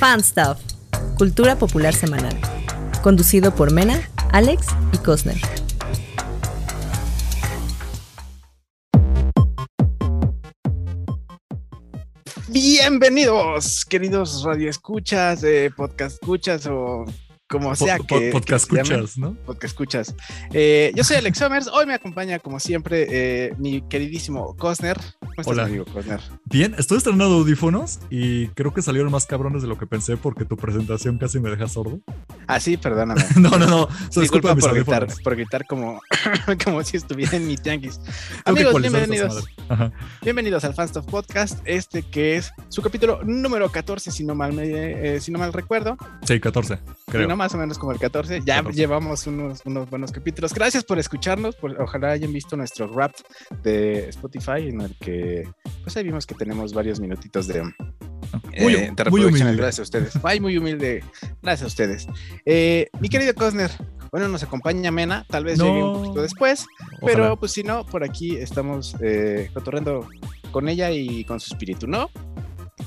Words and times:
Fan 0.00 0.22
Stuff, 0.24 0.58
Cultura 1.18 1.56
Popular 1.56 1.92
Semanal. 1.92 2.34
Conducido 3.02 3.54
por 3.54 3.70
Mena, 3.70 4.00
Alex 4.32 4.68
y 4.94 4.96
Cosner. 4.96 5.36
Bienvenidos, 12.48 13.84
queridos 13.84 14.42
radioescuchas, 14.42 15.44
eh, 15.44 15.70
podcast 15.76 16.14
escuchas 16.14 16.66
o 16.66 17.04
como 17.50 17.74
sea 17.74 17.98
que. 17.98 18.30
podcast 18.30 18.64
escuchas, 18.72 19.18
¿no? 19.18 19.34
Podcast 19.44 19.64
escuchas. 19.64 20.14
Eh, 20.52 20.92
yo 20.94 21.02
soy 21.02 21.16
Alex 21.16 21.36
Summers. 21.38 21.66
Hoy 21.66 21.84
me 21.84 21.94
acompaña, 21.94 22.38
como 22.38 22.60
siempre, 22.60 23.06
eh, 23.10 23.54
mi 23.58 23.82
queridísimo 23.82 24.54
Cosner. 24.56 24.96
¿Cómo 25.18 25.32
estás, 25.32 25.46
Hola. 25.48 25.64
amigo 25.64 25.84
Cosner? 25.86 26.20
Bien, 26.44 26.76
estoy 26.78 26.98
estrenando 26.98 27.34
audífonos 27.34 27.98
y 28.08 28.46
creo 28.48 28.72
que 28.72 28.82
salieron 28.82 29.10
más 29.10 29.26
cabrones 29.26 29.62
de 29.62 29.68
lo 29.68 29.76
que 29.76 29.86
pensé 29.86 30.16
porque 30.16 30.44
tu 30.44 30.56
presentación 30.56 31.18
casi 31.18 31.40
me 31.40 31.50
deja 31.50 31.66
sordo. 31.66 32.00
Ah, 32.46 32.60
sí, 32.60 32.76
perdóname. 32.76 33.20
No, 33.40 33.50
no, 33.58 33.66
no. 33.66 33.88
Se 34.10 34.20
Disculpa 34.20 34.54
por 34.54 34.72
gritar, 34.74 35.08
por 35.24 35.34
gritar 35.34 35.66
como, 35.66 36.00
como 36.64 36.84
si 36.84 36.98
estuviera 36.98 37.36
en 37.36 37.48
mi 37.48 37.56
tianguis. 37.56 37.98
Amigos, 38.44 38.80
bienvenidos. 38.80 39.44
Bienvenidos 40.22 40.62
al 40.64 40.74
Fanstuff 40.74 41.06
Podcast, 41.06 41.58
este 41.64 42.02
que 42.02 42.36
es 42.36 42.52
su 42.68 42.80
capítulo 42.82 43.20
número 43.24 43.70
14, 43.72 44.10
si 44.12 44.24
no 44.24 44.34
mal, 44.36 44.52
me- 44.52 45.16
eh, 45.16 45.20
si 45.20 45.32
no 45.32 45.38
mal 45.40 45.52
recuerdo. 45.52 45.96
Sí, 46.24 46.38
14, 46.38 46.78
creo. 47.06 47.26
No, 47.26 47.39
más 47.40 47.54
o 47.54 47.58
menos 47.58 47.78
como 47.78 47.92
el 47.92 47.98
14. 47.98 48.40
Ya 48.44 48.56
14. 48.56 48.76
llevamos 48.78 49.26
unos, 49.26 49.62
unos 49.64 49.88
buenos 49.88 50.12
capítulos. 50.12 50.52
Gracias 50.52 50.84
por 50.84 50.98
escucharnos. 50.98 51.56
por- 51.56 51.80
ojalá 51.80 52.10
hayan 52.12 52.32
visto 52.32 52.54
nuestro 52.56 52.86
rap 52.92 53.12
de 53.62 54.10
Spotify, 54.10 54.68
en 54.68 54.82
el 54.82 54.94
que 54.98 55.48
pues 55.82 55.96
ahí 55.96 56.04
vimos 56.04 56.26
que 56.26 56.34
tenemos 56.34 56.74
varios 56.74 57.00
minutitos 57.00 57.46
de, 57.46 57.62
Muy, 58.60 58.74
eh, 58.74 58.92
muy 59.10 59.24
humilde. 59.24 59.56
Gracias 59.56 59.78
a 59.80 59.82
ustedes. 59.82 60.12
Ay, 60.22 60.38
muy 60.38 60.56
humilde. 60.58 61.02
Gracias 61.42 61.62
a 61.62 61.66
ustedes. 61.66 62.06
Eh, 62.44 62.88
mi 63.00 63.08
querido 63.08 63.34
Cosner, 63.34 63.70
bueno, 64.12 64.28
nos 64.28 64.42
acompaña 64.42 64.90
Mena, 64.90 65.24
tal 65.28 65.44
vez 65.44 65.58
No. 65.58 65.64
llegue 65.64 65.82
un 65.82 65.94
poquito 66.02 66.20
después, 66.22 66.66
pero 67.00 67.22
Ojalá. 67.22 67.36
pues 67.36 67.52
si 67.52 67.62
no, 67.62 67.86
por 67.86 68.04
aquí 68.04 68.36
estamos 68.36 68.94
eh, 69.00 69.48
cotorreando 69.54 70.06
con 70.52 70.68
ella 70.68 70.90
y 70.90 71.24
con 71.24 71.40
su 71.40 71.54
espíritu, 71.54 71.86
¿no? 71.86 72.10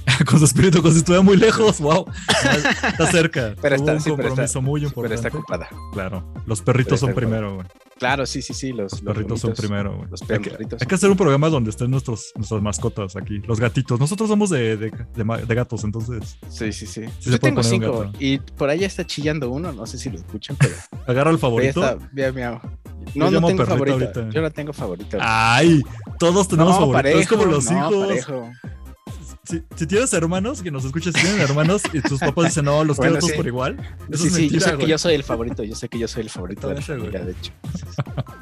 con 0.25 0.39
su 0.39 0.45
espíritu, 0.45 0.81
como 0.81 0.91
si 0.91 0.99
estuviera 0.99 1.23
muy 1.23 1.37
lejos. 1.37 1.79
Wow. 1.79 2.05
Está 2.87 3.07
cerca. 3.11 3.55
Pero 3.61 3.75
Tuvo 3.77 3.85
está- 3.85 3.93
un 3.93 3.99
sí, 3.99 4.03
pero 4.15 4.15
compromiso 4.29 4.43
está- 4.43 4.59
muy 4.59 4.79
Pero 4.81 4.87
importante. 4.89 5.15
está 5.15 5.27
ocupada. 5.37 5.69
Claro. 5.93 6.33
Los 6.45 6.61
perritos 6.61 6.99
Pero 6.99 7.13
son 7.13 7.13
primero, 7.15 7.55
güey. 7.55 7.67
Claro, 7.97 8.25
sí, 8.25 8.41
sí, 8.41 8.53
sí. 8.53 8.69
Los, 8.73 8.91
Los 8.93 9.03
los 9.03 9.13
perritos 9.15 9.39
son 9.39 9.53
primero, 9.53 9.95
güey. 9.95 10.09
los 10.09 10.21
Hay 10.23 10.39
que, 10.39 10.49
perritos 10.49 10.81
hay 10.81 10.87
que 10.87 10.95
hacer 10.95 11.09
un 11.09 11.15
programa 11.17 11.49
donde 11.49 11.69
estén 11.69 11.89
nuestros, 11.91 12.31
nuestras 12.35 12.61
mascotas 12.61 13.15
aquí, 13.15 13.39
los 13.47 13.59
gatitos. 13.59 13.99
Nosotros 13.99 14.27
somos 14.29 14.49
de, 14.49 14.75
de, 14.77 14.91
de 15.15 15.55
gatos, 15.55 15.83
entonces 15.83 16.37
Sí, 16.49 16.73
sí, 16.73 16.85
sí. 16.85 17.05
Sí 17.19 17.29
Yo 17.31 17.39
tengo 17.39 17.63
cinco 17.63 18.11
y 18.19 18.39
por 18.39 18.69
ahí 18.69 18.83
está 18.83 19.05
chillando 19.05 19.49
uno, 19.49 19.71
no 19.71 19.85
sé 19.85 19.97
si 19.97 20.09
lo 20.09 20.17
escuchan, 20.17 20.57
pero 20.59 20.73
agarra 21.07 21.31
el 21.31 21.37
favorito. 21.39 21.81
está, 21.83 21.97
miau, 22.11 22.33
miau. 22.33 22.59
No, 23.15 23.29
no 23.31 23.47
tengo 23.47 23.65
favorito. 23.65 23.93
ahorita. 23.97 24.29
Yo 24.29 24.41
no 24.41 24.51
tengo 24.51 24.73
favorito. 24.73 25.17
Ay, 25.21 25.81
todos 26.19 26.47
tenemos 26.47 26.73
no, 26.73 26.79
favoritos. 26.79 27.21
es 27.21 27.27
como 27.27 27.45
los 27.45 27.69
no, 27.71 27.77
hijos. 27.89 28.07
parejo. 28.07 28.51
Si, 29.45 29.61
si 29.75 29.87
tienes 29.87 30.13
hermanos, 30.13 30.61
que 30.63 30.71
nos 30.71 30.85
escuches, 30.85 31.13
si 31.13 31.21
tienen 31.21 31.41
hermanos 31.41 31.81
y 31.91 31.99
tus 32.01 32.19
papás 32.19 32.45
dicen, 32.45 32.63
no, 32.65 32.83
los 32.85 32.97
quiero 32.97 33.19
sí. 33.19 33.33
por 33.35 33.45
igual. 33.45 33.77
Eso 34.09 34.23
Sí, 34.23 34.27
es 34.29 34.33
sí, 34.35 34.41
mentira, 34.43 34.59
yo 34.59 34.59
sé 34.71 34.77
que 34.77 34.87
yo 34.87 34.97
soy 34.97 35.13
el 35.15 35.23
favorito, 35.23 35.63
yo 35.63 35.75
sé 35.75 35.89
que 35.89 35.99
yo 35.99 36.07
soy 36.07 36.23
el 36.23 36.29
favorito 36.29 36.67
de 36.69 36.75
la 36.75 36.81
familia, 36.81 37.25
de 37.25 37.31
hecho. 37.31 37.51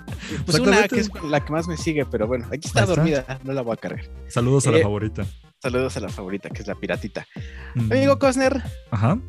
Pues 0.45 0.59
una 0.59 0.87
que 0.87 0.99
es 1.01 1.09
la 1.27 1.43
que 1.43 1.51
más 1.51 1.67
me 1.67 1.75
sigue, 1.75 2.05
pero 2.05 2.25
bueno, 2.25 2.45
aquí 2.47 2.65
está 2.67 2.85
dormida, 2.85 3.39
no 3.43 3.51
la 3.51 3.61
voy 3.63 3.73
a 3.73 3.77
cargar. 3.77 4.05
Saludos 4.29 4.65
a 4.67 4.71
la 4.71 4.77
Eh, 4.77 4.83
favorita. 4.83 5.25
Saludos 5.61 5.97
a 5.97 5.99
la 5.99 6.07
favorita, 6.09 6.49
que 6.49 6.61
es 6.61 6.67
la 6.67 6.75
piratita. 6.75 7.27
Mm. 7.75 7.91
Amigo 7.91 8.17
Cosner, 8.19 8.63
Ajá. 8.91 9.19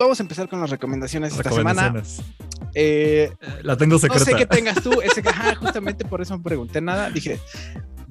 vamos 0.00 0.18
a 0.18 0.22
empezar 0.24 0.48
con 0.48 0.60
las 0.60 0.70
recomendaciones 0.70 1.32
esta 1.36 1.48
semana. 1.50 1.82
Recomendaciones. 1.92 2.26
Eh, 2.74 3.30
Eh, 3.40 3.48
La 3.62 3.76
tengo 3.76 3.94
no 3.94 3.98
secreta. 4.00 4.24
sé 4.24 4.34
qué 4.34 4.46
tengas 4.46 4.82
tú, 4.82 5.00
ese, 5.00 5.20
ajá, 5.28 5.54
justamente 5.54 6.04
por 6.06 6.20
eso 6.22 6.36
no 6.36 6.42
pregunté 6.42 6.80
nada. 6.80 7.10
Dije, 7.10 7.38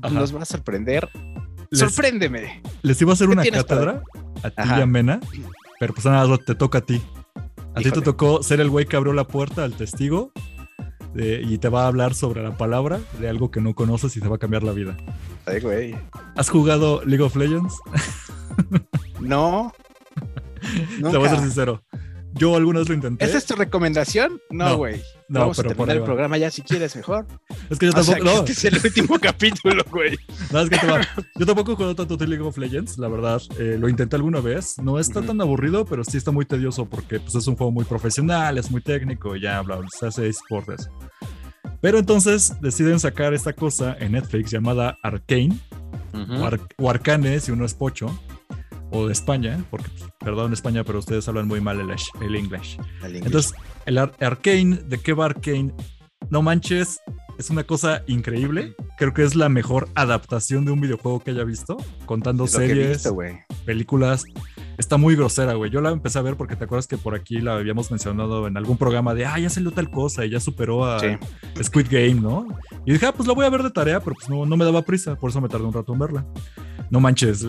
Ajá. 0.01 0.13
nos 0.13 0.33
va 0.33 0.43
a 0.43 0.45
sorprender. 0.45 1.09
Les- 1.71 1.79
Sorpréndeme. 1.79 2.61
Les 2.81 3.01
iba 3.01 3.11
a 3.11 3.13
hacer 3.13 3.27
¿Qué 3.27 3.33
una 3.33 3.43
cátedra 3.45 4.03
a 4.43 4.49
ti 4.49 4.55
Ajá. 4.57 4.79
y 4.79 4.81
a 4.81 4.85
Mena, 4.85 5.19
pero 5.79 5.93
pues 5.93 6.05
nada, 6.05 6.37
te 6.37 6.53
toca 6.53 6.79
a 6.79 6.81
ti. 6.81 7.01
A 7.73 7.79
ti 7.81 7.89
te 7.91 8.01
tocó 8.01 8.43
ser 8.43 8.59
el 8.59 8.69
güey 8.69 8.85
que 8.85 8.97
abrió 8.97 9.13
la 9.13 9.25
puerta 9.25 9.63
al 9.63 9.73
testigo 9.73 10.31
de- 11.13 11.41
y 11.41 11.57
te 11.59 11.69
va 11.69 11.83
a 11.83 11.87
hablar 11.87 12.13
sobre 12.13 12.43
la 12.43 12.57
palabra 12.57 12.99
de 13.19 13.29
algo 13.29 13.51
que 13.51 13.61
no 13.61 13.73
conoces 13.73 14.15
y 14.17 14.19
te 14.19 14.27
va 14.27 14.35
a 14.35 14.39
cambiar 14.39 14.63
la 14.63 14.73
vida. 14.73 14.97
Ay, 15.45 15.61
güey. 15.61 15.95
¿Has 16.35 16.49
jugado 16.49 17.01
League 17.05 17.23
of 17.23 17.35
Legends? 17.37 17.73
No. 19.21 19.71
Te 21.11 21.17
voy 21.17 21.27
a 21.27 21.29
ser 21.31 21.39
sincero. 21.39 21.81
Yo 22.33 22.55
alguna 22.55 22.79
vez 22.79 22.89
lo 22.89 22.95
intenté. 22.95 23.25
¿Esa 23.25 23.37
es 23.37 23.45
tu 23.45 23.55
recomendación? 23.55 24.39
No, 24.49 24.69
No, 24.69 24.77
güey. 24.77 25.01
no, 25.27 25.39
Vamos 25.41 25.59
a 25.59 25.63
pero 25.63 25.75
terminar 25.75 25.97
el 25.97 26.03
programa 26.03 26.37
ya 26.37 26.49
si 26.51 26.61
quieres 26.61 26.95
mejor. 26.95 27.25
Es 27.71 27.79
que 27.79 27.85
yo 27.87 27.93
O 27.95 28.03
sea, 28.03 28.15
tampoco. 28.17 28.35
no, 28.35 28.39
este 28.45 28.51
es 28.51 28.65
el 28.65 28.75
último 28.85 29.17
capítulo, 29.21 29.83
güey. 29.89 30.17
no, 30.51 30.59
es 30.59 30.69
que 30.69 30.77
te 30.77 30.85
va. 30.87 31.01
Yo 31.35 31.45
tampoco 31.45 31.71
he 31.71 31.75
jugado 31.75 31.95
tanto 31.95 32.17
League 32.25 32.43
of 32.43 32.57
Legends, 32.57 32.97
la 32.97 33.07
verdad. 33.07 33.41
eh, 33.57 33.77
lo 33.79 33.87
intenté 33.89 34.17
alguna 34.17 34.41
vez. 34.41 34.77
No 34.77 34.99
está 34.99 35.19
Ujú. 35.19 35.29
tan 35.29 35.41
aburrido, 35.41 35.85
pero 35.85 36.03
sí 36.03 36.17
está 36.17 36.31
muy 36.31 36.45
tedioso 36.45 36.85
porque 36.85 37.19
pues, 37.19 37.33
es 37.33 37.47
un 37.47 37.55
juego 37.55 37.71
muy 37.71 37.85
profesional, 37.85 38.57
es 38.57 38.69
muy 38.69 38.81
técnico, 38.81 39.35
ya, 39.37 39.61
bla, 39.61 39.77
bla, 39.77 39.87
se 39.97 40.05
hace 40.07 40.27
eSport 40.27 40.69
eso. 40.69 40.89
Pero 41.79 41.97
entonces 41.97 42.53
deciden 42.61 42.99
sacar 42.99 43.33
esta 43.33 43.53
cosa 43.53 43.95
en 43.99 44.11
Netflix 44.11 44.51
llamada 44.51 44.97
Arcane, 45.01 45.57
o, 46.13 46.45
Ar- 46.45 46.59
o 46.77 46.89
Arcane 46.89 47.39
si 47.39 47.51
uno 47.51 47.65
es 47.65 47.73
pocho, 47.73 48.07
o 48.91 49.07
de 49.07 49.13
España, 49.13 49.63
porque, 49.71 49.87
pues, 49.97 50.11
perdón 50.19 50.51
España, 50.53 50.83
pero 50.83 50.99
ustedes 50.99 51.25
hablan 51.29 51.47
muy 51.47 51.61
mal 51.61 51.79
el. 51.79 51.89
El 52.21 52.35
inglés. 52.35 52.77
Entonces, 53.01 53.53
el 53.85 53.97
Ar- 53.97 54.11
Arcane, 54.19 54.75
¿de 54.85 54.97
qué 54.99 55.13
va 55.13 55.25
Arcane? 55.25 55.73
No 56.29 56.41
manches, 56.41 56.99
es 57.41 57.49
una 57.49 57.63
cosa 57.63 58.03
increíble. 58.07 58.75
Creo 58.97 59.13
que 59.13 59.23
es 59.23 59.35
la 59.35 59.49
mejor 59.49 59.89
adaptación 59.95 60.63
de 60.63 60.71
un 60.71 60.79
videojuego 60.79 61.19
que 61.19 61.31
haya 61.31 61.43
visto, 61.43 61.75
contando 62.05 62.45
Es 62.45 62.51
series, 62.51 63.03
visto, 63.03 63.17
películas. 63.65 64.23
Está 64.77 64.97
muy 64.97 65.15
grosera, 65.15 65.53
güey. 65.55 65.71
Yo 65.71 65.81
la 65.81 65.89
empecé 65.89 66.19
a 66.19 66.21
ver 66.21 66.37
porque 66.37 66.55
te 66.55 66.63
acuerdas 66.63 66.87
que 66.87 66.97
por 66.97 67.15
aquí 67.15 67.39
la 67.41 67.55
habíamos 67.55 67.89
mencionado 67.91 68.47
en 68.47 68.57
algún 68.57 68.77
programa 68.77 69.13
de, 69.13 69.25
ah, 69.25 69.39
ya 69.39 69.49
salió 69.49 69.71
tal 69.71 69.89
cosa 69.89 70.23
y 70.25 70.29
ya 70.29 70.39
superó 70.39 70.85
a 70.85 70.99
Sí. 70.99 71.07
Squid 71.61 71.87
Game, 71.89 72.21
¿no? 72.21 72.47
Y 72.85 72.93
dije, 72.93 73.07
ah, 73.07 73.11
pues 73.11 73.27
la 73.27 73.33
voy 73.33 73.45
a 73.45 73.49
ver 73.49 73.63
de 73.63 73.71
tarea, 73.71 73.99
pero 73.99 74.15
pues 74.15 74.29
no, 74.29 74.45
no 74.45 74.55
me 74.55 74.63
daba 74.65 74.83
prisa, 74.83 75.15
por 75.15 75.31
eso 75.31 75.41
me 75.41 75.49
tardé 75.49 75.65
un 75.65 75.73
rato 75.73 75.93
en 75.93 75.99
verla. 75.99 76.25
No 76.89 76.99
manches, 76.99 77.45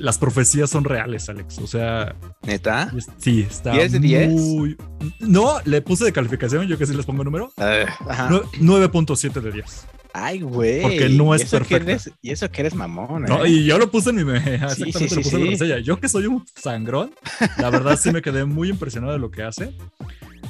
las 0.00 0.18
profecías 0.18 0.68
son 0.70 0.84
reales, 0.84 1.28
Alex. 1.28 1.58
O 1.58 1.66
sea, 1.66 2.16
¿Neta? 2.42 2.92
es- 2.96 3.08
sí, 3.18 3.46
está 3.48 3.72
10 3.72 3.92
de 3.92 3.98
10? 4.00 4.28
muy... 4.32 4.76
No, 5.20 5.58
le 5.64 5.80
puse 5.82 6.04
de 6.04 6.12
calificación, 6.12 6.66
yo 6.66 6.76
que 6.78 6.86
sí 6.86 6.94
les 6.94 7.06
pongo 7.06 7.22
número. 7.24 7.52
Ah, 7.56 7.84
ajá. 8.08 8.28
nue- 8.30 8.44
9.7 8.60 9.40
de 9.40 9.52
10. 9.52 9.86
Ay, 10.12 10.40
güey. 10.40 10.82
Porque 10.82 11.08
no 11.08 11.34
es 11.34 11.52
eres- 11.52 12.10
y 12.20 12.30
eso 12.32 12.50
que 12.50 12.62
eres 12.62 12.74
mamón, 12.74 13.24
¿eh? 13.24 13.28
No, 13.28 13.46
y 13.46 13.64
yo 13.64 13.78
lo 13.78 13.90
puse 13.90 14.10
en 14.10 14.16
mi... 14.16 14.24
me- 14.24 14.38
Exactamente, 14.54 14.98
sí, 14.98 15.08
sí, 15.08 15.14
lo 15.16 15.22
puse 15.22 15.36
en 15.36 15.42
sí. 15.42 15.50
reseña. 15.50 15.78
Yo 15.78 16.00
que 16.00 16.08
soy 16.08 16.26
un 16.26 16.44
sangrón, 16.60 17.12
la 17.58 17.70
verdad 17.70 17.96
sí 17.98 18.10
me 18.10 18.20
quedé 18.22 18.44
muy 18.44 18.68
impresionado 18.70 19.12
de 19.12 19.18
lo 19.20 19.30
que 19.30 19.42
hace. 19.44 19.72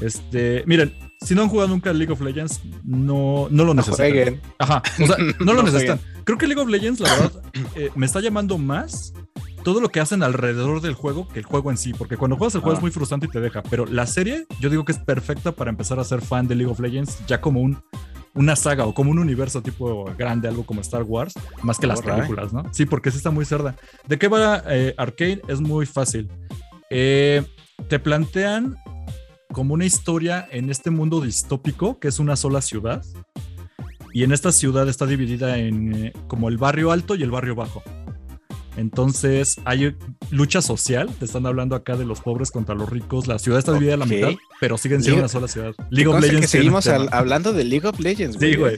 Este, 0.01 0.63
miren, 0.67 0.95
si 1.21 1.35
no 1.35 1.43
han 1.43 1.49
jugado 1.49 1.69
nunca 1.69 1.93
League 1.93 2.11
of 2.13 2.21
Legends, 2.23 2.61
no, 2.85 3.49
no 3.51 3.65
lo 3.65 3.75
necesitan. 3.75 4.41
Ajá, 4.59 4.83
o 5.03 5.07
sea, 5.07 5.17
no 5.41 5.53
lo 5.53 5.63
No 5.63 5.63
necesitan. 5.65 6.01
Creo 6.25 6.39
que 6.39 6.47
League 6.47 6.63
of 6.63 6.69
Legends, 6.71 7.01
la 7.01 7.11
verdad, 7.15 7.43
eh, 7.75 7.91
me 7.97 8.07
está 8.07 8.21
llamando 8.21 8.57
más 8.57 9.13
todo 9.63 9.81
lo 9.81 9.89
que 9.91 10.01
hacen 10.01 10.23
alrededor 10.23 10.81
del 10.81 10.95
juego 10.95 11.29
que 11.29 11.39
el 11.41 11.45
juego 11.45 11.71
en 11.71 11.77
sí, 11.77 11.93
porque 11.93 12.17
cuando 12.17 12.37
juegas 12.37 12.55
el 12.55 12.61
juego 12.61 12.77
Ah. 12.77 12.79
es 12.79 12.83
muy 12.83 12.91
frustrante 12.91 13.27
y 13.27 13.31
te 13.31 13.41
deja, 13.41 13.63
pero 13.63 13.87
la 13.87 14.07
serie 14.07 14.47
yo 14.61 14.71
digo 14.71 14.85
que 14.85 14.93
es 14.93 14.99
perfecta 14.99 15.53
para 15.53 15.71
empezar 15.71 15.99
a 15.99 16.05
ser 16.05 16.21
fan 16.23 16.47
de 16.49 16.55
League 16.55 16.71
of 16.73 16.81
Legends 16.81 17.19
ya 17.27 17.41
como 17.41 17.61
un 17.61 17.79
una 18.33 18.55
saga 18.55 18.87
o 18.87 18.95
como 18.95 19.11
un 19.11 19.19
universo 19.19 19.61
tipo 19.61 20.05
grande, 20.17 20.47
algo 20.47 20.65
como 20.65 20.81
Star 20.83 21.03
Wars, 21.03 21.35
más 21.65 21.79
que 21.79 21.89
las 21.89 22.01
películas, 22.01 22.53
¿no? 22.53 22.63
Sí, 22.73 22.87
porque 22.87 23.11
sí 23.11 23.17
está 23.17 23.33
muy 23.33 23.45
cerda. 23.45 23.75
¿De 24.07 24.19
qué 24.21 24.29
va 24.29 24.63
eh, 24.69 24.95
Arcane? 24.97 25.43
Es 25.49 25.61
muy 25.61 25.85
fácil. 25.85 26.31
Eh, 26.91 27.43
te 27.89 27.99
plantean 27.99 28.77
como 29.53 29.75
una 29.75 29.85
historia 29.85 30.47
en 30.53 30.71
este 30.71 30.91
mundo 30.91 31.21
distópico, 31.21 31.99
que 31.99 32.07
es 32.07 32.21
una 32.21 32.37
sola 32.37 32.63
ciudad. 32.63 33.05
Y 34.15 34.23
en 34.23 34.31
esta 34.31 34.53
ciudad 34.53 34.89
está 34.89 35.07
dividida 35.07 35.59
en 35.59 35.93
eh, 36.07 36.13
como 36.29 36.49
el 36.49 36.57
barrio 36.57 36.93
alto 36.93 37.17
y 37.17 37.25
el 37.25 37.33
barrio 37.33 37.57
bajo. 37.57 37.83
Entonces 38.77 39.57
hay 39.65 39.97
lucha 40.31 40.63
social, 40.63 41.11
te 41.19 41.25
están 41.25 41.47
hablando 41.47 41.75
acá 41.75 41.97
de 41.97 42.05
los 42.05 42.21
pobres 42.21 42.51
contra 42.51 42.75
los 42.75 42.89
ricos, 42.89 43.27
la 43.27 43.39
ciudad 43.39 43.59
está 43.59 43.73
dividida 43.73 43.95
a 43.95 43.99
la 43.99 44.07
mitad, 44.07 44.31
pero 44.61 44.79
siguen 44.79 45.01
siendo 45.03 45.17
League- 45.17 45.23
una 45.25 45.29
sola 45.29 45.49
ciudad. 45.49 45.73
League 45.91 46.09
of 46.09 46.21
Legends 46.21 46.41
que 46.43 46.47
seguimos 46.47 46.87
al- 46.87 47.09
hablando 47.13 47.53
de 47.53 47.65
League 47.65 47.87
of 47.87 47.99
Legends, 48.01 48.37
güey. 48.37 48.53
Sí, 48.53 48.59
güey. 48.59 48.77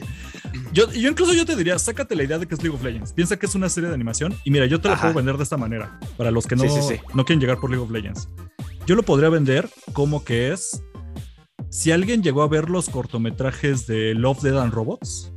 Yo, 0.73 0.91
yo 0.91 1.09
incluso 1.09 1.33
yo 1.33 1.45
te 1.45 1.55
diría, 1.55 1.77
sácate 1.79 2.15
la 2.15 2.23
idea 2.23 2.37
de 2.39 2.47
que 2.47 2.55
es 2.55 2.63
League 2.63 2.75
of 2.75 2.83
Legends. 2.83 3.13
Piensa 3.13 3.37
que 3.37 3.45
es 3.45 3.55
una 3.55 3.69
serie 3.69 3.89
de 3.89 3.95
animación 3.95 4.35
y 4.43 4.51
mira, 4.51 4.65
yo 4.65 4.81
te 4.81 4.87
la 4.87 4.95
Ajá. 4.95 5.03
puedo 5.03 5.15
vender 5.15 5.37
de 5.37 5.43
esta 5.43 5.57
manera, 5.57 5.99
para 6.17 6.31
los 6.31 6.47
que 6.47 6.55
no, 6.55 6.63
Sí, 6.63 6.69
sí, 6.69 6.81
sí. 6.89 6.95
no 7.13 7.25
quieren 7.25 7.39
llegar 7.39 7.59
por 7.59 7.69
League 7.69 7.83
of 7.83 7.91
Legends. 7.91 8.29
Yo 8.87 8.95
lo 8.95 9.03
podría 9.03 9.29
vender 9.29 9.69
como 9.93 10.23
que 10.23 10.51
es, 10.51 10.83
si 11.69 11.91
alguien 11.91 12.21
llegó 12.23 12.43
a 12.43 12.47
ver 12.47 12.69
los 12.69 12.89
cortometrajes 12.89 13.87
de 13.87 14.13
Love, 14.15 14.41
Dead 14.41 14.57
and 14.57 14.73
Robots, 14.73 15.32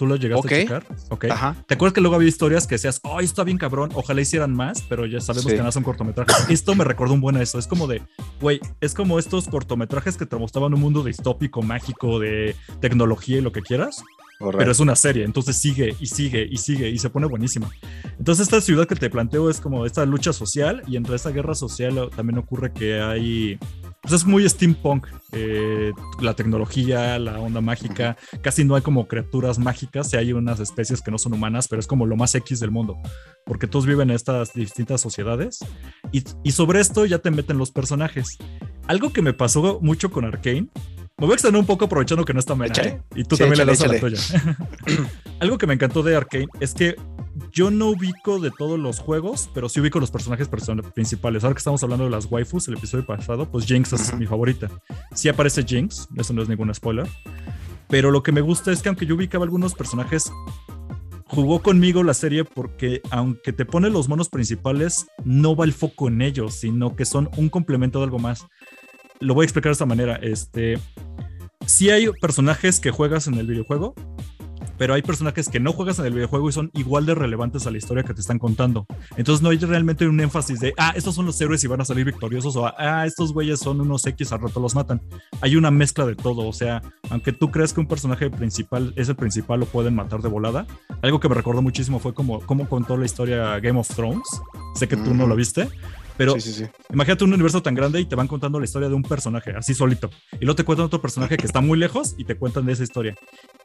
¿Tú 0.00 0.06
lo 0.06 0.16
llegaste 0.16 0.54
a 0.54 0.58
checar? 0.62 0.86
Ok. 1.10 1.26
Ajá. 1.26 1.56
¿Te 1.66 1.74
acuerdas 1.74 1.92
que 1.92 2.00
luego 2.00 2.16
había 2.16 2.26
historias 2.26 2.66
que 2.66 2.76
decías, 2.76 3.00
oh, 3.02 3.20
esto 3.20 3.32
está 3.32 3.44
bien 3.44 3.58
cabrón, 3.58 3.90
ojalá 3.92 4.22
hicieran 4.22 4.54
más, 4.54 4.80
pero 4.88 5.04
ya 5.04 5.20
sabemos 5.20 5.50
Sí. 5.50 5.58
que 5.58 5.62
no 5.62 5.70
son 5.70 5.82
cortometrajes? 5.82 6.34
Esto 6.48 6.74
me 6.74 6.84
recordó 6.84 7.12
un 7.12 7.20
buen 7.20 7.36
a 7.36 7.42
eso. 7.42 7.58
Es 7.58 7.66
como 7.66 7.86
de, 7.86 8.00
güey, 8.40 8.60
es 8.80 8.94
como 8.94 9.18
estos 9.18 9.46
cortometrajes 9.46 10.16
que 10.16 10.24
te 10.24 10.36
mostraban 10.36 10.72
un 10.72 10.80
mundo 10.80 11.04
distópico, 11.04 11.60
mágico, 11.60 12.18
de 12.18 12.56
tecnología 12.80 13.36
y 13.36 13.40
lo 13.42 13.52
que 13.52 13.60
quieras, 13.60 14.02
pero 14.38 14.72
es 14.72 14.80
una 14.80 14.96
serie, 14.96 15.24
entonces 15.24 15.58
sigue 15.58 15.94
y 16.00 16.06
sigue 16.06 16.48
y 16.50 16.56
sigue 16.56 16.88
y 16.88 16.96
se 16.96 17.10
pone 17.10 17.26
buenísima. 17.26 17.70
Entonces 18.18 18.44
esta 18.44 18.62
ciudad 18.62 18.86
que 18.86 18.94
te 18.96 19.10
planteo 19.10 19.50
es 19.50 19.60
como 19.60 19.84
esta 19.84 20.06
lucha 20.06 20.32
social 20.32 20.82
y 20.86 20.96
entre 20.96 21.14
esta 21.16 21.28
guerra 21.28 21.54
social 21.54 22.08
también 22.16 22.38
ocurre 22.38 22.72
que 22.72 23.02
hay... 23.02 23.58
Pues 24.02 24.14
es 24.14 24.24
muy 24.24 24.48
steampunk, 24.48 25.06
eh, 25.32 25.92
la 26.20 26.34
tecnología, 26.34 27.18
la 27.18 27.38
onda 27.38 27.60
mágica, 27.60 28.16
casi 28.40 28.64
no 28.64 28.74
hay 28.74 28.82
como 28.82 29.06
criaturas 29.06 29.58
mágicas, 29.58 30.08
sí 30.10 30.16
hay 30.16 30.32
unas 30.32 30.58
especies 30.58 31.02
que 31.02 31.10
no 31.10 31.18
son 31.18 31.34
humanas, 31.34 31.68
pero 31.68 31.80
es 31.80 31.86
como 31.86 32.06
lo 32.06 32.16
más 32.16 32.34
X 32.34 32.60
del 32.60 32.70
mundo, 32.70 32.96
porque 33.44 33.66
todos 33.66 33.84
viven 33.84 34.08
en 34.10 34.16
estas 34.16 34.54
distintas 34.54 35.02
sociedades 35.02 35.58
y, 36.12 36.24
y 36.42 36.52
sobre 36.52 36.80
esto 36.80 37.04
ya 37.04 37.18
te 37.18 37.30
meten 37.30 37.58
los 37.58 37.70
personajes. 37.70 38.38
Algo 38.86 39.12
que 39.12 39.20
me 39.20 39.34
pasó 39.34 39.80
mucho 39.82 40.10
con 40.10 40.24
Arkane, 40.24 40.68
me 41.20 41.26
voy 41.26 41.32
a 41.32 41.34
extender 41.34 41.60
un 41.60 41.66
poco 41.66 41.84
aprovechando 41.84 42.24
que 42.24 42.32
no 42.32 42.40
está 42.40 42.54
Mena. 42.54 42.74
¿eh? 42.82 42.98
y 43.14 43.24
tú 43.24 43.36
Sí, 43.36 43.42
también 43.42 43.66
le 43.66 43.72
échale, 43.74 44.00
das 44.00 44.32
a 44.32 44.36
la 44.38 44.48
tuya. 44.48 45.08
Algo 45.40 45.58
que 45.58 45.66
me 45.66 45.74
encantó 45.74 46.02
de 46.02 46.16
Arkane 46.16 46.48
es 46.60 46.72
que 46.72 46.96
yo 47.52 47.70
no 47.70 47.88
ubico 47.88 48.38
de 48.40 48.50
todos 48.50 48.78
los 48.78 48.98
juegos, 48.98 49.48
pero 49.54 49.68
sí 49.68 49.80
ubico 49.80 50.00
los 50.00 50.10
personajes 50.10 50.50
person- 50.50 50.82
principales. 50.92 51.42
Ahora 51.44 51.54
que 51.54 51.58
estamos 51.58 51.82
hablando 51.82 52.04
de 52.04 52.10
las 52.10 52.26
waifus, 52.30 52.68
el 52.68 52.74
episodio 52.76 53.04
pasado, 53.06 53.50
pues 53.50 53.66
Jinx 53.66 53.92
es 53.92 54.08
Ujú. 54.08 54.16
mi 54.18 54.26
favorita. 54.26 54.68
Sí 55.14 55.28
aparece 55.28 55.62
Jinx, 55.62 56.08
eso 56.16 56.32
no 56.32 56.42
es 56.42 56.48
ningún 56.48 56.72
spoiler. 56.74 57.06
Pero 57.88 58.10
lo 58.10 58.22
que 58.22 58.32
me 58.32 58.40
gusta 58.40 58.70
es 58.72 58.82
que 58.82 58.88
aunque 58.88 59.06
yo 59.06 59.14
ubicaba 59.16 59.44
algunos 59.44 59.74
personajes, 59.74 60.30
jugó 61.26 61.60
conmigo 61.62 62.02
la 62.02 62.14
serie 62.14 62.44
porque 62.44 63.00
aunque 63.10 63.52
te 63.52 63.64
pone 63.64 63.90
los 63.90 64.08
monos 64.08 64.28
principales, 64.28 65.06
no 65.24 65.56
va 65.56 65.64
el 65.64 65.72
foco 65.72 66.08
en 66.08 66.22
ellos, 66.22 66.54
sino 66.54 66.94
que 66.96 67.04
son 67.04 67.30
un 67.36 67.48
complemento 67.48 67.98
de 67.98 68.04
algo 68.04 68.18
más. 68.18 68.46
Lo 69.20 69.34
voy 69.34 69.44
a 69.44 69.46
explicar 69.46 69.70
de 69.70 69.74
esta 69.74 69.86
manera. 69.86 70.16
Este, 70.16 70.78
sí 71.66 71.90
hay 71.90 72.08
personajes 72.20 72.80
que 72.80 72.90
juegas 72.90 73.26
en 73.26 73.34
el 73.34 73.46
videojuego, 73.46 73.94
pero 74.80 74.94
hay 74.94 75.02
personajes 75.02 75.50
que 75.50 75.60
no 75.60 75.74
juegas 75.74 75.98
en 75.98 76.06
el 76.06 76.14
videojuego 76.14 76.48
y 76.48 76.52
son 76.52 76.70
igual 76.72 77.04
de 77.04 77.14
relevantes 77.14 77.66
a 77.66 77.70
la 77.70 77.76
historia 77.76 78.02
que 78.02 78.14
te 78.14 78.22
están 78.22 78.38
contando. 78.38 78.86
Entonces 79.18 79.42
no 79.42 79.50
hay 79.50 79.58
realmente 79.58 80.08
un 80.08 80.18
énfasis 80.18 80.58
de, 80.58 80.72
ah, 80.78 80.94
estos 80.96 81.14
son 81.14 81.26
los 81.26 81.38
héroes 81.38 81.62
y 81.62 81.66
van 81.66 81.82
a 81.82 81.84
salir 81.84 82.06
victoriosos, 82.06 82.56
o 82.56 82.66
ah, 82.66 83.04
estos 83.04 83.34
güeyes 83.34 83.60
son 83.60 83.82
unos 83.82 84.06
X, 84.06 84.32
al 84.32 84.40
rato 84.40 84.58
los 84.58 84.74
matan. 84.74 85.02
Hay 85.42 85.56
una 85.56 85.70
mezcla 85.70 86.06
de 86.06 86.14
todo, 86.14 86.48
o 86.48 86.52
sea, 86.54 86.80
aunque 87.10 87.30
tú 87.30 87.50
creas 87.50 87.74
que 87.74 87.80
un 87.80 87.88
personaje 87.88 88.30
principal 88.30 88.94
es 88.96 89.10
el 89.10 89.16
principal, 89.16 89.60
lo 89.60 89.66
pueden 89.66 89.94
matar 89.94 90.22
de 90.22 90.28
volada. 90.30 90.66
Algo 91.02 91.20
que 91.20 91.28
me 91.28 91.34
recordó 91.34 91.60
muchísimo 91.60 91.98
fue 91.98 92.14
como, 92.14 92.40
cómo 92.40 92.66
contó 92.66 92.96
la 92.96 93.04
historia 93.04 93.60
Game 93.60 93.78
of 93.78 93.88
Thrones. 93.94 94.24
Sé 94.76 94.88
que 94.88 94.96
tú 94.96 95.12
no 95.12 95.26
lo 95.26 95.36
viste, 95.36 95.68
pero 96.16 96.32
Sí, 96.36 96.40
sí, 96.40 96.52
sí. 96.52 96.64
Imagínate 96.90 97.24
un 97.24 97.34
universo 97.34 97.62
tan 97.62 97.74
grande 97.74 98.00
y 98.00 98.06
te 98.06 98.16
van 98.16 98.28
contando 98.28 98.58
la 98.58 98.64
historia 98.64 98.88
de 98.88 98.94
un 98.94 99.02
personaje, 99.02 99.52
así 99.54 99.74
solito. 99.74 100.08
Y 100.40 100.46
luego 100.46 100.56
te 100.56 100.64
cuentan 100.64 100.86
otro 100.86 101.02
personaje 101.02 101.36
que 101.36 101.44
está 101.44 101.60
muy 101.60 101.78
lejos 101.78 102.14
y 102.16 102.24
te 102.24 102.36
cuentan 102.36 102.64
de 102.64 102.72
esa 102.72 102.82
historia. 102.82 103.14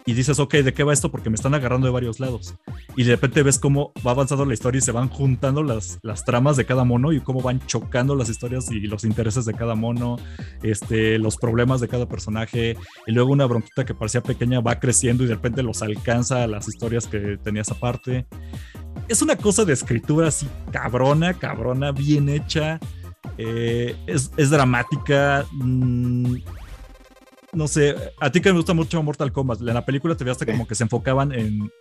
Y 0.07 0.13
dices, 0.13 0.39
ok, 0.39 0.53
¿de 0.55 0.73
qué 0.73 0.83
va 0.83 0.93
esto? 0.93 1.09
Porque 1.09 1.31
me 1.31 1.35
están 1.35 1.55
agarrando 1.55 1.87
de 1.87 1.93
varios 1.93 2.19
lados. 2.19 2.55
Y 2.95 3.03
de 3.03 3.11
repente 3.11 3.41
ves 3.41 3.57
cómo 3.57 3.91
va 4.05 4.11
avanzando 4.11 4.45
la 4.45 4.53
historia 4.53 4.77
y 4.77 4.81
se 4.81 4.91
van 4.91 5.09
juntando 5.09 5.63
las, 5.63 5.97
las 6.03 6.23
tramas 6.23 6.57
de 6.57 6.65
cada 6.65 6.83
mono 6.83 7.11
y 7.11 7.21
cómo 7.21 7.41
van 7.41 7.59
chocando 7.65 8.15
las 8.15 8.29
historias 8.29 8.69
y 8.71 8.81
los 8.81 9.03
intereses 9.03 9.45
de 9.45 9.55
cada 9.55 9.73
mono, 9.73 10.17
este, 10.61 11.17
los 11.17 11.37
problemas 11.37 11.81
de 11.81 11.87
cada 11.87 12.07
personaje. 12.07 12.77
Y 13.07 13.11
luego 13.13 13.31
una 13.31 13.47
bronquita 13.47 13.83
que 13.83 13.95
parecía 13.95 14.21
pequeña 14.21 14.61
va 14.61 14.79
creciendo 14.79 15.23
y 15.23 15.27
de 15.27 15.33
repente 15.33 15.63
los 15.63 15.81
alcanza 15.81 16.43
a 16.43 16.47
las 16.47 16.67
historias 16.67 17.07
que 17.07 17.37
tenías 17.43 17.71
aparte. 17.71 18.27
Es 19.07 19.23
una 19.23 19.35
cosa 19.35 19.65
de 19.65 19.73
escritura 19.73 20.27
así 20.27 20.47
cabrona, 20.71 21.33
cabrona, 21.33 21.91
bien 21.91 22.29
hecha. 22.29 22.79
Eh, 23.39 23.95
es, 24.05 24.31
es 24.37 24.51
dramática. 24.51 25.45
mm, 25.51 26.35
no 27.55 27.67
sé, 27.67 27.95
a 28.19 28.31
ti 28.31 28.41
que 28.41 28.51
me 28.51 28.57
gusta 28.57 28.73
mucho 28.73 29.01
Mortal 29.01 29.31
Kombat, 29.31 29.59
en 29.61 29.73
la 29.73 29.85
película 29.85 30.15
te 30.15 30.23
veías 30.23 30.37
Sí. 30.37 30.45
como 30.45 30.67
que 30.67 30.75
se 30.75 30.83
enfocaban 30.83 31.31
en. 31.31 31.71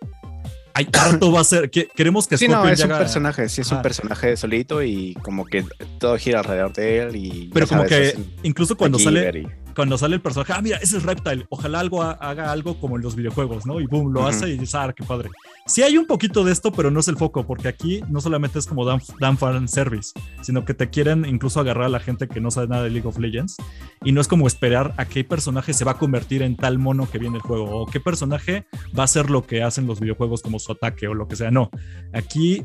Ay, 0.73 0.87
harto 0.91 1.31
va 1.31 1.39
a 1.41 1.43
ser. 1.45 1.69
que- 1.69 1.87
queremos 1.95 2.27
que 2.27 2.37
Sí, 2.37 2.47
no, 2.47 2.55
Scorpion 2.55 2.73
es 2.73 2.83
un 2.83 2.89
personaje, 2.89 3.47
sí 3.49 3.61
es 3.61 3.71
un 3.71 3.81
personaje 3.81 4.35
solito 4.35 4.83
y 4.83 5.13
como 5.21 5.45
que 5.45 5.63
todo 5.99 6.17
gira 6.17 6.39
alrededor 6.39 6.73
de 6.73 6.99
él 6.99 7.15
y... 7.15 7.49
Pero 7.53 7.65
como 7.67 7.87
sabes, 7.87 8.13
que 8.15 8.21
incluso 8.43 8.75
cuando 8.75 8.99
sale, 8.99 9.39
y- 9.39 9.47
cuando 9.75 9.97
sale 9.97 10.15
el 10.15 10.21
personaje, 10.21 10.53
ah, 10.53 10.61
mira, 10.61 10.77
ese 10.77 10.97
es 10.97 11.03
Reptile, 11.03 11.45
ojalá 11.49 11.79
algo 11.81 12.01
ha- 12.01 12.11
haga 12.13 12.51
algo 12.51 12.79
como 12.79 12.95
en 12.95 13.01
los 13.03 13.15
videojuegos, 13.15 13.65
¿no? 13.65 13.79
Y 13.81 13.87
boom, 13.87 14.13
lo 14.13 14.21
Ujú. 14.21 14.29
hace 14.29 14.49
y 14.49 14.53
dices, 14.57 14.75
ah, 14.75 14.93
qué 14.95 15.03
padre. 15.03 15.29
Sí 15.67 15.83
hay 15.83 15.97
un 15.97 16.05
poquito 16.05 16.43
de 16.43 16.51
esto, 16.51 16.71
pero 16.71 16.91
no 16.91 16.99
es 16.99 17.07
el 17.07 17.17
foco, 17.17 17.45
porque 17.45 17.67
aquí 17.67 18.01
no 18.09 18.21
solamente 18.21 18.59
es 18.59 18.65
como 18.67 18.85
dan, 18.85 19.01
dan 19.19 19.37
fan 19.37 19.67
service, 19.67 20.11
sino 20.41 20.63
que 20.65 20.73
te 20.73 20.89
quieren 20.89 21.25
incluso 21.25 21.59
agarrar 21.59 21.85
a 21.85 21.89
la 21.89 21.99
gente 21.99 22.27
que 22.27 22.39
no 22.39 22.51
sabe 22.51 22.67
nada 22.67 22.83
de 22.83 22.89
League 22.91 23.07
of 23.07 23.17
Legends, 23.19 23.57
y 24.03 24.11
no 24.11 24.21
es 24.21 24.27
como 24.27 24.47
esperar 24.47 24.93
a 24.97 25.05
qué 25.05 25.23
personaje 25.23 25.73
se 25.73 25.83
va 25.85 25.91
a 25.91 25.97
convertir 25.97 26.41
en 26.41 26.55
tal 26.55 26.77
mono 26.79 27.09
que 27.09 27.17
viene 27.19 27.35
el 27.37 27.41
juego, 27.41 27.81
o 27.81 27.85
qué 27.85 27.99
personaje 27.99 28.65
va 28.97 29.03
a 29.03 29.05
hacer 29.05 29.29
lo 29.29 29.43
que 29.43 29.63
hacen 29.63 29.87
los 29.87 29.99
videojuegos 29.99 30.41
como 30.41 30.59
su 30.59 30.71
ataque 30.71 31.07
o 31.07 31.13
lo 31.13 31.27
que 31.27 31.35
sea, 31.35 31.51
no. 31.51 31.69
Aquí 32.13 32.63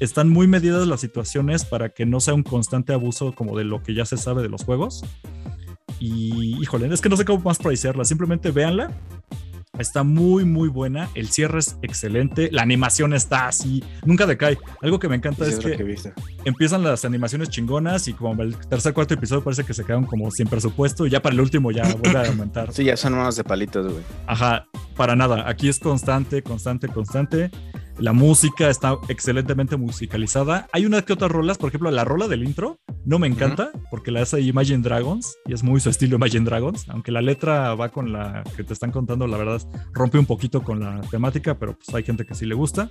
están 0.00 0.28
muy 0.28 0.46
medidas 0.46 0.86
las 0.86 1.00
situaciones 1.00 1.64
para 1.64 1.88
que 1.90 2.06
no 2.06 2.20
sea 2.20 2.34
un 2.34 2.42
constante 2.42 2.92
abuso 2.92 3.32
como 3.34 3.56
de 3.58 3.64
lo 3.64 3.82
que 3.82 3.94
ya 3.94 4.04
se 4.06 4.16
sabe 4.16 4.42
de 4.42 4.48
los 4.48 4.64
juegos. 4.64 5.02
Y 6.02 6.60
híjole, 6.60 6.92
es 6.92 7.00
que 7.00 7.08
no 7.08 7.16
sé 7.16 7.24
cómo 7.24 7.44
más 7.44 7.58
pricearla, 7.58 8.04
simplemente 8.04 8.50
véanla. 8.50 8.90
Está 9.78 10.02
muy, 10.02 10.44
muy 10.44 10.68
buena. 10.68 11.08
El 11.14 11.28
cierre 11.28 11.60
es 11.60 11.76
excelente. 11.80 12.48
La 12.50 12.62
animación 12.62 13.14
está 13.14 13.46
así, 13.46 13.84
nunca 14.04 14.26
decae. 14.26 14.58
Algo 14.82 14.98
que 14.98 15.08
me 15.08 15.14
encanta 15.14 15.44
sí, 15.44 15.52
es 15.52 15.58
que 15.60 15.76
que 15.76 16.12
empiezan 16.44 16.82
las 16.82 17.04
animaciones 17.04 17.50
chingonas 17.50 18.08
y 18.08 18.14
como 18.14 18.42
el 18.42 18.56
tercer, 18.56 18.92
cuarto 18.94 19.14
episodio 19.14 19.44
parece 19.44 19.62
que 19.62 19.74
se 19.74 19.84
quedan 19.84 20.04
como 20.04 20.28
sin 20.32 20.48
presupuesto 20.48 21.06
y 21.06 21.10
ya 21.10 21.22
para 21.22 21.34
el 21.34 21.40
último 21.40 21.70
ya 21.70 21.84
vuelve 22.02 22.18
a 22.18 22.26
aumentar. 22.26 22.72
Sí, 22.72 22.82
ya 22.82 22.96
son 22.96 23.12
manos 23.12 23.36
de 23.36 23.44
palitos, 23.44 23.92
güey. 23.92 24.02
Ajá, 24.26 24.66
para 24.96 25.14
nada. 25.14 25.48
Aquí 25.48 25.68
es 25.68 25.78
constante, 25.78 26.42
constante, 26.42 26.88
constante. 26.88 27.52
La 28.02 28.12
música 28.12 28.68
está 28.68 28.98
excelentemente 29.08 29.76
musicalizada. 29.76 30.66
Hay 30.72 30.86
unas 30.86 31.04
que 31.04 31.12
otras 31.12 31.30
rolas, 31.30 31.56
por 31.56 31.68
ejemplo, 31.68 31.88
la 31.92 32.04
rola 32.04 32.26
del 32.26 32.42
intro 32.42 32.80
no 33.04 33.20
me 33.20 33.28
encanta 33.28 33.70
porque 33.92 34.10
la 34.10 34.22
hace 34.22 34.40
Imagine 34.40 34.82
Dragons 34.82 35.36
y 35.46 35.52
es 35.52 35.62
muy 35.62 35.78
su 35.78 35.88
estilo 35.88 36.16
Imagine 36.16 36.44
Dragons. 36.44 36.88
Aunque 36.88 37.12
la 37.12 37.22
letra 37.22 37.76
va 37.76 37.90
con 37.90 38.12
la 38.12 38.42
que 38.56 38.64
te 38.64 38.72
están 38.72 38.90
contando, 38.90 39.28
la 39.28 39.36
verdad 39.36 39.62
rompe 39.92 40.18
un 40.18 40.26
poquito 40.26 40.64
con 40.64 40.80
la 40.80 41.00
temática, 41.12 41.56
pero 41.60 41.78
pues 41.78 41.94
hay 41.94 42.02
gente 42.02 42.26
que 42.26 42.34
sí 42.34 42.44
le 42.44 42.56
gusta. 42.56 42.90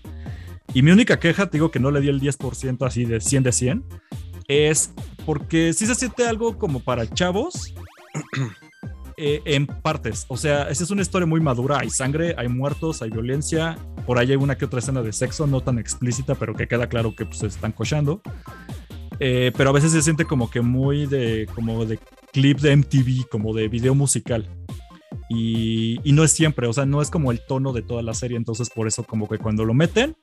Y 0.74 0.82
mi 0.82 0.92
única 0.92 1.20
queja, 1.20 1.48
te 1.48 1.58
digo 1.58 1.72
que 1.72 1.82
no 1.82 1.92
le 1.92 2.00
di 2.00 2.08
el 2.08 2.22
10% 2.22 2.88
así 2.88 3.04
de 3.04 3.20
100 3.20 3.44
de 3.44 3.52
100, 3.52 3.86
es 4.48 4.94
porque 5.26 5.74
sí 5.74 5.88
se 5.88 5.96
siente 5.96 6.26
algo 6.26 6.58
como 6.58 6.80
para 6.80 7.06
chavos 7.06 7.74
eh, 9.24 9.44
en 9.46 9.68
partes. 9.68 10.26
O 10.30 10.36
sea, 10.36 10.64
esa 10.64 10.84
es 10.84 10.90
una 10.90 11.04
historia 11.04 11.28
muy 11.28 11.40
madura. 11.40 11.78
Hay 11.80 11.92
sangre, 11.92 12.34
hay 12.40 12.48
muertos, 12.48 13.04
hay 13.04 13.12
violencia. 13.12 13.78
Por 14.08 14.18
ahí 14.18 14.32
hay 14.32 14.36
una 14.36 14.58
que 14.58 14.66
otra 14.66 14.80
escena 14.80 15.04
de 15.04 15.14
sexo, 15.14 15.46
no 15.46 15.62
tan 15.62 15.78
explícita, 15.78 16.34
pero 16.34 16.56
que 16.56 16.68
queda 16.68 16.90
claro 16.90 17.16
que 17.16 17.28
pues, 17.28 17.38
se 17.38 17.46
están 17.46 17.72
cochando. 17.72 18.24
Eh, 19.20 19.52
pero 19.56 19.70
a 19.70 19.74
veces 19.74 19.92
se 19.92 20.02
siente 20.02 20.26
como 20.26 20.50
que 20.50 20.62
muy 20.62 21.06
de, 21.06 21.48
como 21.54 21.86
de 21.86 22.00
clip 22.34 22.62
de 22.62 22.76
MTV, 22.76 23.30
como 23.30 23.54
de 23.54 23.68
video 23.68 23.94
musical. 23.94 24.50
Y, 25.30 26.00
y 26.04 26.12
no 26.14 26.24
es 26.24 26.32
siempre, 26.32 26.68
o 26.68 26.74
sea, 26.74 26.86
no 26.86 27.02
es 27.02 27.10
como 27.10 27.32
el 27.32 27.40
tono 27.48 27.72
de 27.74 27.82
toda 27.82 28.02
la 28.02 28.14
serie. 28.14 28.38
Entonces, 28.38 28.70
por 28.70 28.88
eso, 28.88 29.04
como 29.04 29.28
que 29.30 29.38
cuando 29.38 29.64
lo 29.66 29.74
meten, 29.74 30.16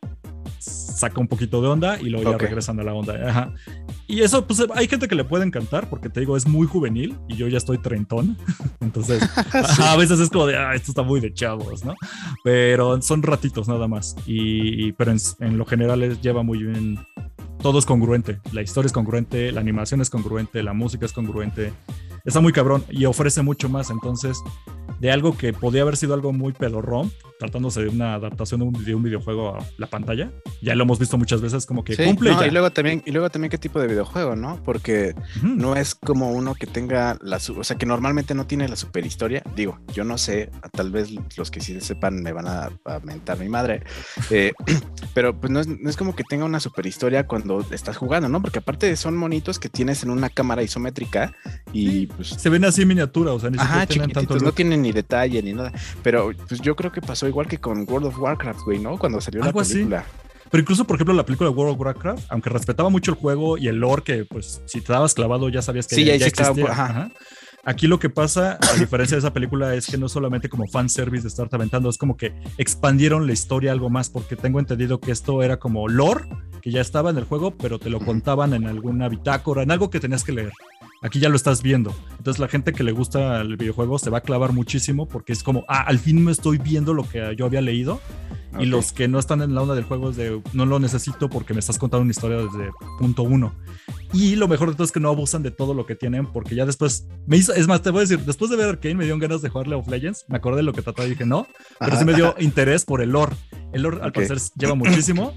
saca 0.59 1.21
un 1.21 1.29
poquito 1.29 1.63
de 1.63 1.69
onda 1.69 2.01
y 2.01 2.09
luego 2.11 2.31
Ok. 2.31 2.41
ya 2.41 2.47
regresan 2.49 2.79
a 2.81 2.83
la 2.83 2.93
onda. 2.95 3.15
Ajá. 3.29 3.55
Y 4.07 4.21
eso, 4.23 4.47
pues 4.47 4.63
hay 4.75 4.89
gente 4.89 5.07
que 5.09 5.15
le 5.15 5.25
puede 5.25 5.45
encantar 5.45 5.89
porque 5.89 6.09
te 6.09 6.21
digo, 6.21 6.37
es 6.37 6.47
muy 6.47 6.67
juvenil 6.67 7.17
y 7.29 7.37
yo 7.37 7.47
ya 7.49 7.59
estoy 7.59 7.79
treintón. 7.79 8.37
Entonces, 8.81 9.23
ajá, 9.53 9.93
a 9.93 9.97
veces 9.97 10.19
es 10.21 10.29
como 10.31 10.47
de, 10.47 10.57
ah, 10.57 10.75
esto 10.75 10.91
está 10.91 11.03
muy 11.03 11.21
de 11.21 11.33
chavos, 11.33 11.85
¿no? 11.85 11.95
Pero 12.45 13.01
son 13.03 13.23
ratitos 13.23 13.69
nada 13.69 13.87
más. 13.89 14.17
Y, 14.27 14.89
y- 14.89 14.93
pero 14.93 15.13
en, 15.13 15.19
en 15.41 15.59
lo 15.59 15.65
general 15.65 16.21
lleva 16.21 16.43
muy 16.43 16.63
bien. 16.65 16.99
Todo 17.63 17.79
es 17.79 17.87
congruente. 17.87 18.41
La 18.53 18.63
historia 18.63 18.87
es 18.87 18.93
congruente, 18.93 19.51
la 19.53 19.61
animación 19.61 20.01
es 20.01 20.11
congruente, 20.11 20.63
la 20.63 20.73
música 20.75 21.07
es 21.07 21.13
congruente. 21.13 21.73
Está 22.25 22.41
muy 22.41 22.53
cabrón 22.53 22.85
y 22.91 23.05
ofrece 23.05 23.43
mucho 23.43 23.69
más. 23.69 23.91
Entonces, 23.91 24.39
de 25.01 25.11
algo 25.11 25.37
que 25.37 25.53
podía 25.53 25.83
haber 25.83 25.97
sido 25.97 26.15
algo 26.15 26.33
muy 26.33 26.53
pedorrón, 26.53 27.13
tratándose 27.39 27.83
de 27.83 27.89
una 27.89 28.15
adaptación 28.15 28.61
de 28.61 28.67
un, 28.67 28.85
de 28.85 28.95
un 28.95 29.03
videojuego 29.03 29.57
a 29.57 29.65
la 29.77 29.87
pantalla, 29.87 30.31
ya 30.61 30.75
lo 30.75 30.85
hemos 30.85 30.99
visto 30.99 31.17
muchas 31.19 31.41
veces 31.41 31.67
como 31.67 31.85
que 31.85 31.95
Sí, 31.95 32.05
cumple 32.05 32.31
no, 32.33 32.41
ya. 32.41 32.47
y 32.47 32.51
luego 32.51 32.71
también 32.71 33.03
y 33.07 33.13
luego 33.13 33.31
también 33.31 33.51
qué 33.51 33.59
tipo 33.59 33.81
de 33.81 33.87
videojuego, 33.87 34.37
¿no? 34.37 34.61
Porque 34.65 35.15
no 35.43 35.77
es 35.77 35.95
como 35.95 36.33
uno 36.33 36.55
que 36.55 36.67
tenga 36.67 37.17
la, 37.23 37.37
o 37.37 37.65
sea, 37.65 37.77
que 37.79 37.87
normalmente 37.87 38.35
no 38.35 38.47
tiene 38.47 38.69
la 38.69 38.77
superhistoria. 38.77 39.43
Digo, 39.55 39.79
yo 39.93 40.05
no 40.05 40.19
sé, 40.19 40.51
tal 40.73 40.91
vez 40.91 41.11
los 41.37 41.51
que 41.51 41.61
sí 41.61 41.81
sepan 41.81 42.23
me 42.23 42.33
van 42.33 42.49
a, 42.49 42.71
a 42.85 43.01
mentar 43.01 43.39
mi 43.39 43.49
madre, 43.49 43.83
eh, 44.31 44.53
pero 45.15 45.39
pues 45.39 45.53
no 45.53 45.61
es, 45.61 45.69
no 45.69 45.89
es 45.89 45.97
como 45.97 46.15
que 46.15 46.25
tenga 46.25 46.45
una 46.45 46.61
superhistoria 46.61 47.27
cuando 47.27 47.65
estás 47.71 47.97
jugando, 47.97 48.29
¿no? 48.29 48.41
Porque 48.43 48.59
aparte 48.59 48.95
son 48.97 49.17
monitos 49.17 49.59
que 49.59 49.69
tienes 49.69 50.03
en 50.03 50.11
una 50.11 50.29
cámara 50.29 50.63
isométrica 50.63 51.35
y 51.73 52.07
pues 52.07 52.29
Se 52.29 52.49
ven 52.49 52.65
así 52.65 52.83
en 52.83 52.89
miniatura, 52.89 53.33
o 53.33 53.41
sea, 53.41 53.51
ni 53.51 53.59
Ajá, 53.59 53.87
tienen 53.87 54.11
tanto 54.11 54.39
no 54.39 54.53
tienen 54.53 54.78
ni 54.83 54.93
detalle 54.93 55.43
ni 55.43 55.53
nada. 55.53 55.73
Pero 56.03 56.31
pues 56.49 56.61
yo 56.61 56.75
creo 56.77 56.93
que 56.93 57.01
pasó 57.01 57.29
igual 57.29 57.47
que 57.49 57.59
con 57.59 57.87
World 57.89 58.07
of 58.09 58.19
Warcraft, 58.19 58.61
güey, 58.65 58.79
¿no? 58.79 58.97
Cuando 58.99 59.21
salió 59.21 59.43
Algo 59.45 59.61
la 59.61 59.63
así. 59.63 59.75
película. 59.75 60.05
Pero 60.51 60.63
incluso, 60.63 60.87
por 60.87 60.97
ejemplo, 60.97 61.15
la 61.15 61.27
película 61.27 61.51
de 61.51 61.57
World 61.57 61.75
of 61.75 61.81
Warcraft, 61.81 62.25
aunque 62.31 62.49
respetaba 62.51 62.89
mucho 62.89 63.11
el 63.11 63.19
juego 63.19 63.59
y 63.59 63.69
el 63.69 63.77
lore, 63.77 64.03
que 64.03 64.25
pues 64.25 64.63
si 64.67 64.81
te 64.81 64.93
dabas 64.93 65.13
clavado 65.13 65.49
ya 65.51 65.61
sabías 65.61 65.87
que 65.87 65.95
Sí, 65.97 66.05
ya, 66.05 66.15
ya 66.17 66.25
sí 66.25 66.29
estaba, 66.29 66.51
existía. 66.51 66.73
ajá. 66.73 66.85
Ajá. 66.87 67.11
Aquí 67.65 67.87
lo 67.87 67.99
que 67.99 68.09
pasa, 68.09 68.59
a 68.63 68.77
diferencia 68.79 69.17
de 69.17 69.19
esa 69.19 69.35
película, 69.35 69.75
es 69.75 69.87
que 69.89 69.99
no 69.99 70.09
solamente 70.09 70.49
como 70.49 70.67
fanservice 70.69 71.23
de 71.25 71.29
estarte 71.29 71.57
aventando, 71.57 71.91
es 71.91 71.99
como 71.99 72.17
que 72.17 72.33
expandieron 72.57 73.27
la 73.27 73.35
historia 73.35 73.73
algo 73.73 73.91
más, 73.91 74.09
porque 74.09 74.37
tengo 74.37 74.59
entendido 74.59 75.01
que 75.01 75.11
esto 75.11 75.43
era 75.43 75.59
como 75.59 75.87
lore, 75.87 76.25
que 76.69 76.73
ya 76.73 76.81
estaba 76.83 77.09
en 77.11 77.17
el 77.17 77.25
juego, 77.25 77.53
pero 77.57 77.79
te 77.79 77.89
lo 77.89 77.99
contaban 77.99 78.53
en 78.53 78.67
alguna 78.67 79.09
bitácora, 79.09 79.63
en 79.63 79.71
algo 79.71 79.89
que 79.89 80.01
tenías 80.01 80.23
que 80.23 80.33
leer. 80.33 80.53
Aquí 81.03 81.19
ya 81.21 81.29
lo 81.29 81.37
estás 81.37 81.63
viendo. 81.63 81.95
Entonces 82.19 82.39
la 82.41 82.49
gente 82.49 82.73
que 82.73 82.83
le 82.83 82.93
gusta 82.93 83.41
el 83.41 83.57
videojuego 83.57 83.99
se 83.99 84.11
va 84.11 84.19
a 84.19 84.21
clavar 84.21 84.53
muchísimo 84.53 85.07
porque 85.09 85.33
es 85.33 85.43
como, 85.43 85.65
ah, 85.69 85.83
al 85.87 85.99
fin 85.99 86.23
me 86.23 86.33
estoy 86.33 86.59
viendo 86.59 86.93
lo 86.93 87.09
que 87.09 87.35
yo 87.37 87.47
había 87.47 87.61
leído. 87.63 88.01
Y 88.59 88.67
los 88.67 88.93
que 88.93 89.07
no 89.09 89.19
están 89.19 89.41
en 89.43 89.55
la 89.55 89.63
onda 89.63 89.75
del 89.75 89.85
juego 89.85 90.11
es 90.11 90.17
de 90.17 90.43
no 90.53 90.67
lo 90.67 90.79
necesito 90.81 91.29
porque 91.31 91.55
me 91.55 91.61
estás 91.61 91.79
contando 91.79 92.03
una 92.03 92.11
historia 92.11 92.39
desde 92.39 92.71
punto 92.99 93.23
uno. 93.23 93.55
Y 94.13 94.37
lo 94.37 94.49
mejor 94.49 94.69
de 94.71 94.75
todo 94.75 94.85
es 94.85 94.91
que 94.93 95.01
no 95.01 95.11
abusan 95.11 95.43
de 95.43 95.51
todo 95.53 95.73
lo 95.75 95.87
que 95.87 95.95
tienen 95.95 96.27
porque 96.27 96.55
ya 96.55 96.67
después 96.67 97.07
me 97.27 97.37
hizo, 97.37 97.53
es 97.55 97.69
más, 97.69 97.83
te 97.83 97.91
voy 97.91 97.99
a 97.99 98.03
decir, 98.03 98.19
después 98.21 98.51
de 98.51 98.57
ver 98.57 98.69
Arcane 98.71 98.95
me 98.97 99.05
dieron 99.05 99.21
ganas 99.21 99.41
de 99.43 99.49
jugar 99.51 99.69
League 99.69 99.81
of 99.83 99.89
Legends. 99.89 100.25
Me 100.29 100.39
acordé 100.39 100.57
de 100.59 100.63
lo 100.65 100.73
que 100.73 100.83
trataba 100.83 101.07
y 101.07 101.11
dije 101.11 101.25
no, 101.25 101.47
pero 101.79 101.93
Ajá. 101.93 102.01
sí 102.01 102.05
me 102.05 102.15
dio 102.15 102.35
interés 102.41 102.85
por 102.85 103.01
el 103.01 103.11
lore. 103.11 103.37
El 103.73 103.83
lore 103.83 103.99
al 104.01 104.09
Ok. 104.09 104.15
parecer 104.15 104.39
lleva 104.57 104.75
muchísimo. 104.75 105.33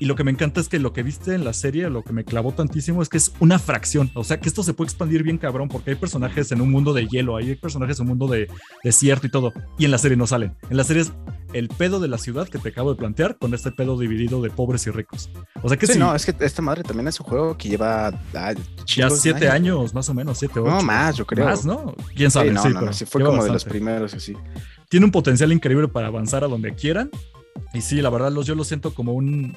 Y 0.00 0.06
lo 0.06 0.16
que 0.16 0.24
me 0.24 0.30
encanta 0.30 0.62
es 0.62 0.70
que 0.70 0.78
lo 0.78 0.94
que 0.94 1.02
viste 1.02 1.34
en 1.34 1.44
la 1.44 1.52
serie, 1.52 1.90
lo 1.90 2.02
que 2.02 2.14
me 2.14 2.24
clavó 2.24 2.52
tantísimo 2.52 3.02
es 3.02 3.10
que 3.10 3.18
es 3.18 3.32
una 3.38 3.58
fracción. 3.58 4.10
O 4.14 4.24
sea, 4.24 4.40
que 4.40 4.48
esto 4.48 4.62
se 4.62 4.72
puede 4.72 4.86
expandir 4.86 5.22
bien 5.22 5.36
cabrón 5.36 5.68
porque 5.68 5.90
hay 5.90 5.96
personajes 5.96 6.50
en 6.52 6.62
un 6.62 6.70
mundo 6.70 6.94
de 6.94 7.06
hielo, 7.06 7.36
hay 7.36 7.54
personajes 7.54 7.98
en 7.98 8.04
un 8.04 8.08
mundo 8.16 8.26
de 8.26 8.48
desierto 8.82 9.26
y 9.26 9.30
todo. 9.30 9.52
Y 9.76 9.84
en 9.84 9.90
la 9.90 9.98
serie 9.98 10.16
no 10.16 10.26
salen. 10.26 10.56
En 10.70 10.78
la 10.78 10.84
serie 10.84 11.02
es 11.02 11.12
el 11.52 11.68
pedo 11.68 12.00
de 12.00 12.08
la 12.08 12.16
ciudad 12.16 12.48
que 12.48 12.56
te 12.58 12.70
acabo 12.70 12.94
de 12.94 12.96
plantear 12.96 13.36
con 13.36 13.52
este 13.52 13.72
pedo 13.72 13.98
dividido 13.98 14.40
de 14.40 14.48
pobres 14.48 14.86
y 14.86 14.90
ricos. 14.90 15.28
O 15.62 15.68
sea 15.68 15.76
que 15.76 15.86
Sí, 15.86 15.92
sí, 15.92 15.98
no, 15.98 16.14
es 16.14 16.24
que 16.24 16.34
esta 16.46 16.62
madre 16.62 16.82
también 16.82 17.06
es 17.08 17.20
un 17.20 17.26
juego 17.26 17.58
que 17.58 17.68
lleva 17.68 18.08
ah, 18.34 18.54
ya 18.86 19.10
siete 19.10 19.50
años, 19.50 19.92
más 19.92 20.08
o 20.08 20.14
menos, 20.14 20.38
siete, 20.38 20.60
ocho. 20.60 20.70
No, 20.70 20.80
más, 20.80 21.14
yo 21.14 21.26
creo. 21.26 21.44
Más, 21.44 21.66
¿no? 21.66 21.94
¿Quién 22.16 22.30
sabe? 22.30 22.48
Sí, 22.48 22.54
no, 22.54 22.62
Sí, 22.62 22.68
no, 22.68 22.74
pero 22.74 22.86
no, 22.86 22.92
sí, 22.94 23.04
fue 23.04 23.22
como 23.22 23.44
de 23.44 23.50
los 23.50 23.64
primeros, 23.66 24.14
así. 24.14 24.34
tiene 24.88 25.04
un 25.04 25.12
potencial 25.12 25.52
increíble 25.52 25.88
para 25.88 26.06
avanzar 26.06 26.42
a 26.42 26.48
donde 26.48 26.74
quieran. 26.74 27.10
Y 27.74 27.82
sí, 27.82 28.00
la 28.00 28.08
verdad, 28.08 28.32
los, 28.32 28.46
yo 28.46 28.54
lo 28.54 28.64
siento 28.64 28.94
como 28.94 29.12
un 29.12 29.56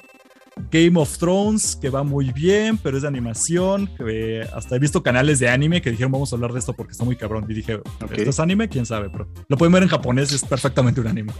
Game 0.70 0.98
of 0.98 1.18
Thrones 1.18 1.76
que 1.76 1.90
va 1.90 2.02
muy 2.02 2.32
bien, 2.32 2.78
pero 2.78 2.96
es 2.96 3.02
de 3.02 3.08
animación. 3.08 3.88
Que 3.96 4.42
hasta 4.54 4.76
he 4.76 4.78
visto 4.78 5.02
canales 5.02 5.38
de 5.38 5.48
anime 5.48 5.82
que 5.82 5.90
dijeron 5.90 6.12
vamos 6.12 6.32
a 6.32 6.36
hablar 6.36 6.52
de 6.52 6.58
esto 6.58 6.72
porque 6.72 6.92
está 6.92 7.04
muy 7.04 7.16
cabrón. 7.16 7.44
Y 7.48 7.54
dije, 7.54 7.80
¿esto 8.12 8.30
es 8.30 8.40
anime? 8.40 8.68
¿Quién 8.68 8.86
sabe? 8.86 9.10
Pero 9.10 9.28
lo 9.48 9.56
pueden 9.56 9.72
ver 9.72 9.82
en 9.82 9.88
japonés, 9.88 10.32
es 10.32 10.44
perfectamente 10.44 11.00
un 11.00 11.06
anime. 11.08 11.32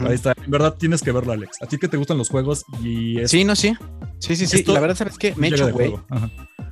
Ahí 0.00 0.14
está. 0.14 0.34
En 0.44 0.50
verdad 0.50 0.74
tienes 0.78 1.02
que 1.02 1.12
verlo, 1.12 1.32
Alex. 1.32 1.58
A 1.62 1.66
ti 1.66 1.78
que 1.78 1.88
te 1.88 1.96
gustan 1.96 2.18
los 2.18 2.28
juegos 2.28 2.64
y 2.82 3.18
es 3.20 3.30
Sí, 3.30 3.44
no, 3.44 3.54
sí. 3.56 3.74
Sí, 4.18 4.36
sí, 4.36 4.46
sí. 4.46 4.58
Esto- 4.58 4.72
La 4.74 4.80
verdad, 4.80 4.96
¿sabes 4.96 5.18
qué? 5.18 5.34
Me 5.36 5.50
de 5.50 5.72
güey. 5.72 5.94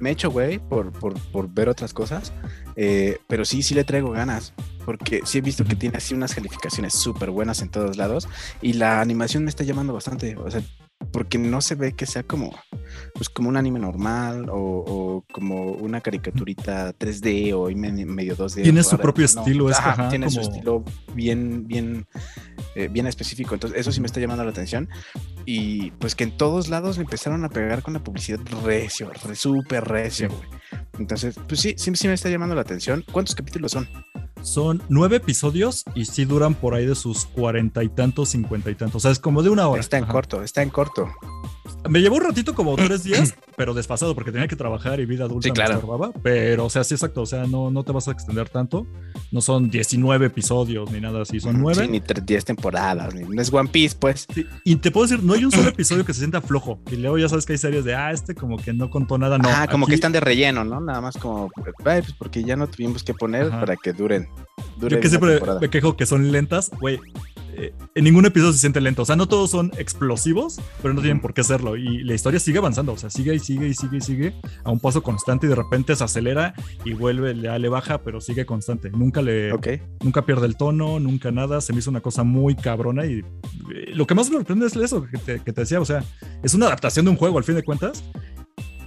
Me 0.01 0.11
he 0.11 0.13
hecho, 0.13 0.31
güey, 0.31 0.59
por, 0.59 0.91
por, 0.93 1.15
por 1.31 1.49
ver 1.53 1.69
otras 1.69 1.95
cosas. 1.95 2.33
eh, 2.77 3.19
pero 3.29 3.45
sí, 3.45 3.63
sí 3.63 3.75
le 3.75 3.85
traigo 3.85 4.11
ganas. 4.11 4.53
Porque 4.85 5.21
sí 5.25 5.39
he 5.39 5.41
visto 5.41 5.65
que 5.65 5.77
tiene 5.77 5.97
así 5.97 6.13
unas 6.15 6.35
calificaciones 6.35 6.93
súper 6.95 7.31
buenas 7.31 7.63
en 7.63 7.71
todos 7.71 7.97
lados. 7.97 8.29
Y 8.61 8.75
la 8.75 9.01
animación 9.01 9.45
me 9.45 9.51
está 9.51 9.65
llamando 9.65 9.95
bastante. 9.95 10.37
O 10.37 10.51
sea, 10.51 10.63
porque 11.15 11.39
no 11.39 11.61
se 11.61 11.77
ve 11.77 11.93
que 11.93 12.07
sea 12.07 12.25
como, 12.25 12.53
pues 13.15 13.29
como 13.29 13.49
un 13.49 13.57
anime 13.57 13.79
normal 13.79 14.49
o, 14.51 14.57
o 14.57 15.25
como 15.33 15.71
una 15.71 16.01
caricaturita 16.01 16.93
3D 16.99 17.53
o 17.55 17.71
me- 17.77 18.05
medio 18.05 18.37
2D. 18.37 18.65
Tiene 18.65 18.83
su 18.83 18.99
propio 18.99 19.25
estilo, 19.25 19.71
es 19.71 19.79
ajá, 19.79 20.09
tiene 20.09 20.29
su 20.29 20.41
estilo 20.41 20.85
bien, 21.15 21.69
bien, 21.69 22.05
eh, 22.75 22.89
bien 22.89 23.07
específico. 23.07 23.55
Entonces, 23.55 23.79
eso 23.79 23.93
sí 23.93 24.01
me 24.01 24.07
está 24.07 24.19
llamando 24.19 24.43
la 24.43 24.51
atención. 24.51 24.89
Y 25.47 25.93
pues 25.93 26.17
que 26.17 26.25
en 26.25 26.37
todos 26.37 26.69
lados 26.69 26.99
me 26.99 27.05
empezaron 27.05 27.45
a 27.45 27.49
pegar 27.49 27.83
con 27.83 27.95
la 27.95 28.03
publicidad 28.03 28.41
recio, 28.65 29.11
re, 29.25 29.37
súper 29.37 29.85
recio, 29.85 30.29
güey. 30.31 30.49
Entonces, 30.99 31.37
pues 31.47 31.61
sí, 31.61 31.75
sí, 31.79 31.95
sí 31.95 32.09
me 32.09 32.15
está 32.15 32.29
llamando 32.29 32.57
la 32.57 32.63
atención. 32.63 33.05
¿Cuántos 33.13 33.37
capítulos 33.37 33.71
son? 33.71 33.89
Son 34.45 34.83
nueve 34.89 35.17
episodios 35.17 35.85
y 35.95 36.05
sí 36.05 36.27
duran 36.27 36.55
por 36.55 36.75
ahí 36.75 36.85
de 36.87 36.95
sus 36.95 37.25
cuarenta 37.25 37.83
y 37.83 37.89
tantos, 37.89 38.29
cincuenta 38.29 38.71
y 38.71 38.75
tantos. 38.75 38.97
O 38.97 39.01
sea, 39.01 39.11
es 39.11 39.19
como 39.19 39.43
de 39.43 39.49
una 39.51 39.67
hora. 39.69 39.81
Está 39.81 39.97
en 39.97 40.05
Ajá. 40.05 40.13
corto, 40.13 40.43
está 40.43 40.63
en 40.63 40.71
corto. 40.71 41.09
Me 41.89 42.01
llevó 42.01 42.17
un 42.17 42.23
ratito 42.23 42.55
como 42.55 42.77
tres 42.77 43.05
días, 43.05 43.35
pero 43.57 43.75
desfasado 43.75 44.15
porque 44.15 44.33
tenía 44.33 44.49
que 44.49 44.57
trabajar 44.57 45.01
y 45.01 45.07
vida 45.07 45.25
adulta 45.25 45.45
Sí, 45.45 45.51
me 45.51 45.55
claro. 45.55 45.75
estorbaba. 45.75 46.13
Pero, 46.23 46.67
o 46.67 46.71
sea, 46.71 46.85
sí, 46.85 46.95
exacto. 46.95 47.23
O 47.23 47.27
sea, 47.27 47.47
no, 47.47 47.71
no 47.71 47.83
te 47.85 47.93
vas 47.93 48.09
a 48.09 48.13
extender 48.13 48.49
tanto. 48.49 48.87
No 49.31 49.41
son 49.41 49.71
19 49.71 50.27
episodios 50.27 50.91
ni 50.93 51.01
nada 51.01 51.23
así, 51.23 51.41
son 51.41 51.57
Ujú, 51.57 51.63
nueve. 51.65 51.85
sí, 51.85 51.91
ni 51.91 52.01
tre- 52.01 52.25
10 52.25 52.45
temporadas, 52.45 53.15
ni, 53.15 53.23
no 53.23 53.41
es 53.43 53.53
One 53.53 53.69
Piece, 53.71 53.97
pues. 53.99 54.27
Sí, 54.35 54.47
Y 54.65 54.77
te 54.77 54.91
puedo 54.91 55.07
decir, 55.07 55.23
no 55.25 55.35
hay 55.35 55.45
un 55.45 55.51
solo 55.51 55.69
episodio 55.71 56.05
que 56.05 56.13
se 56.15 56.21
sienta 56.21 56.41
flojo. 56.41 56.81
Que 56.85 56.97
luego 56.97 57.19
ya 57.19 57.29
sabes 57.29 57.45
que 57.47 57.53
hay 57.53 57.59
series 57.59 57.85
de, 57.85 57.95
ah, 57.95 58.13
este 58.13 58.35
como 58.35 58.57
que 58.57 58.73
no 58.73 58.91
contó 58.91 59.19
nada. 59.19 59.39
No, 59.39 59.49
Ajá, 59.49 59.67
como 59.69 59.87
que 59.87 59.95
están 59.95 60.13
de 60.13 60.21
relleno, 60.21 60.65
¿no? 60.65 60.81
Nada 60.81 61.01
más 61.01 61.17
como, 61.17 61.51
ay, 61.85 62.03
pues 62.03 62.13
porque 62.19 62.45
ya 62.45 62.57
no 62.57 62.67
tuvimos 62.69 63.03
que 63.03 63.15
poner 63.15 63.47
Ajá. 63.49 63.61
para 63.61 63.77
que 63.77 63.93
duren. 63.93 64.29
duren 64.79 64.99
Yo 64.99 65.01
que 65.03 65.09
siempre 65.09 65.31
temporada. 65.33 65.61
me 65.61 65.71
quejo 65.71 65.97
que 65.97 66.07
son 66.07 66.31
lentas, 66.33 66.71
güey. 66.81 66.99
Eh, 67.57 67.75
en 67.95 68.05
ningún 68.05 68.27
episodio 68.27 68.53
se 68.53 68.59
siente 68.59 68.81
lento. 68.81 69.03
O 69.03 69.05
sea, 69.05 69.17
no 69.17 69.27
todos 69.27 69.51
son 69.51 69.73
explosivos, 69.79 70.61
pero 70.83 70.95
no 70.95 71.01
tienen 71.01 71.21
por 71.21 71.35
qué 71.35 71.43
serlo. 71.43 71.77
Y 71.77 72.03
la 72.05 72.15
historia 72.15 72.41
sigue 72.41 72.59
avanzando. 72.59 72.93
O 72.93 72.97
sea, 72.97 73.11
sigue 73.11 73.35
y 73.35 73.39
sigue 73.39 73.69
y 73.69 73.75
sigue 73.75 73.99
y 73.99 74.01
sigue 74.01 74.35
a 74.65 74.71
un 74.71 74.81
paso 74.81 75.03
constante 75.03 75.47
y 75.47 75.49
de 75.49 75.55
repente 75.55 75.95
se 75.97 76.05
acelera 76.05 76.55
y 76.85 76.93
vuelve, 76.95 77.35
le, 77.35 77.59
le 77.59 77.69
baja, 77.69 78.03
pero 78.03 78.21
sigue 78.21 78.47
constante. 78.47 78.91
Nunca 78.91 79.23
le, 79.23 79.53
nunca 80.03 80.27
pierde 80.27 80.47
el 80.47 80.57
tono, 80.57 81.01
nunca 81.01 81.31
nada. 81.31 81.61
Se 81.61 81.73
me 81.73 81.79
hizo 81.79 81.91
una 81.91 82.01
cosa 82.01 82.25
muy 82.25 82.55
cabrona 82.55 83.07
y 83.07 83.19
eh, 83.19 83.25
lo 83.95 84.07
que 84.07 84.15
más 84.15 84.31
me 84.31 84.37
sorprende 84.37 84.67
es 84.67 84.77
eso 84.77 85.05
que 85.05 85.19
te, 85.19 85.41
que 85.41 85.53
te 85.53 85.61
decía. 85.63 85.81
O 85.81 85.85
sea, 85.85 86.05
es 86.43 86.55
una 86.55 86.67
adaptación 86.67 87.05
de 87.05 87.11
un 87.11 87.17
juego 87.17 87.39
al 87.39 87.45
fin 87.45 87.55
de 87.55 87.63
cuentas. 87.63 88.05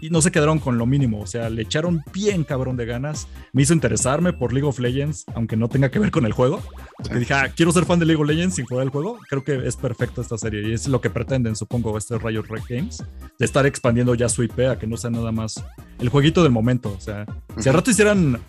Y 0.01 0.09
no 0.09 0.21
se 0.21 0.31
quedaron 0.31 0.59
con 0.59 0.77
lo 0.77 0.85
mínimo, 0.85 1.19
o 1.21 1.27
sea, 1.27 1.49
le 1.49 1.61
echaron 1.63 2.03
bien 2.13 2.43
cabrón 2.43 2.77
de 2.77 2.85
ganas. 2.85 3.27
Me 3.53 3.63
hizo 3.63 3.73
interesarme 3.73 4.33
por 4.33 4.53
League 4.53 4.67
of 4.67 4.79
Legends, 4.79 5.25
aunque 5.35 5.57
no 5.57 5.69
tenga 5.69 5.89
que 5.89 5.99
ver 5.99 6.11
con 6.11 6.25
el 6.25 6.33
juego. 6.33 6.61
Porque 6.97 7.13
Sí. 7.13 7.19
dije, 7.19 7.33
ah, 7.33 7.51
quiero 7.55 7.71
ser 7.71 7.85
fan 7.85 7.99
de 7.99 8.05
League 8.05 8.21
of 8.21 8.27
Legends 8.27 8.55
sin 8.55 8.65
jugar 8.65 8.83
el 8.85 8.89
juego. 8.89 9.17
Creo 9.29 9.43
que 9.43 9.67
es 9.67 9.75
perfecta 9.75 10.21
esta 10.21 10.37
serie 10.37 10.69
y 10.69 10.73
es 10.73 10.87
lo 10.87 11.01
que 11.01 11.09
pretenden, 11.09 11.55
supongo, 11.55 11.97
este 11.97 12.17
Riot 12.17 12.43
Red 12.47 12.63
Games, 12.69 13.03
de 13.39 13.45
estar 13.45 13.65
expandiendo 13.65 14.13
ya 14.15 14.29
su 14.29 14.43
IP 14.43 14.59
a 14.69 14.77
que 14.79 14.87
no 14.87 14.97
sea 14.97 15.09
nada 15.09 15.31
más 15.31 15.63
el 15.99 16.09
jueguito 16.09 16.43
del 16.43 16.51
momento. 16.51 16.93
O 16.95 17.01
sea, 17.01 17.25
si 17.57 17.67
al 17.69 17.75
rato 17.75 17.91
hicieran 17.91 18.39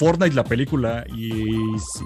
Fortnite 0.00 0.34
la 0.34 0.44
película 0.44 1.04
y 1.14 1.60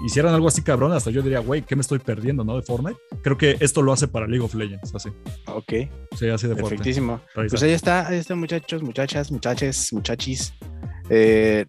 hicieran 0.05 0.33
algo 0.33 0.49
así 0.49 0.61
cabrón, 0.61 0.91
hasta 0.91 1.11
yo 1.11 1.21
diría, 1.21 1.39
güey, 1.39 1.61
¿qué 1.61 1.77
me 1.77 1.81
estoy 1.81 1.99
perdiendo, 1.99 2.43
no? 2.43 2.57
De 2.57 2.61
Fortnite. 2.61 2.99
Creo 3.23 3.37
que 3.37 3.55
esto 3.61 3.81
lo 3.81 3.93
hace 3.93 4.09
para 4.09 4.27
League 4.27 4.43
of 4.43 4.53
Legends, 4.53 4.93
así. 4.93 5.07
Ok, 5.47 5.71
Sí, 6.17 6.27
así 6.27 6.45
de 6.49 6.55
perfectísimo. 6.57 7.21
Pues 7.33 7.63
ahí 7.63 7.71
está, 7.71 8.05
ahí 8.09 8.17
está, 8.17 8.35
muchachos, 8.35 8.83
muchachas, 8.83 9.31
muchaches, 9.31 9.93
muchachis. 9.93 10.53
Eh, 11.09 11.65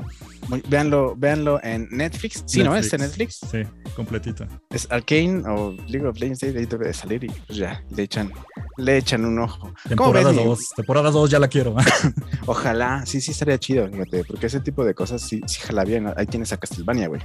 mu- 0.48 0.60
véanlo, 0.68 1.14
véanlo 1.16 1.60
en 1.62 1.88
Netflix. 1.90 2.42
Sí, 2.46 2.62
¿no? 2.62 2.76
¿Está 2.76 2.96
en 2.96 3.02
Netflix? 3.02 3.40
Sí, 3.50 3.62
completita. 3.94 4.48
Es 4.70 4.86
Arcane 4.90 5.42
o 5.46 5.72
League 5.88 6.06
of 6.06 6.18
Legends, 6.18 6.42
ahí 6.42 6.52
debe 6.66 6.86
de 6.86 6.94
salir 6.94 7.24
y 7.24 7.28
pues 7.28 7.58
ya, 7.58 7.82
le 7.94 8.02
echan, 8.04 8.32
le 8.78 8.96
echan 8.96 9.24
un 9.24 9.38
ojo. 9.38 9.58
¿Cómo 9.68 9.74
Temporada 9.88 10.28
ves, 10.30 10.36
mi- 10.38 10.44
2. 10.44 10.70
Temporada 10.76 11.10
2 11.10 11.30
ya 11.30 11.38
la 11.38 11.48
quiero. 11.48 11.74
Ojalá, 12.46 13.04
sí, 13.06 13.20
sí 13.20 13.30
estaría 13.32 13.58
chido, 13.58 13.88
fíjate, 13.88 14.24
porque 14.24 14.46
ese 14.46 14.60
tipo 14.60 14.84
de 14.84 14.94
cosas 14.94 15.22
sí, 15.22 15.40
sí 15.46 15.60
jala 15.62 15.84
bien. 15.84 16.12
Ahí 16.16 16.26
tienes 16.26 16.52
a 16.52 16.56
Castlevania, 16.56 17.08
güey. 17.08 17.20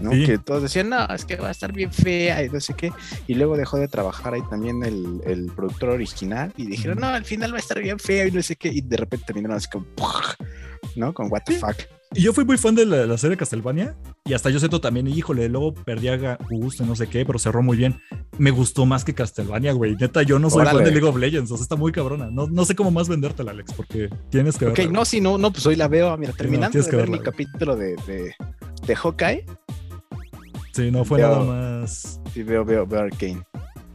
¿no? 0.00 0.12
Sí. 0.12 0.26
Que 0.26 0.38
todos 0.38 0.62
decían, 0.62 0.90
no, 0.90 1.04
es 1.06 1.24
que 1.24 1.34
va 1.34 1.48
a 1.48 1.50
estar 1.50 1.72
bien 1.72 1.92
fea 1.92 2.44
y 2.44 2.48
no 2.50 2.60
sé 2.60 2.72
qué. 2.74 2.92
Y 3.26 3.34
luego 3.34 3.56
dejó 3.56 3.78
de 3.78 3.88
trabajar 3.88 4.32
ahí 4.34 4.42
también 4.48 4.84
el, 4.84 5.20
el 5.24 5.46
productor 5.56 5.88
original 5.88 6.52
y 6.56 6.66
dijeron, 6.66 6.98
no, 7.00 7.08
al 7.08 7.24
final 7.24 7.52
va 7.52 7.56
a 7.56 7.60
estar 7.60 7.80
bien 7.82 7.98
fea 7.98 8.24
y 8.28 8.30
no 8.30 8.40
sé 8.40 8.54
qué. 8.54 8.68
Y 8.68 8.80
de 8.80 8.96
repente 8.96 9.26
terminaron 9.26 9.56
así 9.56 9.68
como, 9.68 9.86
¿no? 10.96 11.12
Con 11.14 11.30
what 11.30 11.42
the 11.46 11.54
Sí. 11.54 11.58
fuck. 11.60 11.76
y 12.14 12.22
yo 12.22 12.32
fui 12.32 12.44
muy 12.46 12.56
fan 12.56 12.74
de 12.74 12.86
la, 12.86 13.04
la 13.06 13.18
serie 13.18 13.36
Castlevania. 13.36 13.94
Y 14.24 14.32
hasta 14.34 14.48
yo 14.50 14.58
siento 14.58 14.80
también, 14.80 15.06
híjole, 15.08 15.48
luego 15.48 15.74
perdí 15.74 16.08
a 16.08 16.38
gusto, 16.50 16.84
no 16.86 16.96
sé 16.96 17.06
qué, 17.06 17.24
pero 17.26 17.38
cerró 17.38 17.62
muy 17.62 17.76
bien. 17.76 18.00
Me 18.38 18.50
gustó 18.50 18.86
más 18.86 19.04
que 19.04 19.14
Castlevania, 19.14 19.72
güey. 19.72 19.94
Neta, 19.96 20.22
yo 20.22 20.38
no 20.38 20.48
soy 20.50 20.64
fan 20.64 20.84
de 20.84 20.90
League 20.90 21.06
of 21.06 21.16
Legends. 21.16 21.50
O 21.50 21.56
sea, 21.56 21.62
está 21.64 21.76
muy 21.76 21.92
cabrona. 21.92 22.30
No, 22.30 22.46
no 22.46 22.64
sé 22.64 22.74
cómo 22.74 22.90
más 22.90 23.08
vendértela, 23.08 23.50
Alex, 23.50 23.72
porque 23.74 24.08
tienes 24.30 24.56
que 24.56 24.66
Ok, 24.66 24.76
verla, 24.78 24.92
no, 24.92 25.04
sí, 25.04 25.20
no, 25.20 25.36
no, 25.38 25.50
pues 25.52 25.64
hoy 25.66 25.76
la 25.76 25.88
veo. 25.88 26.16
Mira, 26.16 26.32
no, 26.32 26.36
terminando 26.36 26.70
tienes 26.72 26.86
de 26.86 26.90
que 26.90 26.96
ver 26.96 27.06
verla, 27.10 27.16
mi 27.18 27.22
güey. 27.22 27.30
capítulo 27.46 27.76
de, 27.76 27.96
de, 28.06 28.32
de 28.86 28.96
Hawkeye, 28.96 29.44
Sí, 30.72 30.90
no 30.92 31.04
fue 31.04 31.18
Veo- 31.18 31.28
nada 31.44 31.80
más. 31.80 32.20
sí 32.32 32.42
veo, 32.42 32.64
veo, 32.64 32.86
veo 32.86 33.00
Arcane. 33.00 33.42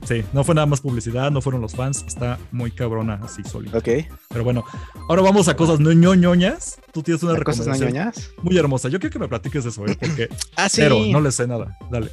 Sí, 0.05 0.23
no 0.33 0.43
fue 0.43 0.53
nada 0.53 0.67
más 0.67 0.81
publicidad, 0.81 1.31
no 1.31 1.41
fueron 1.41 1.61
los 1.61 1.73
fans. 1.75 2.03
Está 2.07 2.37
muy 2.51 2.71
cabrona 2.71 3.19
así 3.23 3.43
solita. 3.43 3.77
Ok, 3.77 3.89
Pero 4.29 4.43
bueno, 4.43 4.63
ahora 5.07 5.21
vamos 5.21 5.47
a 5.47 5.55
cosas 5.55 5.79
no 5.79 5.91
ñoñoñas. 5.93 6.77
Tú 6.91 7.01
tienes 7.01 7.23
una 7.23 7.41
cosas 7.41 7.65
no 7.65 7.73
recomendación 7.73 8.11
muy 8.41 8.57
hermosa. 8.57 8.89
Yo 8.89 8.99
quiero 8.99 9.13
que 9.13 9.19
me 9.19 9.27
platiques 9.27 9.63
de 9.63 9.69
eso, 9.69 9.85
¿eh? 9.85 9.97
porque 9.99 10.29
Ah, 10.57 10.67
sí. 10.67 10.81
pero 10.81 10.97
no 11.11 11.21
le 11.21 11.31
sé 11.31 11.47
nada. 11.47 11.77
Dale. 11.89 12.09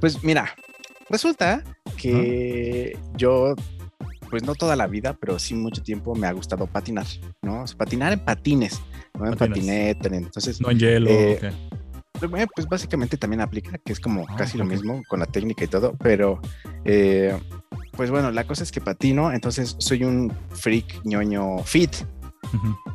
Pues 0.00 0.24
mira, 0.24 0.54
resulta 1.08 1.62
que 1.96 2.98
yo, 3.16 3.54
pues 4.28 4.42
no 4.42 4.54
toda 4.54 4.74
la 4.74 4.86
vida, 4.86 5.16
pero 5.20 5.38
sí 5.38 5.54
mucho 5.54 5.82
tiempo 5.82 6.14
me 6.14 6.26
ha 6.26 6.32
gustado 6.32 6.66
patinar, 6.66 7.06
¿no? 7.42 7.62
O 7.62 7.66
sea, 7.66 7.76
patinar 7.76 8.12
en 8.12 8.20
patines, 8.20 8.80
no 9.18 9.26
en 9.26 9.36
patinete. 9.36 10.08
Entonces, 10.16 10.60
No 10.60 10.70
en 10.70 10.78
hielo. 10.78 11.10
Eh, 11.10 11.38
ok. 11.42 11.79
Eh, 12.22 12.46
pues 12.54 12.68
básicamente 12.68 13.16
también 13.16 13.40
aplica, 13.40 13.78
que 13.78 13.92
es 13.92 14.00
como 14.00 14.26
Ah, 14.28 14.36
casi 14.36 14.58
lo 14.58 14.64
mismo 14.64 15.02
con 15.08 15.20
la 15.20 15.26
técnica 15.26 15.64
y 15.64 15.68
todo, 15.68 15.94
pero 15.98 16.40
eh, 16.84 17.36
pues 17.96 18.10
bueno, 18.10 18.30
la 18.30 18.44
cosa 18.44 18.62
es 18.62 18.72
que 18.72 18.80
patino, 18.80 19.32
entonces 19.32 19.76
soy 19.78 20.04
un 20.04 20.32
freak 20.50 21.04
ñoño 21.04 21.58
fit, 21.64 21.94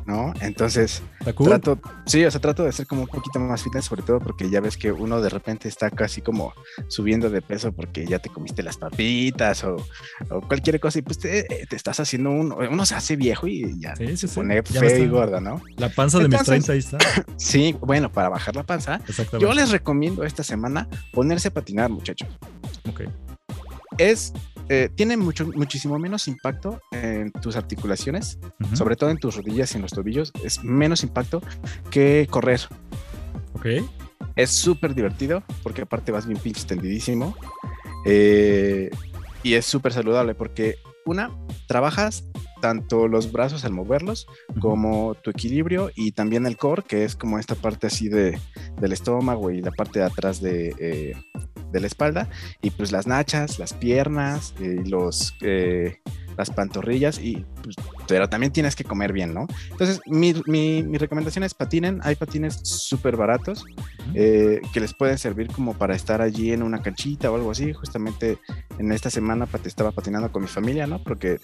¿no? 0.06 0.32
Entonces 0.40 1.02
cool. 1.34 1.48
trato, 1.48 1.78
sí, 2.06 2.24
o 2.24 2.30
sea, 2.30 2.40
trato 2.40 2.64
de 2.64 2.72
ser 2.72 2.86
como 2.86 3.02
un 3.02 3.08
poquito 3.08 3.38
más 3.40 3.62
fitness, 3.62 3.84
sobre 3.86 4.02
todo 4.02 4.20
porque 4.20 4.48
ya 4.50 4.60
ves 4.60 4.76
que 4.76 4.92
uno 4.92 5.20
de 5.20 5.28
repente 5.28 5.68
está 5.68 5.90
casi 5.90 6.20
como 6.22 6.52
subiendo 6.88 7.30
de 7.30 7.42
peso 7.42 7.72
porque 7.72 8.06
ya 8.06 8.18
te 8.18 8.28
comiste 8.28 8.62
las 8.62 8.76
papitas 8.76 9.64
o, 9.64 9.76
o 10.30 10.40
cualquier 10.42 10.78
cosa 10.80 10.98
y 10.98 11.02
pues 11.02 11.18
te, 11.18 11.44
te 11.44 11.76
estás 11.76 12.00
haciendo 12.00 12.30
un, 12.30 12.52
uno 12.52 12.86
se 12.86 12.94
hace 12.94 13.16
viejo 13.16 13.46
y 13.46 13.78
ya 13.80 13.94
Sí, 13.96 14.16
sí, 14.16 14.28
sí. 14.28 14.34
pone 14.34 14.56
Ya 14.56 14.80
feo 14.80 15.04
y 15.04 15.08
gordo, 15.08 15.40
¿no? 15.40 15.60
La 15.76 15.88
panza 15.88 16.18
de 16.18 16.28
mis 16.28 16.40
Entonces- 16.40 16.64
30 16.66 16.72
ahí 16.72 16.78
está. 16.78 17.24
Sí, 17.36 17.76
bueno, 17.80 18.10
para 18.10 18.28
bajar 18.28 18.56
la 18.56 18.62
panza, 18.64 19.00
yo 19.38 19.52
les 19.52 19.70
recomiendo 19.70 20.24
esta 20.24 20.42
semana 20.42 20.88
ponerse 21.12 21.48
a 21.48 21.50
patinar, 21.52 21.90
muchachos. 21.90 22.28
Ok. 22.88 23.02
Es, 23.98 24.32
eh, 24.68 24.88
tiene 24.94 25.16
mucho, 25.16 25.46
muchísimo 25.54 25.98
menos 25.98 26.26
impacto 26.28 26.80
en 26.92 27.30
tus 27.32 27.56
articulaciones, 27.56 28.38
sobre 28.74 28.96
todo 28.96 29.10
en 29.10 29.18
tus 29.18 29.36
rodillas 29.36 29.72
y 29.72 29.76
en 29.76 29.82
los 29.82 29.92
tobillos. 29.92 30.32
Es 30.42 30.64
menos 30.64 31.02
impacto 31.02 31.42
que 31.90 32.26
correr. 32.30 32.60
Ok. 33.54 33.66
Es 34.34 34.50
súper 34.50 34.94
divertido 34.94 35.42
porque 35.62 35.82
aparte 35.82 36.12
vas 36.12 36.26
bien 36.26 36.40
pinche 36.40 36.64
tendidísimo. 36.66 37.36
eh, 38.04 38.90
y 39.42 39.54
es 39.54 39.64
súper 39.64 39.92
saludable 39.92 40.34
porque 40.34 40.76
una, 41.04 41.30
trabajas 41.68 42.24
tanto 42.60 43.06
los 43.06 43.30
brazos 43.30 43.64
al 43.64 43.72
moverlos 43.72 44.26
como 44.60 45.14
tu 45.14 45.30
equilibrio 45.30 45.90
y 45.94 46.12
también 46.12 46.46
el 46.46 46.56
core, 46.56 46.82
que 46.82 47.04
es 47.04 47.14
como 47.14 47.38
esta 47.38 47.54
parte 47.54 47.86
así 47.86 48.08
de, 48.08 48.38
del 48.80 48.92
estómago 48.92 49.50
y 49.52 49.60
la 49.60 49.70
parte 49.70 50.00
de 50.00 50.04
atrás 50.06 50.40
de, 50.40 50.74
eh, 50.80 51.14
de 51.72 51.80
la 51.80 51.86
espalda. 51.86 52.28
Y 52.62 52.70
pues 52.70 52.92
las 52.92 53.06
nachas, 53.06 53.58
las 53.58 53.72
piernas, 53.72 54.54
eh, 54.60 54.82
y 54.84 54.88
los, 54.88 55.34
eh, 55.42 55.98
las 56.36 56.50
pantorrillas, 56.50 57.18
y, 57.18 57.44
pues, 57.62 57.76
pero 58.06 58.28
también 58.28 58.52
tienes 58.52 58.76
que 58.76 58.84
comer 58.84 59.12
bien, 59.12 59.34
¿no? 59.34 59.46
Entonces, 59.70 60.00
mi, 60.06 60.34
mi, 60.46 60.82
mi 60.82 60.98
recomendación 60.98 61.44
es 61.44 61.54
patinen. 61.54 62.00
Hay 62.02 62.14
patines 62.14 62.60
súper 62.62 63.16
baratos 63.16 63.64
eh, 64.14 64.60
que 64.72 64.80
les 64.80 64.94
pueden 64.94 65.18
servir 65.18 65.48
como 65.48 65.74
para 65.74 65.94
estar 65.94 66.22
allí 66.22 66.52
en 66.52 66.62
una 66.62 66.82
canchita 66.82 67.30
o 67.30 67.36
algo 67.36 67.50
así. 67.50 67.72
Justamente 67.72 68.38
en 68.78 68.92
esta 68.92 69.10
semana 69.10 69.48
estaba 69.64 69.92
patinando 69.92 70.30
con 70.30 70.42
mi 70.42 70.48
familia, 70.48 70.86
¿no? 70.86 71.02
Porque 71.02 71.38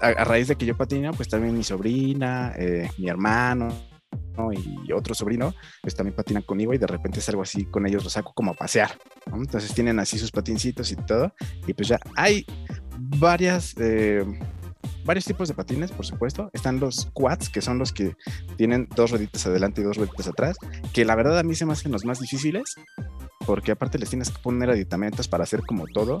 a, 0.00 0.08
a 0.08 0.24
raíz 0.24 0.48
de 0.48 0.56
que 0.56 0.66
yo 0.66 0.76
patino, 0.76 1.12
pues 1.12 1.28
también 1.28 1.56
mi 1.56 1.64
sobrina, 1.64 2.52
eh, 2.56 2.90
mi 2.98 3.08
hermano 3.08 3.58
¿no? 3.58 3.97
Y 4.52 4.92
otro 4.92 5.14
sobrino, 5.14 5.54
pues 5.82 5.94
también 5.94 6.14
patinan 6.14 6.42
conmigo 6.42 6.74
y 6.74 6.78
de 6.78 6.86
repente 6.86 7.20
salgo 7.20 7.42
así 7.42 7.64
con 7.64 7.86
ellos, 7.86 8.04
los 8.04 8.12
saco 8.12 8.32
como 8.34 8.52
a 8.52 8.54
pasear. 8.54 8.98
¿no? 9.26 9.36
Entonces 9.36 9.74
tienen 9.74 9.98
así 9.98 10.18
sus 10.18 10.30
patincitos 10.30 10.90
y 10.92 10.96
todo. 10.96 11.32
Y 11.66 11.74
pues 11.74 11.88
ya 11.88 11.98
hay 12.16 12.46
varias... 12.98 13.74
eh, 13.78 14.24
varios 15.04 15.24
tipos 15.24 15.48
de 15.48 15.54
patines, 15.54 15.90
por 15.90 16.04
supuesto. 16.04 16.50
Están 16.52 16.80
los 16.80 17.08
quads, 17.14 17.48
que 17.48 17.62
son 17.62 17.78
los 17.78 17.92
que 17.92 18.14
tienen 18.56 18.88
dos 18.94 19.10
rueditas 19.10 19.46
adelante 19.46 19.80
y 19.80 19.84
dos 19.84 19.96
rueditas 19.96 20.28
atrás, 20.28 20.56
que 20.92 21.06
la 21.06 21.14
verdad 21.14 21.38
a 21.38 21.42
mí 21.42 21.54
se 21.54 21.64
me 21.64 21.72
hacen 21.72 21.92
los 21.92 22.04
más 22.04 22.20
difíciles, 22.20 22.74
porque 23.46 23.72
aparte 23.72 23.98
les 23.98 24.10
tienes 24.10 24.30
que 24.30 24.38
poner 24.42 24.68
aditamentos 24.68 25.26
para 25.26 25.44
hacer 25.44 25.62
como 25.62 25.86
todo. 25.86 26.18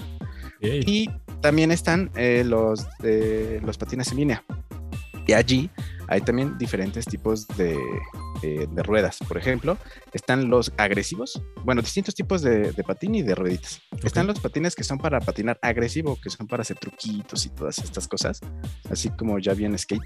Y 0.60 1.10
también 1.42 1.70
están 1.70 2.10
eh, 2.16 2.42
los, 2.46 2.86
eh, 3.02 3.60
los 3.62 3.76
patines 3.76 4.10
en 4.10 4.18
línea. 4.18 4.44
Y 5.26 5.34
allí 5.34 5.70
hay 6.08 6.20
también 6.22 6.58
diferentes 6.58 7.04
tipos 7.04 7.46
de, 7.48 7.78
eh, 8.42 8.66
de 8.70 8.82
ruedas. 8.82 9.18
Por 9.26 9.38
ejemplo, 9.38 9.78
están 10.12 10.48
los 10.48 10.72
agresivos, 10.76 11.40
bueno, 11.64 11.82
distintos 11.82 12.14
tipos 12.14 12.42
de, 12.42 12.72
de 12.72 12.82
patín 12.82 13.14
y 13.14 13.22
de 13.22 13.34
rueditas. 13.34 13.80
Están 14.02 14.26
los 14.26 14.40
patines 14.40 14.74
que 14.74 14.84
son 14.84 14.98
para 14.98 15.20
patinar 15.20 15.58
agresivo, 15.62 16.18
que 16.20 16.30
son 16.30 16.46
para 16.46 16.62
hacer 16.62 16.78
truquitos 16.78 17.46
y 17.46 17.50
todas 17.50 17.78
estas 17.78 18.08
cosas, 18.08 18.40
así 18.90 19.10
como 19.10 19.38
ya 19.38 19.54
bien 19.54 19.78
skate. 19.78 20.02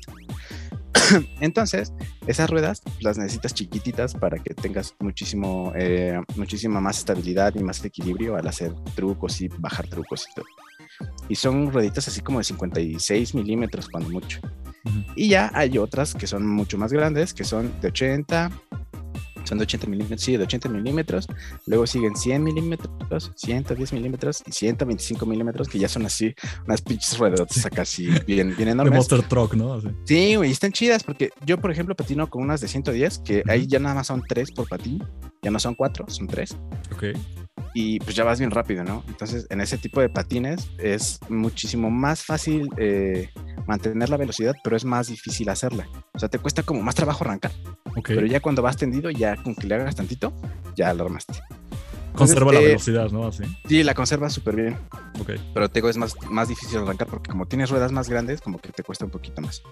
Entonces, 1.40 1.92
esas 2.26 2.50
ruedas 2.50 2.82
las 3.00 3.18
necesitas 3.18 3.54
chiquititas 3.54 4.14
para 4.14 4.38
que 4.38 4.54
tengas 4.54 4.94
muchísimo, 5.00 5.72
eh, 5.74 6.20
muchísima 6.36 6.80
más 6.80 6.98
estabilidad 6.98 7.54
y 7.54 7.62
más 7.62 7.84
equilibrio 7.84 8.36
al 8.36 8.46
hacer 8.46 8.72
trucos 8.94 9.40
y 9.40 9.48
bajar 9.48 9.86
trucos 9.88 10.26
y 10.30 10.34
todo. 10.34 10.46
Y 11.28 11.34
son 11.34 11.72
rueditas 11.72 12.08
así 12.08 12.20
como 12.20 12.38
de 12.38 12.44
56 12.44 13.34
milímetros 13.34 13.88
cuando 13.88 14.10
mucho. 14.10 14.40
Ujú. 14.84 14.98
Y 15.16 15.28
ya 15.28 15.50
hay 15.54 15.78
otras 15.78 16.14
que 16.14 16.26
son 16.26 16.46
mucho 16.46 16.76
más 16.78 16.92
grandes, 16.92 17.32
que 17.32 17.44
son 17.44 17.72
de 17.80 17.88
80, 17.88 18.50
son 19.44 19.58
de 19.58 19.62
80 19.64 19.86
milímetros, 19.86 20.20
sí, 20.20 20.36
de 20.36 20.44
80 20.44 20.68
milímetros. 20.68 21.26
Luego 21.66 21.86
siguen 21.86 22.16
100 22.16 22.42
milímetros, 22.42 23.32
110 23.36 23.92
milímetros 23.92 24.42
y 24.46 24.52
125 24.52 25.26
milímetros, 25.26 25.68
que 25.68 25.78
ya 25.78 25.88
son 25.88 26.06
así, 26.06 26.34
unas 26.66 26.80
pinches 26.80 27.18
ruedas 27.18 27.64
acá 27.64 27.82
así, 27.82 28.06
bien, 28.26 28.54
bien 28.56 28.56
De 28.66 28.70
enormes. 28.70 28.94
Monster 28.94 29.22
Truck, 29.22 29.54
¿no? 29.54 29.74
Así. 29.74 29.88
Sí, 30.04 30.36
güey, 30.36 30.50
están 30.50 30.72
chidas 30.72 31.02
porque 31.04 31.30
yo, 31.44 31.58
por 31.58 31.70
ejemplo, 31.70 31.94
patino 31.94 32.28
con 32.28 32.42
unas 32.42 32.60
de 32.60 32.68
110, 32.68 33.18
que 33.24 33.42
ahí 33.48 33.60
Ujú. 33.62 33.68
ya 33.68 33.78
nada 33.78 33.94
más 33.96 34.06
son 34.08 34.22
3 34.28 34.52
por 34.52 34.68
patín, 34.68 35.02
ya 35.42 35.50
no 35.50 35.58
son 35.58 35.74
4, 35.74 36.06
son 36.08 36.26
3 36.28 36.56
Ok. 36.94 37.04
Y 37.74 37.98
pues 38.00 38.14
ya 38.14 38.24
vas 38.24 38.38
bien 38.38 38.50
rápido, 38.50 38.84
¿no? 38.84 39.02
Entonces, 39.08 39.46
en 39.50 39.60
ese 39.60 39.78
tipo 39.78 40.00
de 40.00 40.08
patines 40.08 40.70
es 40.78 41.20
muchísimo 41.28 41.90
más 41.90 42.22
fácil 42.24 42.68
eh, 42.76 43.30
mantener 43.66 44.08
la 44.08 44.16
velocidad, 44.16 44.54
pero 44.62 44.76
es 44.76 44.84
más 44.84 45.08
difícil 45.08 45.48
hacerla. 45.48 45.88
O 46.12 46.18
sea, 46.18 46.28
te 46.28 46.38
cuesta 46.38 46.62
como 46.62 46.82
más 46.82 46.94
trabajo 46.94 47.24
arrancar, 47.24 47.52
pero 48.04 48.26
ya 48.26 48.40
cuando 48.40 48.62
vas 48.62 48.76
tendido, 48.76 49.10
ya 49.10 49.36
con 49.36 49.54
que 49.54 49.66
le 49.66 49.74
hagas 49.76 49.96
tantito, 49.96 50.32
ya 50.74 50.92
lo 50.94 51.04
armaste. 51.04 51.34
Conserva 52.14 52.52
la 52.52 52.60
eh, 52.60 52.66
velocidad, 52.66 53.10
¿no? 53.10 53.26
Así. 53.26 53.42
Sí, 53.68 53.82
la 53.82 53.94
conservas 53.94 54.32
súper 54.32 54.56
bien, 54.56 54.76
Ok. 55.20 55.30
pero 55.54 55.68
te 55.68 55.74
digo, 55.80 55.88
es 55.88 55.96
más, 55.96 56.14
más 56.30 56.48
difícil 56.48 56.78
arrancar 56.78 57.08
porque 57.08 57.30
como 57.30 57.46
tienes 57.46 57.70
ruedas 57.70 57.90
más 57.92 58.08
grandes, 58.08 58.40
como 58.40 58.58
que 58.58 58.70
te 58.70 58.82
cuesta 58.82 59.04
un 59.04 59.10
poquito 59.10 59.40
más. 59.40 59.62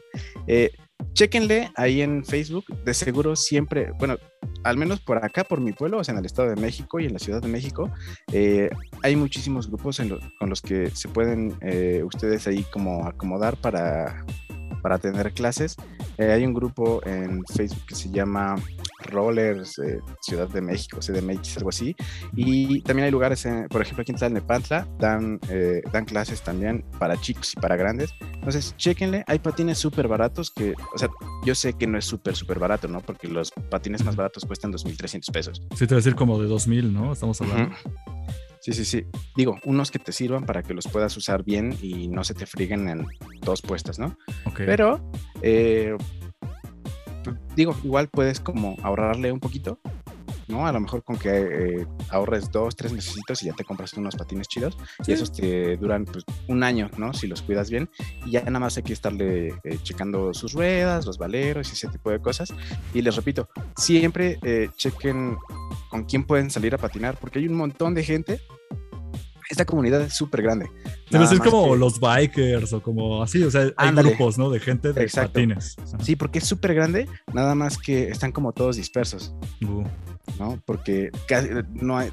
Eh, 0.47 0.71
chéquenle 1.13 1.71
ahí 1.77 2.01
en 2.03 2.25
Facebook, 2.25 2.65
de 2.85 2.95
seguro 2.95 3.37
siempre, 3.37 3.93
bueno, 3.99 4.17
al 4.65 4.77
menos 4.77 5.01
por 5.01 5.25
acá, 5.25 5.45
por 5.45 5.61
mi 5.61 5.73
pueblo, 5.73 5.99
o 5.99 6.05
sea, 6.05 6.13
en 6.13 6.19
el 6.19 6.27
Estado 6.27 6.49
de 6.51 6.57
México 6.57 6.99
y 7.01 7.07
en 7.07 7.13
la 7.13 7.19
Ciudad 7.19 7.41
de 7.43 7.49
México, 7.49 7.91
eh, 8.33 8.71
hay 9.03 9.17
muchísimos 9.17 9.69
grupos 9.69 10.01
en 10.01 10.11
lo- 10.11 10.19
con 10.39 10.49
los 10.51 10.61
que 10.63 10.91
se 10.91 11.09
pueden 11.09 11.55
eh, 11.63 12.03
ustedes 12.05 12.47
ahí 12.47 12.65
como 12.73 13.07
acomodar 13.07 13.57
para, 13.57 14.25
para 14.81 14.99
tener 14.99 15.33
clases. 15.33 15.77
Eh, 16.19 16.33
hay 16.33 16.45
un 16.47 16.55
grupo 16.55 17.01
en 17.07 17.43
Facebook 17.55 17.87
que 17.89 17.95
se 17.95 18.11
llama 18.11 18.57
Rollers 19.05 19.79
eh, 19.79 20.01
Ciudad 20.21 20.49
de 20.49 20.61
México, 20.61 20.99
CDMX, 21.01 21.57
algo 21.59 21.71
así. 21.71 21.95
Y 22.35 22.83
también 22.83 23.07
hay 23.07 23.11
lugares, 23.11 23.45
en- 23.47 23.69
por 23.69 23.83
ejemplo, 23.83 24.03
aquí 24.03 24.13
en 24.13 24.19
Tlalnepantla, 24.19 24.87
dan, 24.99 25.41
eh, 25.49 25.83
dan 25.93 26.05
clases 26.05 26.43
también 26.43 26.85
para 26.99 27.17
chicos 27.21 27.55
y 27.57 27.61
para 27.61 27.77
grandes. 27.77 28.11
Entonces, 28.35 28.75
chéquenle, 28.77 29.25
hay 29.27 29.39
patines 29.39 29.79
súper 29.79 30.09
baratos 30.09 30.51
que, 30.51 30.75
o 30.95 30.99
sea, 30.99 31.09
yo 31.45 31.55
sé 31.55 31.73
que 31.75 31.87
no 31.87 31.99
es 31.99 32.05
súper, 32.05 32.37
súper 32.37 32.59
barato, 32.59 32.89
¿no? 32.89 33.01
Porque 33.01 33.29
los 33.29 33.51
patines 33.71 34.05
más 34.05 34.17
baratos 34.17 34.45
cuestan 34.45 34.73
2.300 34.73 35.31
pesos. 35.33 35.63
Sí, 35.73 35.87
te 35.87 35.87
voy 35.87 35.95
a 35.95 35.97
decir 35.97 36.15
como 36.15 36.41
de 36.41 36.49
2000, 36.49 36.93
¿no? 36.93 37.13
Estamos 37.13 37.41
hablando. 37.41 37.73
Ujú. 37.75 37.91
Sí, 38.61 38.73
sí, 38.73 38.85
sí. 38.85 39.07
Digo, 39.37 39.59
unos 39.65 39.91
que 39.91 39.99
te 39.99 40.13
sirvan 40.13 40.45
para 40.45 40.63
que 40.63 40.75
los 40.75 40.87
puedas 40.87 41.17
usar 41.17 41.43
bien 41.45 41.77
y 41.81 42.09
no 42.09 42.25
se 42.25 42.35
te 42.35 42.47
friguen 42.47 42.89
en 42.89 43.07
dos 43.41 43.63
puestas, 43.63 43.99
¿no? 43.99 44.17
Ok. 44.45 44.61
Pero, 44.67 45.11
eh, 45.41 45.97
digo, 47.57 47.75
igual 47.83 48.09
puedes 48.09 48.39
como 48.39 48.77
ahorrarle 48.83 49.33
un 49.33 49.41
poquito, 49.41 49.81
¿no? 50.51 50.67
A 50.67 50.73
lo 50.73 50.81
mejor 50.81 51.03
con 51.05 51.17
que 51.17 51.31
eh, 51.31 51.87
ahorres 52.11 52.51
dos, 52.51 52.77
tres 52.77 52.93
necesitos 52.93 53.43
y 53.43 53.47
ya 53.47 53.53
te 53.53 53.65
compras 53.65 53.93
unos 53.95 54.17
patines 54.17 54.49
chidos 54.49 54.77
Sí. 55.05 55.13
y 55.13 55.15
esos 55.15 55.33
te 55.33 55.77
duran 55.77 56.05
pues, 56.05 56.25
un 56.49 56.63
año, 56.63 56.91
¿no? 56.99 57.13
Si 57.15 57.27
los 57.27 57.43
cuidas 57.43 57.71
bien 57.71 57.89
y 58.27 58.33
ya 58.33 58.43
nada 58.43 58.59
más 58.61 58.77
hay 58.77 58.83
que 58.83 58.93
estarle 58.93 59.49
eh, 59.65 59.79
checando 59.83 60.35
sus 60.35 60.53
ruedas, 60.53 61.07
los 61.07 61.19
valeros 61.19 61.71
y 61.71 61.73
ese 61.73 61.89
tipo 61.89 62.11
de 62.11 62.21
cosas. 62.21 62.53
Y 62.93 63.03
les 63.03 63.17
repito, 63.17 63.49
siempre 63.77 64.39
eh, 64.43 64.69
chequen 64.77 65.37
con 65.89 66.05
quién 66.05 66.25
pueden 66.25 66.51
salir 66.51 66.75
a 66.75 66.79
patinar 66.79 67.17
porque 67.19 67.39
hay 67.39 67.49
un 67.49 67.55
montón 67.55 67.95
de 67.95 68.05
gente. 68.05 68.41
Esta 69.51 69.65
comunidad 69.65 70.01
es 70.03 70.15
súper 70.15 70.43
grande. 70.43 70.71
Debe 71.11 71.27
ser 71.27 71.39
como 71.41 71.73
que- 71.73 71.79
los 71.79 71.99
bikers 72.01 72.73
o 72.73 72.81
como 72.81 73.23
así, 73.23 73.43
o 73.43 73.51
sea, 73.51 73.63
hay 73.63 73.89
Ándale. 73.89 74.11
grupos, 74.11 74.39
¿no? 74.39 74.49
De 74.49 74.61
gente 74.61 74.93
de 74.93 75.03
Exacto. 75.03 75.33
patines. 75.33 75.77
Sí, 76.03 76.15
porque 76.17 76.39
es 76.39 76.47
súper 76.47 76.73
grande, 76.75 77.09
nada 77.33 77.55
más 77.57 77.77
que 77.77 78.09
están 78.09 78.31
como 78.31 78.53
todos 78.53 78.77
dispersos. 78.77 79.35
Uh, 79.63 79.83
¿no? 80.39 80.63
Porque 80.65 81.11
casi 81.27 81.49
no 81.75 81.99
hay, 81.99 82.13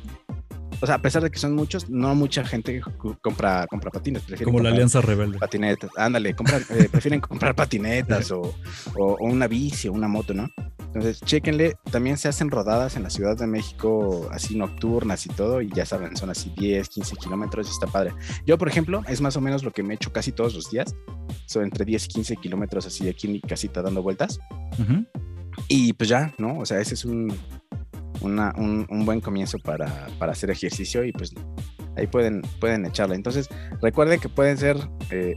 o 0.81 0.85
sea, 0.85 0.95
a 0.95 1.01
pesar 1.01 1.23
de 1.23 1.31
que 1.31 1.39
son 1.39 1.53
muchos, 1.55 1.89
no 1.89 2.13
mucha 2.15 2.43
gente 2.45 2.81
compra, 3.21 3.65
compra 3.67 3.89
patines. 3.91 4.21
prefieren 4.23 4.53
como 4.53 4.63
la 4.63 4.69
Alianza 4.69 5.01
Rebelde. 5.01 5.37
Patinetas, 5.39 5.89
ándale, 5.97 6.29
eh, 6.31 6.35
prefieren 6.91 7.19
comprar 7.19 7.55
patinetas 7.55 8.31
o, 8.31 8.41
o- 8.95 9.13
o 9.19 9.25
una 9.25 9.47
bici 9.47 9.87
o 9.87 9.93
una 9.93 10.07
moto, 10.07 10.33
¿no? 10.33 10.47
Entonces, 10.93 11.19
chéquenle, 11.21 11.75
también 11.91 12.17
se 12.17 12.27
hacen 12.27 12.49
rodadas 12.49 12.95
en 12.95 13.03
la 13.03 13.09
Ciudad 13.09 13.37
de 13.37 13.45
México, 13.45 14.29
así 14.31 14.55
nocturnas 14.57 15.25
y 15.25 15.29
todo, 15.29 15.61
y 15.61 15.69
ya 15.69 15.85
saben, 15.85 16.15
son 16.17 16.29
así 16.29 16.51
10, 16.57 16.89
15 16.89 17.15
kilómetros 17.17 17.67
y 17.67 17.71
está 17.71 17.85
padre. 17.87 18.13
Yo, 18.45 18.57
por 18.57 18.67
ejemplo, 18.67 19.03
es 19.07 19.21
más 19.21 19.35
o 19.35 19.41
menos 19.41 19.63
lo 19.63 19.71
que 19.71 19.83
me 19.83 19.93
echo 19.95 20.11
casi 20.11 20.31
todos 20.31 20.55
los 20.55 20.71
días, 20.71 20.95
son 21.45 21.63
entre 21.65 21.85
10 21.85 22.05
y 22.05 22.07
15 22.07 22.35
kilómetros 22.37 22.85
así 22.87 23.07
aquí 23.09 23.27
en 23.27 23.33
mi 23.33 23.41
casita 23.41 23.81
dando 23.81 24.01
vueltas. 24.01 24.39
Ujú. 24.79 25.05
Y 25.67 25.93
pues 25.93 26.09
ya, 26.09 26.33
¿no? 26.37 26.57
O 26.59 26.65
sea, 26.65 26.79
ese 26.79 26.93
es 26.95 27.03
un, 27.05 27.31
una, 28.21 28.53
un, 28.57 28.85
un 28.89 29.05
buen 29.05 29.21
comienzo 29.21 29.59
para, 29.59 30.07
para 30.19 30.31
hacer 30.33 30.49
ejercicio 30.51 31.03
y 31.03 31.11
pues 31.11 31.33
ahí 31.95 32.07
pueden, 32.07 32.41
pueden 32.59 32.85
echarla. 32.85 33.15
Entonces, 33.15 33.49
recuerden 33.81 34.19
que 34.19 34.29
pueden 34.29 34.57
ser 34.57 34.77
eh, 35.11 35.35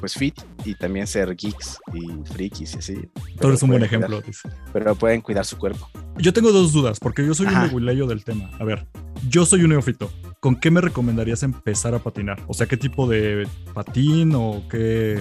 pues 0.00 0.14
fit 0.14 0.38
y 0.64 0.74
también 0.74 1.06
ser 1.06 1.34
geeks 1.36 1.78
y 1.94 2.32
frikis 2.32 2.74
y 2.74 2.78
así. 2.78 2.94
Tú 3.40 3.48
eres 3.48 3.62
un 3.62 3.70
buen 3.70 3.82
ejemplo. 3.84 4.22
cuidar- 4.22 4.54
pero 4.72 4.94
pueden 4.94 5.20
cuidar 5.20 5.44
su 5.44 5.56
cuerpo. 5.58 5.88
Yo 6.18 6.32
tengo 6.32 6.52
dos 6.52 6.72
dudas, 6.72 7.00
porque 7.00 7.26
yo 7.26 7.34
soy 7.34 7.46
un 7.46 7.54
nebuleyo 7.54 8.06
del 8.06 8.22
tema. 8.24 8.50
A 8.60 8.64
ver, 8.64 8.86
yo 9.28 9.44
soy 9.46 9.62
un 9.64 9.70
neófito. 9.70 10.10
¿Con 10.40 10.56
qué 10.56 10.70
me 10.70 10.80
recomendarías 10.82 11.42
empezar 11.42 11.94
a 11.94 11.98
patinar? 12.00 12.38
O 12.46 12.54
sea, 12.54 12.66
¿qué 12.66 12.76
tipo 12.76 13.08
de 13.08 13.48
patín 13.72 14.32
o 14.34 14.62
qué? 14.70 15.20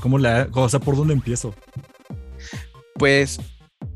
¿Cómo 0.00 0.16
la, 0.18 0.48
o 0.52 0.68
sea, 0.68 0.78
por 0.78 0.96
dónde 0.96 1.12
empiezo? 1.12 1.54
Pues 2.94 3.40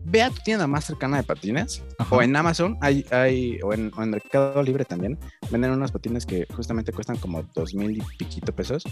ve 0.05 0.23
a 0.23 0.31
tu 0.31 0.41
tienda 0.45 0.67
más 0.67 0.85
cercana 0.85 1.17
de 1.17 1.23
patines 1.23 1.83
Ajá. 1.99 2.15
o 2.15 2.23
en 2.23 2.35
Amazon 2.35 2.77
hay, 2.81 3.05
hay 3.11 3.59
o, 3.63 3.73
en, 3.73 3.93
o 3.97 4.03
en 4.03 4.11
Mercado 4.11 4.63
Libre 4.63 4.85
también 4.85 5.19
venden 5.51 5.71
unos 5.71 5.93
patines 5.93 6.27
que 6.27 6.47
justamente 6.55 6.93
cuestan 6.93 7.17
como 7.17 7.43
dos 7.55 7.75
mil 7.75 7.99
y 7.99 8.03
piquito 8.19 8.55
pesos. 8.55 8.85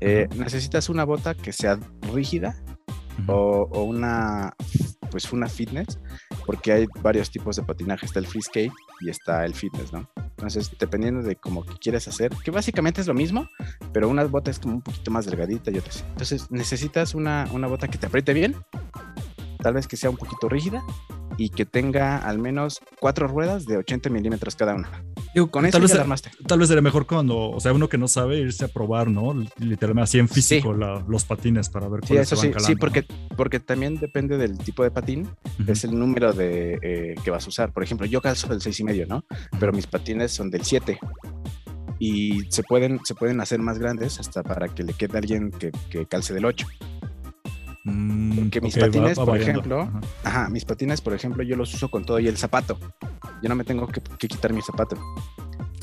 Eh, 0.00 0.28
necesitas 0.36 0.88
una 0.88 1.04
bota 1.04 1.34
que 1.34 1.52
sea 1.52 1.78
rígida 2.12 2.62
o, 3.26 3.68
o 3.70 3.82
una 3.82 4.54
pues 5.10 5.30
una 5.32 5.48
fitness 5.48 5.98
porque 6.46 6.72
hay 6.72 6.86
varios 7.02 7.30
tipos 7.30 7.56
de 7.56 7.62
patinaje. 7.62 8.06
Está 8.06 8.18
el 8.18 8.26
free 8.26 8.42
skate 8.42 8.72
y 9.00 9.10
está 9.10 9.44
el 9.44 9.54
fitness 9.54 9.92
no 9.92 10.08
entonces 10.16 10.72
dependiendo 10.78 11.22
de 11.22 11.36
cómo 11.36 11.64
quieres 11.64 12.08
hacer 12.08 12.32
que 12.42 12.50
básicamente 12.50 13.00
es 13.00 13.06
lo 13.06 13.14
mismo 13.14 13.48
pero 13.92 14.08
una 14.08 14.24
bota 14.24 14.50
es 14.50 14.58
como 14.58 14.74
un 14.74 14.82
poquito 14.82 15.10
más 15.10 15.24
delgadita 15.24 15.70
y 15.70 15.78
otras 15.78 16.04
entonces 16.08 16.50
necesitas 16.50 17.14
una, 17.14 17.46
una 17.52 17.68
bota 17.68 17.86
que 17.86 17.98
te 17.98 18.06
apriete 18.06 18.32
bien 18.32 18.56
tal 19.62 19.74
vez 19.74 19.86
que 19.86 19.96
sea 19.96 20.10
un 20.10 20.16
poquito 20.16 20.48
rígida 20.48 20.82
y 21.38 21.48
que 21.48 21.64
tenga 21.64 22.18
al 22.18 22.38
menos 22.38 22.80
cuatro 23.00 23.26
ruedas 23.26 23.64
de 23.64 23.78
80 23.78 24.10
milímetros 24.10 24.54
cada 24.54 24.74
una 24.74 25.02
Digo, 25.34 25.50
con 25.50 25.64
eso 25.64 25.72
Tal 25.72 25.80
vez, 25.82 25.92
ya 25.94 26.00
armaste 26.02 26.30
tal 26.46 26.58
vez 26.58 26.68
sería 26.68 26.82
mejor 26.82 27.06
cuando, 27.06 27.50
o 27.52 27.58
sea, 27.58 27.72
uno 27.72 27.88
que 27.88 27.96
no 27.96 28.06
sabe 28.06 28.38
irse 28.38 28.66
a 28.66 28.68
probar, 28.68 29.08
¿no? 29.08 29.32
Literalmente 29.58 30.02
así 30.04 30.18
en 30.18 30.28
físico 30.28 30.74
la- 30.74 31.02
los 31.08 31.24
patines 31.24 31.70
para 31.70 31.88
ver 31.88 32.02
Sí, 32.02 32.08
cuáles 32.08 32.26
eso 32.30 32.36
se 32.36 32.42
sí, 32.42 32.48
van 32.48 32.60
sí, 32.60 32.64
calando, 32.64 32.80
porque, 32.80 33.06
porque 33.34 33.58
también 33.60 33.98
depende 33.98 34.36
del 34.36 34.58
tipo 34.58 34.82
de 34.82 34.90
patín, 34.90 35.26
¿no? 35.56 35.72
es 35.72 35.84
el 35.84 35.98
número 35.98 36.34
de 36.34 36.78
eh, 36.82 37.14
que 37.24 37.30
vas 37.30 37.46
a 37.46 37.48
usar. 37.48 37.72
Por 37.72 37.82
ejemplo, 37.82 38.06
yo 38.06 38.20
calzo 38.20 38.46
del 38.48 38.60
6 38.60 38.80
y 38.80 38.84
medio, 38.84 39.06
¿no? 39.06 39.24
Pero 39.58 39.72
mis 39.72 39.86
patines 39.86 40.32
son 40.32 40.50
del 40.50 40.64
7. 40.64 40.98
Y 41.98 42.42
se 42.50 42.62
pueden, 42.64 43.00
se 43.04 43.14
pueden 43.14 43.40
hacer 43.40 43.60
más 43.60 43.78
grandes 43.78 44.18
hasta 44.20 44.42
para 44.42 44.68
que 44.68 44.82
le 44.82 44.92
quede 44.92 45.14
a 45.14 45.18
alguien 45.20 45.50
que, 45.50 45.70
que 45.88 46.04
calce 46.04 46.34
del 46.34 46.44
8. 46.44 46.66
Mm, 47.84 48.36
porque 48.38 48.60
mis 48.60 48.76
ok, 48.76 48.82
va- 48.82 48.86
patines, 48.86 49.18
va 49.18 49.24
por 49.26 49.40
ejemplo, 49.40 49.80
Ajá. 49.82 50.00
Ajá, 50.24 50.48
mis 50.48 50.64
patines, 50.64 51.00
por 51.00 51.14
ejemplo, 51.14 51.42
yo 51.42 51.56
los 51.56 51.74
uso 51.74 51.90
con 51.90 52.04
todo 52.04 52.18
y 52.20 52.28
el 52.28 52.36
zapato. 52.36 52.78
Yo 53.42 53.48
no 53.48 53.54
me 53.56 53.64
tengo 53.64 53.86
que, 53.88 54.00
que 54.00 54.28
quitar 54.28 54.52
mi 54.52 54.62
zapato. 54.62 54.96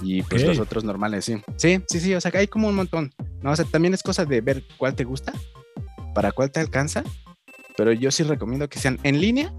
Y 0.01 0.23
pues 0.23 0.45
los 0.45 0.59
otros 0.59 0.83
normales, 0.85 1.25
sí. 1.25 1.41
Sí, 1.57 1.81
sí, 1.89 1.99
sí, 1.99 2.13
o 2.15 2.21
sea, 2.21 2.31
hay 2.35 2.47
como 2.47 2.69
un 2.69 2.75
montón. 2.75 3.11
No, 3.41 3.51
o 3.51 3.55
sea, 3.55 3.65
también 3.65 3.93
es 3.93 4.01
cosa 4.01 4.23
de 4.25 4.39
ver 4.39 4.63
cuál 4.77 4.95
te 4.95 5.03
gusta, 5.03 5.33
para 6.15 6.31
cuál 6.31 6.51
te 6.51 6.61
alcanza. 6.61 7.03
Pero 7.75 7.91
yo 7.91 8.09
sí 8.11 8.23
recomiendo 8.23 8.69
que 8.69 8.79
sean 8.79 8.97
en 9.03 9.19
línea 9.19 9.53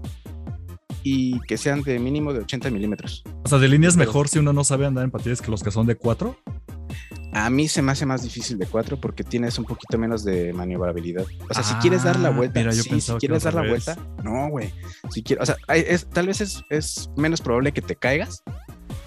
y 1.03 1.39
que 1.41 1.57
sean 1.57 1.81
de 1.81 1.97
mínimo 1.99 2.33
de 2.33 2.39
80 2.39 2.69
milímetros. 2.69 3.23
O 3.43 3.49
sea, 3.49 3.57
de 3.57 3.67
línea 3.67 3.89
es 3.89 3.97
mejor 3.97 4.27
si 4.27 4.39
uno 4.39 4.53
no 4.53 4.63
sabe 4.63 4.85
andar 4.85 5.03
en 5.03 5.11
patines 5.11 5.41
que 5.41 5.49
los 5.51 5.63
que 5.63 5.71
son 5.71 5.85
de 5.87 5.95
cuatro. 5.95 6.37
A 7.33 7.49
mí 7.49 7.67
se 7.67 7.81
me 7.81 7.91
hace 7.93 8.05
más 8.05 8.23
difícil 8.23 8.57
de 8.57 8.65
4 8.65 8.99
porque 8.99 9.23
tienes 9.23 9.57
un 9.57 9.65
poquito 9.65 9.97
menos 9.97 10.23
de 10.25 10.51
maniobrabilidad. 10.53 11.25
O 11.49 11.53
sea, 11.53 11.63
si 11.63 11.73
quieres 11.75 12.03
dar 12.03 12.19
la 12.19 12.27
Ah, 12.29 12.31
vuelta, 12.31 12.59
mira, 12.59 12.71
yo 12.73 12.83
sí, 12.83 12.99
si 13.01 13.11
que 13.13 13.17
quieres 13.19 13.43
dar 13.43 13.53
la 13.53 13.61
vuelta, 13.67 13.97
no, 14.23 14.49
güey. 14.49 14.73
Si 15.09 15.23
quieres, 15.23 15.43
o 15.43 15.45
sea, 15.45 15.75
es, 15.75 16.07
tal 16.09 16.27
vez 16.27 16.41
es, 16.41 16.63
es 16.69 17.09
menos 17.15 17.41
probable 17.41 17.71
que 17.71 17.81
te 17.81 17.95
caigas, 17.95 18.43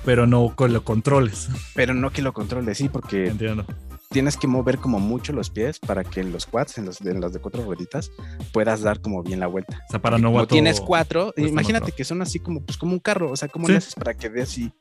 pero 0.05 0.27
no 0.27 0.55
con 0.57 0.73
los 0.73 0.83
controles. 0.83 1.49
pero 1.75 1.93
no 1.95 2.11
que 2.11 2.23
lo 2.23 2.33
controles, 2.33 2.79
sí, 2.79 2.89
porque 2.89 3.29
Entiendo. 3.29 3.67
Tienes 4.15 4.37
que 4.37 4.47
mover 4.47 4.79
como 4.79 5.01
mucho 5.01 5.33
los 5.33 5.51
pies 5.51 5.81
para 5.81 6.05
que 6.05 6.21
en 6.21 6.31
los 6.31 6.47
quads, 6.47 6.79
en 6.79 6.87
los, 6.87 7.01
en 7.01 7.21
los 7.21 7.33
de 7.33 7.41
cuatro 7.41 7.65
rueditas, 7.65 8.13
puedas 8.53 8.81
dar 8.81 9.01
como 9.01 9.25
bien 9.25 9.41
la 9.41 9.49
vuelta. 9.49 9.83
O 9.89 9.91
sea, 9.91 10.01
para 10.01 10.19
no 10.19 10.31
Como 10.31 10.47
tienes 10.47 10.81
cuatro, 10.81 11.35
imagínate 11.37 11.91
que 11.91 12.05
son 12.05 12.23
así 12.23 12.39
como, 12.39 12.63
pues 12.65 12.79
como 12.79 12.93
un 12.93 13.01
carro, 13.01 13.33
o 13.33 13.37
sea, 13.37 13.49
¿cómo 13.49 13.67
Sí. 13.67 13.73
le 13.73 13.79
haces 13.79 13.97
para 13.97 14.15
que 14.15 14.31
dé 14.31 14.43
así 14.43 14.73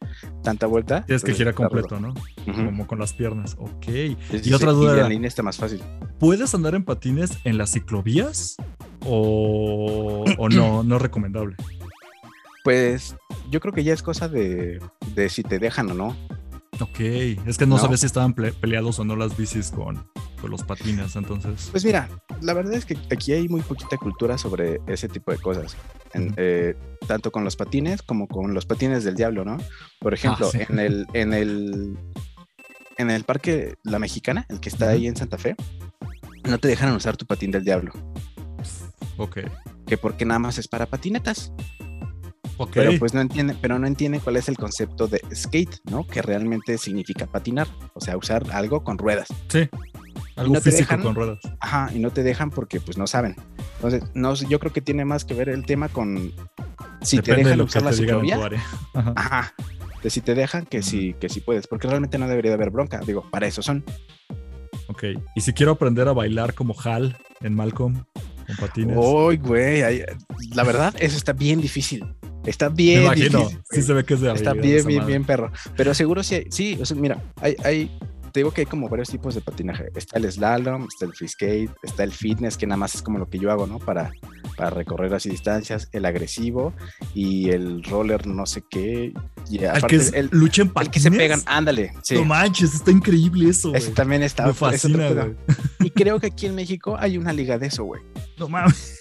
tanta 0.43 0.67
vuelta? 0.67 1.03
Tienes 1.07 1.23
que 1.23 1.33
girar 1.33 1.55
rudo. 1.55 1.67
completo, 1.67 1.99
¿no? 1.99 2.13
Como 2.45 2.85
con 2.85 2.99
las 2.99 3.11
piernas. 3.13 3.55
Ok. 3.57 3.85
Sí, 3.85 4.17
sí, 4.29 4.49
y 4.51 4.53
otra 4.53 4.71
duda 4.71 4.91
en 4.93 4.99
era, 4.99 5.09
línea 5.09 5.27
está 5.27 5.41
más 5.41 5.57
fácil. 5.57 5.81
¿puedes 6.19 6.53
andar 6.53 6.75
en 6.75 6.85
patines 6.85 7.31
en 7.43 7.57
las 7.57 7.71
ciclovías? 7.71 8.55
¿O, 9.03 10.25
o 10.37 10.49
no? 10.49 10.83
No 10.83 10.95
es 10.97 11.01
recomendable. 11.01 11.55
Pues 12.63 13.15
yo 13.49 13.59
creo 13.59 13.73
que 13.73 13.83
ya 13.83 13.93
es 13.93 14.03
cosa 14.03 14.29
de, 14.29 14.79
de 15.15 15.29
si 15.29 15.41
te 15.43 15.57
dejan 15.59 15.89
o 15.91 15.93
no. 15.95 16.15
Ok. 16.83 16.99
Es 17.45 17.57
que 17.57 17.65
no, 17.65 17.75
No. 17.75 17.81
sabía 17.81 17.97
si 17.97 18.05
estaban 18.05 18.33
peleados 18.33 18.99
o 18.99 19.03
no 19.05 19.15
las 19.15 19.35
bicis 19.37 19.71
con, 19.71 20.05
con 20.41 20.51
los 20.51 20.63
patines. 20.63 21.15
Entonces. 21.15 21.69
Pues 21.71 21.83
mira, 21.85 22.09
la 22.41 22.53
verdad 22.53 22.73
es 22.73 22.85
que 22.85 22.97
aquí 23.11 23.33
hay 23.33 23.47
muy 23.49 23.61
poquita 23.61 23.97
cultura 23.97 24.37
sobre 24.37 24.79
ese 24.87 25.07
tipo 25.09 25.31
de 25.31 25.37
cosas. 25.37 25.75
En, 26.13 26.33
eh, 26.37 26.75
tanto 27.07 27.31
con 27.31 27.43
los 27.43 27.55
patines 27.55 28.01
como 28.01 28.27
con 28.27 28.53
los 28.53 28.65
patines 28.65 29.03
del 29.03 29.15
diablo, 29.15 29.43
¿no? 29.45 29.57
Por 29.99 30.13
ejemplo, 30.13 30.47
Ah, 30.47 30.51
sí. 30.51 30.59
en 30.69 30.79
el, 30.79 31.05
en 31.13 31.33
el 31.33 31.97
en 32.97 33.09
el 33.09 33.23
parque 33.23 33.73
La 33.83 33.97
Mexicana, 33.97 34.45
el 34.49 34.59
que 34.59 34.69
está 34.69 34.89
ahí 34.89 35.07
en 35.07 35.15
Santa 35.15 35.39
Fe, 35.39 35.55
no 36.47 36.59
te 36.59 36.67
dejan 36.67 36.93
usar 36.95 37.17
tu 37.17 37.25
patín 37.25 37.49
del 37.49 37.63
diablo, 37.63 37.91
Ok. 39.17 39.39
que 39.87 39.97
porque 39.97 40.25
nada 40.25 40.37
más 40.39 40.59
es 40.59 40.67
para 40.67 40.85
patinetas. 40.85 41.51
Pero 42.73 42.91
pues 42.99 43.13
no 43.13 43.21
entienden, 43.21 43.57
pero 43.61 43.79
no 43.79 43.87
entienden 43.87 44.21
cuál 44.21 44.37
es 44.37 44.47
el 44.47 44.57
concepto 44.57 45.07
de 45.07 45.21
skate, 45.33 45.79
¿no? 45.89 46.05
Que 46.05 46.21
realmente 46.21 46.77
significa 46.77 47.25
patinar, 47.27 47.67
o 47.93 48.01
sea, 48.01 48.17
usar 48.17 48.43
algo 48.51 48.83
con 48.83 48.97
ruedas. 48.97 49.27
sí. 49.47 49.69
Algo 50.35 50.55
no 50.55 50.61
físico 50.61 50.79
dejan? 50.79 51.03
con 51.03 51.13
ruedas. 51.13 51.39
Ajá, 51.59 51.91
y 51.93 51.99
no 51.99 52.09
te 52.09 52.23
dejan 52.23 52.49
porque 52.49 52.79
pues 52.79 52.97
no 52.97 53.05
saben. 53.05 53.35
Entonces, 53.75 54.03
no, 54.15 54.33
yo 54.33 54.59
creo 54.59 54.73
que 54.73 54.81
tiene 54.81 55.05
más 55.05 55.25
que 55.25 55.35
ver 55.35 55.47
el 55.47 55.63
tema 55.63 55.89
con 55.89 56.33
si 57.01 57.17
Depende 57.17 57.43
te 57.43 57.49
de 57.49 57.55
dejan 57.55 57.61
usar 57.61 57.81
la 57.83 57.91
te 57.91 57.97
ciclovía. 57.97 58.37
Ajá. 58.95 59.13
Ajá. 59.15 59.53
De 60.01 60.09
si 60.09 60.21
te 60.21 60.33
dejan 60.33 60.65
que 60.65 60.81
sí, 60.81 61.15
que 61.19 61.29
sí 61.29 61.39
puedes, 61.39 61.67
porque 61.67 61.87
realmente 61.87 62.17
no 62.17 62.27
debería 62.27 62.49
de 62.49 62.55
haber 62.55 62.71
bronca. 62.71 62.99
Digo, 63.05 63.29
para 63.29 63.45
eso 63.45 63.61
son. 63.61 63.83
Ok. 64.87 65.03
Y 65.35 65.41
si 65.41 65.53
quiero 65.53 65.73
aprender 65.73 66.07
a 66.07 66.13
bailar 66.13 66.55
como 66.55 66.75
Hal 66.83 67.15
en 67.41 67.53
Malcolm 67.53 68.03
con 68.47 68.55
patines. 68.57 68.97
Uy, 68.99 69.37
güey, 69.37 69.81
la 70.53 70.63
verdad, 70.63 70.95
eso 70.99 71.15
está 71.15 71.33
bien 71.33 71.61
difícil. 71.61 72.05
Está 72.45 72.69
bien 72.69 73.03
imagino. 73.03 73.39
difícil. 73.39 73.61
Sí 73.71 73.81
se 73.81 73.93
ve 73.93 74.03
que 74.03 74.13
es 74.15 74.21
de 74.21 74.31
Está 74.33 74.53
bien, 74.53 74.85
bien, 74.85 74.99
madre. 74.99 75.11
bien 75.11 75.23
perro. 75.25 75.51
Pero 75.77 75.93
seguro 75.93 76.23
sí, 76.23 76.35
hay- 76.35 76.47
sí, 76.49 76.77
o 76.81 76.85
sea, 76.85 76.97
mira, 76.97 77.21
hay, 77.41 77.55
hay, 77.63 77.97
te 78.31 78.39
digo 78.39 78.51
que 78.51 78.61
hay 78.61 78.65
como 78.67 78.89
varios 78.89 79.09
tipos 79.09 79.35
de 79.35 79.41
patinaje. 79.41 79.89
Está 79.95 80.17
el 80.19 80.31
slalom, 80.31 80.87
está 80.91 81.05
el 81.05 81.13
free 81.13 81.27
skate, 81.27 81.71
está 81.83 82.03
el 82.03 82.11
fitness, 82.11 82.57
que 82.57 82.65
nada 82.67 82.77
más 82.77 82.95
es 82.95 83.01
como 83.01 83.19
lo 83.19 83.29
que 83.29 83.37
yo 83.39 83.51
hago, 83.51 83.67
¿no? 83.67 83.77
Para, 83.79 84.11
para 84.57 84.71
recorrer 84.71 85.13
así 85.13 85.29
distancias, 85.29 85.87
el 85.91 86.05
agresivo 86.05 86.73
y 87.13 87.49
el 87.51 87.83
roller 87.83 88.25
no 88.27 88.45
sé 88.45 88.63
qué. 88.69 89.13
Y 89.49 89.63
aparte, 89.65 89.87
que 89.99 90.19
el, 90.19 90.29
lucha 90.31 90.63
en 90.63 90.71
el 90.81 90.89
que 90.89 90.99
se 90.99 91.11
pegan, 91.11 91.41
ándale. 91.45 91.93
Sí. 92.01 92.15
No 92.15 92.25
manches, 92.25 92.73
está 92.73 92.89
increíble 92.91 93.49
eso, 93.49 93.69
güey. 93.69 93.81
Ese 93.81 93.91
también 93.91 94.23
está. 94.23 94.47
Me 94.47 94.53
fascina, 94.53 95.09
güey. 95.11 95.35
Y 95.81 95.91
creo 95.91 96.19
que 96.19 96.27
aquí 96.27 96.47
en 96.47 96.55
México 96.55 96.95
hay 96.99 97.17
una 97.17 97.31
liga 97.33 97.57
de 97.57 97.67
eso, 97.67 97.83
güey. 97.83 98.01
No 98.39 98.49
mames. 98.49 98.97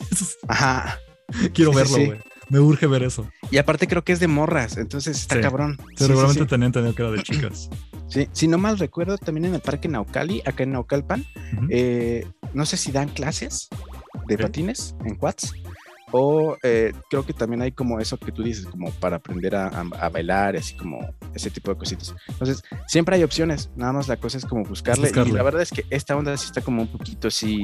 Ajá. 0.47 0.99
Quiero 1.55 1.73
Sí, 1.73 1.77
verlo, 1.79 1.97
sí. 1.97 2.13
Me 2.53 2.61
urge 2.61 2.87
ver 2.87 3.03
eso. 3.03 3.29
Y 3.51 3.57
aparte 3.59 3.88
creo 3.88 4.05
que 4.05 4.12
es 4.12 4.21
de 4.21 4.29
morras, 4.29 4.77
entonces 4.77 5.17
está 5.23 5.37
Sí. 5.37 5.41
cabrón. 5.41 5.77
Sí, 5.79 5.85
Sí, 5.88 5.95
sí, 5.97 6.07
seguramente 6.07 6.47
tenían 6.47 6.67
entendido 6.69 6.95
que 6.95 7.03
era 7.03 7.11
de 7.11 7.23
chicas. 7.23 7.71
Sí, 8.12 8.29
si 8.33 8.47
no 8.47 8.59
mal 8.59 8.79
recuerdo, 8.79 9.17
también 9.17 9.47
en 9.47 9.55
el 9.55 9.61
parque 9.62 9.88
Naucali, 9.88 10.43
acá 10.45 10.65
en 10.65 10.73
Naucalpan, 10.73 11.25
eh, 11.71 12.27
no 12.53 12.67
sé 12.67 12.77
si 12.77 12.93
dan 12.93 13.09
clases 13.09 13.71
de 14.27 14.37
patines 14.37 14.95
en 15.07 15.15
quads 15.15 15.55
o 16.11 16.59
eh, 16.62 16.93
creo 17.09 17.25
que 17.25 17.33
también 17.33 17.62
hay 17.62 17.73
como 17.73 18.01
eso 18.01 18.19
que 18.19 18.31
tú 18.31 18.43
dices, 18.43 18.67
como 18.67 18.91
para 18.91 19.17
aprender 19.17 19.57
a, 19.57 19.69
a- 19.69 19.87
a 19.99 20.09
bailar, 20.11 20.57
así 20.57 20.77
como 20.77 20.99
ese 21.35 21.49
tipo 21.49 21.71
de 21.73 21.79
cositas. 21.79 22.15
Entonces, 22.29 22.62
siempre 22.87 23.17
hay 23.17 23.23
opciones, 23.23 23.71
nada 23.77 23.95
más 23.95 24.09
la 24.09 24.19
cosa 24.19 24.37
es 24.37 24.45
como 24.45 24.62
buscarle. 24.65 25.05
buscarle. 25.05 25.31
Y 25.31 25.33
la 25.35 25.43
verdad 25.43 25.62
es 25.62 25.71
que 25.71 25.87
esta 25.88 26.15
onda 26.15 26.37
sí 26.37 26.45
está 26.45 26.61
como 26.61 26.83
un 26.83 26.88
poquito 26.88 27.29
así, 27.29 27.62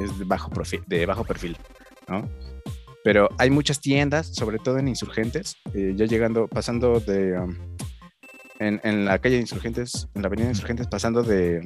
es 0.00 0.18
de 0.18 0.24
bajo, 0.24 0.50
profi- 0.50 0.82
de 0.86 1.04
bajo 1.04 1.22
perfil, 1.24 1.54
¿no? 2.08 2.26
Pero 3.04 3.28
hay 3.38 3.50
muchas 3.50 3.80
tiendas, 3.80 4.28
sobre 4.34 4.58
todo 4.58 4.78
en 4.78 4.88
Insurgentes, 4.88 5.56
eh, 5.74 5.92
ya 5.96 6.06
llegando, 6.06 6.46
pasando 6.48 7.00
de... 7.00 7.38
um, 7.38 7.54
en, 8.58 8.80
en 8.84 9.04
la 9.06 9.18
calle 9.18 9.34
de 9.36 9.40
Insurgentes, 9.40 10.08
en 10.14 10.22
la 10.22 10.28
avenida 10.28 10.46
de 10.46 10.52
Insurgentes, 10.52 10.86
pasando 10.86 11.24
de, 11.24 11.62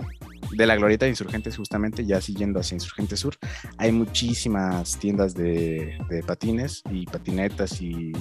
de 0.53 0.67
la 0.67 0.77
glorieta 0.77 1.05
de 1.05 1.11
Insurgentes, 1.11 1.55
justamente, 1.59 2.07
ya 2.07 2.23
siguiendo 2.23 2.59
hacia 2.59 2.75
Insurgentes 2.77 3.21
Sur, 3.21 3.37
hay 3.77 3.93
muchísimas 3.93 4.99
tiendas 4.99 5.35
de, 5.35 5.99
de 6.09 6.23
patines 6.23 6.83
y 6.91 7.05
patinetas 7.05 7.83
y 7.83 8.13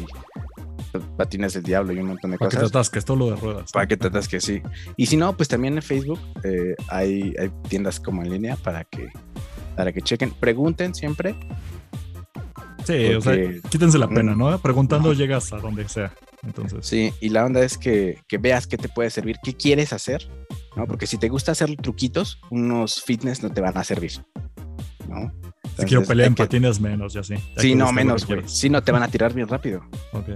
patines 1.15 1.53
del 1.53 1.63
diablo 1.63 1.93
y 1.93 1.99
un 1.99 2.07
montón 2.07 2.31
de 2.31 2.37
Para 2.37 2.49
que 2.49 2.57
te 2.57 2.61
cosas. 2.63 2.75
atasques, 2.75 3.05
todo 3.05 3.15
lo 3.17 3.29
de 3.29 3.35
ruedas. 3.37 3.71
Para 3.71 3.87
que 3.87 3.95
tratas 3.95 4.27
que 4.27 4.41
sí. 4.41 4.61
Y 4.97 5.05
si 5.05 5.15
no, 5.15 5.37
pues 5.37 5.47
también 5.47 5.75
en 5.75 5.81
Facebook 5.81 6.19
eh, 6.43 6.75
hay, 6.89 7.33
hay 7.39 7.51
tiendas 7.69 8.01
como 8.01 8.23
en 8.23 8.29
línea 8.29 8.57
para 8.57 8.83
que, 8.83 9.09
para 9.77 9.93
que 9.93 10.01
chequen. 10.01 10.31
Pregunten 10.31 10.93
siempre. 10.93 11.35
Sí, 12.85 13.13
o 13.15 13.21
sea, 13.21 13.35
quítense 13.69 13.97
la 13.97 14.07
pena. 14.07 14.35
¿no? 14.35 14.57
Preguntando 14.59 15.13
llegas 15.13 15.51
a 15.53 15.57
donde 15.57 15.87
sea. 15.89 16.13
Entonces, 16.43 16.85
Sí, 16.85 17.11
y 17.21 17.29
la 17.29 17.43
onda 17.45 17.61
es 17.63 17.77
que, 17.77 18.19
que 18.27 18.37
veas 18.37 18.67
qué 18.67 18.77
te 18.77 18.87
puede 18.89 19.09
servir, 19.09 19.37
qué 19.43 19.55
quieres 19.55 19.93
hacer, 19.93 20.29
¿no? 20.75 20.85
Porque 20.85 21.07
si 21.07 21.17
te 21.17 21.27
gusta 21.29 21.53
hacer 21.53 21.75
truquitos, 21.77 22.39
unos 22.51 23.01
fitness 23.01 23.41
no 23.41 23.49
te 23.51 23.61
van 23.61 23.75
a 23.77 23.83
servir, 23.83 24.11
¿no? 25.09 25.31
si 25.31 25.83
quiero 25.83 26.01
Entonces, 26.01 26.07
pelear 26.07 26.27
en 26.27 26.35
que- 26.35 26.43
patines, 26.43 26.79
menos, 26.79 27.13
ya 27.13 27.23
sí. 27.23 27.33
Hay 27.33 27.41
Sí, 27.57 27.75
no, 27.75 27.91
menos, 27.91 28.25
güey. 28.27 28.41
Sí, 28.45 28.69
no 28.69 28.81
te 28.83 28.91
van 28.91 29.01
a 29.03 29.07
tirar 29.07 29.33
bien 29.33 29.47
rápido. 29.47 29.81
Ok. 30.13 30.29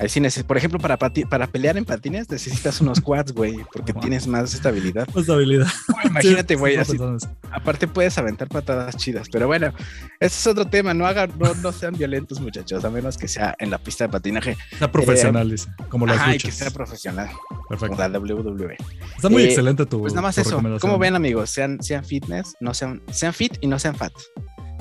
Ahí 0.00 0.08
sí 0.08 0.20
por 0.44 0.56
ejemplo, 0.56 0.78
para, 0.80 0.96
para 0.96 1.46
pelear 1.46 1.76
en 1.76 1.84
patines 1.84 2.28
necesitas 2.30 2.80
unos 2.80 3.00
quads, 3.02 3.32
güey, 3.32 3.58
porque 3.72 3.92
tienes 3.92 4.26
más 4.26 4.54
estabilidad. 4.54 5.06
Pues 5.12 5.28
habilidad. 5.28 5.66
Imagínate, 6.04 6.56
güey, 6.56 6.74
sí, 6.76 6.80
así. 6.80 7.26
Aparte 7.52 7.86
puedes 7.86 8.16
aventar 8.16 8.48
patadas 8.48 8.96
chidas, 8.96 9.28
pero 9.30 9.46
bueno, 9.46 9.72
ese 10.18 10.38
es 10.40 10.46
otro 10.46 10.64
tema. 10.66 10.94
No 10.94 11.06
hagan, 11.06 11.30
no, 11.38 11.54
no 11.54 11.70
sean 11.72 11.94
violentos, 11.98 12.40
muchachos, 12.40 12.82
a 12.84 12.90
menos 12.90 13.18
que 13.18 13.28
sea 13.28 13.54
en 13.58 13.70
la 13.70 13.76
pista 13.78 14.04
de 14.04 14.08
patinaje. 14.10 14.56
Sea 14.78 14.90
profesional, 14.90 15.50
dice. 15.50 15.68
Como 15.90 16.06
las 16.06 16.16
Ajá, 16.16 16.30
y 16.30 16.32
luchas. 16.34 16.50
que 16.50 16.56
sea 16.56 16.70
profesional, 16.70 17.28
como 17.48 17.68
Perfecto. 17.68 18.08
la 18.08 18.18
WWE. 18.18 18.76
Está 19.16 19.28
muy 19.28 19.42
Eh, 19.42 19.46
excelente 19.48 19.84
tu. 19.84 20.00
Pues 20.00 20.14
nada 20.14 20.22
más 20.28 20.34
tu 20.36 20.40
eso. 20.40 20.62
¿Cómo 20.80 20.98
ven, 20.98 21.14
amigos? 21.14 21.50
Sean, 21.50 21.82
sean 21.82 22.04
fitness, 22.04 22.54
no 22.60 22.72
sean, 22.72 23.02
sean 23.12 23.34
fit 23.34 23.58
y 23.60 23.66
no 23.66 23.78
sean 23.78 23.94
fat. 23.94 24.12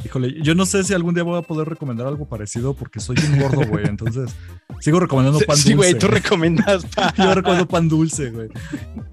Híjole, 0.05 0.41
yo 0.41 0.55
no 0.55 0.65
sé 0.65 0.83
si 0.83 0.93
algún 0.93 1.13
día 1.13 1.23
voy 1.23 1.37
a 1.37 1.41
poder 1.41 1.67
recomendar 1.67 2.07
algo 2.07 2.27
parecido 2.27 2.73
porque 2.73 2.99
soy 2.99 3.17
un 3.31 3.39
gordo, 3.39 3.67
güey. 3.67 3.85
Entonces, 3.87 4.33
sigo 4.79 4.99
recomendando 4.99 5.39
pan 5.45 5.57
sí, 5.57 5.73
dulce. 5.73 5.75
güey, 5.75 5.99
tú 5.99 6.07
recomiendas. 6.07 6.85
pa- 6.95 7.13
Yo 7.17 7.33
recuerdo 7.33 7.67
pan 7.67 7.89
dulce, 7.89 8.31
güey. 8.31 8.49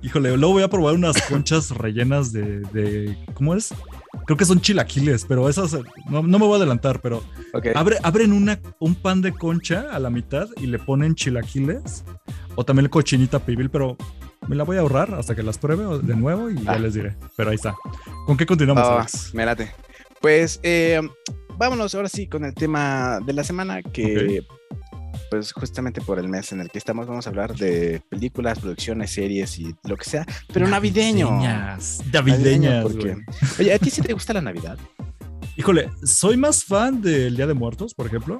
Híjole, 0.02 0.36
luego 0.36 0.54
voy 0.54 0.62
a 0.62 0.68
probar 0.68 0.94
unas 0.94 1.20
conchas 1.22 1.70
rellenas 1.70 2.32
de, 2.32 2.60
de- 2.72 3.16
¿cómo 3.34 3.54
es? 3.54 3.74
Creo 4.26 4.36
que 4.36 4.44
son 4.44 4.60
chilaquiles, 4.60 5.24
pero 5.26 5.48
esas 5.48 5.74
eh, 5.74 5.82
no, 6.08 6.22
no 6.22 6.38
me 6.38 6.46
voy 6.46 6.54
a 6.54 6.56
adelantar, 6.56 7.00
pero 7.00 7.22
abre, 7.74 7.98
abren 8.02 8.32
una, 8.32 8.58
un 8.80 8.94
pan 8.94 9.20
de 9.22 9.32
concha 9.32 9.86
a 9.92 9.98
la 9.98 10.10
mitad 10.10 10.48
y 10.56 10.66
le 10.66 10.78
ponen 10.78 11.14
chilaquiles 11.14 12.04
o 12.54 12.64
también 12.64 12.88
cochinita 12.88 13.40
pibil, 13.40 13.68
pero 13.70 13.96
me 14.48 14.56
la 14.56 14.64
voy 14.64 14.78
a 14.78 14.80
ahorrar 14.80 15.14
hasta 15.14 15.34
que 15.34 15.42
las 15.42 15.58
pruebe 15.58 15.98
de 16.02 16.16
nuevo 16.16 16.48
y 16.50 16.62
ya 16.62 16.72
Ah. 16.72 16.78
les 16.78 16.94
diré. 16.94 17.16
Pero 17.36 17.50
ahí 17.50 17.56
está. 17.56 17.74
¿Con 18.26 18.36
qué 18.36 18.46
continuamos? 18.46 18.84
Alex? 18.86 19.34
me 19.34 19.44
late. 19.44 19.70
Pues 20.26 20.58
eh, 20.64 21.00
vámonos 21.56 21.94
ahora 21.94 22.08
sí 22.08 22.26
con 22.26 22.44
el 22.44 22.52
tema 22.52 23.20
de 23.24 23.32
la 23.32 23.44
semana 23.44 23.80
que 23.80 24.42
pues 25.30 25.52
justamente 25.52 26.00
por 26.00 26.18
el 26.18 26.28
mes 26.28 26.50
en 26.50 26.60
el 26.60 26.68
que 26.68 26.78
estamos 26.78 27.06
vamos 27.06 27.28
a 27.28 27.30
hablar 27.30 27.54
de 27.54 28.02
películas, 28.08 28.58
producciones, 28.58 29.12
series 29.12 29.56
y 29.60 29.72
lo 29.84 29.96
que 29.96 30.04
sea, 30.04 30.26
pero 30.52 30.66
navideño. 30.66 31.30
Navideñas. 31.30 32.00
Navideño, 32.12 32.70
Navideñas, 32.70 32.82
porque-. 32.82 33.16
Oye, 33.60 33.72
¿a 33.72 33.78
ti 33.78 33.88
sí 33.88 34.02
te 34.02 34.14
gusta 34.14 34.32
la 34.32 34.40
Navidad? 34.40 34.76
Híjole, 35.58 35.88
soy 36.04 36.36
más 36.36 36.64
fan 36.64 37.00
del 37.00 37.34
Día 37.34 37.46
de 37.46 37.54
Muertos, 37.54 37.94
por 37.94 38.06
ejemplo. 38.06 38.38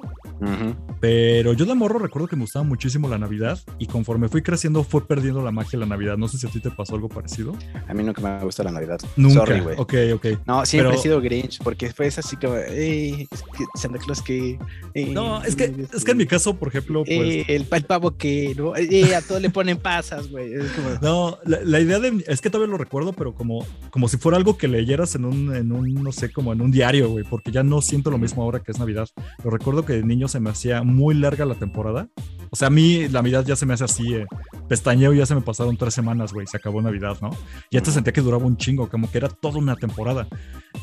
Pero 0.99 1.53
yo 1.53 1.65
de 1.65 1.73
morro 1.73 1.97
recuerdo 1.97 2.27
que 2.27 2.35
me 2.35 2.43
gustaba 2.43 2.63
muchísimo 2.63 3.07
la 3.09 3.17
Navidad 3.17 3.59
y 3.79 3.87
conforme 3.87 4.29
fui 4.29 4.43
creciendo 4.43 4.83
fue 4.83 5.07
perdiendo 5.07 5.41
la 5.43 5.51
magia 5.51 5.71
de 5.73 5.77
la 5.79 5.85
Navidad. 5.87 6.15
No 6.17 6.27
sé 6.27 6.37
si 6.37 6.45
a 6.45 6.49
ti 6.51 6.59
te 6.59 6.69
pasó 6.69 6.93
algo 6.95 7.09
parecido. 7.09 7.55
A 7.87 7.93
mí 7.95 8.03
nunca 8.03 8.21
me 8.21 8.43
gusta 8.43 8.63
la 8.63 8.71
Navidad. 8.71 8.99
Nunca. 9.15 9.33
Sorry, 9.39 9.59
güey. 9.61 9.75
ok, 9.79 9.93
ok. 10.15 10.25
No, 10.45 10.63
siempre 10.65 10.89
Pero- 10.89 10.99
he 10.99 11.03
sido 11.03 11.21
Grinch, 11.21 11.59
porque 11.63 11.91
fue 11.91 12.07
así 12.07 12.35
como, 12.35 12.55
"Ey, 12.55 13.27
es 13.31 13.41
que 13.41 13.65
Santa 13.75 13.97
Claus 13.97 14.21
que... 14.21 14.59
No, 15.11 15.43
es 15.43 15.55
que, 15.55 15.87
es 15.93 16.03
que 16.05 16.11
en 16.11 16.17
mi 16.17 16.27
caso, 16.27 16.55
por 16.55 16.67
ejemplo, 16.69 17.03
pues... 17.03 17.17
eh, 17.19 17.45
el, 17.47 17.67
el 17.71 17.83
pavo 17.85 18.15
que, 18.15 18.53
¿no? 18.55 18.75
Eh, 18.75 19.15
a 19.15 19.21
todo 19.21 19.39
le 19.39 19.49
ponen 19.49 19.77
pasas, 19.77 20.29
güey. 20.29 20.51
Como, 20.75 20.89
No, 21.01 21.37
la, 21.45 21.59
la 21.63 21.79
idea 21.79 21.99
de... 21.99 22.23
Es 22.27 22.41
que 22.41 22.49
todavía 22.51 22.71
lo 22.71 22.77
recuerdo, 22.77 23.13
pero 23.13 23.33
como, 23.33 23.65
como 23.89 24.07
si 24.07 24.17
fuera 24.17 24.37
algo 24.37 24.55
que 24.57 24.67
leyeras 24.67 25.15
en 25.15 25.25
un, 25.25 25.55
en 25.55 25.71
un, 25.71 25.93
no 25.95 26.11
sé, 26.11 26.31
como 26.31 26.53
en 26.53 26.61
un 26.61 26.69
diario, 26.71 27.06
güey, 27.09 27.23
porque 27.23 27.51
ya 27.51 27.63
no 27.63 27.81
siento 27.81 28.11
lo 28.11 28.17
mismo 28.17 28.43
ahora 28.43 28.59
que 28.61 28.71
es 28.71 28.79
Navidad. 28.79 29.07
Lo 29.43 29.49
recuerdo 29.49 29.85
que 29.85 29.93
de 29.93 30.03
niño 30.03 30.27
se 30.27 30.39
me 30.39 30.49
hacía 30.49 30.83
muy 30.83 31.15
larga 31.15 31.45
la 31.45 31.55
temporada. 31.55 32.07
O 32.49 32.55
sea, 32.55 32.69
a 32.69 32.71
mí 32.71 33.07
la 33.09 33.19
Navidad 33.21 33.45
ya 33.45 33.55
se 33.57 33.65
me 33.65 33.73
hace 33.73 33.83
así, 33.83 34.13
eh, 34.13 34.25
pestañeo 34.69 35.13
y 35.13 35.17
ya 35.17 35.25
se 35.25 35.35
me 35.35 35.41
pasaron 35.41 35.75
tres 35.75 35.93
semanas, 35.93 36.31
güey, 36.31 36.47
se 36.47 36.55
acabó 36.57 36.81
Navidad, 36.81 37.17
¿no? 37.21 37.29
Y 37.69 37.77
antes 37.77 37.93
sentía 37.93 38.13
que 38.13 38.21
duraba 38.21 38.45
un 38.45 38.55
chingo, 38.55 38.89
como 38.89 39.11
que 39.11 39.17
era 39.17 39.27
toda 39.27 39.57
una 39.59 39.75
temporada. 39.75 40.27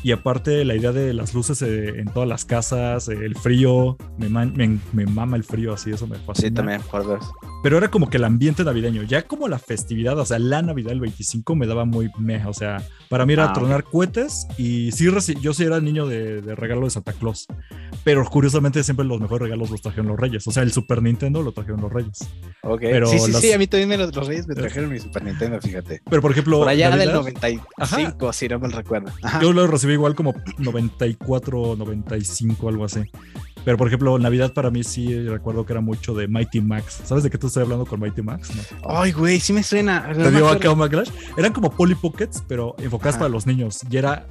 Y 0.03 0.11
aparte 0.11 0.63
la 0.65 0.75
idea 0.75 0.91
de 0.91 1.13
las 1.13 1.33
luces 1.33 1.61
eh, 1.63 1.99
en 1.99 2.05
todas 2.05 2.29
las 2.29 2.45
casas, 2.45 3.07
eh, 3.09 3.13
el 3.23 3.35
frío, 3.35 3.97
me, 4.19 4.29
man- 4.29 4.53
me, 4.55 4.77
me 4.93 5.05
mama 5.11 5.37
el 5.37 5.43
frío, 5.43 5.73
así, 5.73 5.89
eso 5.91 6.05
me 6.05 6.17
fascina. 6.17 6.49
sí, 6.49 6.53
también, 6.53 6.81
por 6.91 7.03
dos. 7.05 7.25
Pero 7.63 7.77
era 7.79 7.89
como 7.89 8.09
que 8.11 8.17
el 8.17 8.25
ambiente 8.25 8.63
navideño, 8.63 9.01
ya 9.03 9.23
como 9.23 9.47
la 9.47 9.57
festividad, 9.57 10.19
o 10.19 10.25
sea, 10.25 10.37
la 10.37 10.61
Navidad 10.61 10.89
del 10.89 10.99
25 10.99 11.55
me 11.55 11.65
daba 11.65 11.85
muy 11.85 12.11
meh, 12.19 12.45
o 12.45 12.53
sea, 12.53 12.77
para 13.09 13.25
mí 13.25 13.33
era 13.33 13.49
Ah, 13.49 13.53
tronar 13.53 13.83
cohetes 13.85 14.45
y 14.57 14.91
sí, 14.91 15.07
yo 15.41 15.53
sí 15.53 15.63
era 15.63 15.79
niño 15.81 16.05
de, 16.05 16.14
de 16.41 16.55
regalo 16.55 16.83
de 16.85 16.89
Santa 16.89 17.13
Claus, 17.13 17.47
pero 18.03 18.23
curiosamente 18.25 18.83
siempre 18.83 19.05
los 19.05 19.19
mejores 19.19 19.43
regalos 19.43 19.69
los 19.69 19.81
trajeron 19.81 20.07
los 20.07 20.19
reyes, 20.19 20.47
o 20.47 20.51
sea, 20.51 20.63
el 20.63 20.71
Super 20.71 21.01
Nintendo 21.01 21.41
lo 21.43 21.51
trajeron 21.51 21.81
los 21.81 21.91
reyes. 21.91 22.27
Ok. 22.63 22.81
Pero 22.81 23.07
sí, 23.07 23.19
sí, 23.19 23.31
las- 23.31 23.41
sí, 23.41 23.51
a 23.53 23.57
mí 23.57 23.67
también 23.67 23.89
me 23.89 23.97
los, 23.97 24.15
los 24.15 24.27
Reyes 24.27 24.47
me 24.47 24.55
trajeron 24.55 24.91
mi 24.91 24.99
Super 24.99 25.23
Nintendo, 25.23 25.59
fíjate. 25.61 26.01
Pero 26.09 26.21
por 26.21 26.31
ejemplo, 26.31 26.59
Por 26.59 26.69
allá 26.69 26.89
del 26.89 26.99
Navidad, 27.11 27.13
95, 27.15 28.33
si 28.33 28.47
no 28.47 28.59
me 28.59 28.67
recuerdo. 28.69 29.11
Ajá. 29.21 29.39
yo 29.41 29.53
lo 29.53 29.67
recibí 29.67 29.93
igual 29.93 30.15
como 30.15 30.33
94, 30.57 31.75
95, 31.77 32.69
algo 32.69 32.85
así. 32.85 33.01
Pero 33.65 33.77
por 33.77 33.87
ejemplo, 33.87 34.17
Navidad 34.19 34.53
para 34.53 34.69
mí 34.69 34.83
sí 34.83 35.27
recuerdo 35.27 35.65
que 35.65 35.73
era 35.73 35.81
mucho 35.81 36.13
de 36.13 36.27
Mighty 36.27 36.61
Max. 36.61 37.01
¿Sabes 37.03 37.23
de 37.23 37.31
qué 37.31 37.37
te 37.39 37.47
estoy 37.47 37.63
hablando 37.63 37.85
con 37.85 37.99
Mighty 37.99 38.21
Max? 38.21 38.51
No. 38.55 38.89
Ay, 38.89 39.11
güey, 39.11 39.39
sí 39.39 39.51
me 39.53 39.63
suena. 39.63 40.13
No 40.15 40.23
¿Te 40.23 40.31
dio 40.31 40.47
acá 40.47 40.71
un? 40.71 40.81
Eran 41.35 41.51
como 41.51 41.71
Polly 41.71 41.95
Pockets, 41.95 42.43
pero 42.47 42.75
enfocadas 42.77 43.15
Ajá. 43.15 43.21
para 43.21 43.29
los 43.29 43.47
niños. 43.47 43.79
Y 43.89 43.97
era 43.97 44.27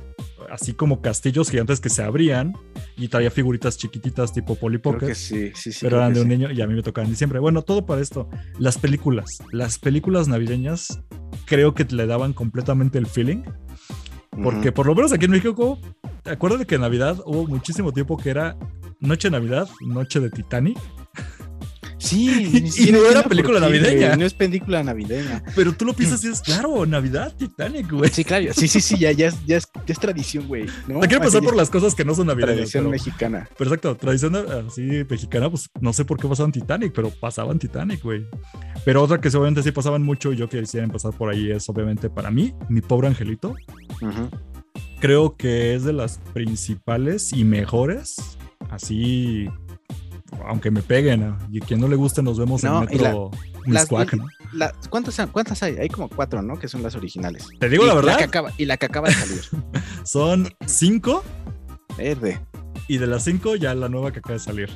así 0.51 0.73
como 0.73 1.03
castillos 1.03 1.51
gigantes 1.51 1.81
que 1.81 1.89
se 1.89 2.03
abrían 2.03 2.53
y 2.97 3.09
traía 3.09 3.31
figuritas 3.31 3.77
chiquititas 3.77 4.33
tipo 4.33 4.55
Polly 4.55 4.79
Pockets. 4.79 5.19
sí, 5.19 5.51
sí, 5.55 5.73
sí. 5.73 5.79
pero 5.83 5.97
eran 5.97 6.15
de 6.15 6.21
un 6.21 6.29
niño 6.29 6.53
y 6.53 6.61
a 6.61 6.67
mí 6.69 6.75
me 6.75 6.83
tocaban 6.83 7.07
en 7.07 7.13
diciembre. 7.13 7.41
Bueno, 7.41 7.63
todo 7.63 7.85
para 7.87 8.01
esto. 8.01 8.29
Las 8.59 8.79
películas. 8.79 9.39
Las 9.51 9.79
películas 9.81 10.29
navideñas 10.29 11.01
creo 11.45 11.75
que 11.75 11.85
le 11.85 12.07
daban 12.07 12.33
completamente 12.33 12.99
el 12.99 13.07
feeling. 13.07 13.43
Porque 14.43 14.73
por 14.73 14.87
lo 14.87 14.95
menos 14.95 15.13
aquí 15.13 15.27
en 15.27 15.31
México, 15.31 15.79
acuérdate 16.25 16.67
que 16.67 16.75
en 16.75 16.81
Navidad 16.81 17.19
hubo 17.25 17.47
muchísimo 17.47 17.93
tiempo 17.93 18.17
que 18.17 18.31
era 18.31 18.57
Noche 19.05 19.29
de 19.29 19.33
Navidad, 19.33 19.69
Noche 19.81 20.21
de 20.21 20.31
Titanic. 20.31 20.79
Sí, 21.97 22.71
Y 22.89 22.93
no 22.93 22.99
era 23.07 23.23
película 23.23 23.59
qué, 23.61 23.65
navideña. 23.67 24.09
güey, 24.09 24.19
No 24.19 24.27
es 24.27 24.35
película 24.35 24.83
navideña. 24.83 25.43
Pero 25.57 25.73
tú 25.73 25.87
lo 25.87 25.93
piensas 25.97 26.23
y 26.25 26.29
es 26.29 26.43
claro, 26.43 26.85
Navidad, 26.85 27.33
Titanic, 27.35 27.91
güey. 27.91 28.11
Sí, 28.11 28.25
claro. 28.25 28.53
Sí, 28.53 28.69
sí, 28.69 28.81
sí, 28.81 28.99
ya, 28.99 29.13
ya, 29.13 29.29
es, 29.29 29.47
ya, 29.47 29.57
es, 29.57 29.69
ya 29.87 29.93
es 29.93 29.99
tradición, 29.99 30.47
güey. 30.47 30.67
¿no? 30.87 31.01
Te 31.01 31.09
quiero 31.09 31.23
pasar 31.25 31.43
por 31.43 31.57
las 31.57 31.71
cosas 31.71 31.95
que 31.95 32.05
no 32.05 32.15
son 32.15 32.27
navideñas. 32.27 32.57
Tradición 32.57 32.83
Pero, 32.85 32.91
mexicana. 32.91 33.49
pero 33.57 33.71
exacto, 33.71 33.97
tradición 33.97 34.37
así 34.37 34.83
mexicana, 35.09 35.49
pues 35.49 35.71
no 35.81 35.93
sé 35.95 36.05
por 36.05 36.19
qué 36.19 36.29
pasaban 36.29 36.53
Titanic, 36.53 36.93
pero 36.95 37.09
pasaban 37.11 37.59
Titanic, 37.59 38.03
güey. 38.03 38.27
Pero 38.85 39.03
otra 39.03 39.19
que 39.21 39.29
obviamente 39.29 39.63
sí 39.63 39.73
pasaban 39.73 40.03
mucho 40.03 40.31
y 40.33 40.37
yo 40.37 40.47
quisiera 40.49 40.85
empezar 40.85 41.13
por 41.15 41.33
ahí 41.33 41.51
es 41.53 41.67
obviamente 41.71 42.11
para 42.11 42.31
mí, 42.31 42.53
mi 42.69 42.83
pobre 42.83 43.09
angelito. 43.09 43.55
Creo 45.01 45.37
que 45.37 45.75
es 45.75 45.85
de 45.85 45.93
las 45.95 46.19
principales 46.35 47.33
y 47.33 47.45
mejores. 47.45 48.17
Así, 48.71 49.49
aunque 50.47 50.71
me 50.71 50.83
peguen, 50.83 51.21
¿no? 51.21 51.39
y 51.53 51.61
quien 51.61 51.81
no 51.81 51.89
le 51.89 51.97
guste, 51.97 52.23
nos 52.23 52.39
vemos 52.39 52.63
No, 52.65 52.83
en 52.89 53.03
la- 53.03 53.09
Metro 53.11 53.31
Miscuac, 53.67 54.15
¿no? 54.15 54.27
La- 54.53 54.73
¿cuántas, 54.91 55.17
¿Cuántas 55.33 55.63
hay? 55.63 55.77
Hay 55.77 55.89
como 55.89 56.09
cuatro, 56.09 56.43
¿no? 56.43 56.59
Que 56.59 56.69
son 56.69 56.83
las 56.83 56.95
originales. 56.97 57.47
Te 57.59 57.69
digo 57.69 57.85
Y 57.85 57.87
la 57.89 57.95
verdad, 57.95 58.19
que 58.19 58.25
acaba, 58.25 58.53
y 58.59 58.65
la 58.67 58.77
que 58.77 58.87
acaba 58.87 59.09
de 59.09 59.15
salir. 59.15 59.43
son 60.05 60.49
cinco 60.67 61.23
Verde. 61.97 62.41
y 62.89 62.99
de 62.99 63.07
las 63.07 63.25
cinco 63.25 63.57
ya 63.57 63.75
la 63.75 63.89
nueva 63.89 64.13
que 64.13 64.19
acaba 64.21 64.35
de 64.35 64.41
salir. 64.41 64.71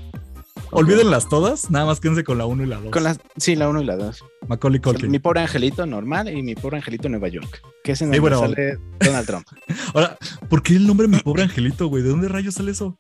Olvídenlas 0.71 1.29
todas, 1.29 1.71
nada 1.71 1.87
más 1.87 2.01
quédense 2.01 2.25
con 2.25 2.39
la 2.39 2.47
uno 2.47 2.63
y 2.63 2.67
la 2.67 2.77
dos. 2.81 2.91
Con 2.91 3.03
las, 3.05 3.19
sí, 3.37 3.57
la 3.57 3.69
uno 3.69 3.81
y 3.81 3.85
la 3.85 3.97
dos. 3.97 4.25
Macaulay 4.49 4.81
Culkin. 4.81 5.11
Mi 5.11 5.19
pobre 5.19 5.41
angelito 5.41 5.87
normal 5.87 6.29
y 6.29 6.43
mi 6.43 6.55
pobre 6.55 6.77
angelito 6.79 7.09
Nueva 7.09 7.29
York. 7.29 7.63
Que 7.85 7.93
es 7.93 8.03
en 8.03 8.13
Sí, 8.13 8.19
donde 8.19 8.21
bueno. 8.21 8.41
sale 8.41 8.79
Donald 9.01 9.27
Trump. 9.27 9.47
Ahora, 9.95 10.17
¿por 10.49 10.63
qué 10.63 10.75
el 10.77 10.87
nombre 10.87 11.09
Mi 11.09 11.19
Pobre 11.21 11.43
Angelito, 11.45 11.87
güey? 11.89 12.03
¿De 12.03 12.11
dónde 12.11 12.29
rayos 12.29 12.55
sale 12.55 12.73
eso? 12.73 12.95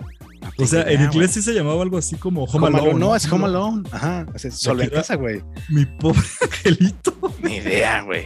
O 0.56 0.66
sea, 0.66 0.82
en 0.90 1.02
inglés 1.02 1.32
sí 1.32 1.42
se 1.42 1.52
llamaba 1.52 1.82
algo 1.82 1.98
así 1.98 2.16
como 2.16 2.44
Home, 2.44 2.68
Alone. 2.68 2.82
Alone, 2.84 2.98
no, 3.00 3.14
es 3.16 3.30
Home 3.30 3.44
Alone. 3.44 3.82
Ajá. 3.92 4.26
O 4.34 4.38
sea, 4.38 4.50
solo 4.50 4.82
en 4.82 4.90
casa, 4.90 5.16
güey. 5.16 5.42
Mi 5.68 5.84
Pobre 5.84 6.20
Angelito. 6.42 7.14
Ni 7.42 7.56
idea, 7.56 8.02
güey. 8.02 8.24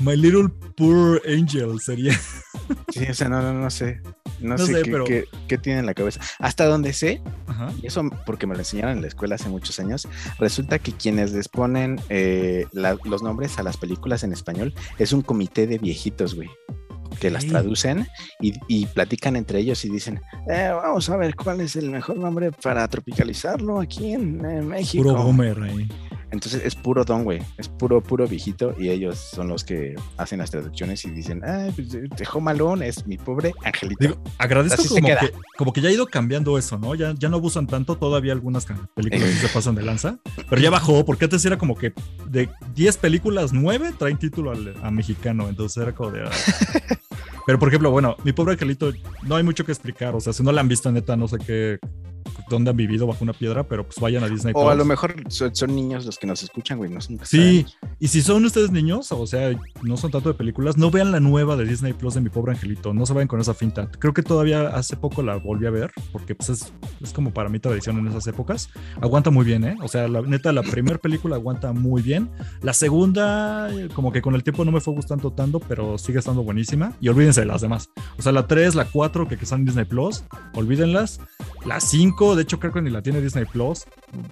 My 0.00 0.16
Little 0.16 0.48
Poor 0.76 1.22
Angel 1.26 1.80
sería. 1.80 2.18
Sí, 2.92 3.04
o 3.08 3.14
sea, 3.14 3.28
no, 3.28 3.40
no, 3.40 3.52
no 3.54 3.70
sé. 3.70 4.00
No, 4.40 4.56
No 4.56 4.58
sé, 4.66 4.74
sé, 4.74 4.82
qué, 4.82 4.90
pero- 4.90 5.04
qué- 5.04 5.24
qué 5.48 5.58
tiene 5.58 5.80
en 5.80 5.86
la 5.86 5.94
cabeza. 5.94 6.20
Hasta 6.38 6.66
donde 6.66 6.92
sé, 6.92 7.22
Ajá. 7.46 7.72
y 7.82 7.86
eso 7.86 8.02
porque 8.26 8.46
me 8.46 8.54
lo 8.54 8.60
enseñaron 8.60 8.92
en 8.96 9.02
la 9.02 9.08
escuela 9.08 9.36
hace 9.36 9.48
muchos 9.48 9.78
años, 9.80 10.06
resulta 10.38 10.78
que 10.78 10.92
quienes 10.92 11.32
les 11.32 11.48
ponen 11.48 12.00
eh, 12.08 12.66
la- 12.72 12.96
los 13.04 13.22
nombres 13.22 13.58
a 13.58 13.62
las 13.62 13.76
películas 13.76 14.22
en 14.24 14.32
español 14.32 14.74
es 14.98 15.12
un 15.12 15.22
comité 15.22 15.66
de 15.66 15.78
viejitos, 15.78 16.34
güey. 16.34 16.48
Que 17.20 17.30
las 17.30 17.46
traducen 17.46 18.06
y, 18.42 18.52
y 18.68 18.84
platican 18.86 19.36
entre 19.36 19.60
ellos 19.60 19.82
y 19.86 19.88
dicen, 19.90 20.20
"Eh, 20.50 20.70
vamos 20.74 21.08
a 21.08 21.16
ver 21.16 21.34
cuál 21.34 21.62
es 21.62 21.74
el 21.76 21.90
mejor 21.90 22.18
nombre 22.18 22.50
para 22.52 22.86
tropicalizarlo 22.88 23.80
aquí 23.80 24.12
en, 24.12 24.44
en 24.44 24.66
México. 24.68 25.02
Puro 25.02 25.22
boomer 25.22 25.62
ahí. 25.62 25.88
Entonces 26.32 26.62
es 26.64 26.74
puro 26.74 27.04
don, 27.04 27.22
güey. 27.24 27.40
Es 27.56 27.68
puro, 27.68 28.02
puro 28.02 28.26
viejito. 28.26 28.74
Y 28.78 28.90
ellos 28.90 29.16
son 29.18 29.48
los 29.48 29.62
que 29.64 29.94
hacen 30.16 30.40
las 30.40 30.50
traducciones 30.50 31.04
y 31.04 31.10
dicen, 31.10 31.42
ah, 31.44 31.68
pues 31.74 31.88
dejó 32.16 32.40
malón, 32.40 32.82
es 32.82 33.06
mi 33.06 33.16
pobre 33.16 33.52
angelito. 33.64 33.98
Digo, 34.00 34.16
agradezco 34.38 34.82
Así 34.82 34.88
como 34.88 35.06
que, 35.06 35.32
como 35.56 35.72
que 35.72 35.80
ya 35.80 35.88
ha 35.88 35.92
ido 35.92 36.06
cambiando 36.06 36.58
eso, 36.58 36.78
¿no? 36.78 36.94
Ya, 36.94 37.14
ya 37.16 37.28
no 37.28 37.36
abusan 37.36 37.66
tanto, 37.66 37.96
todavía 37.96 38.32
algunas 38.32 38.66
películas 38.94 39.30
sí 39.30 39.38
se 39.38 39.48
pasan 39.48 39.74
de 39.76 39.82
lanza, 39.82 40.18
pero 40.50 40.60
ya 40.60 40.70
bajó, 40.70 41.04
porque 41.04 41.24
antes 41.26 41.44
era 41.44 41.56
como 41.58 41.76
que 41.76 41.92
de 42.28 42.48
10 42.74 42.96
películas, 42.98 43.52
9 43.52 43.92
traen 43.98 44.18
título 44.18 44.50
al- 44.50 44.74
a 44.82 44.90
mexicano, 44.90 45.48
entonces 45.48 45.80
era 45.82 45.94
como 45.94 46.10
de... 46.10 46.24
ah. 46.24 46.30
Pero 47.46 47.60
por 47.60 47.68
ejemplo, 47.68 47.92
bueno, 47.92 48.16
mi 48.24 48.32
pobre 48.32 48.54
angelito, 48.54 48.92
no 49.22 49.36
hay 49.36 49.44
mucho 49.44 49.64
que 49.64 49.70
explicar, 49.70 50.16
o 50.16 50.20
sea, 50.20 50.32
si 50.32 50.42
no 50.42 50.50
la 50.50 50.60
han 50.62 50.66
visto 50.68 50.90
neta, 50.90 51.16
no 51.16 51.28
sé 51.28 51.38
qué, 51.38 51.78
dónde 52.48 52.70
han 52.70 52.76
vivido 52.76 53.06
bajo 53.06 53.24
una 53.24 53.32
piedra, 53.32 53.64
pero 53.64 53.84
pues 53.84 53.98
vayan 54.00 54.24
a 54.24 54.28
Disney. 54.28 54.52
O 54.56 54.70
a 54.70 54.74
lo 54.74 54.84
mejor 54.84 55.14
son, 55.28 55.54
son 55.54 55.74
niños 55.74 56.06
los 56.06 56.18
que 56.18 56.26
nos 56.26 56.42
escuchan, 56.42 56.78
güey. 56.78 56.90
No 56.90 57.00
son 57.00 57.18
Sí, 57.24 57.66
y 57.98 58.08
si 58.08 58.22
son 58.22 58.44
ustedes 58.44 58.70
niños, 58.70 59.10
o 59.12 59.26
sea, 59.26 59.52
no 59.82 59.96
son 59.96 60.10
tanto 60.10 60.28
de 60.28 60.34
películas, 60.34 60.76
no 60.76 60.90
vean 60.90 61.12
la 61.12 61.20
nueva 61.20 61.56
de 61.56 61.64
Disney 61.64 61.92
Plus 61.92 62.14
de 62.14 62.20
mi 62.20 62.28
pobre 62.28 62.52
angelito, 62.52 62.94
no 62.94 63.06
se 63.06 63.12
vayan 63.12 63.28
con 63.28 63.40
esa 63.40 63.54
finta. 63.54 63.90
Creo 63.98 64.12
que 64.12 64.22
todavía 64.22 64.68
hace 64.68 64.96
poco 64.96 65.22
la 65.22 65.36
volví 65.36 65.66
a 65.66 65.70
ver, 65.70 65.92
porque 66.12 66.34
pues 66.34 66.50
es, 66.50 66.72
es 67.02 67.12
como 67.12 67.32
para 67.32 67.48
mí 67.48 67.58
tradición 67.58 67.98
en 67.98 68.08
esas 68.08 68.26
épocas. 68.26 68.68
Aguanta 69.00 69.30
muy 69.30 69.44
bien, 69.44 69.64
¿eh? 69.64 69.76
O 69.82 69.88
sea, 69.88 70.08
la 70.08 70.22
neta, 70.22 70.52
la 70.52 70.62
primera 70.62 70.98
película 70.98 71.36
aguanta 71.36 71.72
muy 71.72 72.02
bien. 72.02 72.30
La 72.62 72.72
segunda, 72.72 73.68
como 73.94 74.12
que 74.12 74.22
con 74.22 74.34
el 74.34 74.42
tiempo 74.42 74.64
no 74.64 74.72
me 74.72 74.80
fue 74.80 74.94
gustando 74.94 75.32
tanto, 75.32 75.60
pero 75.60 75.98
sigue 75.98 76.18
estando 76.18 76.42
buenísima. 76.42 76.92
Y 77.00 77.08
olvídense 77.08 77.40
de 77.40 77.46
las 77.46 77.62
demás. 77.62 77.90
O 78.18 78.22
sea, 78.22 78.32
la 78.32 78.46
3, 78.46 78.74
la 78.74 78.84
4, 78.84 79.28
que, 79.28 79.36
que 79.36 79.44
están 79.44 79.60
en 79.60 79.66
Disney 79.66 79.84
Plus, 79.84 80.24
olvídenlas. 80.54 81.20
La 81.64 81.80
5, 81.80 82.35
de 82.36 82.42
hecho, 82.42 82.60
creo 82.60 82.72
que 82.72 82.82
ni 82.82 82.90
la 82.90 83.02
tiene 83.02 83.20
Disney 83.20 83.44
Plus. 83.46 83.84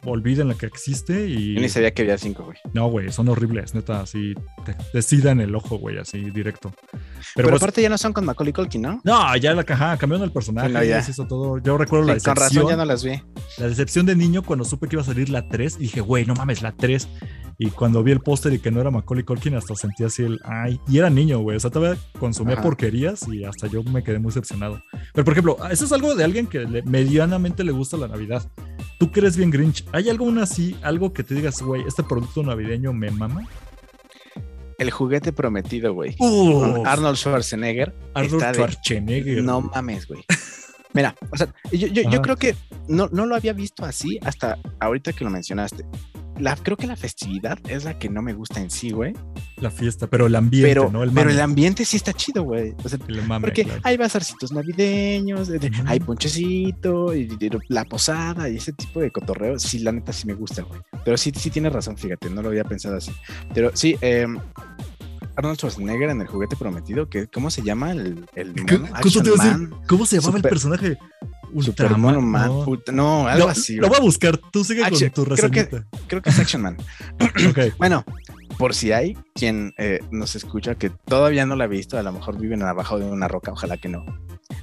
Olviden 0.04 0.48
la 0.48 0.54
que 0.54 0.66
existe 0.66 1.26
y. 1.28 1.54
Yo 1.54 1.60
ni 1.60 1.68
sabía 1.68 1.92
que 1.92 2.02
había 2.02 2.18
cinco, 2.18 2.44
güey. 2.44 2.56
No, 2.72 2.88
güey, 2.88 3.10
son 3.10 3.28
horribles, 3.28 3.74
neta, 3.74 4.00
así 4.02 4.34
te 4.64 4.76
decidan 4.92 5.40
el 5.40 5.54
ojo, 5.54 5.78
güey, 5.78 5.98
así 5.98 6.30
directo. 6.30 6.72
Pero, 6.90 7.00
Pero, 7.34 7.48
pues, 7.50 7.62
aparte 7.62 7.82
ya 7.82 7.88
no 7.88 7.98
son 7.98 8.12
con 8.12 8.24
Macaulay 8.24 8.52
Culkin, 8.52 8.82
¿no? 8.82 9.00
no, 9.04 9.36
ya 9.36 9.54
la 9.54 9.64
caja, 9.64 9.96
cambiaron 9.96 10.24
el 10.24 10.32
personaje, 10.32 10.68
Bueno, 10.68 10.84
ya. 10.84 10.98
ya 10.98 11.02
se 11.02 11.10
hizo 11.10 11.26
todo. 11.26 11.58
Yo 11.58 11.76
recuerdo 11.78 12.06
la 12.06 12.18
Sí, 12.18 12.24
con 12.24 12.36
razón 12.36 12.48
decepción, 12.48 12.68
ya 12.70 12.76
no 12.76 12.84
las 12.84 13.02
vi. 13.04 13.22
la 13.58 13.68
decepción 13.68 14.06
de 14.06 14.14
niño 14.14 14.42
cuando 14.42 14.64
supe 14.64 14.88
que 14.88 14.96
iba 14.96 15.02
a 15.02 15.06
salir 15.06 15.28
la 15.30 15.48
3 15.48 15.76
y 15.78 15.82
dije, 15.84 16.00
güey, 16.00 16.24
no 16.26 16.34
mames, 16.34 16.62
la 16.62 16.72
3. 16.72 17.08
Y 17.56 17.70
cuando 17.70 18.02
vi 18.02 18.10
el 18.10 18.18
póster 18.20 18.52
y 18.52 18.58
que 18.58 18.72
no 18.72 18.80
era 18.80 18.90
Macaulay 18.90 19.24
Culkin, 19.24 19.54
hasta 19.54 19.76
sentí 19.76 20.02
así 20.02 20.24
el, 20.24 20.40
ay, 20.44 20.80
y 20.88 20.98
era 20.98 21.08
niño, 21.08 21.38
güey, 21.38 21.56
o 21.56 21.60
sea, 21.60 21.70
todavía 21.70 22.00
consumía 22.18 22.54
Ajá. 22.54 22.62
porquerías 22.64 23.28
y 23.28 23.44
hasta 23.44 23.68
yo 23.68 23.84
me 23.84 24.02
quedé 24.02 24.18
muy 24.18 24.30
decepcionado. 24.30 24.82
Pero, 25.12 25.24
por 25.24 25.32
ejemplo, 25.34 25.56
eso 25.70 25.84
es 25.84 25.92
algo 25.92 26.16
de 26.16 26.24
alguien 26.24 26.48
que 26.48 26.66
medianamente 26.84 27.62
le 27.62 27.70
gusta 27.70 27.93
la 27.96 28.08
Navidad. 28.08 28.42
Tú 28.98 29.10
que 29.10 29.20
eres 29.20 29.36
bien 29.36 29.50
Grinch, 29.50 29.84
¿hay 29.92 30.08
algo 30.08 30.30
así, 30.40 30.76
algo 30.82 31.12
que 31.12 31.22
te 31.24 31.34
digas, 31.34 31.60
güey, 31.62 31.82
este 31.86 32.02
producto 32.02 32.42
navideño 32.42 32.92
me 32.92 33.10
mama? 33.10 33.46
El 34.78 34.90
juguete 34.90 35.32
prometido, 35.32 35.92
güey. 35.94 36.16
Arnold 36.84 37.16
Schwarzenegger. 37.16 37.94
Arnold 38.14 38.42
de- 38.42 38.54
Schwarzenegger. 38.54 39.42
No 39.42 39.60
mames, 39.60 40.06
güey. 40.06 40.24
Mira, 40.92 41.14
o 41.30 41.36
sea, 41.36 41.52
yo, 41.72 41.88
yo, 41.88 42.08
yo 42.08 42.22
creo 42.22 42.36
que 42.36 42.54
no, 42.88 43.08
no 43.12 43.26
lo 43.26 43.34
había 43.34 43.52
visto 43.52 43.84
así 43.84 44.18
hasta 44.22 44.58
ahorita 44.78 45.12
que 45.12 45.24
lo 45.24 45.30
mencionaste. 45.30 45.84
La, 46.38 46.56
creo 46.56 46.76
que 46.76 46.86
la 46.86 46.96
festividad 46.96 47.58
es 47.68 47.84
la 47.84 47.98
que 47.98 48.08
no 48.08 48.20
me 48.20 48.32
gusta 48.32 48.60
en 48.60 48.68
sí, 48.70 48.90
güey. 48.90 49.12
La 49.58 49.70
fiesta, 49.70 50.08
pero 50.08 50.26
el 50.26 50.34
ambiente, 50.34 50.68
Pero, 50.68 50.90
¿no? 50.90 51.04
El 51.04 51.10
pero 51.12 51.30
el 51.30 51.40
ambiente 51.40 51.84
sí 51.84 51.96
está 51.96 52.12
chido, 52.12 52.42
güey. 52.42 52.74
O 52.82 52.88
sea, 52.88 52.98
mame, 53.26 53.46
porque 53.46 53.64
claro. 53.64 53.80
hay 53.84 53.96
bazarcitos 53.96 54.50
navideños, 54.52 55.46
de- 55.48 55.70
hay 55.86 56.00
ponchecito, 56.00 57.14
y, 57.14 57.36
y 57.40 57.50
la 57.68 57.84
posada 57.84 58.48
y 58.48 58.56
ese 58.56 58.72
tipo 58.72 59.00
de 59.00 59.10
cotorreo. 59.12 59.58
Sí, 59.58 59.78
la 59.78 59.92
neta 59.92 60.12
sí 60.12 60.26
me 60.26 60.34
gusta, 60.34 60.62
güey. 60.62 60.80
Pero 61.04 61.16
sí, 61.16 61.32
sí 61.36 61.50
tienes 61.50 61.72
razón, 61.72 61.96
fíjate, 61.96 62.28
no 62.30 62.42
lo 62.42 62.48
había 62.48 62.64
pensado 62.64 62.96
así. 62.96 63.12
Pero 63.54 63.70
sí, 63.74 63.96
eh, 64.00 64.26
Arnold 65.36 65.56
Schwarzenegger 65.58 66.10
en 66.10 66.20
el 66.20 66.26
juguete 66.26 66.56
prometido, 66.56 67.08
que, 67.08 67.26
¿cómo 67.28 67.50
se 67.50 67.62
llama? 67.62 67.92
El, 67.92 68.26
el 68.34 68.54
¿Cómo 69.88 70.06
se 70.06 70.16
llamaba 70.16 70.36
Super- 70.36 70.36
el 70.36 70.42
personaje? 70.42 70.98
Ultraman, 71.54 72.00
Mono 72.00 72.20
Man, 72.20 72.48
no. 72.48 72.64
ultra- 72.66 72.94
no, 72.94 73.26
algo 73.28 73.48
así. 73.48 73.76
Lo 73.76 73.88
voy 73.88 73.96
a 73.98 74.00
buscar, 74.00 74.36
tú 74.36 74.64
sigue 74.64 74.82
Action- 74.84 75.10
con 75.10 75.24
tu 75.24 75.34
creo 75.34 75.50
que-. 75.50 75.82
Creo 76.08 76.22
que 76.22 76.30
es 76.30 76.38
Action 76.38 76.62
Man. 76.62 76.76
Bueno, 77.78 78.04
por 78.58 78.74
si 78.74 78.92
hay 78.92 79.16
quien 79.34 79.72
eh, 79.78 80.00
nos 80.10 80.36
escucha 80.36 80.74
que 80.74 80.90
todavía 80.90 81.46
no 81.46 81.56
la 81.56 81.64
ha 81.64 81.68
visto, 81.68 81.96
a 81.98 82.02
lo 82.02 82.12
mejor 82.12 82.38
viven 82.38 82.62
abajo 82.62 82.98
de 82.98 83.04
una 83.06 83.28
roca, 83.28 83.52
ojalá 83.52 83.76
que 83.76 83.88
no. 83.88 84.04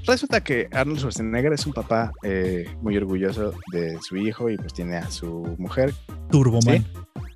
Resulta 0.05 0.41
que 0.43 0.67
Arnold 0.71 0.99
Schwarzenegger 0.99 1.53
es 1.53 1.65
un 1.65 1.73
papá 1.73 2.11
eh, 2.23 2.65
muy 2.81 2.95
orgulloso 2.97 3.53
de 3.71 3.97
su 4.01 4.15
hijo 4.17 4.49
y 4.49 4.57
pues 4.57 4.73
tiene 4.73 4.97
a 4.97 5.09
su 5.11 5.55
mujer, 5.57 5.93
Turboman. 6.31 6.85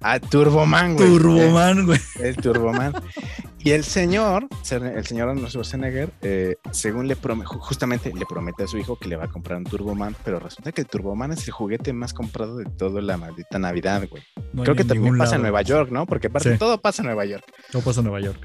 a 0.01 0.19
Turboman, 0.19 0.95
güey. 0.95 1.07
Turboman, 1.09 1.85
güey. 1.85 1.99
El 2.19 2.35
Turboman. 2.37 2.93
y 3.65 3.71
el 3.71 3.83
señor, 3.83 4.47
el 4.71 5.05
señor 5.05 5.27
Arnold 5.29 5.49
Schwarzenegger, 5.49 6.09
eh, 6.21 6.55
según 6.71 7.07
le 7.07 7.15
promete, 7.15 7.47
justamente 7.59 8.13
le 8.13 8.25
promete 8.25 8.63
a 8.63 8.67
su 8.67 8.77
hijo 8.77 8.95
que 8.97 9.09
le 9.09 9.15
va 9.17 9.25
a 9.25 9.27
comprar 9.27 9.57
un 9.57 9.63
Turboman, 9.65 10.15
pero 10.23 10.39
resulta 10.39 10.71
que 10.71 10.81
el 10.81 10.87
Turboman 10.87 11.31
es 11.33 11.45
el 11.47 11.51
juguete 11.53 11.91
más 11.91 12.13
comprado 12.13 12.57
de 12.57 12.65
toda 12.65 13.01
la 13.01 13.17
maldita 13.17 13.59
Navidad, 13.59 14.07
güey. 14.09 14.23
No 14.53 14.63
Creo 14.63 14.75
que 14.75 14.83
también 14.85 15.17
pasa 15.17 15.35
en. 15.35 15.41
Nueva 15.41 15.63
York, 15.63 15.89
¿no? 15.91 16.05
Porque 16.05 16.27
aparte 16.27 16.53
Sí. 16.53 16.57
todo 16.59 16.79
pasa 16.79 17.01
en 17.01 17.07
Nueva 17.07 17.25
York. 17.25 17.43
No 17.73 17.81
pasa 17.81 17.99
en 18.01 18.05
Nueva 18.05 18.21
York. 18.23 18.39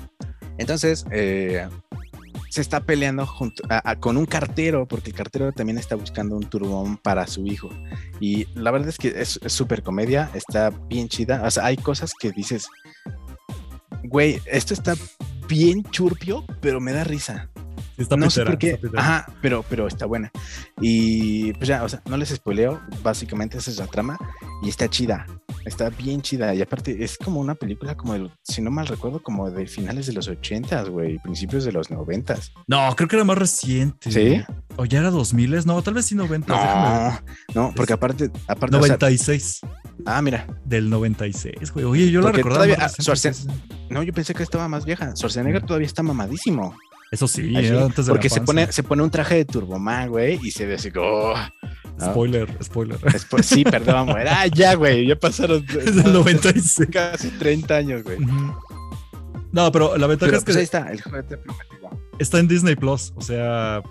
Entonces, 0.59 1.04
eh, 1.11 1.68
se 2.50 2.61
está 2.62 2.80
peleando 2.80 3.26
junto 3.26 3.62
a- 3.68 3.90
a- 3.90 3.96
con 4.00 4.16
un 4.16 4.26
cartero, 4.26 4.87
porque 4.88 5.11
el 5.11 5.16
cartero 5.16 5.52
también 5.52 5.78
está 5.78 5.94
buscando 5.94 6.35
un 6.35 6.42
turbón 6.48 6.96
para 6.96 7.26
su 7.28 7.46
hijo. 7.46 7.68
Y 8.20 8.46
la 8.59 8.70
verdad 8.72 8.88
es 8.88 8.98
que 8.98 9.09
es 9.20 9.38
súper 9.46 9.83
comedia, 9.85 10.30
está 10.35 10.70
bien 10.88 11.09
chida. 11.09 11.42
O 11.44 11.50
sea, 11.50 11.66
hay 11.66 11.76
cosas 11.76 12.12
que 12.18 12.33
dices, 12.33 12.66
güey, 14.05 14.41
esto 14.47 14.75
está 14.75 14.95
bien 15.49 15.83
churpio, 15.85 16.45
pero 16.61 16.81
me 16.81 16.93
da 16.93 17.05
risa. 17.05 17.49
Está 17.97 18.17
no 18.17 18.31
sé 18.31 18.45
pitera, 18.45 18.79
por 18.79 18.91
qué. 18.91 18.99
Ajá, 18.99 19.27
pero, 19.43 19.65
pero 19.69 19.87
está 19.87 20.07
buena. 20.07 20.31
Y 20.81 21.53
pues 21.55 21.69
ya, 21.69 21.85
o 21.85 21.89
sea, 21.89 22.01
no 22.07 22.17
les 22.17 22.31
spoileo, 22.31 22.81
básicamente 23.03 23.59
esa 23.59 23.71
es 23.71 23.77
la 23.77 23.87
trama. 23.87 24.17
Y 24.63 24.71
está 24.71 24.89
chida, 24.89 25.27
está 25.64 25.90
bien 25.90 26.23
chida. 26.23 26.55
Y 26.55 26.62
aparte, 26.62 27.03
es 27.05 27.16
como 27.18 27.40
una 27.40 27.55
película 27.55 27.96
como, 27.96 28.14
de, 28.14 28.31
si 28.42 28.62
no 28.62 28.70
mal 28.70 28.87
recuerdo, 28.87 29.23
como 29.23 29.51
de 29.51 29.66
finales 29.66 30.07
de 30.07 30.12
los 30.12 30.29
80, 30.29 30.83
güey, 30.85 31.18
principios 31.18 31.64
de 31.64 31.73
los 31.73 31.90
90. 31.90 32.37
No, 32.66 32.94
creo 32.96 33.09
que 33.09 33.16
era 33.16 33.25
más 33.25 33.38
reciente. 33.38 34.11
¿Sí? 34.11 34.42
O 34.77 34.85
ya 34.85 35.01
era 35.01 35.11
2000, 35.11 35.66
no, 35.66 35.83
tal 35.83 35.94
vez 35.94 36.07
sí 36.07 36.14
90. 36.14 36.53
déjame 36.53 37.20
No, 37.55 37.62
no, 37.68 37.73
porque 37.75 37.92
aparte, 37.92 38.31
aparte, 38.49 38.77
o 38.77 38.83
sea, 38.83 38.96
96. 38.96 39.61
ah, 40.07 40.23
mira, 40.23 40.46
Del 40.64 40.88
96, 40.90 41.73
güey. 41.73 41.85
Oye, 41.85 42.11
yo 42.11 42.20
la 42.20 42.27
Porque 42.29 42.38
recordaba. 42.38 42.64
todavía- 42.64 42.87
ah, 42.87 43.33
no, 43.90 44.03
yo 44.03 44.12
pensé 44.12 44.35
que 44.35 44.42
estaba 44.42 44.68
más 44.68 44.85
vieja. 44.85 45.14
Schwarzenegger 45.16 45.62
Mm. 45.62 45.66
todavía 45.66 45.87
está 45.87 46.03
mamadísimo. 46.03 46.75
Eso 47.11 47.27
sí, 47.27 47.57
Así, 47.57 47.66
era 47.66 47.85
antes 47.85 48.07
de 48.07 48.12
porque 48.12 48.29
la 48.29 48.35
se 48.35 48.40
pone, 48.42 48.70
se 48.70 48.83
pone 48.85 49.03
un 49.03 49.11
traje 49.11 49.35
de 49.35 49.44
Turboman, 49.44 50.09
güey, 50.11 50.38
y 50.44 50.53
se 50.53 50.64
ve 50.64 50.75
así 50.77 50.92
como, 50.92 51.07
oh, 51.09 51.35
¿no? 52.01 52.13
Spoiler, 52.13 52.57
spoiler. 52.63 52.99
Después, 53.01 53.47
sí, 53.47 53.65
perdón, 53.65 54.11
güey. 54.11 54.25
Ah, 54.29 54.47
ya, 54.47 54.75
güey, 54.75 55.07
ya 55.07 55.17
pasaron 55.17 55.65
es 55.85 55.97
del 55.97 56.13
96. 56.13 56.89
casi 56.93 57.29
30 57.31 57.77
años, 57.77 58.03
güey. 58.05 58.19
No, 59.53 59.73
pero 59.73 59.97
la 59.97 60.07
ventaja 60.07 60.29
Pero 60.31 60.39
es 60.39 60.45
que 60.45 60.53
pues 60.53 60.57
ahí 60.59 60.63
está, 60.65 60.91
el 60.93 61.01
juguete 61.03 61.37
prometido. 61.37 61.91
está 62.19 62.39
en 62.39 62.47
Disney 62.49 62.77
Plus. 62.77 63.13
O 63.17 63.21
sea, 63.21 63.83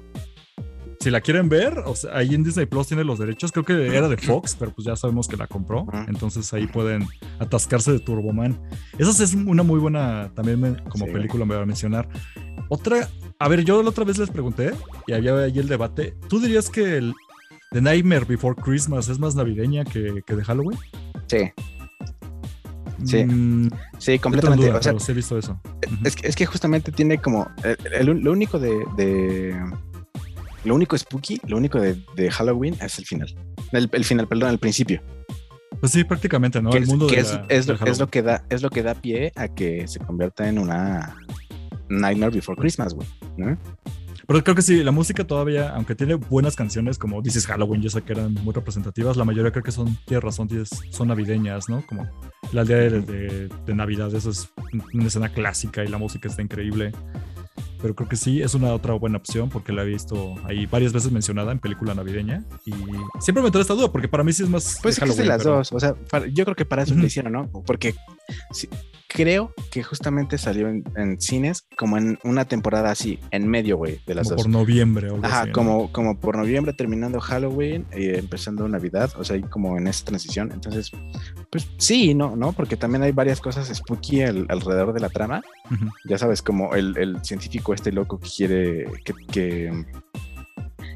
si 1.01 1.09
la 1.09 1.19
quieren 1.21 1.49
ver, 1.49 1.79
o 1.85 1.95
sea, 1.95 2.15
ahí 2.15 2.33
en 2.33 2.43
Disney 2.43 2.65
Plus 2.65 2.87
tiene 2.87 3.03
los 3.03 3.19
derechos. 3.19 3.51
Creo 3.51 3.65
que 3.65 3.95
era 3.95 4.07
de 4.07 4.15
Fox, 4.17 4.55
pero 4.57 4.71
pues 4.73 4.85
ya 4.85 4.95
sabemos 4.95 5.27
que 5.27 5.35
la 5.35 5.47
compró. 5.47 5.85
Entonces 6.07 6.53
ahí 6.53 6.65
pueden 6.67 7.05
atascarse 7.39 7.91
de 7.91 7.99
Turboman. 7.99 8.57
Esa 8.97 9.21
es 9.23 9.33
una 9.33 9.63
muy 9.63 9.79
buena 9.79 10.31
también 10.33 10.61
me- 10.61 10.77
como 10.85 11.05
Sí, 11.05 11.11
película, 11.11 11.43
me 11.45 11.55
voy 11.55 11.63
a 11.63 11.65
mencionar. 11.65 12.07
Otra, 12.69 13.09
a 13.37 13.47
ver, 13.49 13.65
yo 13.65 13.81
la 13.83 13.89
otra 13.89 14.05
vez 14.05 14.17
les 14.17 14.29
pregunté 14.29 14.71
y 15.07 15.13
había 15.13 15.35
ahí 15.37 15.59
el 15.59 15.67
debate. 15.67 16.15
¿Tú 16.29 16.39
dirías 16.39 16.69
que 16.69 16.97
el 16.97 17.13
The 17.71 17.81
Nightmare 17.81 18.25
Before 18.25 18.55
Christmas 18.59 19.09
es 19.09 19.19
más 19.19 19.35
navideña 19.35 19.83
que, 19.85 20.21
que 20.25 20.35
de 20.35 20.43
Halloween? 20.43 20.77
Sí, 21.27 21.51
Sí, 23.05 23.23
Mm, 23.23 23.69
sí, 23.97 24.19
completamente. 24.19 24.67
duda, 24.67 24.79
o 24.79 24.83
sea, 24.83 24.91
pero 24.91 24.99
sí 24.99 25.13
he 25.13 25.15
visto 25.15 25.37
eso. 25.37 25.57
Es 26.03 26.17
que, 26.17 26.27
es 26.27 26.35
que 26.35 26.45
justamente 26.45 26.91
tiene 26.91 27.17
como. 27.17 27.49
el- 27.63 28.09
el- 28.09 28.19
lo 28.19 28.31
único 28.33 28.59
de, 28.59 28.71
de- 28.97 29.55
Lo 30.65 30.75
único 30.75 30.97
spooky, 30.97 31.39
lo 31.47 31.55
único 31.55 31.79
de, 31.79 31.97
de 32.17 32.29
Halloween 32.29 32.75
es 32.81 32.99
el 32.99 33.05
final. 33.05 33.33
El, 33.71 33.89
el 33.93 34.03
final, 34.03 34.27
perdón, 34.27 34.49
el 34.49 34.59
principio. 34.59 35.01
Pues 35.79 35.93
sí, 35.93 36.03
prácticamente, 36.03 36.61
¿no? 36.61 36.71
que 36.71 36.79
El 36.79 36.87
mundo 36.87 37.07
que 37.07 37.15
de 37.15 37.21
es, 37.21 37.31
la- 37.33 37.45
es 37.47 37.67
lo 37.99 38.09
que 38.09 38.21
da, 38.21 38.43
es 38.49 38.61
lo 38.61 38.69
que 38.69 38.83
da 38.83 38.95
pie 38.95 39.31
a 39.37 39.47
que 39.47 39.87
se 39.87 39.99
convierta 39.99 40.49
en 40.49 40.59
una 40.59 41.15
Nightmare 41.87 42.33
Before 42.35 42.59
Christmas, 42.59 42.93
güey. 42.93 43.07
¿no? 43.37 43.57
Pero 44.29 44.43
creo 44.43 44.55
que 44.55 44.61
sí, 44.61 44.83
la 44.83 44.91
música 44.91 45.25
todavía, 45.25 45.69
aunque 45.71 45.95
tiene 45.95 46.13
buenas 46.13 46.55
canciones 46.55 46.99
como 46.99 47.19
is 47.25 47.47
Halloween, 47.47 47.81
yo 47.81 47.89
sé 47.89 48.03
que 48.03 48.13
eran 48.13 48.35
muy 48.35 48.53
representativas, 48.53 49.17
la 49.17 49.25
mayoría 49.25 49.51
creo 49.51 49.63
que 49.63 49.71
son, 49.71 49.97
tiene 50.05 50.21
razón, 50.21 50.47
tienes- 50.47 50.69
son 50.91 51.07
navideñas, 51.07 51.67
¿no? 51.67 51.83
Como 51.87 52.07
la 52.51 52.61
aldea 52.61 52.77
de, 52.77 53.01
de- 53.01 53.49
de 53.65 53.73
Navidad, 53.73 54.13
eso 54.13 54.29
es 54.29 54.51
una 54.93 55.07
escena 55.07 55.29
clásica 55.29 55.83
y 55.83 55.87
la 55.87 55.97
música 55.97 56.29
está 56.29 56.43
increíble. 56.43 56.91
Pero 57.81 57.95
creo 57.95 58.09
que 58.09 58.15
sí 58.15 58.41
es 58.41 58.53
una 58.53 58.73
otra 58.73 58.93
buena 58.93 59.17
opción 59.17 59.49
porque 59.49 59.71
la 59.71 59.83
he 59.83 59.85
visto 59.85 60.35
ahí 60.45 60.65
varias 60.65 60.93
veces 60.93 61.11
mencionada 61.11 61.51
en 61.51 61.59
película 61.59 61.93
navideña 61.93 62.43
y 62.65 62.73
siempre 63.19 63.43
me 63.43 63.51
trae 63.51 63.61
esta 63.61 63.73
duda 63.73 63.91
porque 63.91 64.07
para 64.07 64.23
mí 64.23 64.33
sí 64.33 64.43
es 64.43 64.49
más. 64.49 64.79
Pues 64.81 65.01
es 65.01 65.17
de 65.17 65.25
las 65.25 65.43
dos, 65.43 65.71
o 65.71 65.79
sea, 65.79 65.95
yo 66.31 66.45
creo 66.45 66.55
que 66.55 66.65
para 66.65 66.83
eso 66.83 66.95
lo 66.95 67.05
hicieron, 67.05 67.33
¿no? 67.33 67.49
Porque 67.65 67.95
creo 69.09 69.53
que 69.71 69.81
justamente 69.81 70.37
salió 70.37 70.69
en, 70.69 71.19
cines 71.19 71.65
como 71.75 71.97
en 71.97 72.19
una 72.23 72.45
temporada 72.45 72.91
así, 72.91 73.19
en 73.31 73.47
medio, 73.47 73.75
güey, 73.75 73.99
de 74.05 74.15
las 74.15 74.27
como 74.27 74.35
dos. 74.35 74.43
Por 74.43 74.51
noviembre, 74.51 75.09
o 75.09 75.19
Ajá, 75.23 75.51
como, 75.51 75.91
como 75.91 76.19
por 76.19 76.37
noviembre 76.37 76.73
terminando 76.73 77.19
Halloween 77.19 77.85
y 77.95 78.09
empezando 78.09 78.67
Navidad, 78.67 79.11
o 79.17 79.23
sea, 79.23 79.35
ahí 79.35 79.41
como 79.41 79.77
en 79.77 79.87
esa 79.87 80.05
transición. 80.05 80.51
Entonces, 80.53 80.91
pues 81.49 81.67
sí, 81.77 82.13
no, 82.13 82.35
¿no? 82.35 82.53
Porque 82.53 82.77
también 82.77 83.01
hay 83.01 83.11
varias 83.11 83.41
cosas 83.41 83.67
spooky 83.75 84.21
alrededor 84.21 84.93
de 84.93 84.99
la 84.99 85.09
trama. 85.09 85.41
Ya 86.05 86.17
sabes, 86.17 86.41
como 86.41 86.75
el, 86.75 86.95
el, 86.97 87.23
científico 87.23 87.68
este 87.73 87.91
loco 87.91 88.19
que 88.19 88.29
quiere, 88.29 88.85
que, 89.03 89.13
que, 89.31 89.85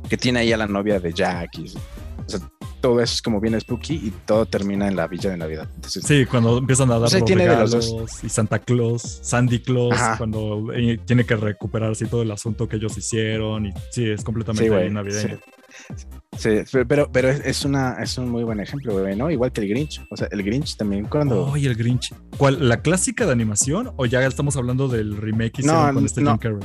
que, 0.09 0.17
tiene 0.17 0.39
ahí 0.39 0.53
a 0.53 0.57
la 0.57 0.67
novia 0.67 0.99
de 0.99 1.13
Jack. 1.13 1.59
Y, 1.59 1.65
o 1.65 2.29
sea, 2.29 2.39
todo 2.83 2.99
eso 2.99 3.13
es 3.13 3.21
como 3.21 3.39
bien 3.39 3.59
spooky 3.59 3.93
y 3.93 4.11
todo 4.25 4.45
termina 4.45 4.87
en 4.87 4.97
la 4.97 5.07
villa 5.07 5.29
de 5.29 5.37
Navidad. 5.37 5.69
sí, 5.87 6.25
cuando 6.25 6.57
empiezan 6.57 6.91
a 6.91 6.99
dar 6.99 7.13
los 7.13 7.29
regalos 7.29 7.95
y 8.21 8.27
Santa 8.27 8.59
Claus, 8.59 9.19
Sandy 9.21 9.59
Claus, 9.59 9.97
cuando 10.17 10.73
eh, 10.73 10.99
tiene 11.05 11.25
que 11.25 11.37
recuperarse 11.37 12.05
todo 12.07 12.23
el 12.23 12.31
asunto 12.31 12.67
que 12.67 12.75
ellos 12.75 12.97
hicieron 12.97 13.67
y 13.67 13.73
sí, 13.89 14.09
es 14.09 14.23
completamente 14.23 14.89
navideño. 14.89 15.37
Sí. 15.37 15.52
Pero, 16.87 17.11
pero 17.11 17.29
es, 17.29 17.65
una, 17.65 17.93
es 18.01 18.17
un 18.17 18.29
muy 18.29 18.43
buen 18.43 18.59
ejemplo, 18.59 18.99
¿no? 19.15 19.31
Igual 19.31 19.51
que 19.51 19.61
el 19.61 19.69
Grinch. 19.69 20.01
O 20.09 20.17
sea, 20.17 20.27
el 20.31 20.43
Grinch 20.43 20.75
también 20.77 21.05
cuando... 21.05 21.45
Oh, 21.45 21.55
el 21.55 21.75
Grinch. 21.75 22.13
¿Cuál? 22.37 22.67
¿La 22.67 22.81
clásica 22.81 23.25
de 23.25 23.31
animación 23.31 23.93
o 23.97 24.05
ya 24.05 24.25
estamos 24.25 24.57
hablando 24.57 24.87
del 24.87 25.17
remake 25.17 25.53
que 25.53 25.63
no, 25.63 25.93
con 25.93 26.05
este 26.05 26.21
Jim 26.21 26.37
Carrey? 26.37 26.59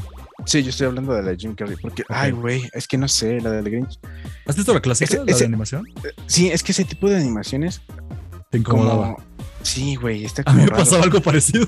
Sí, 0.47 0.63
yo 0.63 0.71
estoy 0.71 0.87
hablando 0.87 1.13
de 1.13 1.23
la 1.23 1.37
Jim 1.37 1.55
Carrey, 1.55 1.77
porque, 1.81 2.05
ay, 2.09 2.31
güey, 2.31 2.63
es 2.73 2.87
que 2.87 2.97
no 2.97 3.09
sé, 3.09 3.41
la 3.41 3.51
del 3.51 3.65
Grinch. 3.65 3.99
¿Has 4.47 4.57
visto 4.57 4.73
la 4.73 4.81
clásica, 4.81 5.17
la 5.17 5.25
de 5.25 5.45
animación? 5.45 5.85
Eh, 6.05 6.13
sí, 6.27 6.49
es 6.49 6.63
que 6.63 6.73
ese 6.73 6.85
tipo 6.85 7.09
de 7.09 7.17
animaciones. 7.17 7.83
Te 8.51 8.59
incomodaba. 8.59 9.17
sí, 9.63 9.97
güey, 9.97 10.25
está 10.25 10.43
como. 10.43 10.57
A 10.57 10.61
mí 10.61 10.71
me 10.71 10.77
pasaba 10.77 11.03
algo 11.03 11.21
parecido. 11.21 11.67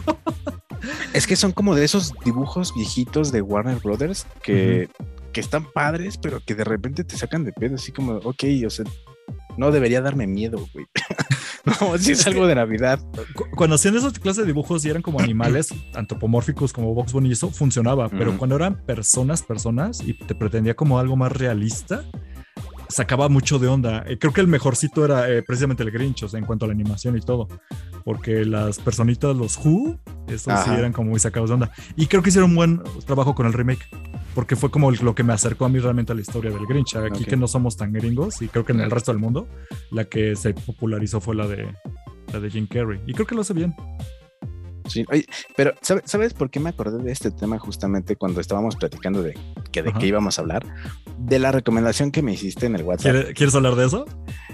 es 1.13 1.27
que 1.27 1.37
son 1.37 1.53
como 1.53 1.75
de 1.75 1.85
esos 1.85 2.15
dibujos 2.25 2.75
viejitos 2.75 3.33
de 3.33 3.43
Warner 3.43 3.79
Brothers 3.79 4.27
que, 4.43 4.89
que 5.33 5.41
están 5.41 5.71
padres, 5.73 6.19
pero 6.19 6.41
que 6.45 6.55
de 6.55 6.65
repente 6.65 7.05
te 7.05 7.17
sacan 7.17 7.45
de 7.45 7.53
pedo, 7.53 7.77
así 7.77 7.93
como, 7.93 8.15
ok, 8.17 8.45
o 8.67 8.71
sea, 8.71 8.85
no 9.57 9.71
debería 9.71 10.01
darme 10.01 10.27
miedo, 10.27 10.67
güey. 10.73 10.87
no, 11.81 11.99
si 11.99 12.13
es 12.13 12.27
algo 12.27 12.47
de 12.47 12.55
Navidad. 12.55 13.01
Cuando 13.57 13.77
hacían 13.77 13.97
esas 13.97 14.19
clases 14.19 14.45
de 14.45 14.47
dibujos 14.47 14.85
y 14.85 14.91
eran 14.91 15.03
como 15.03 15.21
animales 15.21 15.69
antropomórficos 15.95 16.73
como 16.73 16.95
Box 16.95 17.13
Bunny 17.13 17.29
y 17.29 17.33
eso 17.33 17.51
funcionaba, 17.51 18.09
pero 18.09 18.37
cuando 18.39 18.57
eran 18.57 18.85
personas, 18.85 19.43
personas 19.43 20.01
y 20.05 20.15
te 20.15 20.35
pretendía 20.35 20.75
como 20.75 20.99
algo 20.99 21.17
más 21.17 21.33
realista, 21.33 22.05
sacaba 22.91 23.29
mucho 23.29 23.59
de 23.59 23.69
onda. 23.69 24.05
Eh, 24.07 24.19
creo 24.19 24.33
que 24.33 24.41
el 24.41 24.49
mejorcito 24.49 25.05
era 25.05 25.31
eh, 25.31 25.43
precisamente 25.43 25.83
el 25.83 25.91
Grinch, 25.91 26.25
o 26.25 26.29
sea, 26.29 26.39
en 26.39 26.45
cuanto 26.45 26.65
a 26.65 26.69
la 26.69 26.75
animación 26.75 27.17
y 27.17 27.21
todo. 27.21 27.49
Porque 28.05 28.45
las 28.45 28.79
personitas, 28.79 29.37
los 29.37 29.57
Who, 29.59 29.99
estos 30.29 30.65
sí 30.65 30.71
eran 30.71 30.93
como 30.93 31.11
muy 31.11 31.21
sacados 31.21 31.51
de 31.51 31.55
onda. 31.55 31.73
Y 31.97 32.07
creo 32.07 32.23
que 32.23 32.31
hicieron 32.31 32.51
un 32.51 32.57
buen 32.57 32.83
trabajo 33.07 33.35
con 33.35 33.47
el 33.47 33.53
remake. 33.53 33.87
Porque 34.35 34.57
fue 34.57 34.71
como 34.71 34.91
lo 34.91 35.15
que 35.15 35.23
me 35.23 35.33
acercó 35.33 35.65
a 35.65 35.69
mí 35.69 35.79
realmente 35.79 36.13
a 36.13 36.15
la 36.15 36.21
historia 36.21 36.51
del 36.51 36.67
Grinch. 36.67 36.97
Aquí 36.97 37.25
que 37.25 37.37
no 37.37 37.49
somos 37.49 37.77
tan 37.77 37.93
gringos, 37.93 38.43
y 38.43 38.49
creo 38.49 38.65
que 38.65 38.73
en 38.73 38.81
el 38.81 38.91
resto 38.91 39.13
del 39.13 39.21
mundo, 39.21 39.49
la 39.91 40.05
que 40.05 40.37
se 40.37 40.55
popularizó 40.55 41.21
fue 41.21 41.35
la 41.35 41.47
de, 41.47 41.75
la 42.33 42.41
de 42.41 42.51
Jim 42.51 42.67
Carrey. 42.67 43.01
Y 43.07 43.13
creo 43.13 43.27
que 43.27 43.35
lo 43.35 43.41
hace 43.43 43.55
bien. 43.55 43.75
Sí, 44.91 45.07
pero 45.57 45.75
¿sabes 45.81 46.35
por 46.35 46.51
qué 46.51 46.61
me 46.61 46.71
acordé 46.71 47.03
de 47.03 47.13
este 47.13 47.31
tema 47.31 47.59
justamente 47.59 48.17
cuando 48.17 48.41
estábamos 48.41 48.77
platicando 48.77 49.23
de, 49.23 49.39
que 49.71 49.83
de 49.83 49.93
qué 49.93 50.07
íbamos 50.07 50.39
a 50.39 50.43
hablar? 50.43 50.67
De 51.19 51.39
la 51.39 51.53
recomendación 51.53 52.11
que 52.11 52.23
me 52.23 52.33
hiciste 52.33 52.67
en 52.67 52.75
el 52.75 52.83
WhatsApp. 52.83 53.33
¿Quieres 53.35 53.55
hablar 53.55 53.77
de 53.77 53.87
eso? 53.87 54.05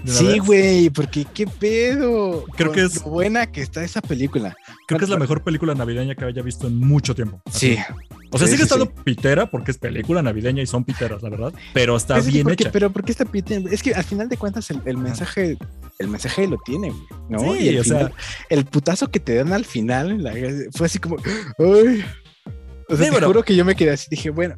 sí, 0.05 0.39
güey, 0.39 0.89
porque 0.89 1.25
qué 1.33 1.47
pedo. 1.47 2.45
Creo 2.55 2.71
que 2.71 2.83
es 2.83 3.03
buena 3.03 3.51
que 3.51 3.61
está 3.61 3.83
esa 3.83 4.01
película. 4.01 4.55
Creo 4.87 4.99
que 4.99 5.05
es 5.05 5.09
la 5.09 5.17
mejor 5.17 5.43
película 5.43 5.73
navideña 5.75 6.15
que 6.15 6.25
haya 6.25 6.41
visto 6.41 6.67
en 6.67 6.77
mucho 6.77 7.15
tiempo. 7.15 7.41
Sí. 7.51 7.77
O 8.31 8.37
sea, 8.37 8.47
sigue 8.47 8.63
estando 8.63 8.93
pitera 8.93 9.49
porque 9.49 9.71
es 9.71 9.77
película 9.77 10.21
navideña 10.21 10.61
y 10.61 10.67
son 10.67 10.83
piteras, 10.83 11.21
la 11.23 11.29
verdad. 11.29 11.53
Pero 11.73 11.95
está 11.95 12.19
bien 12.19 12.49
hecha. 12.49 12.71
Pero 12.71 12.91
¿por 12.91 13.03
qué 13.03 13.11
está 13.11 13.25
pitera? 13.25 13.69
Es 13.71 13.81
que 13.81 13.93
al 13.93 14.03
final 14.03 14.29
de 14.29 14.37
cuentas 14.37 14.69
el, 14.69 14.97
mensaje, 14.97 15.57
el 15.99 16.07
mensaje 16.07 16.47
lo 16.47 16.57
tiene, 16.65 16.93
¿no? 17.29 17.39
Sí, 17.39 17.69
y 17.69 17.77
o 17.77 17.83
sea, 17.83 18.11
el 18.49 18.65
putazo 18.65 19.09
que 19.09 19.19
te 19.19 19.35
dan 19.35 19.53
al 19.53 19.65
final 19.65 20.21
fue 20.73 20.87
así 20.87 20.99
como, 20.99 21.17
ay. 21.59 22.03
O 22.89 22.95
sea, 22.95 23.11
te 23.11 23.21
juro 23.21 23.43
que 23.43 23.55
yo 23.55 23.65
me 23.65 23.75
quedé 23.75 23.91
así, 23.91 24.07
dije, 24.09 24.29
bueno, 24.29 24.55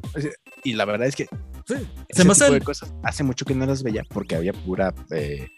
y 0.62 0.74
la 0.74 0.84
verdad 0.84 1.08
es 1.08 1.16
que 1.16 1.26
sí, 1.66 1.74
se 2.10 2.24
me 2.24 2.60
cosas 2.60 2.92
hace 3.02 3.24
mucho 3.24 3.44
que 3.44 3.54
no 3.54 3.66
las 3.66 3.82
veía 3.82 4.04
porque 4.08 4.36
había 4.36 4.52
pura, 4.52 4.94
eh, 5.10 5.48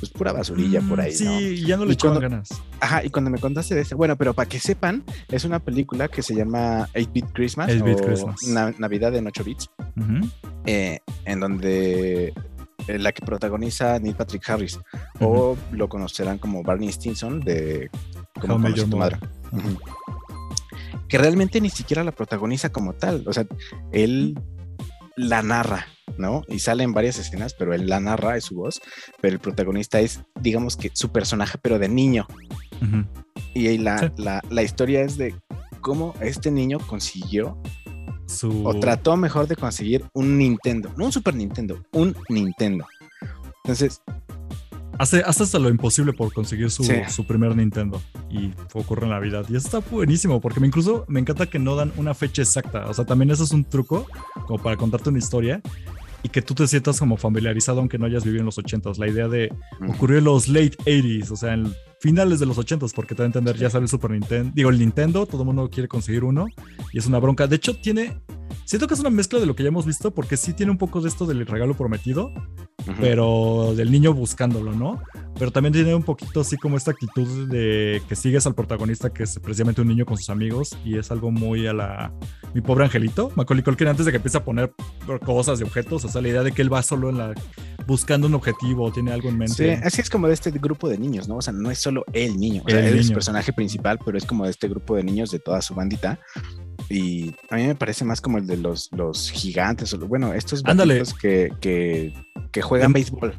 pues 0.00 0.10
pura 0.10 0.32
basurilla 0.32 0.80
por 0.80 1.00
ahí. 1.00 1.12
Sí, 1.12 1.64
ya 1.64 1.76
no 1.76 1.84
le 1.84 1.92
echaban 1.92 2.20
ganas. 2.20 2.48
Ajá, 2.80 3.04
y 3.04 3.10
cuando 3.10 3.30
me 3.30 3.38
contaste 3.38 3.74
de 3.74 3.82
eso, 3.82 3.96
bueno, 3.96 4.16
pero 4.16 4.34
para 4.34 4.48
que 4.48 4.58
sepan, 4.58 5.04
es 5.28 5.44
una 5.44 5.60
película 5.60 6.08
que 6.08 6.22
se 6.22 6.34
llama 6.34 6.88
8-Bit 6.94 7.26
Christmas. 7.32 7.70
8-Bit 7.70 8.00
Christmas. 8.04 8.78
Navidad 8.78 9.14
en 9.14 9.26
8 9.26 9.44
bits. 9.44 9.70
Eh, 10.66 10.98
en 11.24 11.40
donde 11.40 12.32
eh, 12.88 12.98
la 12.98 13.12
que 13.12 13.24
protagoniza 13.24 13.98
Neil 13.98 14.16
Patrick 14.16 14.48
Harris, 14.48 14.80
o 15.20 15.56
lo 15.72 15.88
conocerán 15.88 16.38
como 16.38 16.62
Barney 16.62 16.90
Stinson 16.90 17.40
de 17.40 17.90
Como 18.40 18.58
Major 18.58 18.88
Madre 18.88 19.18
que 21.10 21.18
realmente 21.18 21.60
ni 21.60 21.70
siquiera 21.70 22.04
la 22.04 22.12
protagoniza 22.12 22.70
como 22.70 22.92
tal. 22.92 23.24
O 23.26 23.32
sea, 23.32 23.44
él 23.92 24.38
la 25.20 25.42
narra, 25.42 25.86
¿no? 26.16 26.42
Y 26.48 26.58
sale 26.60 26.82
en 26.82 26.92
varias 26.92 27.18
escenas, 27.18 27.54
pero 27.54 27.74
él 27.74 27.86
la 27.88 28.00
narra, 28.00 28.36
es 28.36 28.44
su 28.44 28.56
voz, 28.56 28.80
pero 29.20 29.34
el 29.34 29.40
protagonista 29.40 30.00
es, 30.00 30.20
digamos 30.40 30.76
que 30.76 30.90
su 30.94 31.10
personaje, 31.10 31.58
pero 31.60 31.78
de 31.78 31.88
niño. 31.88 32.26
Y 33.54 33.66
ahí 33.66 33.78
la, 33.78 34.12
la, 34.16 34.62
historia 34.62 35.02
es 35.02 35.18
de 35.18 35.34
cómo 35.80 36.14
este 36.20 36.50
niño 36.50 36.78
consiguió 36.86 37.60
su... 38.26 38.66
o 38.66 38.78
trató 38.80 39.16
mejor 39.16 39.46
de 39.46 39.56
conseguir 39.56 40.04
un 40.14 40.38
Nintendo, 40.38 40.92
no 40.96 41.04
un 41.06 41.12
Super 41.12 41.34
Nintendo, 41.34 41.84
un 41.92 42.16
Nintendo. 42.28 42.86
Entonces, 43.64 44.00
Hace, 45.00 45.22
hasta 45.24 45.58
lo 45.58 45.70
imposible 45.70 46.12
por 46.12 46.30
conseguir 46.30 46.70
su, 46.70 46.84
su, 47.08 47.24
primer 47.24 47.56
Nintendo 47.56 48.02
y 48.28 48.50
ocurre 48.74 49.04
en 49.04 49.12
Navidad. 49.12 49.46
Y 49.48 49.56
eso 49.56 49.66
está 49.66 49.78
buenísimo 49.78 50.42
porque 50.42 50.60
me 50.60 50.66
incluso 50.66 51.06
me 51.08 51.20
encanta 51.20 51.46
que 51.46 51.58
no 51.58 51.74
dan 51.74 51.90
una 51.96 52.12
fecha 52.12 52.42
exacta. 52.42 52.86
O 52.86 52.92
sea, 52.92 53.06
también 53.06 53.30
eso 53.30 53.44
es 53.44 53.52
un 53.52 53.64
truco 53.64 54.06
como 54.46 54.62
para 54.62 54.76
contarte 54.76 55.08
una 55.08 55.18
historia 55.18 55.62
y 56.22 56.28
que 56.28 56.42
tú 56.42 56.54
te 56.54 56.66
sientas 56.66 56.98
como 56.98 57.16
familiarizado 57.16 57.78
aunque 57.78 57.96
no 57.96 58.04
hayas 58.04 58.24
vivido 58.24 58.40
en 58.40 58.44
los 58.44 58.58
80s. 58.58 58.98
La 58.98 59.08
idea 59.08 59.26
de 59.26 59.50
ocurrió 59.88 60.18
en 60.18 60.24
los 60.24 60.48
late 60.48 60.76
80s, 60.84 61.30
o 61.30 61.36
sea, 61.36 61.54
en 61.54 61.74
finales 62.00 62.40
de 62.40 62.46
los 62.46 62.58
80s, 62.58 62.92
porque 62.94 63.14
te 63.14 63.22
va 63.22 63.24
a 63.24 63.26
entender, 63.26 63.56
ya 63.56 63.70
sale 63.70 63.84
el 63.84 63.88
Super 63.88 64.10
Nintendo, 64.10 64.50
digo, 64.54 64.70
el 64.70 64.78
Nintendo, 64.78 65.26
todo 65.26 65.42
el 65.42 65.46
mundo 65.46 65.70
quiere 65.70 65.86
conseguir 65.86 66.24
uno 66.24 66.46
y 66.92 66.98
es 66.98 67.06
una 67.06 67.18
bronca. 67.18 67.46
De 67.46 67.56
hecho, 67.56 67.76
tiene 67.76 68.20
Siento 68.70 68.86
que 68.86 68.94
es 68.94 69.00
una 69.00 69.10
mezcla 69.10 69.40
de 69.40 69.46
lo 69.46 69.56
que 69.56 69.64
ya 69.64 69.68
hemos 69.68 69.84
visto, 69.84 70.12
porque 70.12 70.36
sí 70.36 70.52
tiene 70.52 70.70
un 70.70 70.78
poco 70.78 71.00
de 71.00 71.08
esto 71.08 71.26
del 71.26 71.44
regalo 71.44 71.74
prometido, 71.74 72.32
pero 73.00 73.74
del 73.74 73.90
niño 73.90 74.14
buscándolo, 74.14 74.72
¿no? 74.72 75.02
Pero 75.36 75.50
también 75.50 75.72
tiene 75.72 75.92
un 75.92 76.04
poquito 76.04 76.42
así 76.42 76.56
como 76.56 76.76
esta 76.76 76.92
actitud 76.92 77.48
de 77.48 78.00
que 78.08 78.14
sigues 78.14 78.46
al 78.46 78.54
protagonista, 78.54 79.10
que 79.10 79.24
es 79.24 79.40
precisamente 79.40 79.80
un 79.80 79.88
niño 79.88 80.06
con 80.06 80.16
sus 80.18 80.30
amigos, 80.30 80.76
y 80.84 80.98
es 80.98 81.10
algo 81.10 81.32
muy 81.32 81.66
a 81.66 81.72
la. 81.72 82.12
Mi 82.54 82.60
pobre 82.60 82.84
angelito, 82.84 83.32
Macaulay 83.34 83.64
Culkin, 83.64 83.88
antes 83.88 84.06
de 84.06 84.12
que 84.12 84.18
empiece 84.18 84.38
a 84.38 84.44
poner 84.44 84.72
cosas 85.24 85.60
y 85.60 85.64
objetos, 85.64 86.04
o 86.04 86.08
sea, 86.08 86.22
la 86.22 86.28
idea 86.28 86.44
de 86.44 86.52
que 86.52 86.62
él 86.62 86.72
va 86.72 86.80
solo 86.84 87.10
en 87.10 87.18
la 87.18 87.34
buscando 87.88 88.28
un 88.28 88.34
objetivo, 88.34 88.92
tiene 88.92 89.10
algo 89.10 89.30
en 89.30 89.38
mente. 89.38 89.54
Sí, 89.54 89.82
así 89.82 90.00
es 90.00 90.08
como 90.08 90.28
de 90.28 90.34
este 90.34 90.52
grupo 90.52 90.88
de 90.88 90.96
niños, 90.96 91.26
¿no? 91.26 91.38
O 91.38 91.42
sea, 91.42 91.52
no 91.52 91.72
es 91.72 91.80
solo 91.80 91.89
el 92.12 92.36
niño, 92.38 92.62
o 92.66 92.70
sea, 92.70 92.86
es 92.86 93.08
el 93.08 93.14
personaje 93.14 93.52
principal, 93.52 93.98
pero 94.04 94.18
es 94.18 94.24
como 94.24 94.44
de 94.44 94.50
este 94.50 94.68
grupo 94.68 94.96
de 94.96 95.04
niños 95.04 95.30
de 95.30 95.38
toda 95.38 95.62
su 95.62 95.74
bandita. 95.74 96.18
Y 96.88 97.34
a 97.50 97.56
mí 97.56 97.66
me 97.66 97.74
parece 97.74 98.04
más 98.04 98.20
como 98.20 98.38
el 98.38 98.46
de 98.46 98.56
los, 98.56 98.90
los 98.92 99.30
gigantes, 99.30 99.94
bueno, 100.08 100.32
estos 100.32 100.62
que, 101.14 101.52
que, 101.60 102.14
que, 102.50 102.62
juegan 102.62 102.92
béisbol. 102.92 103.34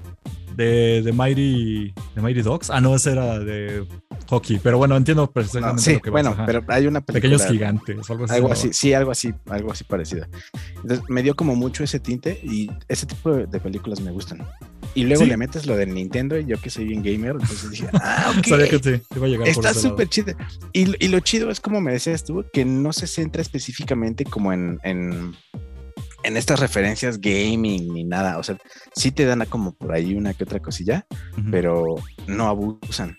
De, 0.62 1.02
de, 1.02 1.12
Mighty, 1.12 1.94
de 2.16 2.22
Mighty 2.22 2.42
Dogs. 2.42 2.70
Ah, 2.70 2.80
no, 2.80 2.96
ese 2.96 3.12
era 3.12 3.40
de 3.40 3.86
hockey, 4.30 4.60
pero 4.62 4.78
bueno, 4.78 4.96
entiendo 4.96 5.30
perfectamente 5.32 5.82
sí, 5.82 5.94
lo 5.94 6.02
que 6.02 6.10
Bueno, 6.10 6.36
pero 6.46 6.64
hay 6.68 6.88
una 6.88 7.02
película. 7.02 7.38
Pequeños 7.38 7.52
gigantes, 7.52 8.10
algo 8.10 8.26
así. 8.26 8.34
Algo 8.36 8.52
así, 8.52 8.74
sí, 8.74 8.94
algo 8.94 9.12
así, 9.12 9.34
algo 9.50 9.72
así 9.72 9.84
parecido. 9.84 10.26
Entonces 10.76 11.04
me 11.10 11.24
dio 11.24 11.36
como 11.36 11.56
mucho 11.56 11.84
ese 11.84 12.00
tinte 12.00 12.40
y 12.44 12.70
ese 12.88 13.06
tipo 13.06 13.32
de 13.32 13.60
películas 13.60 14.02
me 14.02 14.12
gustan. 14.12 14.46
Y 14.94 15.06
luego 15.06 15.24
le 15.24 15.38
metes 15.38 15.66
lo 15.66 15.78
del 15.78 15.94
Nintendo 15.94 16.38
y 16.38 16.46
yo 16.46 16.60
que 16.60 16.70
soy 16.70 16.86
bien 16.86 17.02
gamer, 17.02 17.32
entonces 17.32 17.72
dije, 17.72 17.88
ah, 17.94 18.34
ok. 18.38 18.46
Sabía 18.46 18.70
que 18.70 18.80
sí, 18.80 19.02
iba 19.16 19.26
a 19.26 19.30
llegar 19.30 19.48
Está 19.48 19.74
súper 19.74 20.10
chido. 20.10 20.34
Y, 20.74 21.04
y, 21.04 21.08
lo 21.08 21.20
chido 21.22 21.50
es 21.50 21.60
como 21.60 21.80
me 21.80 21.94
decías 21.94 22.24
tú, 22.24 22.46
que 22.52 22.66
no 22.66 22.92
se 22.92 23.08
centra 23.08 23.42
específicamente 23.42 24.26
como 24.26 24.52
en, 24.52 24.80
en, 24.84 25.34
en, 26.24 26.38
estas 26.38 26.60
referencias 26.60 27.20
gaming 27.20 27.94
ni 27.94 28.04
nada. 28.04 28.38
O 28.38 28.44
sea, 28.44 28.58
sí 28.96 29.12
te 29.12 29.26
dan 29.26 29.46
como 29.46 29.74
por 29.74 29.94
ahí 29.94 30.16
una 30.16 30.34
que 30.34 30.44
otra 30.44 30.60
cosilla, 30.60 31.06
pero 31.50 31.96
no 32.28 32.48
abusan. 32.48 33.18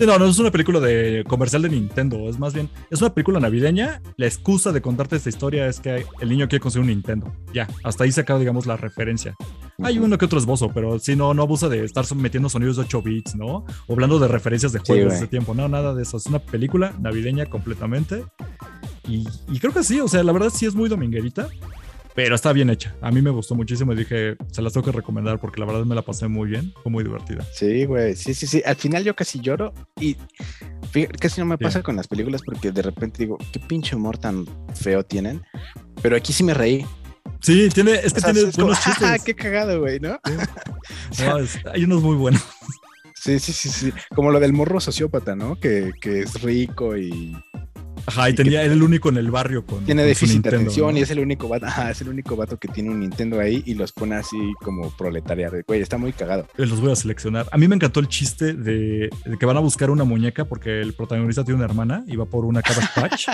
Sí, 0.00 0.06
no, 0.06 0.18
no 0.18 0.24
es 0.24 0.38
una 0.38 0.50
película 0.50 0.80
de 0.80 1.24
comercial 1.28 1.60
de 1.60 1.68
Nintendo, 1.68 2.30
es 2.30 2.38
más 2.38 2.54
bien, 2.54 2.70
es 2.90 3.02
una 3.02 3.12
película 3.12 3.38
navideña. 3.38 4.00
La 4.16 4.24
excusa 4.24 4.72
de 4.72 4.80
contarte 4.80 5.16
esta 5.16 5.28
historia 5.28 5.66
es 5.66 5.78
que 5.78 6.06
el 6.22 6.28
niño 6.30 6.48
quiere 6.48 6.62
conseguir 6.62 6.84
un 6.84 6.88
Nintendo. 6.88 7.30
Ya, 7.52 7.68
hasta 7.84 8.04
ahí 8.04 8.12
se 8.12 8.22
acaba, 8.22 8.38
digamos, 8.38 8.64
la 8.64 8.78
referencia. 8.78 9.34
Hay 9.82 9.98
uno 9.98 10.16
que 10.16 10.24
otro 10.24 10.38
esbozo, 10.38 10.70
pero 10.72 10.98
si 10.98 11.16
no, 11.16 11.34
no 11.34 11.42
abusa 11.42 11.68
de 11.68 11.84
estar 11.84 12.06
metiendo 12.16 12.48
sonidos 12.48 12.76
de 12.76 12.84
8 12.84 13.02
bits, 13.02 13.36
¿no? 13.36 13.66
O 13.86 13.92
hablando 13.92 14.18
de 14.18 14.28
referencias 14.28 14.72
de 14.72 14.78
juegos 14.78 15.12
de 15.12 15.18
ese 15.18 15.26
tiempo. 15.26 15.52
No, 15.52 15.68
nada 15.68 15.92
de 15.92 16.02
eso. 16.02 16.16
Es 16.16 16.24
una 16.24 16.38
película 16.38 16.94
navideña 16.98 17.44
completamente. 17.44 18.24
Y, 19.06 19.28
y, 19.50 19.58
creo 19.58 19.74
que 19.74 19.84
sí, 19.84 20.00
o 20.00 20.08
sea, 20.08 20.22
la 20.22 20.32
verdad 20.32 20.48
sí 20.48 20.64
es 20.64 20.74
muy 20.74 20.88
dominguerita 20.88 21.48
pero 22.22 22.34
está 22.34 22.52
bien 22.52 22.68
hecha. 22.68 22.94
A 23.00 23.10
mí 23.10 23.22
me 23.22 23.30
gustó 23.30 23.54
muchísimo 23.54 23.94
y 23.94 23.96
dije, 23.96 24.36
se 24.52 24.60
las 24.60 24.74
tengo 24.74 24.84
que 24.84 24.92
recomendar 24.92 25.40
porque 25.40 25.58
la 25.58 25.64
verdad 25.64 25.86
me 25.86 25.94
la 25.94 26.02
pasé 26.02 26.28
muy 26.28 26.50
bien, 26.50 26.70
fue 26.82 26.92
muy 26.92 27.02
divertida. 27.02 27.46
Sí, 27.50 27.86
güey, 27.86 28.14
sí, 28.14 28.34
sí, 28.34 28.46
sí. 28.46 28.62
Al 28.66 28.76
final 28.76 29.02
yo 29.04 29.16
casi 29.16 29.40
lloro 29.40 29.72
y 29.98 30.18
casi 31.18 31.40
no 31.40 31.46
me 31.46 31.56
pasa 31.56 31.82
con 31.82 31.96
las 31.96 32.08
películas 32.08 32.42
porque 32.44 32.72
de 32.72 32.82
repente 32.82 33.22
digo, 33.22 33.38
qué 33.50 33.58
pinche 33.58 33.96
humor 33.96 34.18
tan 34.18 34.46
feo 34.74 35.02
tienen. 35.02 35.42
Pero 36.02 36.14
aquí 36.14 36.34
sí 36.34 36.44
me 36.44 36.52
reí. 36.52 36.84
Sí, 37.40 37.70
tiene, 37.70 37.94
es 37.94 38.12
que 38.12 38.20
tiene 38.20 38.50
buenos 38.54 38.84
chistes. 38.84 39.08
Ah, 39.08 39.16
qué 39.24 39.34
cagado, 39.34 39.80
güey, 39.80 39.98
¿no? 39.98 40.20
hay 41.72 41.84
unos 41.84 42.02
muy 42.02 42.16
buenos. 42.16 42.42
Sí, 43.14 43.38
sí, 43.38 43.54
sí, 43.54 43.70
sí. 43.70 43.92
Como 44.14 44.30
lo 44.30 44.40
del 44.40 44.52
morro 44.52 44.78
sociópata, 44.78 45.34
¿no? 45.34 45.58
Que, 45.58 45.92
que 46.02 46.20
es 46.20 46.42
rico 46.42 46.98
y 46.98 47.34
Ajá, 48.06 48.30
y, 48.30 48.34
tenía, 48.34 48.62
era 48.62 48.72
el 48.72 48.82
único 48.82 49.08
en 49.08 49.16
el 49.16 49.30
barrio 49.30 49.64
con. 49.64 49.84
Tiene 49.84 50.04
déficit 50.04 50.42
de 50.42 50.48
atención 50.48 50.96
y 50.96 51.00
es 51.00 51.10
el 51.10 51.20
único 51.20 51.48
vato, 51.48 51.66
es 51.90 52.00
el 52.00 52.08
único 52.08 52.36
vato 52.36 52.58
que 52.58 52.68
tiene 52.68 52.90
un 52.90 53.00
Nintendo 53.00 53.40
ahí 53.40 53.62
y 53.66 53.74
los 53.74 53.92
pone 53.92 54.16
así 54.16 54.36
como 54.60 54.90
proletaria. 54.90 55.50
Güey, 55.66 55.80
está 55.80 55.98
muy 55.98 56.12
cagado. 56.12 56.46
Los 56.56 56.80
voy 56.80 56.92
a 56.92 56.96
seleccionar. 56.96 57.46
A 57.50 57.58
mí 57.58 57.68
me 57.68 57.74
encantó 57.74 58.00
el 58.00 58.08
chiste 58.08 58.54
de, 58.54 59.10
que 59.38 59.46
van 59.46 59.56
a 59.56 59.60
buscar 59.60 59.90
una 59.90 60.04
muñeca 60.04 60.44
porque 60.44 60.80
el 60.80 60.92
protagonista 60.94 61.44
tiene 61.44 61.56
una 61.56 61.66
hermana 61.66 62.04
y 62.06 62.16
va 62.16 62.24
por 62.24 62.44
una 62.44 62.62
Cabbage 62.62 62.88
Patch. 62.94 63.28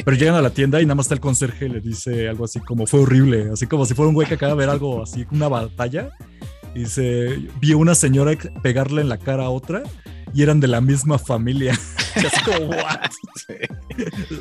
Pero 0.04 0.16
llegan 0.16 0.34
a 0.34 0.42
la 0.42 0.50
tienda 0.50 0.80
y 0.80 0.84
nada 0.84 0.94
más 0.94 1.06
está 1.06 1.14
el 1.14 1.20
conserje 1.20 1.66
y 1.66 1.68
le 1.68 1.80
dice 1.80 2.28
algo 2.28 2.44
así 2.44 2.60
como 2.60 2.86
fue 2.86 3.00
horrible, 3.00 3.50
así 3.52 3.66
como 3.66 3.86
si 3.86 3.94
fuera 3.94 4.08
un 4.08 4.14
güey 4.14 4.26
que 4.26 4.34
acaba 4.34 4.52
de 4.52 4.58
ver 4.58 4.68
algo 4.68 5.02
así, 5.02 5.26
una 5.30 5.48
batalla. 5.48 6.10
Y 6.74 6.84
se 6.86 7.38
vio 7.58 7.78
una 7.78 7.94
señora 7.94 8.32
pegarle 8.62 9.00
en 9.00 9.08
la 9.08 9.16
cara 9.16 9.46
a 9.46 9.48
otra 9.48 9.82
y 10.36 10.42
eran 10.42 10.60
de 10.60 10.68
la 10.68 10.82
misma 10.82 11.18
familia. 11.18 11.72
así 12.14 12.44
como, 12.44 12.66
¿what? 12.68 13.10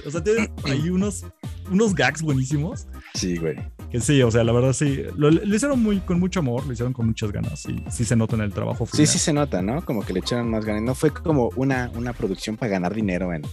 o 0.05 0.11
sea, 0.11 0.21
tienen 0.21 0.51
ahí 0.65 0.89
unos, 0.89 1.25
unos 1.71 1.95
gags 1.95 2.21
buenísimos. 2.21 2.85
Sí, 3.13 3.37
güey. 3.37 3.55
Que 3.89 4.01
sí, 4.01 4.21
o 4.21 4.29
sea, 4.29 4.43
la 4.43 4.51
verdad 4.51 4.73
sí. 4.73 5.03
Lo, 5.15 5.29
hicieron 5.31 5.81
muy, 5.81 6.01
con 6.01 6.19
mucho 6.19 6.41
amor, 6.41 6.65
lo 6.65 6.73
hicieron 6.73 6.91
con 6.91 7.05
muchas 7.07 7.31
ganas 7.31 7.65
y 7.67 7.81
sí 7.89 8.03
se 8.03 8.17
nota 8.17 8.35
en 8.35 8.41
el 8.41 8.51
trabajo. 8.51 8.85
Sí, 8.91 9.07
sí 9.07 9.17
se 9.17 9.31
nota, 9.31 9.61
¿no? 9.61 9.85
Como 9.85 10.05
que 10.05 10.11
le 10.11 10.19
echaron 10.19 10.51
más 10.51 10.65
ganas. 10.65 10.81
No 10.81 10.95
fue 10.95 11.11
como 11.11 11.49
una, 11.55 11.89
una 11.95 12.11
producción 12.11 12.57
para 12.57 12.71
ganar 12.71 12.93
dinero 12.93 13.33
en, 13.33 13.43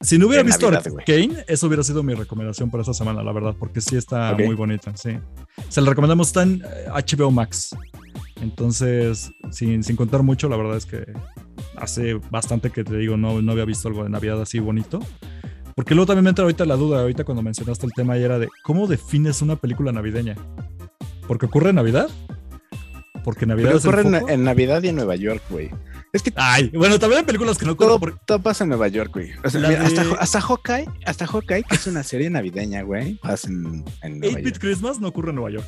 si 0.00 0.18
no 0.18 0.26
hubiera 0.26 0.42
visto 0.42 0.70
Kane, 1.06 1.44
eso 1.48 1.66
hubiera 1.66 1.82
sido 1.82 2.02
mi 2.02 2.14
recomendación 2.14 2.70
para 2.70 2.82
esta 2.82 2.94
semana, 2.94 3.22
la 3.22 3.32
verdad, 3.32 3.56
porque 3.58 3.80
sí 3.80 3.96
está 3.96 4.34
muy 4.34 4.54
bonita, 4.54 4.96
sí. 4.96 5.18
Se 5.68 5.80
la 5.80 5.88
recomendamos, 5.88 6.28
está 6.28 6.42
en 6.42 6.62
HBO 6.92 7.30
Max. 7.30 7.74
Entonces, 8.40 9.32
sin, 9.50 9.82
sin 9.82 9.96
contar 9.96 10.22
mucho, 10.22 10.48
la 10.48 10.56
verdad 10.56 10.76
es 10.76 10.86
que 10.86 11.04
hace 11.76 12.14
bastante 12.30 12.70
que 12.70 12.84
te 12.84 12.96
digo, 12.96 13.16
no, 13.16 13.40
no 13.42 13.52
había 13.52 13.64
visto 13.64 13.88
algo 13.88 14.04
de 14.04 14.10
Navidad 14.10 14.40
así 14.40 14.58
bonito. 14.58 15.00
Porque 15.74 15.94
luego 15.94 16.06
también 16.06 16.24
me 16.24 16.30
entra 16.30 16.44
ahorita 16.44 16.64
la 16.66 16.76
duda, 16.76 17.00
ahorita 17.00 17.24
cuando 17.24 17.42
mencionaste 17.42 17.86
el 17.86 17.92
tema, 17.92 18.16
y 18.16 18.22
era 18.22 18.38
de 18.38 18.48
cómo 18.62 18.86
defines 18.86 19.42
una 19.42 19.56
película 19.56 19.90
navideña. 19.90 20.36
¿Porque 21.26 21.46
ocurre 21.46 21.70
en 21.70 21.76
Navidad? 21.76 22.08
Porque 23.24 23.46
Navidad 23.46 23.76
ocurre 23.76 24.02
en, 24.28 24.44
Navidad 24.44 24.82
y 24.82 24.88
en 24.88 24.96
Nueva 24.96 25.16
York, 25.16 25.42
güey. 25.50 25.70
Es 26.14 26.22
que. 26.22 26.32
Ay, 26.36 26.70
bueno, 26.72 26.96
también 27.00 27.18
hay 27.18 27.26
películas 27.26 27.58
que 27.58 27.66
no. 27.66 27.74
Todo, 27.74 27.98
todo 28.24 28.40
pasa 28.40 28.62
en 28.62 28.68
Nueva 28.68 28.86
York, 28.86 29.10
güey. 29.12 29.32
hasta, 29.42 30.14
hasta, 30.20 30.40
Hawkeye, 30.40 30.86
hasta 31.04 31.26
Hawkeye, 31.26 31.64
que 31.64 31.74
es 31.74 31.86
una 31.88 32.04
serie 32.04 32.30
navideña, 32.30 32.82
güey, 32.82 33.16
pasa 33.16 33.48
en, 33.48 33.84
en 34.00 34.20
Nueva 34.20 34.38
8-Bit 34.38 34.58
Christmas 34.58 35.00
no 35.00 35.08
ocurre 35.08 35.30
en 35.30 35.36
Nueva 35.36 35.50
York. 35.50 35.66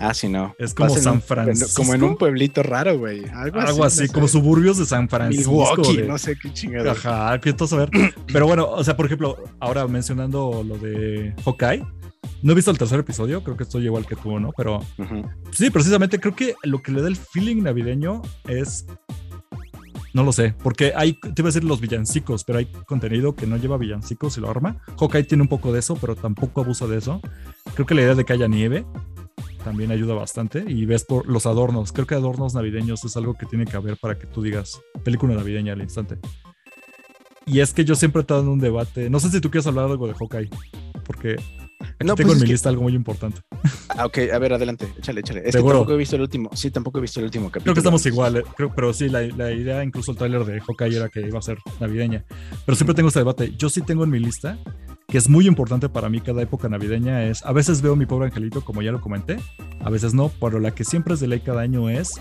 Ah, 0.00 0.12
sí, 0.12 0.28
no. 0.28 0.52
Es 0.58 0.74
como 0.74 0.90
San 0.96 1.22
Francisco. 1.22 1.82
Como 1.82 1.94
en 1.94 2.02
un 2.02 2.16
pueblito 2.16 2.64
raro, 2.64 2.98
güey. 2.98 3.24
Algo, 3.32 3.84
así, 3.84 4.08
como 4.08 4.26
suburbios 4.26 4.78
de 4.78 4.86
San 4.86 5.08
Francisco. 5.08 5.72
no 6.08 6.18
sé 6.18 6.36
qué 6.36 6.52
chingada. 6.52 6.90
Ajá, 6.90 7.40
que 7.40 7.50
a 7.50 7.76
ver. 7.76 7.90
Pero 8.26 8.48
bueno, 8.48 8.68
o 8.68 8.82
sea, 8.82 8.96
por 8.96 9.06
ejemplo, 9.06 9.36
ahora 9.60 9.86
mencionando 9.86 10.64
lo 10.66 10.76
de 10.76 11.34
Hawkeye. 11.44 11.86
No 12.42 12.52
he 12.52 12.54
visto 12.54 12.70
el 12.70 12.78
tercer 12.78 13.00
episodio, 13.00 13.42
creo 13.44 13.56
que 13.56 13.62
estoy 13.62 13.84
igual 13.84 14.06
que 14.06 14.16
tú, 14.16 14.40
¿no? 14.40 14.52
Pero 14.56 14.84
sí, 15.52 15.70
precisamente 15.70 16.18
creo 16.18 16.34
que 16.34 16.54
lo 16.62 16.82
que 16.82 16.90
le 16.90 17.00
da 17.00 17.08
el 17.08 17.16
feeling 17.16 17.62
navideño 17.62 18.22
es 18.48 18.86
no 20.14 20.22
lo 20.22 20.32
sé, 20.32 20.54
porque 20.62 20.92
hay, 20.94 21.14
te 21.14 21.34
iba 21.36 21.48
a 21.48 21.52
decir 21.52 21.64
los 21.64 21.80
villancicos, 21.80 22.44
pero 22.44 22.60
hay 22.60 22.66
contenido 22.66 23.34
que 23.34 23.48
no 23.48 23.56
lleva 23.56 23.76
villancicos 23.76 24.38
y 24.38 24.40
lo 24.40 24.48
arma. 24.48 24.76
Hawkeye 24.96 25.24
tiene 25.24 25.42
un 25.42 25.48
poco 25.48 25.72
de 25.72 25.80
eso, 25.80 25.96
pero 26.00 26.14
tampoco 26.14 26.60
abusa 26.60 26.86
de 26.86 26.98
eso. 26.98 27.20
Creo 27.74 27.84
que 27.84 27.96
la 27.96 28.02
idea 28.02 28.14
de 28.14 28.24
que 28.24 28.32
haya 28.32 28.46
nieve 28.46 28.86
también 29.64 29.90
ayuda 29.90 30.14
bastante 30.14 30.64
y 30.68 30.86
ves 30.86 31.04
por 31.04 31.26
los 31.26 31.46
adornos. 31.46 31.90
Creo 31.90 32.06
que 32.06 32.14
adornos 32.14 32.54
navideños 32.54 33.04
es 33.04 33.16
algo 33.16 33.34
que 33.34 33.46
tiene 33.46 33.64
que 33.64 33.76
haber 33.76 33.96
para 33.96 34.16
que 34.16 34.28
tú 34.28 34.40
digas 34.40 34.80
película 35.02 35.34
navideña 35.34 35.72
al 35.72 35.82
instante. 35.82 36.16
Y 37.44 37.58
es 37.58 37.74
que 37.74 37.84
yo 37.84 37.96
siempre 37.96 38.20
he 38.20 38.22
estado 38.22 38.42
en 38.42 38.48
un 38.48 38.60
debate. 38.60 39.10
No 39.10 39.18
sé 39.18 39.30
si 39.30 39.40
tú 39.40 39.50
quieres 39.50 39.66
hablar 39.66 39.86
algo 39.86 40.06
de 40.06 40.14
Hawkeye, 40.14 40.48
porque 41.04 41.36
no, 42.04 42.14
tengo 42.14 42.30
pues 42.30 42.42
en 42.42 42.46
mi 42.46 42.52
lista 42.52 42.68
algo 42.68 42.82
muy 42.82 42.94
importante. 42.94 43.40
Ah, 43.88 44.06
ok, 44.06 44.18
a 44.32 44.38
ver, 44.38 44.54
adelante, 44.54 44.92
échale, 44.98 45.20
échale. 45.20 45.40
Es 45.44 45.54
que 45.54 45.62
tampoco 45.62 45.92
he 45.92 45.96
visto 45.96 46.16
el 46.16 46.22
último, 46.22 46.50
sí, 46.54 46.70
tampoco 46.70 46.98
he 46.98 47.02
visto 47.02 47.20
el 47.20 47.26
último 47.26 47.46
capítulo. 47.46 47.64
Creo 47.64 47.74
que 47.74 47.80
estamos 47.80 48.06
igual, 48.06 48.36
eh, 48.36 48.44
creo, 48.56 48.72
pero 48.74 48.92
sí, 48.92 49.08
la, 49.08 49.22
la, 49.22 49.52
idea, 49.52 49.84
incluso 49.84 50.12
el 50.12 50.18
tráiler 50.18 50.44
de 50.44 50.60
Hawkeye 50.60 50.96
era 50.96 51.08
que 51.08 51.20
iba 51.20 51.38
a 51.38 51.42
ser 51.42 51.58
navideña. 51.80 52.24
Pero 52.66 52.76
siempre 52.76 52.94
tengo 52.94 53.08
este 53.08 53.20
debate. 53.20 53.54
Yo 53.56 53.68
sí 53.68 53.82
tengo 53.82 54.04
en 54.04 54.10
mi 54.10 54.18
lista, 54.18 54.58
que 55.08 55.18
es 55.18 55.28
muy 55.28 55.46
importante 55.46 55.88
para 55.88 56.08
mí 56.08 56.20
cada 56.20 56.42
época 56.42 56.68
navideña, 56.68 57.24
es, 57.24 57.44
a 57.44 57.52
veces 57.52 57.82
veo 57.82 57.96
mi 57.96 58.06
pobre 58.06 58.26
angelito, 58.26 58.64
como 58.64 58.82
ya 58.82 58.92
lo 58.92 59.00
comenté, 59.00 59.36
a 59.80 59.90
veces 59.90 60.14
no, 60.14 60.30
pero 60.40 60.58
la 60.58 60.72
que 60.72 60.84
siempre 60.84 61.14
es 61.14 61.20
de 61.20 61.28
ley 61.28 61.40
cada 61.40 61.60
año 61.60 61.88
es 61.88 62.14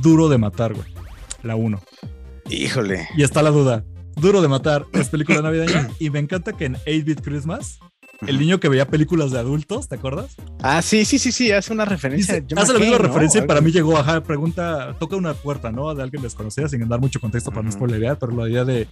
Duro 0.00 0.28
de 0.28 0.38
Matar, 0.38 0.74
güey. 0.74 0.92
La 1.42 1.56
1. 1.56 1.80
Híjole. 2.50 3.08
Y 3.16 3.22
está 3.22 3.42
la 3.42 3.50
duda. 3.50 3.84
Duro 4.16 4.42
de 4.42 4.48
Matar 4.48 4.86
es 4.92 5.08
película 5.08 5.42
navideña 5.42 5.88
y 5.98 6.10
me 6.10 6.18
encanta 6.18 6.52
que 6.52 6.66
en 6.66 6.76
8-Bit 6.76 7.22
Christmas 7.22 7.80
el 8.26 8.38
niño 8.38 8.60
que 8.60 8.68
veía 8.68 8.86
películas 8.86 9.30
de 9.30 9.38
adultos, 9.38 9.88
¿te 9.88 9.96
acuerdas? 9.96 10.36
Ah, 10.62 10.82
sí, 10.82 11.04
sí, 11.04 11.18
sí, 11.18 11.32
sí, 11.32 11.50
hace 11.50 11.72
una 11.72 11.84
referencia. 11.84 12.42
hace 12.56 12.72
la 12.72 12.78
misma 12.78 12.98
referencia 12.98 13.42
y 13.42 13.46
para 13.46 13.60
mí 13.60 13.72
llegó, 13.72 13.96
ajá, 13.96 14.22
pregunta, 14.22 14.96
toca 14.98 15.16
una 15.16 15.34
puerta, 15.34 15.72
¿no? 15.72 15.94
De 15.94 16.02
alguien 16.02 16.22
desconocida, 16.22 16.68
sin 16.68 16.88
dar 16.88 17.00
mucho 17.00 17.20
contexto 17.20 17.50
para 17.50 17.62
no 17.62 17.72
spoilerear, 17.72 18.18
pero 18.18 18.32
la 18.32 18.48
idea 18.48 18.64
de, 18.64 18.88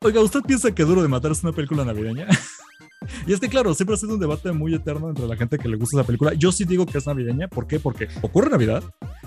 oiga, 0.00 0.20
¿usted 0.20 0.40
piensa 0.40 0.72
que 0.72 0.84
Duro 0.84 1.02
de 1.02 1.08
Matar 1.08 1.32
es 1.32 1.42
una 1.42 1.52
película 1.52 1.84
navideña? 1.84 2.26
y 3.26 3.32
es 3.32 3.40
que, 3.40 3.48
claro, 3.48 3.74
siempre 3.74 3.94
ha 3.94 3.98
sido 3.98 4.14
un 4.14 4.20
debate 4.20 4.52
muy 4.52 4.74
eterno 4.74 5.10
entre 5.10 5.26
la 5.26 5.36
gente 5.36 5.58
que 5.58 5.68
le 5.68 5.76
gusta 5.76 5.98
esa 5.98 6.06
película. 6.06 6.32
Yo 6.34 6.52
sí 6.52 6.64
digo 6.64 6.86
que 6.86 6.98
es 6.98 7.06
navideña, 7.06 7.48
¿por 7.48 7.66
qué? 7.66 7.80
Porque 7.80 8.08
ocurre 8.22 8.50
Navidad, 8.50 8.82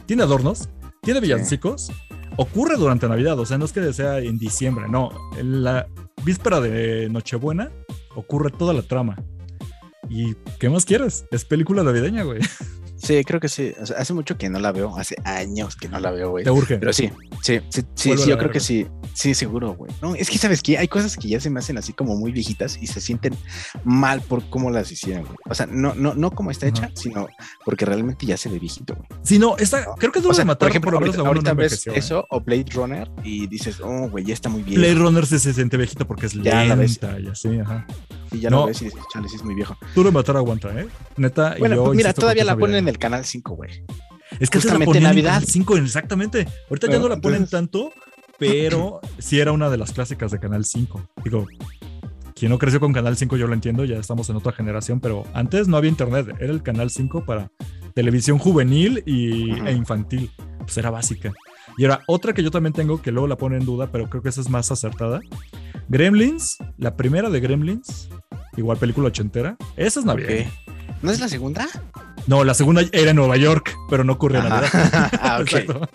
tiene 0.06 0.24
adornos, 0.24 0.70
tiene 1.02 1.20
villancicos, 1.20 1.92
ocurre 2.38 2.76
durante 2.76 3.08
Navidad, 3.08 3.38
o 3.40 3.46
sea, 3.46 3.58
no 3.58 3.66
es 3.66 3.72
que 3.72 3.94
sea 3.94 4.20
en 4.20 4.38
diciembre, 4.38 4.86
no, 4.90 5.12
en 5.38 5.64
la 5.64 5.88
víspera 6.24 6.60
de 6.60 7.08
Nochebuena 7.10 7.72
ocurre 8.18 8.52
toda 8.52 8.74
la 8.74 8.82
trama. 8.82 9.16
¿Y 10.10 10.36
qué 10.60 10.70
más 10.70 10.86
quieres? 10.86 11.26
Es 11.32 11.46
película 11.46 11.84
navideña, 11.84 12.24
güey. 12.24 12.40
Sí, 12.98 13.24
creo 13.24 13.40
que 13.40 13.48
sí. 13.48 13.74
hace 13.96 14.14
mucho 14.14 14.38
que 14.38 14.50
no 14.50 14.60
la 14.60 14.72
veo. 14.72 14.98
Hace 14.98 15.16
años 15.24 15.76
que 15.76 15.88
no 15.88 16.00
la 16.00 16.12
veo, 16.12 16.32
güey. 16.32 16.44
Te 16.44 16.52
urge. 16.52 16.78
Pero 16.78 16.92
sí, 16.92 17.12
sí, 17.42 17.60
sí, 17.70 17.84
sí, 17.94 18.16
yo 18.28 18.38
creo 18.38 18.52
que 18.52 18.60
sí. 18.60 18.88
Sí, 19.14 19.34
seguro, 19.34 19.76
güey. 19.76 19.92
No, 20.02 20.16
es 20.16 20.30
que 20.30 20.38
sabes 20.38 20.62
que 20.62 20.78
hay 20.78 20.88
cosas 20.88 21.16
que 21.16 21.28
ya 21.28 21.40
se 21.40 21.50
me 21.50 21.60
hacen 21.60 21.78
así 21.78 21.94
como 21.94 22.16
muy 22.16 22.32
viejitas 22.32 22.78
y 22.82 22.88
se 22.88 23.00
sienten 23.00 23.36
mal 23.84 24.22
por 24.22 24.50
cómo 24.50 24.72
las 24.72 24.92
hicieron, 24.92 25.26
güey. 25.26 25.38
O 25.50 25.54
sea, 25.54 25.68
no, 25.68 25.94
no, 25.96 26.16
no 26.16 26.32
como 26.32 26.52
está 26.52 26.68
hecha, 26.68 26.92
sino 26.96 27.28
porque 27.64 27.86
realmente 27.86 28.26
ya 28.26 28.36
se 28.36 28.50
ve 28.50 28.60
viejito, 28.60 28.96
güey. 28.96 29.08
Sí, 29.22 29.40
no, 29.40 29.58
esta, 29.58 29.86
creo 29.98 30.12
que 30.12 30.20
es 30.20 30.26
o 30.26 30.34
sea, 30.34 30.46
matar, 30.46 30.68
por 30.68 30.70
ejemplo, 30.70 30.92
por 30.92 31.04
ahorita, 31.04 31.22
ahorita 31.22 31.54
ves 31.54 31.88
¿eh? 31.88 31.94
eso 31.96 32.26
o 32.30 32.42
Blade 32.42 32.66
Runner 32.74 33.10
y 33.24 33.48
dices, 33.48 33.80
oh, 33.80 34.10
güey, 34.10 34.26
ya 34.26 34.34
está 34.34 34.50
muy 34.50 34.64
bien. 34.64 34.80
Blade 34.80 34.96
Runner 34.96 35.26
se, 35.26 35.40
se 35.40 35.54
siente 35.54 35.78
viejito 35.78 36.06
porque 36.06 36.26
es 36.26 36.34
ya 36.34 36.64
lenta 36.64 36.68
la 36.68 36.76
ves. 36.76 37.00
y 37.24 37.28
así, 37.28 37.60
ajá. 37.60 37.86
Y 38.32 38.40
ya 38.40 38.50
no. 38.50 38.62
lo 38.62 38.66
ves 38.68 38.82
y 38.82 38.86
dices, 38.86 39.02
chale, 39.12 39.30
sí 39.30 39.36
es 39.36 39.44
muy 39.44 39.56
viejo. 39.56 39.78
Tú 39.94 40.04
lo 40.04 40.12
matar 40.12 40.38
aguanta, 40.38 40.70
¿eh? 40.80 40.88
Neta. 41.18 41.56
Bueno, 41.60 41.76
yo 41.76 41.84
pues 41.86 41.98
mira, 41.98 42.14
todavía 42.14 42.44
la 42.44 42.56
ponen 42.56 42.78
en 42.78 42.88
el 42.88 42.98
canal 42.98 43.26
5, 43.26 43.56
güey. 43.56 43.84
Es 44.40 44.50
que 44.50 44.60
se 44.60 44.78
la 44.78 44.84
ponen 44.84 45.04
Navidad. 45.04 45.44
5, 45.46 45.78
exactamente. 45.78 46.48
Ahorita 46.70 46.90
ya 46.90 47.00
no 47.00 47.08
la 47.10 47.18
ponen 47.18 47.48
tanto, 47.48 47.92
pero 48.38 49.00
sí 49.18 49.40
era 49.40 49.52
una 49.52 49.70
de 49.70 49.78
las 49.78 49.94
clásicas 49.94 50.32
de 50.32 50.40
Canal 50.40 50.66
5. 50.66 51.10
Digo, 51.24 51.48
quien 52.36 52.52
no 52.52 52.58
creció 52.58 52.80
con 52.80 52.94
Canal 52.94 53.18
5 53.18 53.38
yo 53.38 53.48
lo 53.48 53.54
entiendo, 53.54 53.86
ya 53.86 53.98
estamos 53.98 54.30
en 54.30 54.36
otra 54.36 54.52
generación, 54.52 55.00
pero 55.00 55.26
antes 55.34 55.68
no 55.68 55.78
había 55.78 55.90
internet, 55.90 56.36
era 56.40 56.52
el 56.52 56.62
Canal 56.62 56.90
5 56.90 57.26
para 57.26 57.52
televisión 57.94 58.38
juvenil 58.38 59.02
y, 59.06 59.52
e 59.66 59.72
infantil. 59.72 60.32
Pues 60.60 60.78
era 60.78 60.90
básica. 60.90 61.34
Y 61.78 61.86
ahora, 61.86 62.02
otra 62.08 62.34
que 62.34 62.44
yo 62.44 62.52
también 62.52 62.74
tengo, 62.74 63.02
que 63.02 63.12
luego 63.12 63.28
la 63.28 63.38
pone 63.38 63.58
en 63.58 63.66
duda, 63.66 63.88
pero 63.92 64.10
creo 64.10 64.22
que 64.22 64.30
esa 64.30 64.42
es 64.42 64.50
más 64.50 64.72
acertada. 64.72 65.22
Gremlins, 65.90 66.58
la 66.78 66.96
primera 66.96 67.30
de 67.30 67.40
Gremlins, 67.40 68.10
igual 68.58 68.78
película 68.78 69.08
ochentera. 69.08 69.58
Esa 69.76 70.00
es 70.00 70.06
Navidad. 70.06 70.46
¿No 71.02 71.12
es 71.12 71.20
la 71.20 71.28
segunda? 71.30 71.68
No, 72.26 72.44
la 72.44 72.54
segunda 72.54 72.82
era 72.92 73.12
en 73.12 73.16
Nueva 73.16 73.38
York, 73.38 73.74
pero 73.90 74.04
no 74.04 74.14
ocurre 74.14 74.40
en 74.40 74.48
Ajá. 74.48 74.62
Navidad. 74.62 75.10
Ah. 75.22 75.44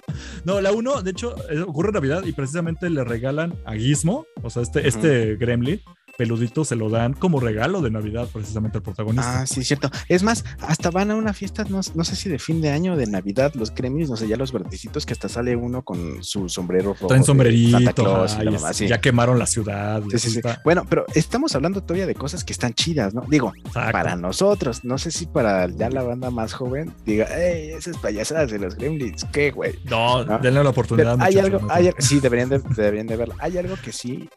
No, 0.44 0.60
la 0.60 0.72
1, 0.72 1.02
de 1.02 1.10
hecho, 1.10 1.34
eh, 1.50 1.60
ocurre 1.60 1.88
en 1.88 1.94
Navidad 1.94 2.24
y 2.24 2.32
precisamente 2.32 2.88
le 2.88 3.04
regalan 3.04 3.54
a 3.64 3.74
Gizmo, 3.74 4.26
o 4.42 4.50
sea, 4.50 4.62
este, 4.62 4.86
este 4.88 5.36
gremlin 5.36 5.80
peludito 6.16 6.64
se 6.64 6.76
lo 6.76 6.90
dan 6.90 7.14
como 7.14 7.40
regalo 7.40 7.80
de 7.82 7.90
Navidad 7.90 8.28
precisamente 8.32 8.78
al 8.78 8.82
protagonista. 8.82 9.42
Ah, 9.42 9.46
sí, 9.46 9.64
cierto. 9.64 9.90
Es 10.08 10.22
más, 10.22 10.44
hasta 10.60 10.90
van 10.90 11.10
a 11.10 11.16
una 11.16 11.32
fiesta, 11.32 11.64
no, 11.68 11.80
no 11.94 12.04
sé 12.04 12.16
si 12.16 12.28
de 12.28 12.38
fin 12.38 12.60
de 12.60 12.70
año 12.70 12.94
o 12.94 12.96
de 12.96 13.06
Navidad, 13.06 13.52
los 13.54 13.74
gremios, 13.74 14.10
no 14.10 14.16
sé, 14.16 14.28
ya 14.28 14.36
los 14.36 14.52
verdecitos, 14.52 15.06
que 15.06 15.12
hasta 15.12 15.28
sale 15.28 15.56
uno 15.56 15.82
con 15.82 16.22
su 16.22 16.48
sombrero 16.48 16.92
rojo. 16.94 17.06
Traen 17.06 17.24
sombrerito, 17.24 17.78
Santa 17.78 17.92
Claus 17.92 18.32
y 18.32 18.34
ajá, 18.34 18.44
la 18.44 18.50
y 18.50 18.54
mamá, 18.54 18.70
es- 18.70 18.76
sí. 18.76 18.88
ya 18.88 19.00
quemaron 19.00 19.38
la 19.38 19.46
ciudad. 19.46 20.02
Sí, 20.10 20.18
sí, 20.18 20.30
sí. 20.30 20.40
Bueno, 20.64 20.84
pero 20.88 21.04
estamos 21.14 21.54
hablando 21.54 21.82
todavía 21.82 22.06
de 22.06 22.14
cosas 22.14 22.44
que 22.44 22.52
están 22.52 22.74
chidas, 22.74 23.14
¿no? 23.14 23.22
Digo, 23.28 23.52
Exacto. 23.64 23.92
para 23.92 24.16
nosotros, 24.16 24.84
no 24.84 24.98
sé 24.98 25.10
si 25.10 25.26
para 25.26 25.68
ya 25.68 25.88
la 25.90 26.02
banda 26.02 26.30
más 26.30 26.52
joven 26.52 26.92
diga, 27.04 27.26
hey, 27.30 27.70
esas 27.76 27.96
payasadas 27.98 28.50
de 28.50 28.58
los 28.58 28.76
gremlins, 28.76 29.24
¿qué, 29.32 29.50
güey? 29.50 29.74
No, 29.84 30.24
¿no? 30.24 30.38
denle 30.38 30.62
la 30.62 30.70
oportunidad. 30.70 31.12
Pero 31.18 31.24
hay 31.24 31.38
algo, 31.38 31.60
hay, 31.70 31.90
sí, 31.98 32.20
deberían 32.20 32.48
de, 32.48 32.58
deberían 32.76 33.06
de 33.06 33.16
verlo. 33.16 33.34
Hay 33.38 33.56
algo 33.58 33.76
que 33.82 33.92
sí 33.92 34.28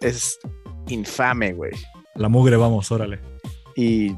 es 0.00 0.38
infame, 0.88 1.52
güey. 1.52 1.72
La 2.14 2.28
mugre, 2.28 2.56
vamos, 2.56 2.90
órale. 2.92 3.20
Y 3.76 4.14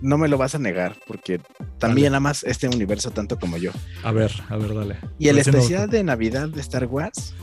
no 0.00 0.18
me 0.18 0.28
lo 0.28 0.38
vas 0.38 0.54
a 0.54 0.58
negar, 0.58 0.96
porque 1.06 1.40
también 1.78 2.14
amas 2.14 2.42
este 2.44 2.68
universo 2.68 3.10
tanto 3.10 3.38
como 3.38 3.56
yo. 3.56 3.70
A 4.02 4.12
ver, 4.12 4.32
a 4.48 4.56
ver, 4.56 4.74
dale. 4.74 4.96
Y 5.18 5.28
el 5.28 5.36
Recién 5.36 5.56
especial 5.56 5.90
de 5.90 6.02
Navidad 6.02 6.48
de 6.48 6.60
Star 6.60 6.86
Wars 6.86 7.34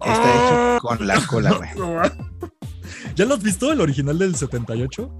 está 0.00 0.22
¡Ah! 0.24 0.76
hecho 0.76 0.86
con 0.86 1.06
la 1.06 1.26
cola, 1.26 1.52
güey. 1.52 1.70
¿Ya 3.14 3.24
lo 3.24 3.34
has 3.34 3.42
visto, 3.42 3.72
el 3.72 3.80
original 3.80 4.18
del 4.18 4.34
78? 4.34 5.16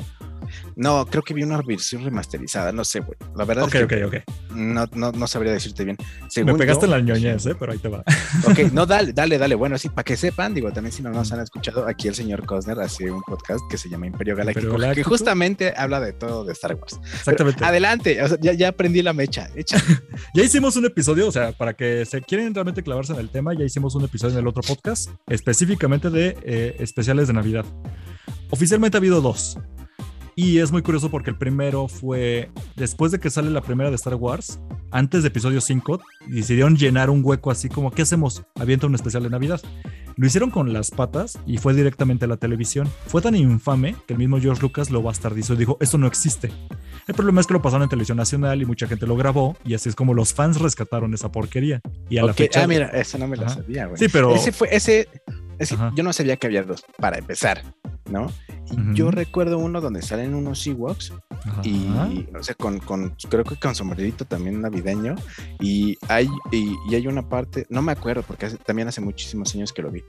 No, 0.77 1.05
creo 1.07 1.23
que 1.23 1.35
vi 1.35 1.43
una 1.43 1.61
versión 1.62 2.05
remasterizada, 2.05 2.73
no 2.73 2.85
sé, 2.85 3.01
güey. 3.01 3.16
La 3.37 3.45
verdad 3.45 3.66
es 3.73 3.87
que 3.87 4.05
ok. 4.05 4.14
No, 4.55 4.87
no, 4.95 5.12
no 5.12 5.27
sabría 5.27 5.53
decirte 5.53 5.85
bien. 5.85 5.97
Me 6.01 6.31
Según 6.31 6.57
pegaste 6.57 6.87
yo- 6.87 6.95
en 6.97 7.07
la 7.07 7.14
ñoñez, 7.14 7.47
¿eh? 7.47 7.55
pero 7.59 7.73
ahí 7.73 7.79
te 7.79 7.89
va. 7.89 8.03
Ok, 8.49 8.73
no, 8.73 8.87
dale, 8.87 9.12
dale, 9.12 9.39
dale. 9.39 9.55
Bueno, 9.55 9.77
sí, 9.79 9.89
para 9.89 10.05
que 10.05 10.16
sepan, 10.16 10.55
digo, 10.55 10.73
también 10.73 10.93
si 10.93 11.03
no 11.03 11.11
nos 11.11 11.31
han 11.33 11.41
escuchado, 11.41 11.87
aquí 11.87 12.09
el 12.09 12.14
señor 12.14 12.45
Cosner 12.47 12.79
hace 12.81 13.11
un 13.11 13.23
podcast 13.23 13.61
que 13.70 13.77
se 13.79 13.89
llama 13.89 14.07
Imperio 14.07 14.35
Galáctico, 14.35 14.77
que 14.95 15.03
justamente 15.05 15.73
habla 15.77 16.01
de 16.01 16.12
todo 16.12 16.45
de 16.45 16.53
Star 16.53 16.75
Wars. 16.75 16.99
Pero 17.01 17.14
Exactamente. 17.16 17.64
adelante, 17.64 18.23
o 18.23 18.29
sea, 18.29 18.39
ya, 18.41 18.53
ya 18.55 18.68
aprendí 18.68 19.03
la 19.03 19.12
mecha. 19.12 19.49
Echa. 19.55 19.77
Ya 20.35 20.43
hicimos 20.43 20.77
un 20.77 20.87
episodio, 20.87 21.29
o 21.29 21.33
sea, 21.33 21.53
para 21.53 21.75
que 21.75 22.05
se 22.07 22.20
quieren 22.23 22.55
realmente 22.55 22.83
clavarse 22.83 23.12
en 23.12 23.18
el 23.18 23.29
tema, 23.29 23.53
ya 23.55 23.64
hicimos 23.64 23.95
un 23.95 24.05
episodio 24.05 24.35
en 24.35 24.41
el 24.41 24.47
otro 24.47 24.62
podcast, 24.62 25.11
específicamente 25.29 26.09
de 26.11 26.37
eh, 26.43 26.77
especiales 26.79 27.29
de 27.29 27.35
Navidad. 27.35 27.64
Oficialmente 28.51 28.97
ha 28.97 29.01
habido 29.01 29.20
dos. 29.20 29.59
Y 30.35 30.59
es 30.59 30.72
muy 30.72 30.80
curioso 30.83 31.11
porque 31.11 31.30
el 31.30 31.37
primero 31.37 31.89
fue 31.89 32.51
después 32.76 33.12
de 33.12 33.20
que 33.20 33.28
sale 33.30 33.51
la 33.51 33.61
primera 33.61 33.91
de 33.91 33.97
Star 33.97 34.14
Wars, 34.14 34.61
antes 34.91 35.22
de 35.22 35.28
episodio 35.28 35.61
5, 35.61 36.01
decidieron 36.28 36.76
llenar 36.76 37.11
un 37.11 37.20
hueco 37.22 37.51
así 37.51 37.68
como, 37.68 37.91
¿qué 37.91 38.03
hacemos? 38.03 38.43
Avienta 38.59 38.87
un 38.87 38.95
especial 38.95 39.22
de 39.24 39.30
Navidad. 39.30 39.61
Lo 40.16 40.26
hicieron 40.26 40.51
con 40.51 40.72
las 40.72 40.91
patas 40.91 41.39
y 41.47 41.57
fue 41.59 41.72
directamente 41.74 42.26
a 42.26 42.28
la 42.28 42.37
televisión. 42.37 42.89
Fue 43.07 43.20
tan 43.22 43.35
infame 43.35 43.95
que 44.07 44.12
el 44.14 44.18
mismo 44.18 44.39
George 44.41 44.61
Lucas 44.62 44.91
lo 44.91 45.03
bastardizó 45.03 45.55
y 45.55 45.57
dijo, 45.57 45.76
esto 45.80 45.97
no 45.99 46.07
existe. 46.07 46.51
El 47.09 47.14
problema 47.14 47.41
es 47.41 47.47
que 47.47 47.55
lo 47.55 47.62
pasaron 47.62 47.83
en 47.85 47.89
televisión 47.89 48.16
nacional 48.18 48.61
y 48.62 48.66
mucha 48.66 48.87
gente 48.87 49.07
lo 49.07 49.16
grabó 49.16 49.57
y 49.64 49.74
así 49.74 49.89
es 49.89 49.95
como 49.95 50.12
los 50.14 50.33
fans 50.35 50.61
rescataron 50.61 51.12
esa 51.14 51.30
porquería. 51.33 51.80
Y 52.11 52.18
a 52.18 52.24
la 52.24 52.35
fecha... 52.35 52.62
Ah, 52.62 52.66
mira, 52.66 52.87
esa 52.89 53.18
no 53.18 53.26
me 53.26 53.37
la 53.37 53.47
Ajá. 53.47 53.55
sabía, 53.57 53.87
güey. 53.87 53.99
Sí, 53.99 54.07
pero... 54.09 54.35
Ese 54.35 54.53
fue, 54.53 54.68
ese, 54.70 55.09
ese- 55.59 55.76
yo 55.95 56.03
no 56.03 56.12
sabía 56.12 56.37
que 56.37 56.47
había 56.47 56.62
dos, 56.62 56.85
para 56.99 57.16
empezar, 57.18 57.62
¿no? 58.12 58.30
Y 58.70 58.74
Ujú. 58.80 58.92
yo 58.94 59.10
recuerdo 59.10 59.58
uno 59.58 59.80
donde 59.80 60.02
salen 60.02 60.34
unos 60.34 60.64
Ewoks 60.66 61.12
y, 61.64 61.86
o 62.38 62.42
sea, 62.42 62.54
con, 62.54 62.78
con, 62.78 63.16
creo 63.28 63.42
que 63.44 63.56
con 63.56 63.74
sombrerito 63.74 64.24
también 64.24 64.60
navideño 64.60 65.16
y 65.60 65.96
hay, 66.08 66.28
y, 66.52 66.76
y 66.88 66.94
hay 66.94 67.06
una 67.08 67.28
parte, 67.28 67.66
no 67.70 67.82
me 67.82 67.92
acuerdo 67.92 68.22
porque 68.22 68.46
hace- 68.46 68.58
también 68.58 68.86
hace 68.88 69.00
muchísimos 69.00 69.52
años 69.54 69.72
que 69.72 69.82
lo 69.82 69.90
vi. 69.90 70.02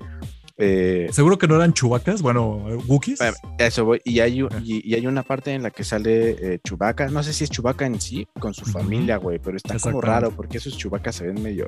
Eh, 0.57 1.07
Seguro 1.11 1.39
que 1.39 1.47
no 1.47 1.55
eran 1.55 1.73
chubacas, 1.73 2.21
bueno, 2.21 2.63
eh, 2.69 2.75
Wookiees. 2.87 3.19
Eso 3.57 3.85
voy. 3.85 4.01
Y 4.05 4.19
hay, 4.19 4.43
Ok. 4.43 4.53
y, 4.63 4.87
y 4.87 4.93
hay 4.93 5.07
una 5.07 5.23
parte 5.23 5.51
en 5.53 5.63
la 5.63 5.71
que 5.71 5.83
sale 5.83 6.53
eh, 6.53 6.59
Chewbacca. 6.63 7.07
No 7.07 7.23
sé 7.23 7.33
si 7.33 7.43
es 7.45 7.49
Chewbacca 7.49 7.87
en 7.87 7.99
sí, 7.99 8.27
con 8.39 8.53
su 8.53 8.63
familia, 8.65 9.17
güey, 9.17 9.39
pero 9.39 9.57
está 9.57 9.79
como 9.79 9.99
raro 9.99 10.29
porque 10.29 10.59
esos 10.59 10.77
Chewbacca 10.77 11.11
se 11.11 11.25
ven 11.25 11.41
medio. 11.41 11.67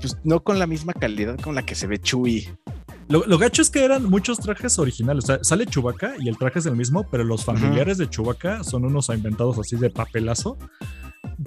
Pues 0.00 0.16
no 0.22 0.44
con 0.44 0.60
la 0.60 0.68
misma 0.68 0.92
calidad 0.92 1.40
con 1.40 1.56
la 1.56 1.62
que 1.66 1.74
se 1.74 1.88
ve 1.88 1.98
Chewie. 1.98 2.48
Lo, 3.08 3.24
lo 3.26 3.38
gacho 3.38 3.62
es 3.62 3.70
que 3.70 3.84
eran 3.84 4.04
muchos 4.04 4.38
trajes 4.38 4.78
originales. 4.78 5.24
O 5.24 5.26
sea, 5.26 5.38
sale 5.42 5.66
Chewbacca 5.66 6.14
y 6.18 6.28
el 6.28 6.36
traje 6.36 6.58
es 6.58 6.66
el 6.66 6.76
mismo, 6.76 7.06
pero 7.10 7.24
los 7.24 7.44
familiares 7.44 7.98
de 7.98 8.08
Chewbacca 8.08 8.62
son 8.64 8.84
unos 8.84 9.08
inventados 9.08 9.58
así 9.58 9.76
de 9.76 9.90
papelazo. 9.90 10.58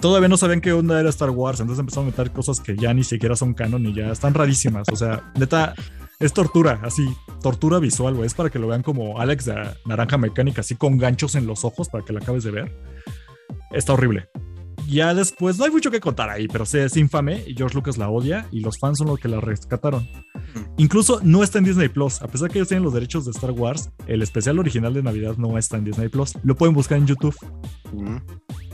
Todavía 0.00 0.28
no 0.28 0.36
sabían 0.36 0.60
qué 0.60 0.72
onda 0.72 0.98
era 0.98 1.08
Star 1.10 1.30
Wars, 1.30 1.60
entonces 1.60 1.80
empezaron 1.80 2.08
a 2.08 2.10
meter 2.10 2.30
cosas 2.32 2.60
que 2.60 2.76
ya 2.76 2.92
ni 2.92 3.04
siquiera 3.04 3.36
son 3.36 3.54
canon 3.54 3.86
y 3.86 3.94
ya 3.94 4.10
están 4.10 4.34
rarísimas. 4.34 4.88
O 4.90 4.96
sea, 4.96 5.32
neta, 5.38 5.74
es 6.18 6.32
tortura, 6.32 6.80
así, 6.82 7.06
tortura 7.42 7.78
visual, 7.78 8.14
güey. 8.14 8.26
Es 8.26 8.34
para 8.34 8.48
que 8.50 8.58
lo 8.58 8.68
vean 8.68 8.82
como 8.82 9.20
Alex 9.20 9.44
de 9.46 9.54
Naranja 9.86 10.18
Mecánica, 10.18 10.60
así 10.62 10.76
con 10.76 10.96
ganchos 10.98 11.34
en 11.34 11.46
los 11.46 11.64
ojos 11.64 11.88
para 11.88 12.04
que 12.04 12.12
la 12.12 12.20
acabes 12.20 12.44
de 12.44 12.50
ver. 12.52 12.76
Está 13.70 13.92
horrible. 13.92 14.28
Ya 14.92 15.14
después, 15.14 15.58
no 15.58 15.64
hay 15.64 15.70
mucho 15.70 15.90
que 15.90 16.00
contar 16.00 16.28
ahí, 16.28 16.46
pero 16.48 16.66
sí, 16.66 16.76
es 16.76 16.98
infame 16.98 17.46
George 17.56 17.74
Lucas 17.74 17.96
la 17.96 18.10
odia 18.10 18.46
y 18.50 18.60
los 18.60 18.78
fans 18.78 18.98
son 18.98 19.06
los 19.06 19.18
que 19.18 19.26
la 19.26 19.40
rescataron. 19.40 20.06
Incluso 20.76 21.18
no 21.22 21.42
está 21.42 21.56
en 21.56 21.64
Disney 21.64 21.88
Plus. 21.88 22.20
A 22.20 22.28
pesar 22.28 22.50
que 22.50 22.58
ellos 22.58 22.68
tienen 22.68 22.84
los 22.84 22.92
derechos 22.92 23.24
de 23.24 23.30
Star 23.30 23.52
Wars, 23.52 23.90
el 24.06 24.20
especial 24.20 24.58
original 24.58 24.92
de 24.92 25.02
Navidad 25.02 25.38
no 25.38 25.56
está 25.56 25.78
en 25.78 25.84
Disney 25.84 26.10
Plus. 26.10 26.34
Lo 26.42 26.56
pueden 26.56 26.74
buscar 26.74 26.98
en 26.98 27.06
YouTube. 27.06 27.34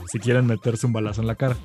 Si 0.07 0.19
quieren 0.19 0.45
meterse 0.45 0.85
un 0.85 0.93
balazo 0.93 1.21
en 1.21 1.27
la 1.27 1.35
cara. 1.35 1.57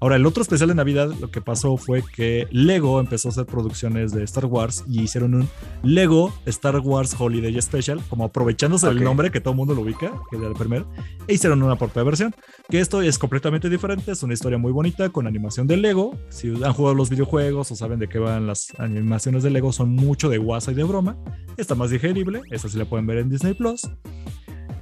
Ahora, 0.00 0.16
el 0.16 0.26
otro 0.26 0.42
especial 0.42 0.68
de 0.68 0.74
Navidad, 0.74 1.12
lo 1.20 1.30
que 1.30 1.40
pasó 1.40 1.76
fue 1.76 2.02
que 2.02 2.46
Lego 2.50 3.00
empezó 3.00 3.28
a 3.28 3.30
hacer 3.30 3.46
producciones 3.46 4.12
de 4.12 4.24
Star 4.24 4.46
Wars 4.46 4.84
y 4.88 5.02
hicieron 5.02 5.34
un 5.34 5.48
Lego 5.82 6.32
Star 6.46 6.78
Wars 6.78 7.14
Holiday 7.18 7.60
Special, 7.60 8.00
como 8.08 8.24
aprovechándose 8.24 8.86
del 8.88 9.02
nombre 9.02 9.30
que 9.30 9.40
todo 9.40 9.52
el 9.52 9.58
mundo 9.58 9.74
lo 9.74 9.82
ubica, 9.82 10.12
que 10.30 10.36
era 10.36 10.48
el 10.48 10.54
primero, 10.54 10.88
e 11.26 11.34
hicieron 11.34 11.62
una 11.62 11.76
propia 11.76 12.02
versión. 12.02 12.34
Que 12.68 12.80
esto 12.80 13.02
es 13.02 13.18
completamente 13.18 13.68
diferente, 13.68 14.12
es 14.12 14.22
una 14.22 14.34
historia 14.34 14.58
muy 14.58 14.72
bonita 14.72 15.08
con 15.10 15.26
animación 15.26 15.66
de 15.66 15.76
Lego. 15.76 16.16
Si 16.30 16.48
han 16.48 16.72
jugado 16.72 16.94
los 16.94 17.10
videojuegos 17.10 17.70
o 17.70 17.76
saben 17.76 17.98
de 17.98 18.08
qué 18.08 18.18
van 18.18 18.46
las 18.46 18.68
animaciones 18.78 19.42
de 19.42 19.50
Lego, 19.50 19.72
son 19.72 19.90
mucho 19.90 20.28
de 20.28 20.38
guasa 20.38 20.72
y 20.72 20.74
de 20.74 20.84
broma. 20.84 21.16
Está 21.56 21.74
más 21.74 21.90
digerible, 21.90 22.42
esa 22.50 22.68
sí 22.68 22.78
la 22.78 22.84
pueden 22.84 23.06
ver 23.06 23.18
en 23.18 23.30
Disney 23.30 23.54
Plus. 23.54 23.88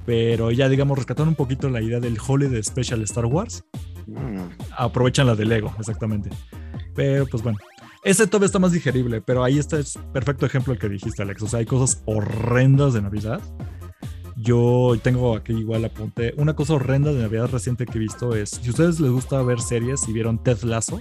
Pero 0.05 0.51
ya, 0.51 0.67
digamos, 0.69 0.97
rescataron 0.97 1.29
un 1.29 1.35
poquito 1.35 1.69
la 1.69 1.81
idea 1.81 1.99
del 1.99 2.17
Holiday 2.25 2.63
Special 2.63 3.01
Star 3.03 3.25
Wars. 3.25 3.63
Aprovechan 4.77 5.27
la 5.27 5.35
de 5.35 5.45
Lego, 5.45 5.73
exactamente. 5.79 6.29
Pero 6.95 7.25
pues 7.27 7.43
bueno. 7.43 7.57
Ese 8.03 8.25
todavía 8.25 8.47
está 8.47 8.57
más 8.57 8.71
digerible, 8.71 9.21
pero 9.21 9.43
ahí 9.43 9.59
está 9.59 9.77
es 9.77 9.99
perfecto 10.11 10.47
ejemplo 10.47 10.73
el 10.73 10.79
que 10.79 10.89
dijiste, 10.89 11.21
Alex. 11.21 11.43
O 11.43 11.47
sea, 11.47 11.59
hay 11.59 11.65
cosas 11.65 12.01
horrendas 12.05 12.93
de 12.93 13.01
Navidad. 13.03 13.41
Yo 14.35 14.95
tengo 15.03 15.35
aquí 15.35 15.53
igual 15.53 15.85
apunté. 15.85 16.33
Una 16.37 16.55
cosa 16.55 16.73
horrenda 16.73 17.13
de 17.13 17.21
Navidad 17.21 17.49
reciente 17.51 17.85
que 17.85 17.99
he 17.99 18.01
visto 18.01 18.35
es, 18.35 18.49
si 18.49 18.71
ustedes 18.71 18.99
les 18.99 19.11
gusta 19.11 19.39
ver 19.43 19.61
series 19.61 20.07
y 20.07 20.13
vieron 20.13 20.41
Ted 20.41 20.63
Lasso, 20.63 20.99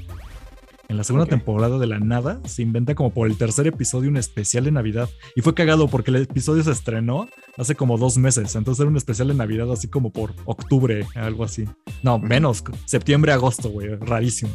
en 0.90 0.96
la 0.96 1.04
segunda 1.04 1.24
temporada 1.26 1.78
de 1.78 1.86
la 1.86 2.00
nada 2.00 2.40
se 2.46 2.62
inventa 2.62 2.96
como 2.96 3.10
por 3.14 3.28
el 3.28 3.36
tercer 3.36 3.66
episodio 3.68 4.10
un 4.10 4.16
especial 4.16 4.64
de 4.64 4.72
Navidad. 4.72 5.08
Y 5.36 5.40
fue 5.40 5.54
cagado 5.54 5.86
porque 5.86 6.10
el 6.10 6.16
episodio 6.16 6.64
se 6.64 6.72
estrenó 6.72 7.28
hace 7.56 7.76
como 7.76 7.96
dos 7.96 8.18
meses. 8.18 8.56
Entonces 8.56 8.80
era 8.80 8.90
un 8.90 8.96
especial 8.96 9.28
de 9.28 9.34
Navidad 9.34 9.70
así 9.72 9.86
como 9.86 10.10
por 10.10 10.34
octubre, 10.46 11.06
algo 11.14 11.44
así. 11.44 11.66
No, 12.02 12.18
menos, 12.18 12.64
septiembre, 12.86 13.32
agosto, 13.32 13.70
güey. 13.70 13.94
Rarísimo. 13.94 14.50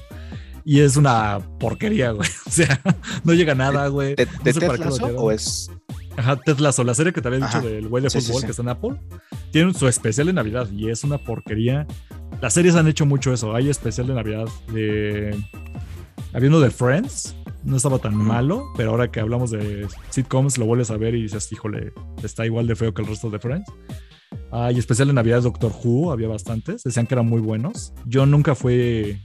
Y 0.65 0.81
es 0.81 0.97
una 0.97 1.39
porquería, 1.59 2.11
güey. 2.11 2.27
O 2.47 2.51
sea, 2.51 2.81
no 3.23 3.33
llega 3.33 3.53
a 3.53 3.55
nada, 3.55 3.88
güey. 3.88 4.15
¿De, 4.15 4.25
No 4.25 4.43
de 4.43 4.53
sé 4.53 4.59
Ted 4.59 4.67
para 4.67 4.77
qué 4.77 4.83
lo 4.86 4.89
Lasso 4.89 5.07
llevan. 5.07 5.23
o 5.23 5.31
es.? 5.31 5.71
Ajá, 6.17 6.36
Ted 6.38 6.57
Lasso, 6.59 6.83
la 6.83 6.93
serie 6.95 7.13
que 7.13 7.21
te 7.21 7.27
había 7.29 7.39
dicho 7.39 7.59
Ajá. 7.59 7.61
del 7.67 7.88
güey 7.88 8.03
de 8.03 8.09
Sí, 8.09 8.19
sí, 8.19 8.27
fútbol 8.27 8.41
sí. 8.41 8.45
que 8.47 8.51
está 8.51 8.61
en 8.63 8.69
Apple, 8.69 8.95
tiene 9.51 9.73
su 9.73 9.88
especial 9.88 10.27
de 10.27 10.33
Navidad 10.33 10.69
y 10.71 10.89
es 10.89 11.03
una 11.05 11.17
porquería. 11.17 11.88
Las 12.41 12.53
series 12.53 12.75
han 12.75 12.88
hecho 12.89 13.05
mucho 13.05 13.31
eso. 13.33 13.55
Hay 13.55 13.69
especial 13.69 14.07
de 14.07 14.13
Navidad 14.15 14.45
de. 14.73 15.38
Había 16.34 16.49
uno 16.49 16.59
de 16.59 16.70
Friends, 16.72 17.36
no 17.63 17.78
estaba 17.78 17.99
tan 17.99 18.16
malo, 18.16 18.66
pero 18.76 18.91
ahora 18.91 19.09
que 19.11 19.20
hablamos 19.20 19.51
de 19.51 19.88
sitcoms 20.09 20.57
lo 20.57 20.66
vuelves 20.66 20.91
a 20.91 20.97
ver 20.97 21.16
y 21.16 21.24
dices, 21.24 21.51
híjole, 21.51 21.93
está 22.24 22.45
igual 22.45 22.68
de 22.68 22.76
feo 22.76 22.93
que 22.93 23.01
el 23.01 23.07
resto 23.07 23.30
de 23.30 23.39
Friends. 23.39 23.72
Hay 24.51 24.78
especial 24.78 25.07
de 25.07 25.13
Navidad 25.13 25.41
Doctor 25.41 25.72
Who, 25.84 26.11
había 26.11 26.28
bastantes, 26.28 26.84
decían 26.84 27.07
que 27.07 27.16
eran 27.16 27.28
muy 27.28 27.41
buenos. 27.41 27.93
Yo 28.05 28.26
nunca 28.26 28.53
fui. 28.55 29.22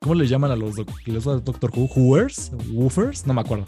¿Cómo 0.00 0.14
le 0.14 0.26
llaman 0.26 0.50
a 0.50 0.56
los 0.56 0.76
doc- 0.76 1.42
Doctor 1.44 1.70
Who? 1.74 1.86
¿Whoers? 1.94 2.52
¿Woofers? 2.72 3.26
No 3.26 3.34
me 3.34 3.40
acuerdo. 3.40 3.66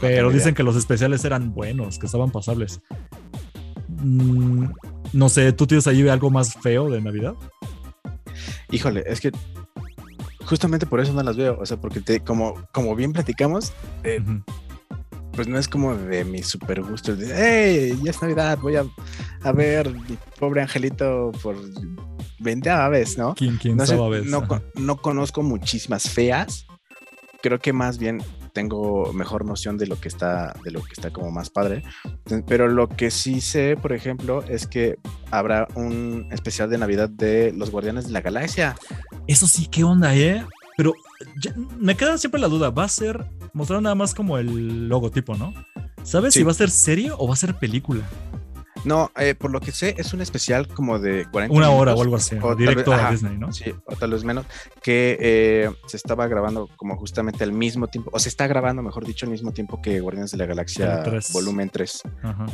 Pero 0.00 0.30
dicen 0.30 0.54
que 0.54 0.62
los 0.62 0.76
especiales 0.76 1.24
eran 1.24 1.52
buenos, 1.52 1.98
que 1.98 2.06
estaban 2.06 2.30
pasables. 2.30 2.80
Mm, 3.88 4.66
no 5.12 5.28
sé, 5.28 5.52
¿tú 5.52 5.66
tienes 5.66 5.86
ahí 5.86 6.06
algo 6.08 6.30
más 6.30 6.54
feo 6.54 6.88
de 6.90 7.00
Navidad? 7.00 7.34
Híjole, 8.70 9.04
es 9.06 9.20
que. 9.20 9.32
Justamente 10.48 10.86
por 10.86 11.00
eso 11.00 11.12
no 11.12 11.22
las 11.22 11.36
veo. 11.36 11.58
O 11.60 11.66
sea, 11.66 11.76
porque 11.76 12.00
te, 12.00 12.20
como, 12.20 12.54
como 12.72 12.96
bien 12.96 13.12
platicamos, 13.12 13.72
eh, 14.02 14.20
pues 15.32 15.46
no 15.46 15.58
es 15.58 15.68
como 15.68 15.94
de 15.94 16.24
mi 16.24 16.42
super 16.42 16.82
gusto. 16.82 17.14
De, 17.14 17.32
hey, 17.34 17.98
ya 18.02 18.10
es 18.10 18.22
Navidad, 18.22 18.58
voy 18.60 18.76
a, 18.76 18.84
a 19.42 19.52
ver 19.52 19.92
mi 19.92 20.16
pobre 20.38 20.62
angelito 20.62 21.32
por 21.42 21.56
vende 22.38 22.70
aves, 22.70 23.18
¿no? 23.18 23.34
¿Quién, 23.34 23.58
quién 23.58 23.76
No, 23.76 23.86
sé, 23.86 23.96
no, 23.96 24.46
no 24.74 24.96
conozco 24.96 25.42
muchísimas 25.42 26.08
feas. 26.08 26.66
Creo 27.42 27.58
que 27.58 27.72
más 27.72 27.98
bien 27.98 28.22
tengo 28.58 29.12
mejor 29.12 29.44
noción 29.44 29.78
de 29.78 29.86
lo 29.86 30.00
que 30.00 30.08
está, 30.08 30.52
de 30.64 30.72
lo 30.72 30.82
que 30.82 30.92
está 30.92 31.10
como 31.12 31.30
más 31.30 31.48
padre. 31.48 31.84
Pero 32.48 32.66
lo 32.66 32.88
que 32.88 33.12
sí 33.12 33.40
sé, 33.40 33.76
por 33.80 33.92
ejemplo, 33.92 34.42
es 34.48 34.66
que 34.66 34.98
habrá 35.30 35.68
un 35.76 36.26
especial 36.32 36.68
de 36.68 36.76
Navidad 36.78 37.08
de 37.08 37.52
los 37.56 37.70
Guardianes 37.70 38.06
de 38.08 38.12
la 38.12 38.20
Galaxia. 38.20 38.74
Eso 39.28 39.46
sí, 39.46 39.68
qué 39.70 39.84
onda, 39.84 40.16
¿eh? 40.16 40.44
Pero 40.76 40.92
ya- 41.40 41.54
me 41.78 41.94
queda 41.96 42.18
siempre 42.18 42.40
la 42.40 42.48
duda, 42.48 42.70
¿va 42.70 42.82
a 42.84 42.88
ser, 42.88 43.24
mostrar 43.52 43.80
nada 43.80 43.94
más 43.94 44.12
como 44.12 44.38
el 44.38 44.88
logotipo, 44.88 45.36
¿no? 45.36 45.54
¿Sabes 46.02 46.34
Sí. 46.34 46.40
si 46.40 46.44
va 46.44 46.50
a 46.50 46.54
ser 46.54 46.70
serie 46.70 47.12
o 47.16 47.28
va 47.28 47.34
a 47.34 47.36
ser 47.36 47.54
película? 47.54 48.02
No, 48.88 49.10
eh, 49.18 49.34
por 49.34 49.50
lo 49.50 49.60
que 49.60 49.70
sé, 49.70 49.94
es 49.98 50.14
un 50.14 50.20
especial 50.22 50.66
como 50.66 50.98
de 50.98 51.26
40 51.30 51.54
Una 51.54 51.70
hora 51.70 51.94
o 51.94 52.00
algo 52.02 52.16
así, 52.16 52.36
o 52.40 52.54
directo 52.56 52.90
vez- 52.90 53.00
a 53.00 53.02
ajá, 53.02 53.10
Disney, 53.12 53.36
¿no? 53.36 53.52
Sí, 53.52 53.74
o 53.84 53.94
tal 53.96 54.12
vez 54.12 54.24
menos, 54.24 54.46
que 54.82 55.18
eh, 55.20 55.70
se 55.86 55.96
estaba 55.98 56.26
grabando 56.26 56.68
como 56.76 56.96
justamente 56.96 57.44
al 57.44 57.52
mismo 57.52 57.86
tiempo, 57.88 58.10
o 58.14 58.18
se 58.18 58.28
está 58.30 58.46
grabando, 58.46 58.82
mejor 58.82 59.04
dicho, 59.04 59.26
al 59.26 59.32
mismo 59.32 59.52
tiempo 59.52 59.80
que 59.82 60.00
Guardianes 60.00 60.30
de 60.30 60.38
la 60.38 60.46
Galaxia 60.46 61.04
volumen 61.32 61.68
3. 61.70 62.02
Ajá. 62.22 62.46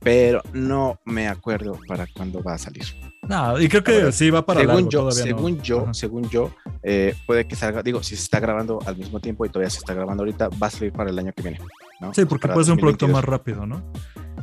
Pero 0.00 0.42
no 0.52 0.98
me 1.04 1.28
acuerdo 1.28 1.78
para 1.86 2.06
cuándo 2.12 2.42
va 2.42 2.54
a 2.54 2.58
salir. 2.58 2.84
No, 3.28 3.60
y 3.60 3.68
creo 3.68 3.84
que 3.84 3.94
Ahora, 4.00 4.12
sí 4.12 4.30
va 4.30 4.44
para 4.44 4.60
según 4.60 4.74
largo 4.74 4.90
yo, 4.90 5.10
según 5.12 5.60
yo, 5.62 5.82
Ajá. 5.82 5.94
según 5.94 6.28
yo, 6.30 6.50
eh, 6.82 7.14
puede 7.26 7.46
que 7.46 7.54
salga, 7.56 7.82
digo, 7.82 8.02
si 8.02 8.16
se 8.16 8.22
está 8.22 8.40
grabando 8.40 8.78
al 8.86 8.96
mismo 8.96 9.20
tiempo 9.20 9.44
y 9.46 9.48
todavía 9.48 9.70
se 9.70 9.78
está 9.78 9.94
grabando 9.94 10.22
ahorita, 10.22 10.48
va 10.48 10.66
a 10.68 10.70
salir 10.70 10.92
para 10.92 11.10
el 11.10 11.18
año 11.18 11.32
que 11.34 11.42
viene. 11.42 11.58
¿no? 12.00 12.14
Sí, 12.14 12.24
porque 12.24 12.42
Para 12.42 12.54
puede 12.54 12.64
ser 12.64 12.72
un 12.74 12.78
producto 12.80 13.06
2022. 13.06 13.12
más 13.12 13.24
rápido, 13.24 13.66
¿no? 13.66 13.92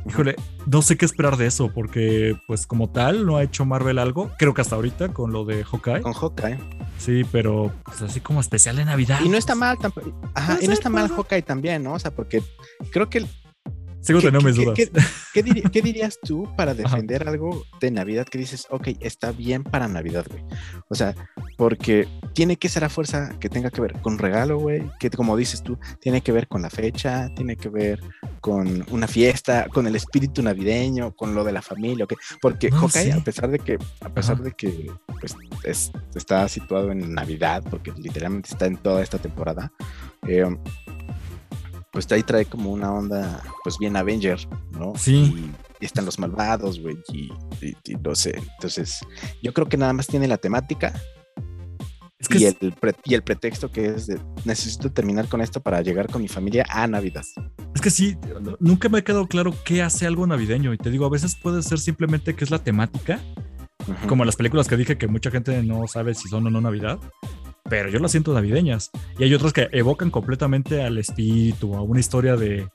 Híjole, 0.08 0.36
no 0.68 0.82
sé 0.82 0.98
qué 0.98 1.06
esperar 1.06 1.36
de 1.36 1.48
eso, 1.48 1.72
porque 1.74 2.40
pues 2.48 2.68
como 2.68 2.90
tal 2.90 3.26
no 3.26 3.38
ha 3.38 3.44
hecho 3.44 3.66
Marvel 3.66 3.98
algo, 3.98 4.32
creo 4.38 4.54
que 4.54 4.62
hasta 4.62 4.76
ahorita 4.76 5.10
con 5.10 5.32
lo 5.32 5.46
de 5.46 5.64
Hawkeye. 5.64 6.02
Con 6.02 6.14
Hawkeye. 6.14 6.60
Sí, 7.00 7.24
pero 7.32 7.72
pues 7.84 8.02
así 8.04 8.20
como 8.20 8.40
especial 8.40 8.76
de 8.76 8.86
Navidad. 8.86 9.20
Y 9.24 9.30
no 9.30 9.38
está 9.38 9.56
mal 9.56 9.78
tampoco. 9.80 10.14
Ajá, 10.36 10.60
y 10.62 10.68
no 10.68 10.74
está 10.74 10.90
mal. 10.90 11.10
Hawkeye 11.10 11.42
también, 11.42 11.84
¿no? 11.84 11.94
O 11.94 12.00
sea, 12.00 12.12
porque 12.12 12.44
creo 12.92 13.10
que 13.10 13.26
¿Qué- 14.06 14.14
teniendo 14.14 14.42
mis 14.42 14.56
qué- 14.58 14.64
dudas. 14.66 14.76
qué- 14.78 14.92
qué 15.34 15.46
diri- 15.46 15.70
qué 15.72 15.82
dirías 15.82 16.20
tú 16.22 16.48
para 16.56 16.74
defender 16.74 17.28
algo 17.28 17.64
de 17.80 17.92
Navidad 17.92 18.26
que 18.26 18.38
dices, 18.38 18.68
ok, 18.70 18.90
está 19.00 19.32
bien 19.32 19.64
para 19.64 19.88
Navidad, 19.88 20.26
güey? 20.30 20.44
O 20.90 20.96
sea, 20.96 21.14
porque 21.58 22.08
tiene 22.34 22.58
que 22.58 22.70
ser 22.70 22.84
a 22.84 22.90
fuerza 22.90 23.36
que 23.40 23.50
tenga 23.50 23.70
que 23.72 23.82
ver 23.82 23.94
con 24.02 24.18
regalo, 24.18 24.58
güey, 24.60 24.84
que 25.00 25.10
como 25.10 25.36
dices 25.38 25.64
tú, 25.64 25.78
tiene 26.02 26.22
que 26.22 26.32
ver 26.32 26.48
con 26.48 26.62
la 26.62 26.70
fecha, 26.70 27.30
tiene 27.36 27.56
que 27.56 27.70
ver 27.70 28.00
con 28.42 28.86
una 28.92 29.08
fiesta, 29.08 29.68
con 29.74 29.88
el 29.88 29.96
espíritu 29.96 30.44
navideño, 30.44 31.12
con 31.16 31.34
lo 31.34 31.44
de 31.44 31.52
la 31.54 31.62
familia, 31.62 32.06
ok. 32.06 32.14
Porque 32.42 32.70
No, 32.70 32.82
Hawkeye, 32.82 33.12
sí. 33.14 33.20
a 33.20 33.24
pesar 33.24 33.50
de 33.50 33.60
que, 33.60 33.78
a 34.02 34.10
pesar 34.14 34.36
Ajá. 34.36 34.44
de 34.44 34.52
que 34.52 34.92
pues, 35.20 35.36
es- 35.64 35.92
está 36.14 36.48
situado 36.48 36.92
en 36.92 37.14
Navidad, 37.14 37.64
porque 37.70 37.92
literalmente 37.98 38.50
está 38.52 38.66
en 38.68 38.78
toda 38.78 39.02
esta 39.02 39.18
temporada, 39.18 39.72
eh, 40.28 40.46
pues 41.96 42.12
ahí 42.12 42.22
trae 42.24 42.46
como 42.46 42.72
una 42.72 42.92
onda, 42.94 43.42
pues 43.64 43.78
bien 43.80 43.96
Avenger, 43.96 44.38
¿no? 44.72 44.94
Sí. 44.98 45.16
Y, 45.16 45.52
y 45.82 45.86
están 45.86 46.06
los 46.06 46.20
malvados, 46.20 46.80
güey, 46.80 46.98
y, 47.12 47.32
y- 47.66 47.76
y 47.86 47.96
no 47.96 48.14
sé. 48.14 48.38
Entonces, 48.56 49.00
yo 49.42 49.54
creo 49.54 49.68
que 49.68 49.78
nada 49.78 49.94
más 49.94 50.06
tiene 50.08 50.28
la 50.28 50.38
temática 50.38 50.94
Es 52.20 52.28
que 52.28 52.38
y, 52.40 52.46
es- 52.46 52.58
el 52.62 52.74
pre- 52.74 52.96
y 53.06 53.14
el 53.14 53.24
pretexto 53.24 53.72
que 53.72 53.86
es 53.88 54.08
de 54.08 54.20
necesito 54.44 54.92
terminar 54.92 55.28
con 55.30 55.40
esto 55.42 55.62
para 55.62 55.82
llegar 55.82 56.08
con 56.12 56.22
mi 56.22 56.28
familia 56.28 56.66
a 56.70 56.86
Navidad. 56.86 57.24
Es 57.74 57.82
que 57.82 57.90
sí, 57.90 58.18
nunca 58.60 58.90
me 58.90 58.98
ha 59.00 59.04
quedado 59.04 59.26
claro 59.28 59.54
qué 59.64 59.82
hace 59.82 60.06
algo 60.06 60.28
navideño. 60.28 60.74
Y 60.74 60.78
te 60.78 60.90
digo, 60.92 61.06
a 61.06 61.10
veces 61.10 61.36
puede 61.42 61.64
ser 61.64 61.80
simplemente 61.80 62.36
que 62.36 62.44
es 62.44 62.52
la 62.52 62.60
temática, 62.60 63.20
como 64.08 64.26
las 64.26 64.36
películas 64.36 64.68
que 64.68 64.78
dije 64.78 64.98
que 64.98 65.08
mucha 65.08 65.30
gente 65.32 65.62
no 65.64 65.88
sabe 65.88 66.14
si 66.16 66.28
son 66.28 66.48
o 66.48 66.50
no 66.50 66.60
Navidad, 66.62 67.00
pero 67.70 67.90
yo 67.90 68.00
las 68.00 68.12
siento 68.12 68.34
navideñas. 68.34 68.92
Y 69.18 69.24
hay 69.24 69.34
otras 69.34 69.54
que 69.54 69.70
evocan 69.72 70.12
completamente 70.12 70.84
al 70.84 70.98
espíritu, 70.98 71.76
a 71.76 71.82
una 71.82 72.00
historia 72.00 72.36
de, 72.36 72.68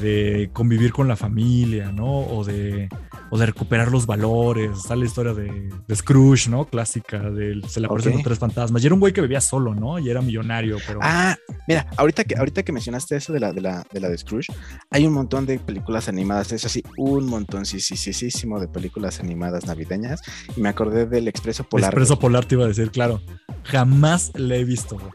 de 0.00 0.50
convivir 0.52 0.92
con 0.92 1.08
la 1.08 1.16
familia, 1.16 1.92
¿no? 1.92 2.20
O 2.20 2.44
de, 2.44 2.88
o 3.30 3.38
de 3.38 3.46
recuperar 3.46 3.90
los 3.90 4.06
valores. 4.06 4.70
Está 4.76 4.96
la 4.96 5.04
historia 5.04 5.34
de, 5.34 5.70
de 5.86 5.96
Scrooge, 5.96 6.48
¿no? 6.48 6.64
Clásica, 6.66 7.18
de 7.30 7.60
se 7.68 7.80
le 7.80 7.86
aparecen 7.86 8.12
Ok. 8.12 8.18
los 8.18 8.24
tres 8.24 8.38
fantasmas. 8.38 8.82
Y 8.82 8.86
era 8.86 8.94
un 8.94 9.00
güey 9.00 9.12
que 9.12 9.20
vivía 9.20 9.40
solo, 9.40 9.74
¿no? 9.74 9.98
Y 9.98 10.08
era 10.10 10.22
millonario, 10.22 10.78
pero... 10.86 11.00
Ah, 11.02 11.36
mira, 11.68 11.86
ahorita 11.96 12.24
que, 12.24 12.36
ahorita 12.36 12.62
que 12.62 12.72
mencionaste 12.72 13.16
eso 13.16 13.32
de 13.32 13.40
la, 13.40 13.52
de 13.52 13.60
la, 13.60 13.84
de 13.92 14.00
la 14.00 14.08
de 14.08 14.18
Scrooge, 14.18 14.52
hay 14.90 15.06
un 15.06 15.12
montón 15.12 15.46
de 15.46 15.58
películas 15.58 16.08
animadas, 16.08 16.52
es 16.52 16.64
así, 16.64 16.82
un 16.96 17.26
montón, 17.26 17.66
sí, 17.66 17.80
sí, 17.80 17.96
sí, 17.96 18.12
sí, 18.12 18.30
de 18.60 18.68
películas 18.68 19.20
animadas 19.20 19.66
navideñas. 19.66 20.20
Y 20.56 20.60
me 20.60 20.68
acordé 20.68 21.06
del 21.06 21.28
Expreso 21.28 21.64
Polar. 21.64 21.90
Expreso 21.90 22.14
güey. 22.14 22.20
Polar 22.22 22.44
te 22.44 22.54
iba 22.54 22.64
a 22.64 22.68
decir, 22.68 22.90
claro. 22.90 23.20
Jamás 23.64 24.30
la 24.34 24.56
he 24.56 24.64
visto. 24.64 24.96
güey. 24.96 25.10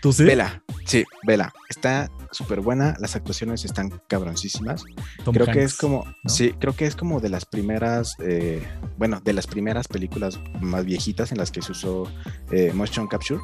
¿Tú 0.00 0.12
sí? 0.12 0.24
Vela, 0.24 0.62
sí, 0.86 1.04
vela. 1.26 1.52
Está 1.68 2.10
súper 2.30 2.60
buena, 2.60 2.94
las 2.98 3.16
actuaciones 3.16 3.64
están 3.64 3.90
cabroncísimas. 4.08 4.84
Tom 5.24 5.34
creo 5.34 5.46
que 5.46 5.62
es 5.62 5.74
como, 5.76 6.04
¿no? 6.24 6.30
sí, 6.30 6.52
creo 6.58 6.74
que 6.74 6.86
es 6.86 6.96
como 6.96 7.20
de 7.20 7.28
las 7.28 7.44
primeras, 7.44 8.14
eh, 8.20 8.62
bueno, 8.98 9.20
de 9.24 9.32
las 9.32 9.46
primeras 9.46 9.86
películas 9.88 10.38
más 10.60 10.84
viejitas 10.84 11.32
en 11.32 11.38
las 11.38 11.50
que 11.50 11.62
se 11.62 11.72
usó 11.72 12.10
eh, 12.50 12.72
motion 12.74 13.06
capture, 13.06 13.40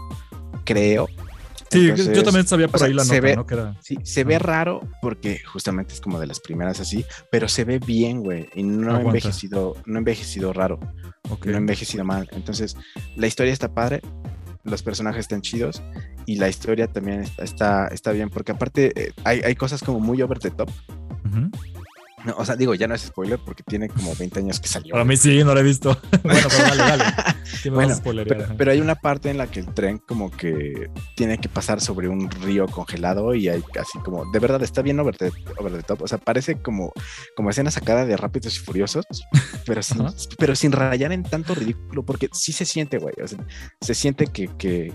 creo. 0.65 1.07
Sí, 1.71 1.89
Entonces, 1.89 2.17
yo 2.17 2.25
también 2.25 2.45
sabía 2.49 2.67
por 2.67 2.81
sea, 2.81 2.89
ahí 2.89 2.95
la 2.95 3.05
se 3.05 3.15
nota, 3.21 3.27
ve- 3.29 3.37
¿no? 3.37 3.47
Que 3.47 3.55
era. 3.55 3.77
Sí, 3.81 3.97
se 4.03 4.25
ve 4.25 4.41
raro 4.41 4.81
porque 5.01 5.41
justamente 5.47 5.95
es 5.95 6.01
como 6.01 6.19
de 6.19 6.27
las 6.27 6.41
primeras 6.41 6.81
así, 6.81 7.05
pero 7.31 7.47
se 7.49 7.63
ve 7.65 7.79
bien, 7.79 8.23
güey, 8.25 8.49
y 8.57 8.65
no 8.65 8.97
ha 8.97 9.01
envejecido, 9.03 9.77
no 9.87 9.99
envejecido 9.99 10.53
raro, 10.53 10.81
no 11.29 11.55
ha 11.55 11.59
envejecido 11.59 12.05
mal. 12.05 12.29
Entonces, 12.33 12.77
la 13.15 13.29
historia 13.29 13.53
está 13.53 13.73
padre, 13.73 14.01
los 14.65 14.83
personajes 14.83 15.21
están 15.21 15.43
chidos 15.43 15.83
y 16.27 16.37
la 16.37 16.49
historia 16.49 16.87
también 16.87 17.25
está, 17.39 17.89
está, 17.89 18.13
bien, 18.13 18.31
porque 18.31 18.53
aparte 18.53 18.93
eh, 18.95 19.13
hay, 19.25 19.41
hay 19.41 19.55
cosas 19.55 19.83
como 19.83 20.01
muy 20.01 20.21
over 20.23 20.39
the 20.39 20.51
top. 20.51 20.71
No, 22.25 22.35
o 22.37 22.45
sea, 22.45 22.57
digo, 22.57 22.75
ya 22.75 22.87
no 22.87 22.95
es 22.95 23.03
spoiler 23.03 23.39
porque 23.39 23.63
tiene 23.63 23.89
como 23.89 24.15
20 24.15 24.41
años 24.41 24.61
que 24.61 24.69
salió. 24.69 24.93
Para 24.93 25.05
mí 25.05 25.17
sí, 25.17 25.43
no 25.43 25.55
la 25.55 25.61
he 25.61 25.63
visto. 25.63 25.99
bueno, 26.23 26.49
pero 26.49 26.77
dale, 26.77 26.77
dale. 26.77 27.05
¿Qué 27.63 27.71
me 27.71 27.77
Bueno, 27.77 27.89
vas 27.89 27.99
a 27.99 28.01
spoilerear? 28.01 28.57
Pero, 28.57 28.71
hay 28.71 28.81
una 28.81 28.95
parte 28.95 29.31
en 29.31 29.39
la 29.39 29.47
que 29.47 29.61
el 29.61 29.73
tren 29.73 29.99
como 29.99 30.31
que 30.31 30.91
tiene 31.17 31.39
que 31.39 31.49
pasar 31.49 31.81
sobre 31.81 32.09
un 32.09 32.31
río 32.31 32.67
congelado 32.67 33.35
y 33.35 33.49
hay 33.49 33.63
casi 33.73 33.99
como, 34.01 34.31
de 34.31 34.39
verdad 34.39 34.63
está 34.63 34.83
bien 34.83 35.01
over 35.01 35.17
the, 35.17 35.33
over 35.59 35.73
the 35.73 35.83
top, 35.83 36.03
o 36.03 36.09
sea, 36.09 36.19
parece 36.19 36.61
como, 36.61 36.93
como 37.37 37.51
escena 37.51 37.71
sacada 37.71 38.05
de 38.05 38.17
Rápidos 38.17 38.57
y 38.57 38.61
Furiosos, 38.61 39.07
pero 39.67 39.83
sin, 39.83 40.07
pero 40.39 40.55
sin 40.55 40.73
rayar 40.73 41.13
en 41.13 41.23
tanto 41.23 41.55
ridículo, 41.55 42.05
porque 42.05 42.29
sí 42.33 42.53
se 42.53 42.65
siente, 42.65 42.99
güey, 42.99 43.15
o 43.23 43.27
sea, 43.27 43.39
se 43.81 43.95
siente 43.95 44.27
que, 44.27 44.49
que, 44.59 44.93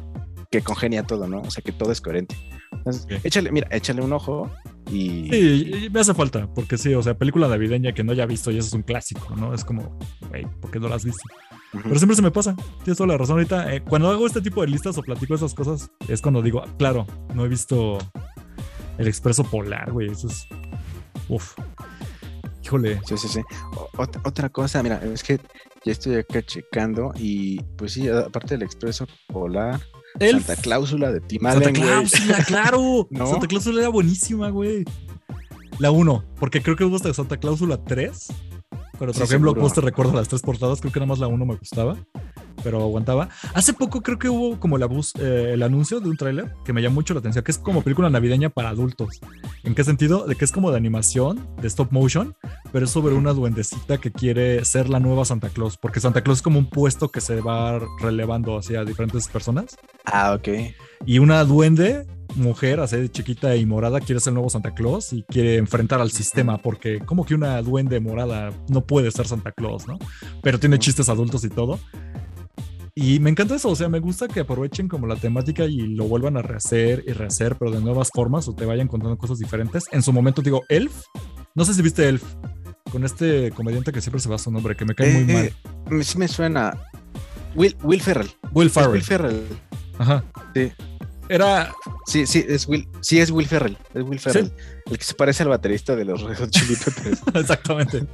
que 0.51 0.61
congenia 0.61 1.03
todo, 1.03 1.27
¿no? 1.27 1.41
O 1.41 1.51
sea, 1.51 1.63
que 1.63 1.71
todo 1.71 1.91
es 1.91 2.01
coherente. 2.01 2.35
Entonces, 2.77 3.07
échale, 3.23 3.51
mira, 3.51 3.67
échale 3.71 4.01
un 4.01 4.13
ojo 4.13 4.51
y... 4.91 5.29
Sí, 5.31 5.71
y- 5.85 5.89
me 5.89 5.99
hace 5.99 6.13
falta, 6.13 6.47
porque 6.53 6.77
sí, 6.77 6.93
o 6.93 7.01
sea, 7.01 7.17
película 7.17 7.47
navideña 7.47 7.93
que 7.93 8.03
no 8.03 8.11
haya 8.11 8.25
visto 8.25 8.51
y 8.51 8.57
eso 8.57 8.67
es 8.67 8.73
un 8.73 8.83
clásico, 8.83 9.35
¿no? 9.35 9.53
Es 9.53 9.63
como, 9.65 9.97
güey, 10.29 10.45
¿por 10.61 10.69
qué 10.71 10.79
no 10.79 10.87
la 10.87 10.95
has 10.95 11.05
visto? 11.05 11.23
Pero 11.71 11.95
siempre 11.95 12.15
se 12.15 12.21
me 12.21 12.31
pasa, 12.31 12.55
tienes 12.83 12.97
toda 12.97 13.07
la 13.07 13.17
razón 13.17 13.33
ahorita. 13.37 13.73
eh, 13.73 13.81
cuando 13.81 14.09
hago 14.09 14.25
este 14.27 14.41
tipo 14.41 14.61
de 14.61 14.67
listas 14.67 14.97
o 14.97 15.01
platico 15.01 15.35
esas 15.35 15.53
cosas, 15.53 15.91
es 16.07 16.21
cuando 16.21 16.41
digo, 16.41 16.61
"Ah, 16.65 16.69
claro, 16.77 17.05
no 17.33 17.43
he 17.43 17.49
visto 17.49 17.97
el 18.97 19.07
expreso 19.07 19.43
polar, 19.43 19.91
güey, 19.91 20.09
eso 20.09 20.27
es. 20.27 20.47
Uf. 21.27 21.55
Híjole. 22.63 22.99
Sí, 23.05 23.17
sí, 23.17 23.27
sí. 23.27 23.41
Ot- 23.97 24.21
otra 24.23 24.49
cosa, 24.49 24.81
mira, 24.81 24.99
es 25.03 25.21
que 25.23 25.37
ya 25.83 25.91
estoy 25.91 26.15
acá 26.15 26.41
checando 26.41 27.11
y 27.17 27.61
pues 27.77 27.93
sí, 27.93 28.07
aparte 28.09 28.55
del 28.55 28.63
expreso 28.63 29.05
polar, 29.27 29.79
Elf. 30.19 30.45
Santa 30.45 30.61
Cláusula 30.61 31.11
de 31.11 31.21
Tim 31.21 31.41
Santa 31.41 31.69
Allen. 31.69 31.73
Cláusula, 31.81 32.37
claro. 32.45 33.07
¿No? 33.11 33.27
Santa 33.27 33.47
Cláusula 33.47 33.81
era 33.81 33.89
buenísima, 33.89 34.49
güey. 34.49 34.85
La 35.79 35.91
1, 35.91 36.23
porque 36.39 36.61
creo 36.61 36.75
que 36.75 36.85
hubo 36.85 36.95
hasta 36.95 37.13
Santa 37.13 37.37
Cláusula 37.37 37.77
3. 37.83 38.27
Pero 38.97 39.13
Sí, 39.13 39.19
seguro. 39.27 39.51
Blockbuster, 39.53 39.83
recuerdo 39.83 40.13
las 40.13 40.29
tres 40.29 40.41
portadas. 40.41 40.79
Creo 40.79 40.93
que 40.93 40.99
nada 41.01 41.07
más 41.09 41.19
la 41.19 41.27
1 41.27 41.45
me 41.45 41.55
gustaba. 41.55 41.97
Pero 42.63 42.81
aguantaba. 42.81 43.27
Hace 43.53 43.73
poco 43.73 44.01
creo 44.01 44.17
que 44.17 44.29
hubo 44.29 44.57
como 44.59 44.77
la 44.77 44.85
bus- 44.87 45.13
eh, 45.19 45.51
el 45.53 45.61
anuncio 45.63 45.99
de 45.99 46.09
un 46.09 46.15
tráiler 46.15 46.53
que 46.63 46.71
me 46.71 46.81
llamó 46.81 46.95
mucho 46.95 47.13
la 47.13 47.19
atención, 47.19 47.43
que 47.43 47.51
es 47.51 47.57
como 47.57 47.81
película 47.83 48.09
navideña 48.09 48.49
para 48.49 48.69
adultos. 48.69 49.19
¿En 49.63 49.75
qué 49.75 49.83
sentido? 49.83 50.25
De 50.25 50.35
que 50.35 50.45
es 50.45 50.51
como 50.53 50.71
de 50.71 50.77
animación, 50.77 51.45
de 51.61 51.67
stop 51.67 51.91
motion, 51.91 52.35
pero 52.75 52.87
es 52.87 52.91
sobre 52.91 53.15
una 53.15 53.31
duendecita 53.31 53.99
que 53.99 54.11
quiere 54.11 54.65
ser 54.65 54.89
la 54.89 54.99
nueva 54.99 55.23
Santa 55.23 55.47
Claus, 55.47 55.77
porque 55.77 56.01
Santa 56.01 56.19
Claus 56.19 56.39
es 56.39 56.41
como 56.41 56.59
un 56.59 56.69
puesto 56.69 57.07
que 57.07 57.21
se 57.21 57.39
va 57.39 57.79
relevando 58.01 58.57
hacia 58.57 58.83
diferentes 58.83 59.29
personas. 59.29 59.77
Ah, 60.03 60.33
ok. 60.37 60.49
Y 61.05 61.19
una 61.19 61.45
duende, 61.45 62.05
mujer, 62.35 62.81
así 62.81 63.07
chiquita 63.07 63.55
y 63.55 63.65
morada, 63.65 64.01
quiere 64.01 64.19
ser 64.19 64.31
el 64.31 64.33
nuevo 64.33 64.49
Santa 64.49 64.71
Claus 64.71 65.13
y 65.13 65.23
quiere 65.23 65.55
enfrentar 65.55 66.01
al 66.01 66.11
sistema, 66.11 66.57
porque 66.57 66.99
como 66.99 67.25
que 67.25 67.33
una 67.33 67.61
duende 67.61 68.01
morada 68.01 68.51
no 68.67 68.85
puede 68.85 69.09
ser 69.09 69.25
Santa 69.25 69.53
Claus, 69.53 69.87
¿no? 69.87 69.97
Pero 70.43 70.59
tiene 70.59 70.77
chistes 70.77 71.07
adultos 71.07 71.45
y 71.45 71.49
todo. 71.49 71.79
Y 72.93 73.21
me 73.21 73.29
encanta 73.29 73.55
eso, 73.55 73.69
o 73.69 73.75
sea, 73.77 73.87
me 73.87 73.99
gusta 74.01 74.27
que 74.27 74.41
aprovechen 74.41 74.89
como 74.89 75.07
la 75.07 75.15
temática 75.15 75.63
y 75.63 75.95
lo 75.95 76.09
vuelvan 76.09 76.35
a 76.35 76.41
rehacer 76.41 77.05
y 77.07 77.13
rehacer, 77.13 77.55
pero 77.57 77.71
de 77.71 77.79
nuevas 77.79 78.09
formas 78.13 78.49
o 78.49 78.53
te 78.53 78.65
vayan 78.65 78.89
contando 78.89 79.17
cosas 79.17 79.39
diferentes. 79.39 79.85
En 79.93 80.01
su 80.01 80.11
momento 80.11 80.41
digo, 80.41 80.63
Elf, 80.67 81.05
no 81.55 81.63
sé 81.63 81.73
si 81.73 81.81
viste 81.81 82.09
Elf, 82.09 82.23
con 82.91 83.03
este 83.03 83.51
comediante 83.51 83.91
que 83.91 84.01
siempre 84.01 84.19
se 84.21 84.29
va 84.29 84.35
a 84.35 84.39
su 84.39 84.51
nombre, 84.51 84.75
que 84.75 84.85
me 84.85 84.95
cae 84.95 85.11
muy 85.11 85.33
Eh, 85.33 85.53
mal. 85.89 85.99
eh, 85.99 86.03
sí 86.03 86.17
me 86.17 86.27
suena. 86.27 86.77
Will, 87.55 87.75
Will 87.83 88.01
Ferrell. 88.01 88.29
Will 88.53 88.69
Ferrell. 88.69 88.91
Will 88.93 89.01
Ferrell. 89.03 89.43
Ajá. 89.97 90.23
Sí. 90.53 90.71
Era. 91.27 91.73
Sí, 92.05 92.27
sí, 92.27 92.45
es 92.47 92.67
Will, 92.67 92.87
sí, 93.01 93.19
es 93.19 93.31
Will 93.31 93.47
Ferrell. 93.47 93.77
Es 93.93 94.03
Will 94.03 94.19
Ferrell. 94.19 94.51
El 94.85 94.97
que 94.97 95.03
se 95.03 95.13
parece 95.15 95.43
al 95.43 95.49
baterista 95.49 95.95
de 95.95 96.05
los 96.05 96.21
Red 96.21 96.37
Hot 96.37 96.49
Chili 96.51 96.75
Peppers. 96.75 97.21
Exactamente. 97.33 98.05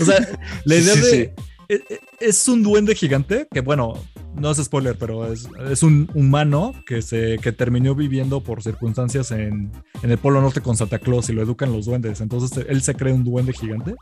O 0.00 0.04
sea, 0.04 0.16
la 0.64 0.74
idea 0.76 0.94
Sí, 0.94 1.00
de. 1.00 1.34
e- 1.68 1.82
e- 1.88 2.00
Es 2.20 2.46
un 2.48 2.62
duende 2.62 2.94
gigante 2.94 3.48
que, 3.50 3.60
bueno, 3.60 3.94
no 4.34 4.50
es 4.50 4.58
spoiler, 4.58 4.96
pero 4.98 5.32
es, 5.32 5.48
es 5.70 5.82
un 5.82 6.08
humano 6.14 6.72
que, 6.86 7.02
se, 7.02 7.38
que 7.38 7.52
terminó 7.52 7.94
viviendo 7.94 8.42
por 8.42 8.62
circunstancias 8.62 9.30
en, 9.30 9.70
en 10.02 10.10
el 10.10 10.18
Polo 10.18 10.40
Norte 10.40 10.60
con 10.60 10.76
Santa 10.76 10.98
Claus 10.98 11.28
y 11.28 11.32
lo 11.32 11.42
educan 11.42 11.72
los 11.72 11.86
duendes. 11.86 12.20
Entonces 12.20 12.64
él 12.68 12.82
se 12.82 12.94
cree 12.94 13.12
un 13.12 13.24
duende 13.24 13.52
gigante. 13.52 13.94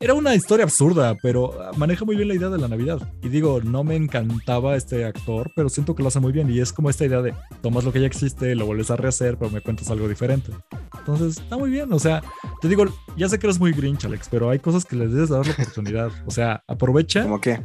Era 0.00 0.14
una 0.14 0.34
historia 0.34 0.64
absurda, 0.64 1.16
pero 1.22 1.52
maneja 1.76 2.04
muy 2.04 2.16
bien 2.16 2.28
la 2.28 2.34
idea 2.34 2.48
de 2.48 2.58
la 2.58 2.68
Navidad. 2.68 3.00
Y 3.22 3.28
digo, 3.28 3.60
no 3.62 3.84
me 3.84 3.96
encantaba 3.96 4.76
este 4.76 5.04
actor, 5.04 5.50
pero 5.56 5.68
siento 5.68 5.94
que 5.94 6.02
lo 6.02 6.08
hace 6.08 6.20
muy 6.20 6.32
bien. 6.32 6.50
Y 6.50 6.60
es 6.60 6.72
como 6.72 6.90
esta 6.90 7.04
idea 7.04 7.22
de 7.22 7.34
tomas 7.62 7.84
lo 7.84 7.92
que 7.92 8.00
ya 8.00 8.06
existe, 8.06 8.54
lo 8.54 8.66
vuelves 8.66 8.90
a 8.90 8.96
rehacer, 8.96 9.36
pero 9.38 9.50
me 9.50 9.60
cuentas 9.60 9.90
algo 9.90 10.08
diferente. 10.08 10.52
Entonces, 10.98 11.38
está 11.38 11.56
muy 11.56 11.70
bien. 11.70 11.92
O 11.92 11.98
sea, 11.98 12.22
te 12.60 12.68
digo, 12.68 12.84
ya 13.16 13.28
sé 13.28 13.38
que 13.38 13.46
eres 13.46 13.58
muy 13.58 13.72
grinch, 13.72 14.04
Alex, 14.04 14.28
pero 14.30 14.50
hay 14.50 14.58
cosas 14.58 14.84
que 14.84 14.96
les 14.96 15.12
debes 15.12 15.30
dar 15.30 15.46
la 15.46 15.52
oportunidad. 15.52 16.10
O 16.26 16.30
sea, 16.30 16.62
aprovecha 16.66 17.22
¿Cómo 17.22 17.40
qué? 17.40 17.60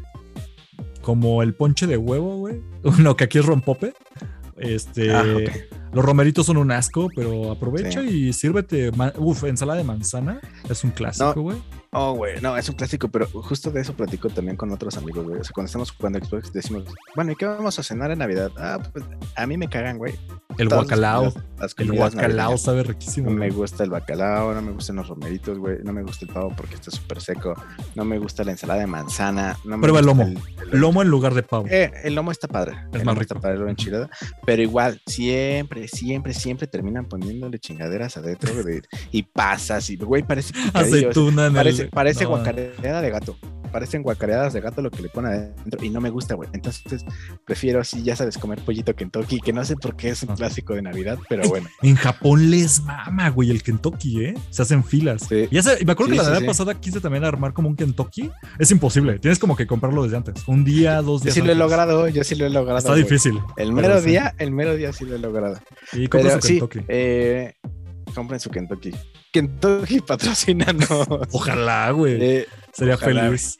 Como 1.01 1.41
el 1.43 1.53
ponche 1.53 1.87
de 1.87 1.97
huevo, 1.97 2.37
güey. 2.37 2.61
Uno 2.83 3.15
que 3.15 3.23
aquí 3.25 3.37
es 3.39 3.45
rompope. 3.45 3.93
Este, 4.57 5.13
Ah, 5.15 5.23
los 5.93 6.03
romeritos 6.03 6.45
son 6.45 6.57
un 6.57 6.69
asco, 6.71 7.09
pero 7.15 7.51
aprovecha 7.51 8.01
Sí. 8.01 8.27
y 8.27 8.33
sírvete. 8.33 8.91
Uf, 9.17 9.45
ensalada 9.45 9.77
de 9.77 9.85
manzana 9.85 10.41
es 10.69 10.83
un 10.83 10.91
clásico, 10.91 11.41
güey. 11.41 11.57
Oh, 11.91 12.13
güey, 12.13 12.39
no, 12.41 12.55
es 12.57 12.67
un 12.69 12.75
clásico, 12.75 13.07
pero 13.07 13.25
justo 13.27 13.71
de 13.71 13.81
eso 13.81 13.93
platico 13.93 14.29
también 14.29 14.57
con 14.57 14.69
otros 14.71 14.97
amigos, 14.97 15.25
güey. 15.25 15.39
O 15.39 15.43
sea, 15.43 15.53
cuando 15.53 15.67
estamos 15.67 15.91
jugando 15.91 16.19
Xbox 16.23 16.51
decimos, 16.53 16.83
bueno, 17.15 17.31
¿y 17.31 17.35
qué 17.35 17.45
vamos 17.45 17.79
a 17.79 17.83
cenar 17.83 18.11
en 18.11 18.19
Navidad? 18.19 18.51
Ah, 18.57 18.79
pues 18.93 19.05
a 19.35 19.47
mí 19.47 19.57
me 19.57 19.69
cagan, 19.69 19.97
güey. 19.97 20.13
El 20.59 20.67
las 20.69 20.77
guacalao. 20.79 21.33
las 21.59 21.75
El 21.77 21.91
guacalao 21.93 22.57
sabe 22.57 22.83
riquísimo. 22.83 23.29
No 23.29 23.35
me 23.37 23.49
gusta 23.49 23.83
el 23.83 23.89
bacalao, 23.89 24.53
no 24.53 24.61
me 24.61 24.71
gustan 24.71 24.97
los 24.97 25.07
romeritos, 25.07 25.57
güey. 25.57 25.77
No 25.83 25.93
me 25.93 26.03
gusta 26.03 26.25
el 26.25 26.31
pavo 26.33 26.53
porque 26.55 26.75
está 26.75 26.91
súper 26.91 27.21
seco. 27.21 27.53
No 27.95 28.05
me 28.05 28.19
gusta 28.19 28.43
la 28.43 28.51
ensalada 28.51 28.79
de 28.81 28.87
manzana. 28.87 29.57
No 29.65 29.77
me 29.77 29.81
Prueba 29.83 29.99
el 29.99 30.05
lomo. 30.05 30.29
Lomo 30.71 31.01
en 31.01 31.07
lugar 31.09 31.33
de 31.33 31.43
pavo. 31.43 31.65
Eh, 31.69 31.91
el 32.03 32.15
lomo 32.15 32.31
está 32.31 32.47
padre. 32.47 32.73
el 32.93 33.03
más 33.05 33.15
lomo 33.15 33.21
Está 33.21 33.33
rico. 33.35 33.41
padre, 33.41 33.57
lo 33.59 33.69
enchilada. 33.69 34.09
Pero 34.45 34.61
igual, 34.61 35.01
siempre, 35.05 35.87
siempre, 35.87 36.33
siempre 36.33 36.67
terminan 36.67 37.05
poniéndole 37.07 37.59
chingaderas 37.59 38.17
adentro 38.17 38.53
de- 38.63 38.81
y 39.11 39.23
pasas 39.23 39.89
y, 39.89 39.95
güey, 39.97 40.23
parece 40.23 40.53
Aceituna 40.73 41.51
Parece, 41.53 41.83
el. 41.83 41.89
parece 41.89 42.23
no. 42.25 42.29
guacareada 42.31 43.01
de 43.01 43.09
gato. 43.09 43.37
Parecen 43.71 44.01
guacareadas 44.03 44.53
de 44.53 44.61
gato 44.61 44.81
lo 44.81 44.91
que 44.91 45.01
le 45.01 45.09
pone 45.09 45.29
adentro 45.29 45.83
y 45.83 45.89
no 45.89 46.01
me 46.01 46.09
gusta, 46.09 46.35
güey. 46.35 46.49
Entonces 46.53 47.03
prefiero 47.45 47.79
así, 47.81 48.03
ya 48.03 48.15
sabes, 48.15 48.37
comer 48.37 48.59
pollito 48.59 48.95
Kentucky, 48.95 49.39
que 49.39 49.53
no 49.53 49.63
sé 49.65 49.75
por 49.75 49.95
qué 49.95 50.09
es 50.09 50.23
un 50.23 50.35
clásico 50.35 50.73
de 50.73 50.81
Navidad, 50.81 51.17
pero 51.29 51.47
bueno. 51.47 51.67
En 51.81 51.95
Japón 51.95 52.49
les 52.49 52.81
mama, 52.83 53.29
güey, 53.29 53.51
el 53.51 53.63
Kentucky, 53.63 54.25
¿eh? 54.25 54.33
Se 54.49 54.61
hacen 54.61 54.83
filas. 54.83 55.23
Sí. 55.29 55.47
Y 55.51 55.57
ese- 55.57 55.77
y 55.81 55.85
me 55.85 55.91
acuerdo 55.93 56.11
Sí, 56.13 56.17
que 56.17 56.23
la 56.23 56.23
sí, 56.29 56.31
Navidad 56.33 56.47
pasada 56.47 56.73
quise 56.79 56.99
también 56.99 57.23
armar 57.23 57.53
como 57.53 57.69
un 57.69 57.75
Kentucky. 57.75 58.29
Es 58.57 58.71
imposible. 58.71 59.19
Tienes 59.19 59.39
como 59.39 59.55
que 59.55 59.67
comprarlo 59.67 60.03
desde 60.03 60.17
antes. 60.17 60.43
Un 60.47 60.63
día, 60.63 61.01
dos 61.01 61.21
Yo 61.21 61.25
días. 61.25 61.35
sí 61.35 61.41
lo 61.41 61.51
he 61.51 61.55
logrado, 61.55 62.07
yo 62.07 62.23
sí 62.23 62.35
lo 62.35 62.45
he 62.45 62.49
logrado. 62.49 62.79
Está 62.79 62.91
güey. 62.91 63.03
difícil. 63.03 63.39
El 63.57 63.73
mero 63.73 64.01
día, 64.01 64.33
el 64.39 64.51
mero 64.51 64.75
día 64.75 64.91
sí 64.93 65.05
lo 65.05 65.15
he 65.15 65.19
logrado. 65.19 65.59
Y 65.93 66.07
Kentucky. 66.07 66.59
eh, 66.87 67.53
compren 68.15 68.39
su 68.39 68.49
Kentucky. 68.49 68.91
Kentucky 69.31 69.99
patrocinanos. 70.07 70.89
Ojalá, 71.31 71.91
güey. 71.91 72.17
Eh, 72.21 72.47
Sería 72.79 72.95
ojalá, 72.95 73.23
feliz. 73.25 73.57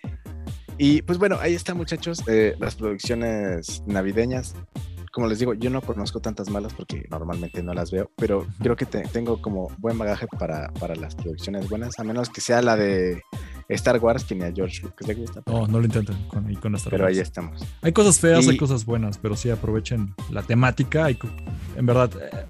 Y 0.77 1.01
pues 1.01 1.17
bueno, 1.19 1.37
ahí 1.41 1.53
están 1.55 1.77
muchachos, 1.77 2.23
eh, 2.27 2.55
las 2.59 2.75
producciones 2.75 3.83
navideñas. 3.85 4.55
Como 5.11 5.27
les 5.27 5.39
digo, 5.39 5.53
yo 5.53 5.69
no 5.69 5.81
conozco 5.81 6.21
tantas 6.21 6.49
malas 6.49 6.73
porque 6.73 7.05
normalmente 7.09 7.61
no 7.63 7.73
las 7.73 7.91
veo, 7.91 8.11
pero 8.15 8.47
creo 8.61 8.75
que 8.75 8.85
te- 8.85 9.01
tengo 9.11 9.41
como 9.41 9.67
buen 9.79 9.97
bagaje 9.97 10.27
para, 10.27 10.71
para 10.73 10.95
las 10.95 11.15
producciones 11.15 11.67
buenas, 11.67 11.99
a 11.99 12.03
menos 12.03 12.29
que 12.29 12.41
sea 12.41 12.61
la 12.61 12.75
de 12.77 13.21
Star 13.75 13.97
Wars, 13.99 14.25
ni 14.31 14.43
a 14.43 14.51
George 14.51 14.81
Lucas 14.83 15.07
le 15.07 15.13
gusta. 15.13 15.41
No, 15.45 15.67
no 15.67 15.79
lo 15.79 15.85
intenten 15.85 16.15
con, 16.27 16.53
con 16.55 16.75
Star 16.75 16.91
pero 16.91 17.03
Wars. 17.05 17.15
ahí 17.15 17.21
estamos. 17.21 17.63
Hay 17.81 17.91
cosas 17.93 18.19
feas, 18.19 18.45
Y- 18.45 18.49
hay 18.51 18.57
cosas 18.57 18.83
buenas, 18.85 19.17
pero 19.17 19.35
sí 19.35 19.49
aprovechen 19.49 20.13
la 20.31 20.41
temática. 20.43 21.05
hay 21.05 21.17
en 21.75 21.85
verdad, 21.85 22.11
eh, 22.21 22.45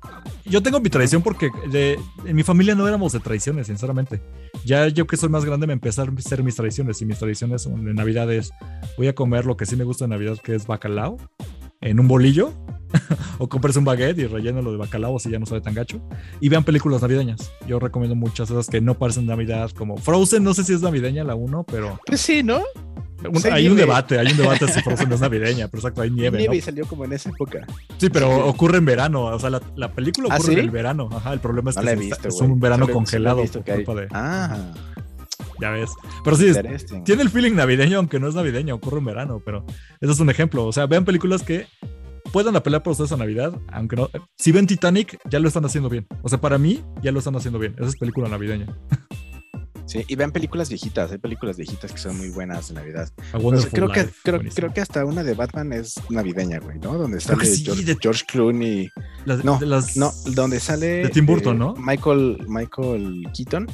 yo 0.45 0.63
tengo 0.63 0.79
mi 0.79 0.89
tradición 0.89 1.21
porque 1.21 1.49
de- 1.71 1.99
en 2.25 2.35
mi 2.35 2.43
familia 2.43 2.73
no 2.73 2.87
éramos 2.87 3.11
de 3.13 3.19
tradiciones, 3.19 3.67
sinceramente. 3.67 4.21
Ya 4.65 4.87
yo 4.87 5.05
que 5.07 5.17
soy 5.17 5.29
más 5.29 5.45
grande 5.45 5.67
me 5.67 5.73
empezaron 5.73 6.17
a 6.17 6.21
ser 6.21 6.41
mis 6.43 6.55
tradiciones 6.55 7.01
y 7.01 7.05
mis 7.05 7.17
tradiciones 7.19 7.61
son 7.63 7.83
de 7.85 7.93
Navidad 7.93 8.31
es 8.31 8.51
voy 8.97 9.07
a 9.07 9.13
comer 9.15 9.45
lo 9.45 9.57
que 9.57 9.65
sí 9.65 9.75
me 9.75 9.83
gusta 9.83 10.05
de 10.05 10.09
Navidad, 10.09 10.37
que 10.41 10.55
es 10.55 10.65
bacalao 10.67 11.17
en 11.81 11.99
un 11.99 12.07
bolillo. 12.07 12.53
o 13.37 13.47
compres 13.47 13.75
un 13.75 13.85
baguette 13.85 14.17
y 14.17 14.25
relleno 14.25 14.63
de 14.71 14.75
bacalao 14.77 15.19
si 15.19 15.29
ya 15.29 15.37
no 15.37 15.45
sabe 15.45 15.61
tan 15.61 15.75
gacho. 15.75 16.01
Y 16.41 16.49
vean 16.49 16.63
películas 16.63 17.03
navideñas. 17.03 17.51
Yo 17.67 17.79
recomiendo 17.79 18.15
muchas 18.15 18.49
esas 18.49 18.65
que 18.67 18.81
no 18.81 18.95
parecen 18.97 19.27
Navidad, 19.27 19.69
como 19.77 19.95
Frozen, 19.97 20.43
no 20.43 20.55
sé 20.55 20.63
si 20.63 20.73
es 20.73 20.81
navideña 20.81 21.23
la 21.23 21.35
1, 21.35 21.65
pero 21.65 21.99
Pues 22.07 22.19
sí, 22.21 22.41
¿no? 22.41 22.61
un- 23.21 23.51
hay 23.51 23.67
un 23.67 23.75
debate, 23.77 24.17
hay 24.17 24.27
un 24.31 24.37
debate 24.37 24.67
si 24.69 24.81
Frozen 24.81 25.11
es 25.11 25.19
navideña, 25.21 25.67
pero 25.67 25.81
exacto, 25.81 26.01
hay 26.01 26.09
nieve. 26.09 26.39
Nieve 26.39 26.53
¿no? 26.55 26.57
y 26.57 26.61
salió 26.61 26.87
como 26.87 27.05
en 27.05 27.13
esa 27.13 27.29
época. 27.29 27.67
Sí, 27.99 28.09
pero 28.09 28.27
Sí. 28.27 28.41
ocurre 28.45 28.79
en 28.79 28.85
verano. 28.85 29.25
O 29.25 29.37
sea, 29.39 29.51
la, 29.51 29.61
la 29.75 29.91
película 29.91 30.29
¿Ah, 30.31 30.37
ocurre 30.37 30.53
en 30.53 30.59
el 30.59 30.71
verano. 30.71 31.09
Ajá, 31.13 31.31
el 31.33 31.39
problema 31.41 31.69
es 31.69 31.75
No 31.75 31.83
que 31.83 31.95
visto, 31.95 32.27
es 32.27 32.41
un 32.41 32.59
verano 32.59 32.87
congelado 32.87 33.41
visto 33.43 33.61
por 33.61 33.75
culpa 33.75 33.93
de. 34.01 34.07
Ah, 34.11 34.73
Ya 35.61 35.71
ves. 35.71 35.91
Pero 36.23 36.35
sí, 36.35 36.51
tiene 37.03 37.21
el 37.21 37.29
feeling 37.29 37.53
navideño, 37.53 37.97
aunque 37.97 38.19
no 38.19 38.27
es 38.27 38.35
navideño, 38.35 38.75
ocurre 38.75 38.99
en 38.99 39.05
verano. 39.05 39.41
Pero 39.43 39.65
ese 39.99 40.11
es 40.11 40.19
un 40.19 40.29
ejemplo. 40.29 40.65
O 40.65 40.71
sea, 40.71 40.85
vean 40.85 41.05
películas 41.05 41.43
que 41.43 41.67
puedan 42.31 42.55
apelar 42.55 42.83
por 42.83 42.91
ustedes 42.91 43.11
a 43.11 43.17
Navidad, 43.17 43.53
aunque 43.71 43.95
no. 43.95 44.09
Si 44.37 44.51
ven 44.51 44.67
Titanic, 44.67 45.19
ya 45.29 45.39
lo 45.39 45.47
están 45.47 45.65
haciendo 45.65 45.89
bien. 45.89 46.07
O 46.21 46.29
sea, 46.29 46.39
para 46.39 46.57
mí, 46.57 46.83
ya 47.01 47.11
lo 47.11 47.19
están 47.19 47.35
haciendo 47.35 47.59
bien. 47.59 47.75
Esa 47.77 47.87
es 47.87 47.97
película 47.97 48.29
navideña. 48.29 48.67
Sí, 49.89 50.05
y 50.07 50.15
vean 50.15 50.31
películas 50.31 50.69
viejitas, 50.69 51.11
hay 51.11 51.17
películas 51.17 51.57
viejitas 51.57 51.91
que 51.91 51.97
son 51.97 52.15
muy 52.15 52.29
buenas 52.29 52.67
de 52.67 52.75
Navidad. 52.75 53.09
O 53.33 53.57
sea, 53.57 53.69
creo, 53.71 53.89
que, 53.91 54.07
creo, 54.23 54.39
creo 54.53 54.71
que 54.71 54.81
hasta 54.81 55.03
una 55.03 55.23
de 55.23 55.33
Batman 55.33 55.73
es 55.73 55.95
navideña, 56.11 56.59
güey, 56.59 56.77
¿no? 56.77 56.93
Donde 56.95 57.19
sale 57.19 57.43
sí, 57.43 57.63
George, 57.65 57.83
de- 57.85 57.97
George 57.99 58.23
Clooney. 58.27 58.91
Las- 59.25 59.43
no, 59.43 59.59
las- 59.61 59.97
No, 59.97 60.11
donde 60.27 60.59
sale. 60.59 60.85
De 61.03 61.09
Tim 61.09 61.25
Burton, 61.25 61.55
eh, 61.55 61.59
¿no? 61.59 61.73
Michael, 61.75 62.45
Michael 62.47 63.27
Keaton. 63.35 63.65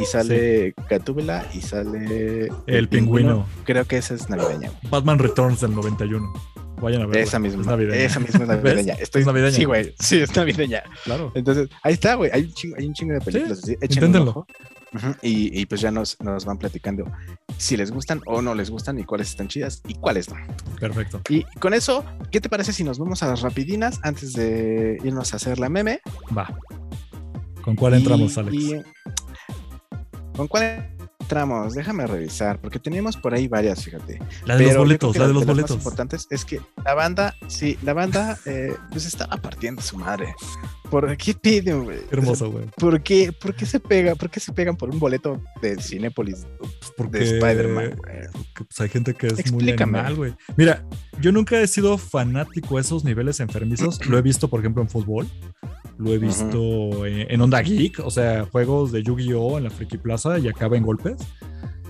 Y 0.00 0.04
sale 0.06 0.74
Gatúbela 0.88 1.46
y 1.54 1.60
sale. 1.60 2.50
El 2.66 2.88
pingüino. 2.88 3.46
Creo 3.64 3.84
que 3.84 3.96
esa 3.98 4.14
es 4.14 4.28
navideña. 4.28 4.70
güey. 4.70 4.90
Batman 4.90 5.20
Returns 5.20 5.60
del 5.60 5.72
91. 5.74 6.32
Vayan 6.80 7.02
a 7.02 7.06
ver. 7.06 7.18
Esa 7.18 7.38
misma. 7.38 7.60
Es 7.62 7.66
navideña. 7.66 7.96
Esa 8.04 8.20
misma 8.20 8.42
es 8.42 8.48
navideña. 8.48 8.94
Estoy, 8.94 9.20
Es 9.22 9.26
navideña. 9.26 9.56
Sí, 9.56 9.64
güey. 9.64 9.94
Sí, 9.98 10.20
es 10.20 10.34
navideña. 10.34 10.82
Claro. 11.04 11.32
Entonces, 11.34 11.68
ahí 11.82 11.92
está, 11.94 12.14
güey. 12.14 12.30
Hay 12.32 12.42
un 12.42 12.52
chingo, 12.54 12.76
hay 12.78 12.86
un 12.86 12.94
chingo 12.94 13.14
de 13.14 13.20
películas. 13.20 13.68
inténtenlo. 13.68 14.46
Ujú, 14.92 15.14
y, 15.22 15.60
y 15.60 15.66
pues 15.66 15.80
ya 15.80 15.92
nos, 15.92 16.20
nos 16.20 16.44
van 16.44 16.58
platicando 16.58 17.04
si 17.56 17.76
les 17.76 17.92
gustan 17.92 18.20
o 18.26 18.42
no 18.42 18.56
les 18.56 18.70
gustan 18.70 18.98
y 18.98 19.04
cuáles 19.04 19.28
están 19.28 19.46
chidas 19.46 19.82
y 19.86 19.94
cuáles 19.94 20.28
no. 20.28 20.34
Perfecto. 20.80 21.20
Y 21.28 21.44
con 21.60 21.74
eso, 21.74 22.04
¿qué 22.32 22.40
te 22.40 22.48
parece 22.48 22.72
si 22.72 22.82
nos 22.82 22.98
vamos 22.98 23.22
a 23.22 23.28
las 23.28 23.40
rapidinas 23.42 24.00
antes 24.02 24.32
de 24.32 24.98
irnos 25.04 25.32
a 25.32 25.36
hacer 25.36 25.60
la 25.60 25.68
meme? 25.68 26.00
Va. 26.36 26.58
¿Con 27.62 27.76
cuál 27.76 27.94
entramos, 27.94 28.36
Alex? 28.36 28.56
y- 28.56 28.82
¿Con 30.36 30.48
cuál 30.48 30.90
entramos? 31.30 31.74
Déjame 31.74 32.06
revisar, 32.08 32.58
porque 32.60 32.80
teníamos 32.80 33.16
por 33.16 33.32
ahí 33.34 33.46
varias, 33.46 33.84
fíjate. 33.84 34.18
La 34.44 34.56
de 34.56 34.64
los 34.64 34.68
Pero 34.70 34.72
yo 34.72 34.78
boletos, 34.80 35.16
la 35.16 35.28
de 35.28 35.32
los 35.34 35.46
más 35.46 35.54
boletos. 35.54 35.76
importantes 35.76 36.26
es 36.28 36.44
que 36.44 36.60
la 36.84 36.94
banda, 36.94 37.36
sí, 37.46 37.78
la 37.84 37.92
banda, 37.92 38.36
eh, 38.46 38.74
pues 38.90 39.06
estaba 39.06 39.36
partiendo 39.36 39.80
su 39.80 39.96
madre. 39.96 40.34
¿Por 40.90 41.16
qué 41.16 41.34
piden, 41.34 41.84
güey? 41.84 42.00
Hermoso, 42.10 42.50
güey. 42.50 42.64
¿Por 42.76 43.00
qué, 43.02 43.30
¿Por 43.32 43.54
qué 43.54 43.64
se 43.64 43.78
pega? 43.78 44.16
¿Por 44.16 44.28
qué 44.28 44.40
se 44.40 44.52
pegan 44.52 44.76
por 44.76 44.90
un 44.90 44.98
boleto 44.98 45.40
de 45.62 45.80
Cinépolis 45.80 46.44
Pues 46.58 46.92
porque, 46.96 47.18
de 47.18 47.24
Spider-Man, 47.38 47.74
güey? 47.74 47.96
porque, 47.96 48.28
pues, 48.64 48.80
hay 48.80 48.88
gente 48.88 49.14
que 49.14 49.28
es 49.28 49.38
Explícame. 49.38 49.92
muy 49.92 49.98
animal, 50.00 50.16
güey. 50.16 50.34
Mira, 50.56 50.84
yo 51.20 51.30
nunca 51.30 51.60
he 51.60 51.66
sido 51.68 51.96
fanático 51.96 52.76
a 52.76 52.80
esos 52.80 53.04
niveles 53.04 53.38
enfermizos. 53.38 54.04
Lo 54.06 54.18
he 54.18 54.22
visto, 54.22 54.48
por 54.50 54.58
ejemplo, 54.58 54.82
en 54.82 54.88
fútbol. 54.88 55.28
Lo 55.98 56.12
he 56.14 56.18
visto 56.18 57.04
en, 57.04 57.30
en 57.30 57.40
Onda 57.42 57.60
Geek, 57.60 57.98
o 58.00 58.10
sea, 58.10 58.46
juegos 58.50 58.90
de 58.90 59.02
Yu-Gi-Oh! 59.02 59.58
en 59.58 59.64
la 59.64 59.70
Friki 59.70 59.98
Plaza 59.98 60.38
y 60.38 60.48
acaba 60.48 60.76
en 60.78 60.82
golpes. 60.82 61.16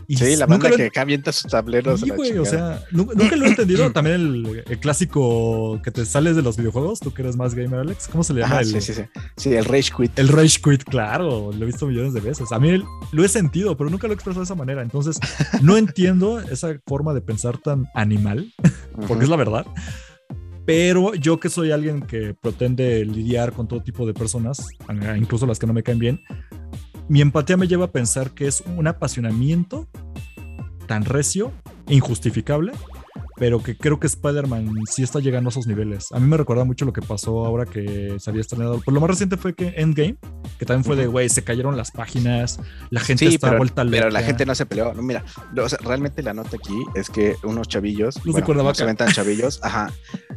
Y 0.09 0.16
Sí, 0.16 0.35
la 0.35 0.47
nunca 0.49 0.68
banda 0.68 0.85
lo 0.85 0.91
que 0.91 0.99
avienta 0.99 1.31
sus 1.31 1.49
tableros. 1.49 2.01
Sí, 2.01 2.11
güey, 2.11 2.37
o 2.37 2.45
sea, 2.45 2.83
nu- 2.91 3.07
nunca 3.14 3.37
lo 3.37 3.45
he 3.45 3.49
entendido. 3.51 3.93
También 3.93 4.16
el, 4.16 4.64
el 4.68 4.81
clásico 4.81 5.81
que 5.85 5.93
te 5.93 6.05
sales 6.05 6.35
de 6.35 6.43
los 6.43 6.57
videojuegos, 6.57 6.99
tú 6.99 7.12
que 7.14 7.23
eres 7.23 7.37
más 7.37 7.55
gamer, 7.55 7.79
Alex. 7.79 8.09
¿Cómo 8.09 8.25
se 8.25 8.35
le 8.35 8.41
llama? 8.41 8.55
Ajá, 8.55 8.61
el, 8.62 8.66
sí, 8.66 8.81
sí, 8.81 8.93
sí. 8.93 9.03
Sí, 9.37 9.55
el 9.55 9.64
Rage 9.64 9.93
Quit. 9.97 10.18
El 10.18 10.27
Rage 10.27 10.59
Quit, 10.61 10.83
claro, 10.83 11.53
lo 11.57 11.62
he 11.62 11.66
visto 11.66 11.87
millones 11.87 12.12
de 12.12 12.18
veces. 12.21 12.51
A 12.51 12.59
mí 12.59 12.71
el- 12.71 12.83
lo 13.12 13.25
he 13.25 13.29
sentido, 13.29 13.77
pero 13.77 13.89
nunca 13.89 14.09
lo 14.09 14.12
he 14.12 14.16
expresado 14.16 14.41
de 14.41 14.47
esa 14.47 14.57
manera. 14.57 14.83
Entonces, 14.83 15.21
no 15.62 15.77
entiendo 15.77 16.41
esa 16.41 16.75
forma 16.89 17.14
de 17.14 17.21
pensar 17.21 17.59
tan 17.59 17.87
animal, 17.95 18.53
porque 18.97 19.12
Ujú. 19.12 19.23
es 19.23 19.29
la 19.29 19.37
verdad. 19.37 19.64
Pero 20.67 21.15
yo 21.15 21.41
que 21.41 21.49
soy 21.49 21.71
alguien 21.71 22.03
que 22.03 22.35
pretende 22.35 23.05
lidiar 23.05 23.53
con 23.53 23.67
todo 23.67 23.83
tipo 23.83 24.07
de 24.07 24.15
personas, 24.15 24.69
incluso 25.17 25.47
las 25.47 25.59
que 25.59 25.67
no 25.67 25.73
me 25.73 25.83
caen 25.83 25.99
bien, 25.99 26.21
mi 27.09 27.21
empatía 27.21 27.57
me 27.57 27.67
lleva 27.67 27.87
a 27.87 27.91
pensar 27.91 28.33
que 28.33 28.47
es 28.47 28.63
un 28.77 28.87
apasionamiento 28.87 29.89
tan 30.87 31.05
recio 31.05 31.53
e 31.87 31.95
injustificable 31.95 32.73
pero 33.41 33.61
que 33.62 33.74
creo 33.76 33.99
que 33.99 34.07
Spider-Man 34.07 34.68
sí 34.84 35.03
está 35.03 35.18
llegando 35.18 35.49
a 35.49 35.51
esos 35.51 35.66
niveles. 35.66 36.12
A 36.12 36.20
mí 36.20 36.26
me 36.28 36.36
recuerda 36.36 36.62
mucho 36.64 36.84
lo 36.84 36.93
que 36.93 37.01
pasó 37.01 37.47
ahora 37.47 37.64
que 37.64 38.14
se 38.18 38.28
había 38.30 38.43
estrenado. 38.43 38.80
Pues 38.84 38.95
lo 38.95 39.01
más 39.01 39.09
reciente 39.11 39.38
fue 39.38 39.55
que 39.55 39.72
Endgame, 39.78 40.16
que 40.59 40.66
también 40.66 40.84
fue 40.84 40.95
de, 40.95 41.07
güey, 41.07 41.30
se 41.30 41.43
cayeron 41.43 41.74
las 41.74 41.91
páginas, 41.91 42.61
la 42.91 43.01
gente 43.01 43.26
Sí, 43.26 43.34
está 43.36 43.49
pero, 43.49 43.59
vuelta 43.59 43.82
loca. 43.82 43.97
pero 43.97 44.11
la 44.11 44.22
gente 44.22 44.45
no 44.45 44.55
se 44.55 44.66
peleó. 44.66 44.93
No, 44.93 45.03
mira, 45.03 45.24
lo- 45.55 45.64
o 45.64 45.68
sea, 45.70 45.78
realmente 45.82 46.22
la 46.22 46.34
nota 46.34 46.57
aquí 46.57 46.76
es 46.95 47.09
que 47.09 47.34
unos 47.43 47.66
chavillos, 47.66 48.16
Los 48.26 48.34
de 48.36 48.43
Cuernavaca. 48.43 48.72
no 48.72 48.74
se 48.74 48.84
ven 48.84 48.97
tan 48.97 49.09
chavillos, 49.11 49.59
ajá, 49.62 49.91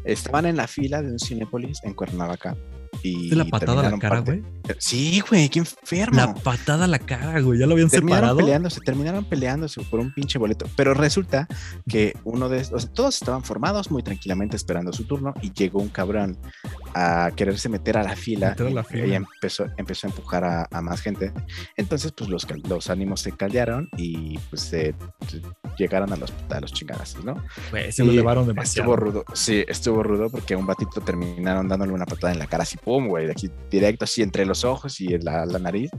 estaban 0.05 0.45
en 0.45 0.55
la 0.55 0.67
fila 0.67 1.01
de 1.01 1.11
un 1.11 1.19
Cinépolis 1.19 1.79
en 1.83 1.93
Cuernavaca. 1.93 2.55
Y 3.03 3.15
¿Viste 3.17 3.35
la 3.35 3.45
patada 3.45 3.85
a 3.85 3.89
la 3.91 3.99
cara, 3.99 4.19
güey? 4.19 4.41
Sí, 4.79 5.21
güey, 5.29 5.49
qué 5.49 5.59
enfermo. 5.59 6.15
La 6.15 6.33
patada 6.33 6.85
a 6.85 6.87
la 6.87 6.99
cara, 6.99 7.39
güey. 7.41 7.59
Ya 7.59 7.67
lo 7.67 7.73
habían 7.73 7.89
terminaron 7.89 8.21
separado. 8.21 8.37
peleándose, 8.37 8.79
terminaron 8.81 9.25
peleándose 9.25 9.81
por 9.83 9.99
un 9.99 10.13
pinche 10.13 10.39
boleto. 10.39 10.65
Pero 10.77 10.93
resulta 10.93 11.47
que 11.87 12.13
uno 12.23 12.47
de 12.47 12.59
estos, 12.61 12.83
o 12.83 12.85
sea, 12.87 12.93
todos 12.93 13.15
estaban 13.15 13.43
formados 13.43 13.91
muy 13.91 14.03
tranquilamente 14.03 14.55
esperando 14.55 14.93
su 14.93 15.03
turno 15.03 15.33
y 15.41 15.51
llegó 15.51 15.79
un 15.81 15.89
cabrón 15.89 16.37
a 16.95 17.31
quererse 17.35 17.67
meter 17.69 17.97
a 17.97 18.03
la 18.03 18.15
fila, 18.15 18.55
a 18.57 18.63
la 18.63 18.81
y- 18.81 18.83
fila. 18.85 19.05
y 19.07 19.13
empezó, 19.15 19.65
empezó 19.77 20.07
a 20.07 20.09
empujar 20.11 20.43
a, 20.45 20.67
a 20.71 20.81
más 20.81 21.01
gente. 21.01 21.33
Entonces, 21.75 22.13
pues 22.15 22.29
los, 22.29 22.47
los 22.69 22.89
ánimos 22.89 23.19
se 23.19 23.33
caldearon 23.33 23.89
y 23.97 24.37
pues 24.49 24.61
se, 24.61 24.95
se 25.27 25.41
llegaron 25.77 26.13
a 26.13 26.15
los, 26.15 26.31
a 26.49 26.61
los 26.61 26.71
chingadazos, 26.71 27.25
¿no? 27.25 27.35
Güey, 27.71 27.91
se 27.91 28.03
lo 28.05 28.11
Y 28.11 28.15
elevaron 28.15 28.47
demasiado. 28.47 28.89
Estuvo 28.93 28.95
rudo, 28.95 29.25
sí, 29.33 29.65
estuvo 29.67 30.03
rudo 30.03 30.29
porque 30.29 30.53
a 30.53 30.57
un 30.57 30.65
batito 30.67 31.01
terminaron 31.01 31.67
dándole 31.67 31.91
una 31.91 32.05
patada 32.05 32.31
en 32.31 32.39
la 32.39 32.47
cara, 32.47 32.63
así, 32.63 32.77
pum, 32.77 32.92
güey, 33.07 33.25
de 33.25 33.31
aquí 33.31 33.49
directo, 33.69 34.05
así 34.05 34.21
entre 34.21 34.45
los 34.45 34.63
ojos 34.63 34.99
y 35.01 35.13
en 35.13 35.23
la, 35.25 35.45
la 35.45 35.59
nariz. 35.59 35.89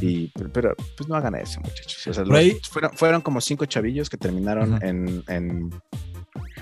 Y, 0.00 0.28
pero, 0.28 0.50
pero, 0.52 0.74
pues 0.96 1.08
no 1.08 1.14
hagan 1.16 1.34
eso, 1.34 1.60
muchachos. 1.60 2.06
O 2.06 2.14
sea, 2.14 2.24
los- 2.24 2.68
fueron, 2.68 2.90
fueron 2.94 3.20
como 3.20 3.40
cinco 3.40 3.66
chavillos 3.66 4.08
que 4.10 4.16
terminaron 4.16 4.74
Ajá. 4.74 4.86
en, 4.86 5.22
en- 5.28 5.70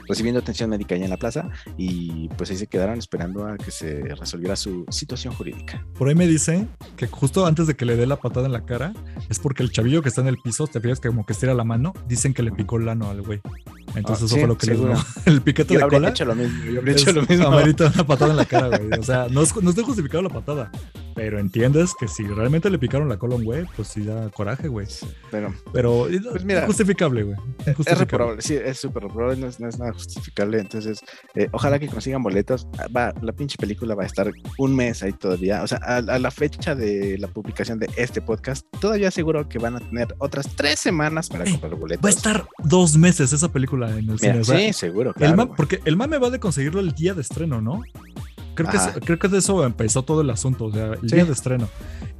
recibiendo 0.09 0.41
atención 0.41 0.70
médica 0.70 0.95
ahí 0.95 1.03
en 1.05 1.11
la 1.11 1.18
plaza 1.18 1.51
y 1.76 2.28
pues 2.39 2.51
ahí 2.51 2.57
se 2.57 2.66
quedaron 2.66 2.99
esperando 2.99 3.47
a 3.47 3.59
que 3.59 3.70
se 3.70 4.01
resolviera 4.14 4.57
su 4.57 4.86
situación 4.89 5.34
jurídica. 5.34 5.84
Por 5.99 6.09
ahí 6.09 6.14
me 6.14 6.26
dicen 6.26 6.70
que 6.97 7.07
justo 7.07 7.45
antes 7.45 7.66
de 7.66 7.74
que 7.74 7.84
le 7.84 7.95
dé 7.97 8.07
la 8.07 8.16
patada 8.16 8.47
en 8.47 8.53
la 8.53 8.64
cara, 8.64 8.95
es 9.28 9.39
porque 9.39 9.62
el 9.62 9.70
chavillo 9.70 10.01
que 10.01 10.09
está 10.09 10.22
en 10.22 10.28
el 10.28 10.39
piso, 10.39 10.66
te 10.66 10.80
fijas 10.80 11.01
que 11.01 11.09
como 11.09 11.26
que 11.26 11.34
estira 11.34 11.53
la 11.53 11.64
mano, 11.64 11.93
dicen 12.07 12.32
que 12.32 12.43
le 12.43 12.51
picó 12.53 12.78
el 12.78 12.89
ano 12.89 13.11
al 13.11 13.20
güey. 13.20 13.41
Entonces 13.95 14.22
Ah, 14.22 14.26
eso 14.26 14.28
sí, 14.28 14.39
fue 14.41 14.49
lo 14.49 14.59
que 14.59 14.66
les 14.66 14.76
seguro. 14.76 14.95
dio. 14.95 15.05
El 15.32 15.43
piquete 15.43 15.74
Yo 15.74 15.80
de 15.80 15.89
cola. 15.89 16.09
hecho 16.11 16.24
lo 16.24 16.34
mismo, 16.34 16.64
yo 16.64 16.78
habría 16.80 16.95
es- 16.95 17.03
hecho 17.03 17.12
lo 17.12 17.22
mismo. 17.22 17.47
amerita 17.49 17.91
una 17.95 18.07
patada 18.07 18.30
en 18.32 18.36
la 18.36 18.45
cara, 18.45 18.78
güey. 18.78 18.99
O 18.99 19.03
sea, 19.03 19.26
no, 19.30 19.43
es, 19.43 19.55
no 19.62 19.70
está 19.70 19.82
justificado 19.82 20.22
la 20.22 20.28
patada. 20.30 20.70
Pero 21.14 21.41
entiendes 21.41 21.95
que 21.99 22.07
si 22.07 22.22
realmente 22.28 22.70
le 22.70 22.78
picaron 22.78 23.09
la 23.09 23.16
cola 23.18 23.34
a 23.34 23.39
un 23.39 23.45
güey, 23.45 23.64
pues 23.74 23.89
sí 23.89 24.03
da 24.05 24.28
coraje, 24.30 24.68
güey. 24.68 24.86
Pero 25.32 25.53
Pero 25.72 26.07
Pues 26.30 26.45
mira, 26.45 26.61
injustificable, 26.62 27.24
güey. 27.24 27.36
Es 27.61 27.68
Injustificable. 27.68 27.95
reprobable, 28.05 28.43
sí, 28.43 28.55
es 28.55 28.78
súper 28.78 29.03
reprobable, 29.03 29.36
no 29.41 29.49
es, 29.49 29.59
no 29.59 29.68
es 29.68 29.78
nada 29.80 29.93
justificable. 29.93 30.61
Entonces, 30.61 31.01
eh, 31.34 31.49
ojalá 31.51 31.80
que 31.80 31.89
consigan 31.89 32.22
boletos. 32.22 32.68
Ah, 32.78 32.86
Va, 32.97 33.12
la 33.20 33.32
pinche 33.32 33.57
película 33.59 33.97
va 33.97 34.05
a 34.05 34.07
estar 34.07 34.30
un 34.59 34.76
mes 34.76 35.03
ahí 35.03 35.12
todavía. 35.12 35.64
O 35.64 35.66
sea, 35.66 35.80
a, 35.82 35.97
a 35.97 36.18
la 36.20 36.30
fecha 36.30 36.76
de 36.76 37.18
la 37.18 37.26
publicación 37.26 37.80
de 37.80 37.91
este 37.97 38.22
podcast, 38.22 38.64
todavía 38.80 39.11
seguro 39.11 39.49
que 39.49 39.59
van 39.59 39.74
a 39.74 39.80
tener 39.80 40.14
otras 40.18 40.47
tres 40.55 40.78
semanas 40.78 41.28
para 41.28 41.45
Eh, 41.45 41.51
comprar 41.51 41.74
boletos. 41.74 42.05
Va 42.05 42.09
a 42.11 42.12
estar 42.12 42.47
dos 42.62 42.97
meses 42.97 43.32
esa 43.32 43.51
película 43.51 43.78
en 43.87 43.99
el 43.99 44.05
Mira, 44.05 44.18
cine. 44.18 44.39
o 44.41 44.45
sea, 44.45 44.59
sí, 44.59 44.72
seguro, 44.72 45.11
el 45.11 45.14
claro. 45.16 45.37
ma- 45.37 45.45
güey. 45.45 45.57
porque 45.57 45.81
el 45.85 45.97
mame 45.97 46.18
va 46.18 46.31
de 46.31 46.41
conseguirlo 46.41 46.81
el 46.81 46.93
día 46.93 47.14
de 47.14 47.20
estreno, 47.22 47.61
¿no? 47.61 47.83
Creo 48.55 48.70
que, 48.70 48.76
es- 48.76 48.91
creo 49.05 49.18
que 49.20 49.29
de 49.29 49.39
eso 49.39 49.64
empezó 49.64 50.03
todo 50.03 50.20
el 50.22 50.31
asunto, 50.31 50.64
o 50.64 50.72
sea, 50.72 50.87
el 50.95 51.09
Sí. 51.09 51.14
día 51.14 51.24
de 51.24 51.33
estreno. 51.33 51.68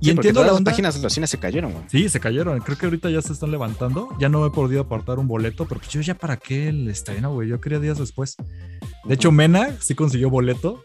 Y 0.01 0.05
Sí, 0.05 0.11
entiendo 0.13 0.35
todas 0.41 0.47
la 0.47 0.53
las 0.53 0.59
onda. 0.59 0.71
páginas 0.71 0.95
de 0.95 1.03
los 1.03 1.13
cines 1.13 1.29
se 1.31 1.39
cayeron, 1.39 1.73
güey. 1.73 1.85
Sí, 1.89 2.09
se 2.09 2.21
cayeron. 2.21 2.61
Creo 2.61 2.79
que 2.79 2.87
ahorita 2.87 3.11
ya 3.11 3.21
se 3.21 3.33
están 3.33 3.51
levantando. 3.51 4.09
Ya 4.21 4.29
no 4.29 4.47
he 4.47 4.51
podido 4.51 4.83
apartar 4.83 5.19
un 5.19 5.27
boleto, 5.27 5.67
pero 5.67 5.81
pues 5.81 5.91
yo 5.93 6.01
ya 6.01 6.15
para 6.15 6.37
qué 6.37 6.69
el 6.69 6.89
estreno, 6.89 7.33
güey. 7.33 7.49
Yo 7.49 7.61
quería 7.61 7.81
días 7.81 7.99
después. 7.99 8.37
De 9.05 9.15
hecho, 9.15 9.33
Mena 9.33 9.71
sí 9.81 9.97
consiguió 9.97 10.31
boleto. 10.31 10.85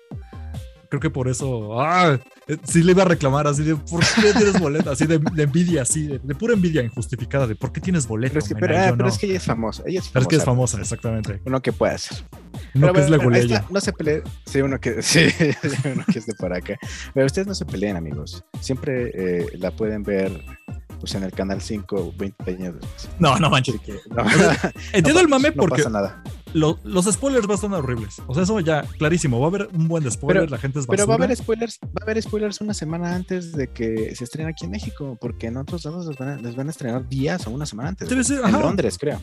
Creo 0.94 1.02
que 1.02 1.10
por 1.10 1.28
eso. 1.28 1.82
¡Ah! 1.82 2.20
Eh, 2.48 2.58
Sí 2.66 2.84
le 2.84 2.92
iba 2.92 3.02
a 3.02 3.08
reclamar 3.08 3.48
así 3.48 3.64
de 3.64 3.76
¿por 3.76 4.02
qué 4.02 4.32
tienes 4.32 4.60
boleto? 4.60 4.92
Así 4.92 5.08
de, 5.08 5.18
de 5.18 5.42
envidia, 5.44 5.82
así 5.82 6.06
de, 6.06 6.20
de 6.20 6.36
pura 6.36 6.54
envidia 6.54 6.84
injustificada 6.84 7.48
de 7.48 7.56
¿por 7.56 7.72
qué 7.72 7.82
tienes 7.82 8.06
boleto? 8.06 8.34
Pero 8.34 8.44
es 8.44 8.48
que, 8.48 8.54
Mena? 8.54 8.68
pero, 8.68 8.74
Y 8.74 8.78
ah, 8.78 8.92
pero 8.92 9.06
no. 9.06 9.08
es 9.10 9.18
que 9.18 9.26
ella 9.26 9.38
es 9.38 9.44
famosa. 9.44 9.82
Ella 9.88 10.02
es 10.02 10.10
Pero 10.10 10.22
es 10.22 10.26
famosa. 10.26 10.30
que 10.30 10.36
es 10.36 10.46
famosa, 10.46 10.80
exactamente. 10.82 11.42
Uno 11.46 11.64
que 11.64 11.74
puede 11.74 11.94
hacer. 11.96 12.20
No 12.76 12.82
Pero 12.82 12.94
que 12.94 13.00
es 13.00 13.10
la 13.10 13.38
está, 13.40 13.66
no 13.72 13.82
se 13.82 13.92
peleen. 13.92 14.22
Sí, 14.46 14.62
uno 14.62 14.80
que, 14.80 15.02
sí, 15.02 15.30
uno 15.92 16.06
que 16.14 16.20
es 16.20 16.28
de 16.28 16.36
por 16.36 16.54
acá. 16.54 16.78
Pero 17.12 17.26
ustedes 17.26 17.48
no 17.48 17.56
se 17.56 17.66
peleen, 17.66 17.98
amigos. 17.98 18.46
Siempre 18.60 19.12
eh, 19.16 19.48
la 19.58 19.72
pueden 19.72 20.04
ver 20.04 20.46
pues, 21.00 21.16
en 21.16 21.24
el 21.24 21.32
canal 21.32 21.60
5 21.60 22.14
20 22.20 22.52
años 22.52 22.76
después. 22.76 23.10
No, 23.18 23.40
no 23.40 23.50
manches. 23.50 23.82
Que, 23.82 23.94
no, 24.12 24.24
Entiendo 24.94 25.14
no 25.14 25.20
el 25.22 25.28
mame 25.28 25.50
no 25.50 25.56
porque 25.64 25.82
pasa 25.82 25.90
nada. 25.90 26.24
Lo- 26.54 26.80
los 26.84 27.06
spoilers 27.06 27.48
van 27.48 27.54
a 27.54 27.56
estar 27.56 27.72
horribles. 27.74 28.22
O 28.28 28.34
sea, 28.34 28.44
eso 28.44 28.60
ya, 28.60 28.84
clarísimo. 28.98 29.40
Va 29.40 29.46
a 29.46 29.50
haber 29.50 29.70
un 29.74 29.88
buen 29.88 30.10
spoiler, 30.12 30.44
Pero- 30.44 30.52
la 30.52 30.58
gente 30.58 30.80
es 30.80 30.86
basura. 30.88 30.98
Pero 30.98 31.08
va 31.08 31.14
a 31.14 31.18
haber 31.26 31.36
spoilers, 31.36 31.80
va 31.84 31.90
a 32.02 32.04
haber 32.04 32.22
spoilers 32.22 32.62
una 32.62 32.74
semana 32.74 33.16
antes 33.16 33.52
de 33.54 33.68
que 33.72 34.16
se 34.16 34.24
estrene 34.24 34.50
aquí 34.52 34.66
en 34.66 34.72
México, 34.72 35.18
porque 35.20 35.48
en 35.48 35.58
otros 35.58 35.86
lados 35.86 36.06
les 36.08 36.18
van 36.18 36.30
a, 36.30 36.36
les 36.38 36.56
van 36.56 36.68
a 36.68 36.72
estrenar 36.72 37.08
días 37.08 37.46
o 37.48 37.52
una 37.52 37.66
semana 37.66 37.90
antes. 37.90 38.10
Debe 38.10 38.24
ser, 38.24 38.40
en 38.40 38.46
ajá. 38.46 38.60
Londres, 38.60 38.98
creo. 39.00 39.20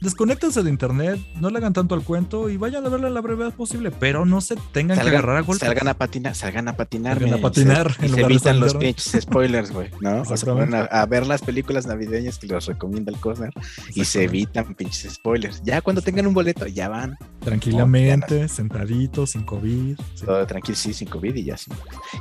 Desconéctense 0.00 0.62
de 0.62 0.70
internet, 0.70 1.18
no 1.40 1.50
le 1.50 1.58
hagan 1.58 1.72
tanto 1.72 1.94
al 1.94 2.02
cuento 2.02 2.50
y 2.50 2.56
vayan 2.56 2.84
a 2.84 2.88
verla 2.88 3.06
a 3.06 3.10
la 3.10 3.20
brevedad 3.20 3.54
posible, 3.54 3.90
pero 3.90 4.26
no 4.26 4.40
se 4.40 4.56
tengan 4.72 4.98
que 4.98 5.08
agarrar 5.08 5.36
a 5.36 5.40
golpes. 5.40 5.66
salgan 5.66 5.88
a 5.88 5.94
patinar, 5.94 6.34
salgan 6.34 6.68
a 6.68 6.76
patinar. 6.76 7.18
Salgan 7.18 7.38
a 7.38 7.42
patinar 7.42 7.92
se- 7.94 8.04
en 8.06 8.10
y 8.12 8.14
se 8.14 8.20
evitan 8.20 8.60
los 8.60 8.74
pinches 8.74 9.22
spoilers, 9.22 9.70
güey, 9.72 9.90
¿no? 10.00 10.22
O 10.22 10.34
a, 10.74 10.84
a 10.84 11.06
ver 11.06 11.26
las 11.26 11.42
películas 11.42 11.86
navideñas 11.86 12.38
que 12.38 12.46
les 12.48 12.66
recomienda 12.66 13.12
el 13.12 13.18
Cosner 13.18 13.50
y 13.94 14.04
se 14.04 14.24
evitan 14.24 14.74
pinches 14.74 15.14
spoilers. 15.14 15.62
Ya 15.64 15.80
cuando 15.80 16.02
tengan 16.02 16.26
un 16.26 16.34
boleto, 16.34 16.66
ya 16.74 16.88
van. 16.88 17.16
Tranquilamente, 17.40 18.48
sentaditos, 18.48 19.30
sin 19.30 19.44
COVID. 19.44 19.98
sí. 20.14 20.26
Todo 20.26 20.46
tranquilo, 20.46 20.76
sí, 20.76 20.92
sin 20.92 21.08
COVID 21.08 21.34
y 21.34 21.44
ya 21.44 21.56
sí. 21.56 21.70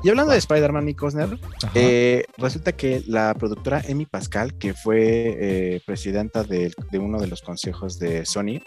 Y 0.04 0.10
hablando 0.10 0.32
de 0.32 0.38
Spider-Man 0.38 0.90
y 0.90 0.94
Cosner. 0.96 1.40
Eh, 1.74 2.26
resulta 2.38 2.74
que 2.74 3.04
la 3.08 3.34
productora 3.34 3.82
Amy 3.90 4.06
Pascal, 4.06 4.58
que 4.58 4.74
fue 4.74 4.98
eh, 5.40 5.82
presidenta 5.86 6.44
de, 6.44 6.74
de 6.92 7.00
uno 7.00 7.20
de 7.20 7.28
los 7.28 7.42
consejos 7.42 8.00
de 8.00 8.26
Sony, 8.26 8.62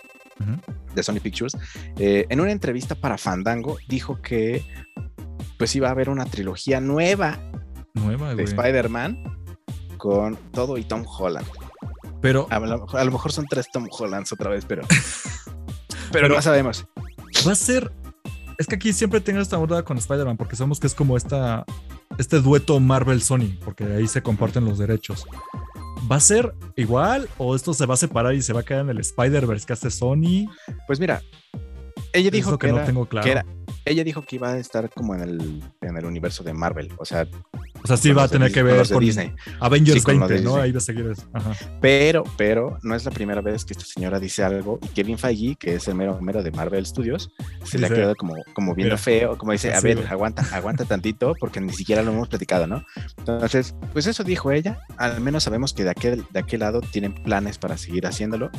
de 0.94 1.02
Sony 1.02 1.20
Pictures, 1.22 1.56
eh, 1.98 2.26
en 2.28 2.40
una 2.40 2.52
entrevista 2.52 2.94
para 2.94 3.16
Fandango 3.16 3.78
dijo 3.88 4.20
que 4.20 4.64
pues 5.58 5.74
iba 5.76 5.88
a 5.88 5.92
haber 5.92 6.10
una 6.10 6.26
trilogía 6.26 6.80
nueva 6.80 7.38
Nueva, 7.94 8.34
de. 8.34 8.42
Spider-Man 8.42 9.22
con 9.96 10.36
todo 10.52 10.76
y 10.76 10.84
Tom 10.84 11.04
Holland. 11.06 11.46
Pero 12.20 12.46
A 12.50 12.58
lo, 12.58 12.86
a 12.96 13.04
lo 13.04 13.12
mejor 13.12 13.32
son 13.32 13.46
tres 13.46 13.68
Tom 13.72 13.88
Hollands 13.90 14.32
otra 14.32 14.50
vez, 14.50 14.64
pero, 14.66 14.82
pero, 16.12 16.24
Pero- 16.26 16.34
no 16.36 16.42
sabemos. 16.42 16.86
va 17.46 17.52
a 17.52 17.56
ser. 17.56 17.90
Es 18.58 18.66
que 18.66 18.76
aquí 18.76 18.92
siempre 18.92 19.20
tengo 19.20 19.40
esta 19.40 19.58
onda 19.58 19.82
con 19.82 19.98
Spider-Man, 19.98 20.36
porque 20.38 20.56
sabemos 20.56 20.80
que 20.80 20.86
es 20.86 20.94
como 20.94 21.16
esta, 21.16 21.64
este 22.18 22.40
dueto 22.40 22.80
Marvel-Sony, 22.80 23.58
porque 23.64 23.84
ahí 23.84 24.06
se 24.08 24.22
comparten 24.22 24.64
los 24.64 24.78
derechos. 24.78 25.26
¿Va 26.10 26.16
a 26.16 26.20
ser 26.20 26.54
igual 26.76 27.28
o 27.36 27.54
esto 27.54 27.74
se 27.74 27.84
va 27.84 27.94
a 27.94 27.96
separar 27.98 28.34
y 28.34 28.40
se 28.42 28.52
va 28.54 28.60
a 28.60 28.62
quedar 28.62 28.82
en 28.84 28.90
el 28.90 29.00
Spider-Verse 29.00 29.66
que 29.66 29.72
hace 29.74 29.90
Sony? 29.90 30.46
Pues 30.86 30.98
mira, 31.00 31.20
ella 32.12 32.30
dijo 32.30 32.56
que, 32.58 32.66
que, 32.68 32.72
no 32.72 32.78
era- 32.78 32.86
tengo 32.86 33.06
claro. 33.06 33.24
que 33.24 33.30
era- 33.32 33.46
ella 33.86 34.02
dijo 34.04 34.22
que 34.22 34.36
iba 34.36 34.52
a 34.52 34.58
estar 34.58 34.90
como 34.90 35.14
en 35.14 35.22
el, 35.22 35.62
en 35.80 35.96
el 35.96 36.04
universo 36.04 36.42
de 36.42 36.52
Marvel, 36.52 36.92
o 36.98 37.04
sea, 37.04 37.26
o 37.82 37.86
sea, 37.86 37.96
sí 37.96 38.08
con 38.08 38.18
va 38.18 38.24
a 38.24 38.28
tener 38.28 38.52
que 38.52 38.60
con 38.60 38.70
ver 38.70 38.86
de 38.86 38.92
con 38.92 39.00
Disney. 39.00 39.32
Avengers 39.60 39.98
Sí, 39.98 40.04
con 40.04 40.18
lo 40.18 40.26
20, 40.26 40.42
de 40.42 40.44
¿no? 40.44 40.56
Ahí 40.56 40.72
va 40.72 40.78
a 40.78 40.80
seguir. 40.80 41.06
eso. 41.06 41.22
Ajá. 41.32 41.52
Pero, 41.80 42.24
pero 42.36 42.78
no 42.82 42.96
es 42.96 43.04
la 43.04 43.12
primera 43.12 43.40
vez 43.40 43.64
que 43.64 43.74
esta 43.74 43.84
señora 43.84 44.18
dice 44.18 44.42
algo 44.42 44.80
y 44.82 44.88
Kevin 44.88 45.18
Feige, 45.18 45.54
que 45.54 45.76
es 45.76 45.86
el 45.86 45.94
mero 45.94 46.20
mero 46.20 46.42
de 46.42 46.50
Marvel 46.50 46.84
Studios, 46.84 47.30
se 47.62 47.78
le 47.78 47.86
ha 47.86 47.90
quedado 47.90 48.16
como, 48.16 48.34
como 48.54 48.74
viendo 48.74 48.94
mira, 48.94 48.98
feo, 48.98 49.38
como 49.38 49.52
dice, 49.52 49.72
a 49.72 49.80
ver, 49.80 49.98
güey. 49.98 50.08
aguanta, 50.08 50.44
aguanta 50.52 50.84
tantito, 50.84 51.34
porque 51.38 51.60
ni 51.60 51.72
siquiera 51.72 52.02
lo 52.02 52.10
hemos 52.10 52.28
platicado, 52.28 52.66
¿no? 52.66 52.84
Entonces, 53.18 53.76
pues 53.92 54.06
eso 54.08 54.24
dijo 54.24 54.50
ella, 54.50 54.80
al 54.96 55.20
menos 55.20 55.44
sabemos 55.44 55.72
que 55.72 55.84
de 55.84 55.90
aquel, 55.90 56.24
de 56.30 56.40
aquel 56.40 56.60
lado 56.60 56.80
tienen 56.80 57.14
planes 57.14 57.58
para 57.58 57.76
seguir 57.76 58.06
haciéndolo, 58.06 58.50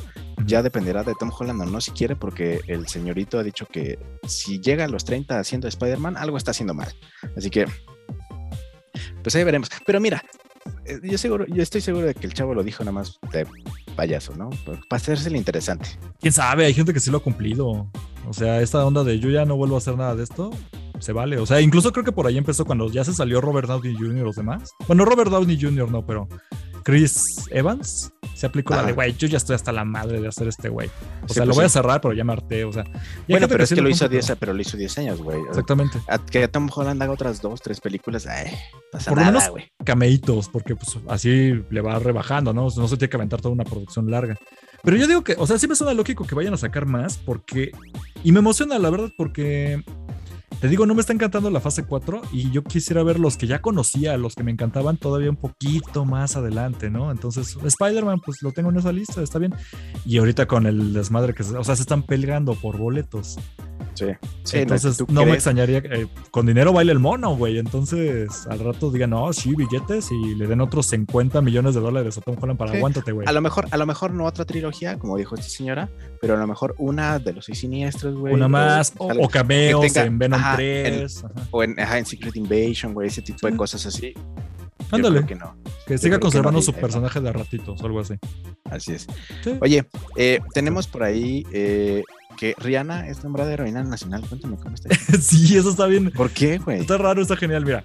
ya 0.46 0.62
dependerá 0.62 1.04
de 1.04 1.14
Tom 1.16 1.32
Holland 1.38 1.62
o 1.62 1.66
no 1.66 1.82
si 1.82 1.92
quiere, 1.92 2.16
porque 2.16 2.62
el 2.68 2.88
señorito 2.88 3.40
ha 3.40 3.44
dicho 3.44 3.66
que 3.66 4.00
si 4.28 4.60
llega 4.60 4.86
a 4.86 4.88
los 4.88 5.04
30 5.06 5.40
haciendo 5.40 5.68
Spider-Man, 5.68 6.18
algo 6.18 6.38
está 6.38 6.52
haciendo 6.52 6.74
mal. 6.74 6.94
Así 7.36 7.50
que, 7.50 7.66
pues 9.24 9.36
ahí 9.36 9.44
veremos. 9.44 9.70
Pero 9.86 10.00
mira, 10.00 10.24
eh, 10.86 11.00
yo 11.04 11.18
seguro, 11.18 11.46
yo 11.48 11.64
estoy 11.64 11.82
seguro 11.82 12.08
de 12.08 12.14
que 12.14 12.28
el 12.28 12.34
chavo 12.34 12.54
lo 12.54 12.64
dijo 12.64 12.84
nada 12.84 12.94
más 12.94 13.20
de 13.32 13.48
payaso, 13.96 14.36
¿no? 14.36 14.50
Para 14.66 14.78
hacerse 14.92 15.36
interesante. 15.36 15.90
quién 16.20 16.34
sabe, 16.34 16.66
hay 16.66 16.74
gente 16.74 16.94
que 16.94 17.00
sí 17.00 17.12
lo 17.12 17.18
ha 17.18 17.24
cumplido. 17.24 17.90
O 18.28 18.34
sea, 18.34 18.62
esta 18.62 18.86
onda 18.86 19.04
de 19.04 19.20
yo 19.20 19.30
ya 19.30 19.46
no 19.46 19.56
vuelvo 19.56 19.76
a 19.76 19.78
hacer 19.80 19.98
nada 19.98 20.16
de 20.16 20.24
esto, 20.24 20.52
se 21.00 21.14
vale. 21.14 21.38
O 21.38 21.46
sea, 21.46 21.62
incluso 21.62 21.92
creo 21.92 22.04
que 22.04 22.12
por 22.12 22.28
ahí 22.28 22.38
empezó 22.38 22.66
cuando 22.66 22.90
ya 22.92 23.04
se 23.04 23.14
salió 23.14 23.42
Robert 23.42 23.68
Downey 23.68 23.96
Jr. 23.96 24.18
y 24.18 24.22
los 24.22 24.36
demás. 24.36 24.72
Bueno, 24.88 25.06
Robert 25.06 25.32
Downey 25.32 25.60
Jr. 25.60 25.90
no, 25.90 26.06
pero 26.06 26.28
Chris 26.84 27.48
Evans 27.52 28.12
se 28.38 28.46
aplicó 28.46 28.76
la 28.76 28.84
de, 28.84 28.94
güey, 28.94 29.14
yo 29.18 29.28
ya 29.28 29.38
estoy 29.38 29.56
hasta 29.56 29.72
la 29.72 29.84
madre 29.84 30.22
de 30.22 30.28
hacer 30.28 30.48
este 30.48 30.70
güey. 30.70 30.88
O 31.24 31.28
Sí, 31.28 31.34
sea, 31.36 31.44
lo 31.46 31.50
pues 31.50 31.58
voy 31.58 31.66
a 31.66 31.70
cerrar, 31.70 32.00
pero 32.02 32.14
ya 32.14 32.24
me 32.24 32.34
harté. 32.34 32.64
O 32.64 32.72
sea, 32.72 32.84
Bueno, 33.28 33.48
pero 33.48 33.64
es 33.64 33.70
que 33.74 33.82
lo 33.82 33.90
hizo 33.90 34.06
cumple, 34.06 34.20
10, 34.22 34.36
pero 34.40 34.54
lo 34.54 34.62
hizo 34.62 34.78
10 34.78 34.98
años, 35.00 35.22
güey. 35.22 35.40
Exactamente. 35.50 36.00
A 36.08 36.18
que 36.20 36.48
Tom 36.48 36.70
Holland 36.74 37.02
haga 37.02 37.12
otras 37.12 37.42
dos, 37.42 37.62
tres 37.62 37.82
películas, 37.82 38.26
ay, 38.28 38.52
pasa 38.92 39.12
Por 39.12 39.18
lo 39.20 39.26
nada, 39.26 39.40
menos- 39.40 39.50
güey. 39.52 39.72
Cameitos, 39.84 40.50
porque 40.50 40.76
pues 40.76 40.98
así 41.10 41.54
le 41.70 41.82
va 41.82 41.98
rebajando, 42.00 42.54
¿no? 42.54 42.68
No 42.76 42.88
se 42.88 42.98
tiene 42.98 43.10
que 43.10 43.18
aventar 43.18 43.42
toda 43.42 43.54
una 43.54 43.64
producción 43.64 44.10
larga. 44.12 44.38
Pero 44.84 44.96
yo 44.98 45.08
digo 45.08 45.24
que, 45.24 45.36
o 45.38 45.48
sea, 45.48 45.58
sí 45.58 45.68
me 45.68 45.76
suena 45.76 45.94
lógico 45.94 46.26
que 46.26 46.36
vayan 46.36 46.54
a 46.54 46.58
sacar 46.58 46.86
más 46.86 47.18
porque... 47.18 47.72
Y 48.24 48.32
me 48.32 48.40
emociona, 48.40 48.78
la 48.78 48.90
verdad, 48.90 49.10
porque... 49.18 49.84
Te 50.60 50.68
digo, 50.68 50.88
no 50.88 50.96
me 50.96 51.02
está 51.02 51.14
encantando 51.14 51.52
la 51.52 51.60
fase 51.60 51.84
4 51.84 52.22
y 52.32 52.50
yo 52.50 52.64
quisiera 52.64 53.04
ver 53.04 53.20
los 53.20 53.38
que 53.38 53.46
ya 53.46 53.62
conocía, 53.62 54.18
los 54.18 54.34
que 54.34 54.44
me 54.44 54.52
encantaban 54.52 54.98
todavía 54.98 55.30
un 55.30 55.36
poquito 55.36 56.04
más 56.04 56.36
adelante, 56.36 56.90
¿no? 56.90 57.12
Entonces, 57.12 57.56
Spider-Man, 57.64 58.22
pues 58.26 58.42
lo 58.42 58.52
tengo 58.52 58.72
en 58.72 58.78
esa 58.78 58.92
lista, 58.92 59.22
está 59.22 59.38
bien. 59.38 59.54
Y 60.04 60.18
ahorita 60.18 60.48
con 60.48 60.66
el 60.66 60.94
desmadre 60.94 61.36
que 61.36 61.44
o 61.44 61.64
sea, 61.64 61.76
se 61.76 61.84
están 61.84 62.02
peleando 62.02 62.56
por 62.56 62.78
boletos. 62.78 63.38
Sí. 63.98 64.06
sí 64.44 64.58
Entonces, 64.60 65.04
no, 65.10 65.26
me 65.26 65.34
extrañaría. 65.34 65.80
Eh, 65.80 66.08
con 66.30 66.46
dinero 66.46 66.72
baila 66.72 66.92
el 66.92 67.00
mono, 67.00 67.36
güey. 67.36 67.58
Entonces, 67.58 68.46
al 68.48 68.60
rato 68.60 68.92
digan, 68.92 69.10
no, 69.10 69.34
sí, 69.34 69.56
billetes 69.56 70.12
y 70.12 70.36
le 70.36 70.46
den 70.46 70.62
otros 70.62 70.86
50 70.88 71.42
millones 71.42 71.74
de 71.74 71.82
dólares 71.82 72.18
a 72.18 72.22
Tom 72.22 72.36
Holland 72.40 72.60
para 72.60 72.74
aguántate, 72.74 73.12
güey. 73.12 73.28
A 73.28 73.32
lo 73.32 73.42
mejor, 73.42 73.68
a 73.72 73.78
lo 73.78 73.86
mejor 73.88 74.14
no 74.14 74.26
otra 74.26 74.46
trilogía, 74.46 75.00
como 75.00 75.18
dijo 75.18 75.34
esta 75.34 75.50
señora, 75.50 75.90
pero 76.22 76.36
a 76.36 76.38
lo 76.38 76.46
mejor 76.46 76.76
una 76.78 77.18
de 77.18 77.34
los 77.34 77.46
seis 77.46 77.60
siniestros, 77.60 78.16
güey. 78.16 78.34
Una 78.34 78.48
más, 78.48 78.94
o, 78.98 79.28
cameos 79.30 79.96
en 79.96 80.20
Venom 80.20 80.42
3. 80.56 81.26
O 81.52 81.64
en, 81.64 81.80
en, 81.80 82.06
Secret 82.06 82.36
Invasion, 82.36 82.94
güey, 82.94 83.08
ese 83.08 83.24
tipo 83.24 83.48
de 83.48 83.56
cosas 83.56 83.86
así. 83.86 84.14
Ándale. 84.92 85.26
Que, 85.26 85.36
no. 85.36 85.56
que 85.86 85.98
siga 85.98 86.20
conservando 86.20 86.62
su 86.62 86.74
personaje 86.74 87.20
de 87.20 87.34
ratitos 87.34 87.82
o 87.82 87.86
algo 87.86 88.00
así. 88.00 88.16
Así 88.72 88.94
es. 88.94 89.08
Oye, 89.62 89.86
eh, 90.16 90.40
tenemos 90.54 90.88
por 90.88 91.04
ahí 91.04 91.46
eh, 91.52 92.04
que 92.38 92.54
Rihanna 92.58 93.08
es 93.08 93.24
nombrada 93.24 93.54
heroína 93.54 93.84
nacional. 93.84 94.24
Cuéntame 94.28 94.58
cómo 94.58 94.76
está. 94.76 94.94
sí, 95.22 95.58
eso 95.58 95.70
está 95.70 95.86
bien. 95.88 96.12
¿Por 96.12 96.32
qué, 96.32 96.58
güey? 96.58 96.82
Está 96.82 96.98
raro, 96.98 97.22
está 97.22 97.36
genial. 97.36 97.66
Mira, 97.66 97.84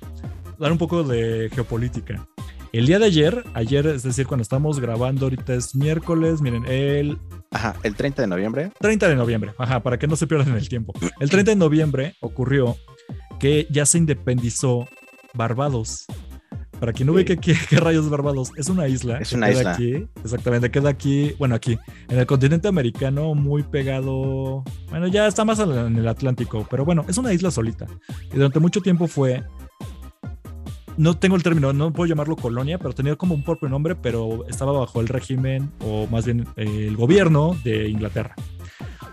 dar 0.59 0.73
un 0.73 0.79
poco 0.79 1.03
de 1.03 1.51
geopolítica. 1.53 2.27
El 2.73 2.87
día 2.87 2.99
de 2.99 3.05
ayer, 3.05 3.45
ayer, 3.53 3.87
es 3.87 4.03
decir, 4.03 4.27
cuando 4.27 4.43
estamos 4.43 4.81
grabando, 4.81 5.27
ahorita 5.27 5.53
es 5.53 5.75
miércoles, 5.75 6.41
miren, 6.41 6.65
el... 6.65 7.19
Ajá, 7.51 7.77
el 7.83 7.95
30 7.95 8.23
de 8.23 8.29
noviembre. 8.29 8.73
30 8.81 9.11
de 9.11 9.15
noviembre, 9.15 9.53
ajá, 9.59 9.83
para 9.83 9.99
que 9.99 10.07
no 10.07 10.17
se 10.17 10.27
pierdan 10.27 10.57
el 10.57 10.71
tiempo. 10.71 10.95
El 11.21 11.29
30 11.29 11.51
de 11.51 11.57
noviembre 11.57 12.17
ocurrió 12.21 12.79
que 13.39 13.67
ya 13.71 13.85
se 13.85 13.99
independizó 13.99 14.89
Barbados. 15.35 16.07
Para 16.83 16.93
quien 16.93 17.07
no 17.07 17.13
ve 17.13 17.25
qué, 17.25 17.37
qué, 17.37 17.55
rayos 17.77 18.11
Barbados, 18.11 18.51
es 18.57 18.69
una 18.69 18.89
isla. 18.89 19.19
Es 19.19 19.33
una 19.33 19.53
isla. 19.53 19.75
Aquí, 19.75 20.05
exactamente, 20.25 20.69
queda 20.69 20.91
aquí, 20.91 21.33
bueno, 21.39 21.55
aquí, 21.55 21.79
en 22.09 22.19
el 22.19 22.27
continente 22.27 22.67
americano, 22.67 23.37
muy 23.37 23.63
pegado. 23.63 24.65
Bueno, 24.91 25.07
ya 25.07 25.29
está 25.29 25.45
más 25.45 25.61
en 25.61 25.97
el 25.97 26.09
Atlántico, 26.09 26.67
pero 26.69 26.85
bueno, 26.85 27.05
es 27.07 27.17
una 27.19 27.33
isla 27.33 27.53
solita. 27.53 27.87
Y 28.33 28.35
durante 28.35 28.59
mucho 28.59 28.81
tiempo 28.81 29.07
fue. 29.07 29.45
No 30.97 31.17
tengo 31.17 31.37
el 31.37 31.45
término, 31.45 31.73
no 31.73 31.93
puedo 31.93 32.09
llamarlo 32.09 32.35
colonia, 32.35 32.79
pero 32.79 32.93
tenía 32.93 33.15
como 33.15 33.37
un 33.37 33.45
propio 33.45 33.69
nombre, 33.69 33.95
pero 33.95 34.45
estaba 34.49 34.73
bajo 34.73 35.01
el 35.01 35.07
régimen, 35.07 35.71
o 35.85 36.09
más 36.09 36.25
bien 36.25 36.49
el 36.57 36.97
gobierno 36.97 37.57
de 37.63 37.91
Inglaterra. 37.91 38.35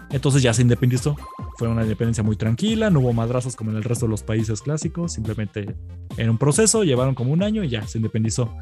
Entonces 0.09 0.41
ya 0.41 0.55
se 0.55 0.63
independizó. 0.63 1.15
Fue 1.59 1.67
una 1.67 1.81
independencia 1.81 2.23
muy 2.23 2.37
tranquila, 2.37 2.89
no 2.89 3.01
hubo 3.01 3.11
madrazos 3.11 3.57
como 3.57 3.71
en 3.71 3.75
el 3.75 3.83
resto 3.83 4.05
de 4.05 4.11
los 4.11 4.23
países 4.23 4.61
clásicos, 4.61 5.11
simplemente 5.11 5.75
en 6.15 6.29
un 6.29 6.37
proceso, 6.37 6.85
llevaron 6.85 7.15
como 7.15 7.33
un 7.33 7.43
año 7.43 7.65
y 7.65 7.67
ya 7.67 7.85
se 7.85 7.97
independizó. 7.97 8.55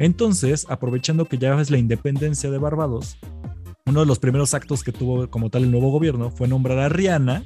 Entonces, 0.00 0.66
aprovechando 0.68 1.26
que 1.26 1.38
ya 1.38 1.60
es 1.60 1.70
la 1.70 1.78
independencia 1.78 2.50
de 2.50 2.58
Barbados, 2.58 3.18
uno 3.86 4.00
de 4.00 4.06
los 4.06 4.18
primeros 4.18 4.52
actos 4.52 4.82
que 4.82 4.90
tuvo 4.90 5.30
como 5.30 5.48
tal 5.48 5.62
el 5.62 5.70
nuevo 5.70 5.92
gobierno 5.92 6.32
fue 6.32 6.48
nombrar 6.48 6.80
a 6.80 6.88
Rihanna 6.88 7.44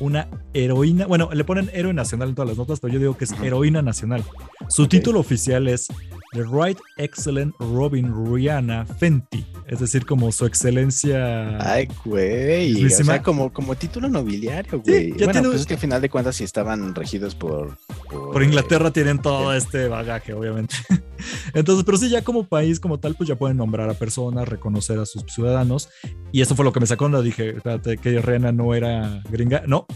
una 0.00 0.30
heroína, 0.54 1.06
bueno, 1.06 1.28
le 1.34 1.44
ponen 1.44 1.70
héroe 1.74 1.92
nacional 1.92 2.30
en 2.30 2.34
todas 2.34 2.48
las 2.48 2.56
notas, 2.56 2.80
pero 2.80 2.94
yo 2.94 3.00
digo 3.00 3.18
que 3.18 3.26
es 3.26 3.32
heroína 3.42 3.82
nacional. 3.82 4.24
Su 4.70 4.86
título 4.86 5.20
oficial 5.20 5.68
es 5.68 5.88
The 6.34 6.42
Right 6.42 6.78
Excellent 6.96 7.54
Robin 7.60 8.12
Rihanna 8.12 8.84
Fenty. 8.84 9.46
Es 9.68 9.78
decir, 9.78 10.04
como 10.04 10.32
su 10.32 10.44
excelencia. 10.46 11.58
Ay, 11.58 11.88
güey. 12.04 12.84
O 12.84 12.90
sea, 12.90 13.22
como, 13.22 13.52
como 13.52 13.76
título 13.76 14.08
nobiliario, 14.08 14.82
güey. 14.82 15.12
bueno, 15.12 15.42
pues 15.44 15.60
es 15.60 15.66
que 15.66 15.74
al 15.74 15.80
final 15.80 16.02
de 16.02 16.10
cuentas, 16.10 16.36
si 16.36 16.44
estaban 16.44 16.92
regidos 16.94 17.36
por. 17.36 17.78
Por, 18.10 18.42
Inglaterra, 18.42 18.90
tienen 18.90 19.20
todo 19.20 19.54
este 19.54 19.86
bagaje, 19.86 20.34
obviamente. 20.34 20.74
Entonces, 21.54 21.84
pero 21.84 21.96
sí, 21.96 22.10
ya 22.10 22.22
como 22.22 22.48
país, 22.48 22.80
como 22.80 22.98
tal, 22.98 23.14
pues 23.14 23.28
ya 23.28 23.36
pueden 23.36 23.56
nombrar 23.56 23.88
a 23.88 23.94
personas, 23.94 24.48
reconocer 24.48 24.98
a 24.98 25.06
sus 25.06 25.22
ciudadanos. 25.28 25.88
Y 26.32 26.42
eso 26.42 26.56
fue 26.56 26.64
lo 26.64 26.72
que 26.72 26.80
me 26.80 26.86
sacó. 26.86 27.04
Dije, 27.22 27.56
espérate, 27.56 27.96
que 27.96 28.20
Rihanna 28.20 28.50
no 28.50 28.74
era 28.74 29.22
gringa. 29.30 29.62
No, 29.66 29.86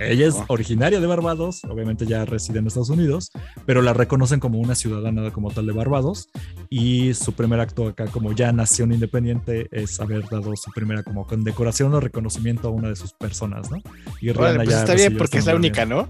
ella 0.00 0.26
es 0.26 0.36
originaria 0.48 1.00
de 1.00 1.06
Barbados, 1.06 1.62
obviamente 1.64 2.06
ya 2.06 2.24
reside 2.24 2.58
en 2.58 2.66
Estados 2.66 2.90
Unidos, 2.90 3.30
pero 3.66 3.82
la 3.82 3.92
reconocen 3.92 4.40
como 4.40 4.58
una 4.58 4.74
ciudadana 4.74 5.30
como 5.30 5.50
tal 5.50 5.66
de 5.66 5.72
Barbados 5.72 6.28
y 6.70 7.14
su 7.14 7.32
primer 7.32 7.60
acto 7.60 7.88
acá 7.88 8.06
como 8.06 8.32
ya 8.32 8.52
nación 8.52 8.92
independiente 8.92 9.68
es 9.70 10.00
haber 10.00 10.28
dado 10.28 10.56
su 10.56 10.70
primera 10.72 11.02
como 11.02 11.26
condecoración 11.26 11.94
o 11.94 12.00
reconocimiento 12.00 12.68
a 12.68 12.70
una 12.70 12.88
de 12.88 12.96
sus 12.96 13.12
personas, 13.12 13.70
¿no? 13.70 13.78
Y 14.20 14.32
pues 14.32 14.68
está 14.68 14.94
bien 14.94 15.16
porque 15.16 15.38
es 15.38 15.46
la 15.46 15.54
única, 15.54 15.84
¿no? 15.84 16.08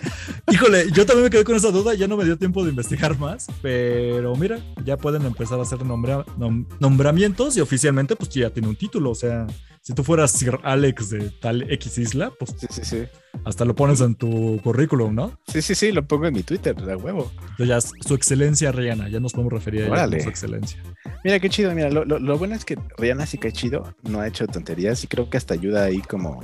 Híjole, 0.50 0.90
yo 0.92 1.06
también 1.06 1.24
me 1.24 1.30
quedé 1.30 1.44
con 1.44 1.56
esa 1.56 1.70
duda, 1.70 1.94
ya 1.94 2.06
no 2.06 2.16
me 2.16 2.24
dio 2.24 2.36
tiempo 2.38 2.64
de 2.64 2.70
investigar 2.70 3.18
más, 3.18 3.46
pero 3.62 4.34
mira, 4.36 4.58
ya 4.84 4.96
pueden 4.96 5.24
empezar 5.26 5.58
a 5.58 5.62
hacer 5.62 5.80
nombramientos 5.84 7.56
y 7.56 7.60
oficialmente 7.60 8.16
pues 8.16 8.30
ya 8.30 8.50
tiene 8.50 8.68
un 8.68 8.76
título, 8.76 9.10
o 9.10 9.14
sea, 9.14 9.46
si 9.86 9.94
tú 9.94 10.02
fueras 10.02 10.32
Sir 10.32 10.58
Alex 10.64 11.10
de 11.10 11.30
tal 11.30 11.70
X 11.70 11.98
isla, 11.98 12.32
pues 12.36 12.56
sí, 12.58 12.66
sí, 12.70 12.84
sí. 12.84 13.04
hasta 13.44 13.64
lo 13.64 13.76
pones 13.76 14.00
en 14.00 14.16
tu 14.16 14.60
currículum, 14.64 15.14
¿no? 15.14 15.38
Sí, 15.46 15.62
sí, 15.62 15.76
sí, 15.76 15.92
lo 15.92 16.04
pongo 16.08 16.26
en 16.26 16.34
mi 16.34 16.42
Twitter, 16.42 16.74
de 16.74 16.96
huevo. 16.96 17.30
ya 17.56 17.80
su 17.80 18.14
excelencia 18.14 18.72
Rihanna, 18.72 19.08
ya 19.08 19.20
nos 19.20 19.32
podemos 19.32 19.52
referir 19.52 19.82
a 19.82 19.86
ella 19.86 20.06
como 20.06 20.20
su 20.20 20.28
excelencia. 20.28 20.82
Mira 21.22 21.38
qué 21.38 21.48
chido, 21.48 21.72
mira, 21.72 21.88
lo, 21.88 22.36
bueno 22.36 22.56
es 22.56 22.64
que 22.64 22.76
Rihanna 22.98 23.26
sí 23.26 23.38
que 23.38 23.46
es 23.46 23.54
chido, 23.54 23.94
no 24.02 24.18
ha 24.18 24.26
hecho 24.26 24.48
tonterías 24.48 25.04
y 25.04 25.06
creo 25.06 25.30
que 25.30 25.36
hasta 25.36 25.54
ayuda 25.54 25.84
ahí 25.84 26.00
como 26.00 26.40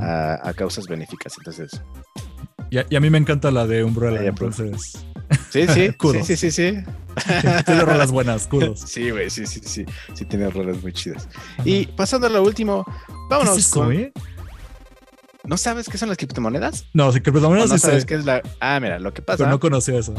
a, 0.00 0.52
causas 0.56 0.88
benéficas, 0.88 1.34
entonces. 1.38 1.80
Y 2.68 2.96
a, 2.96 3.00
mí 3.00 3.10
me 3.10 3.18
encanta 3.18 3.52
la 3.52 3.64
de 3.64 3.84
Umbrella, 3.84 4.24
entonces. 4.24 5.06
Sí, 5.62 5.66
sí, 5.68 5.90
sí, 6.00 6.22
sí, 6.24 6.36
sí, 6.36 6.50
sí. 6.50 6.84
tiene 7.66 7.82
rolas 7.82 8.10
buenas, 8.10 8.46
kudos. 8.46 8.80
Sí, 8.86 9.10
güey, 9.10 9.28
sí, 9.28 9.46
sí, 9.46 9.60
sí. 9.62 9.84
Sí, 10.14 10.24
tiene 10.24 10.48
rolas 10.48 10.82
muy 10.82 10.92
chidas. 10.92 11.28
Y 11.64 11.86
pasando 11.88 12.26
a 12.26 12.30
lo 12.30 12.42
último, 12.42 12.86
vámonos. 13.28 13.54
¿Qué 13.54 13.60
es 13.60 13.66
eso, 13.66 13.92
eh? 13.92 14.12
¿No 15.44 15.56
sabes 15.56 15.88
qué 15.88 15.98
son 15.98 16.08
las 16.08 16.16
criptomonedas? 16.16 16.86
No, 16.94 17.10
criptomonedas 17.12 17.68
no 17.68 17.78
sabes 17.78 18.06
qué 18.06 18.14
es 18.14 18.24
la. 18.24 18.40
Ah, 18.60 18.78
mira, 18.80 18.98
lo 18.98 19.12
que 19.12 19.20
pasa. 19.20 19.38
Pero 19.38 19.50
no 19.50 19.60
conocía 19.60 19.98
eso. 19.98 20.14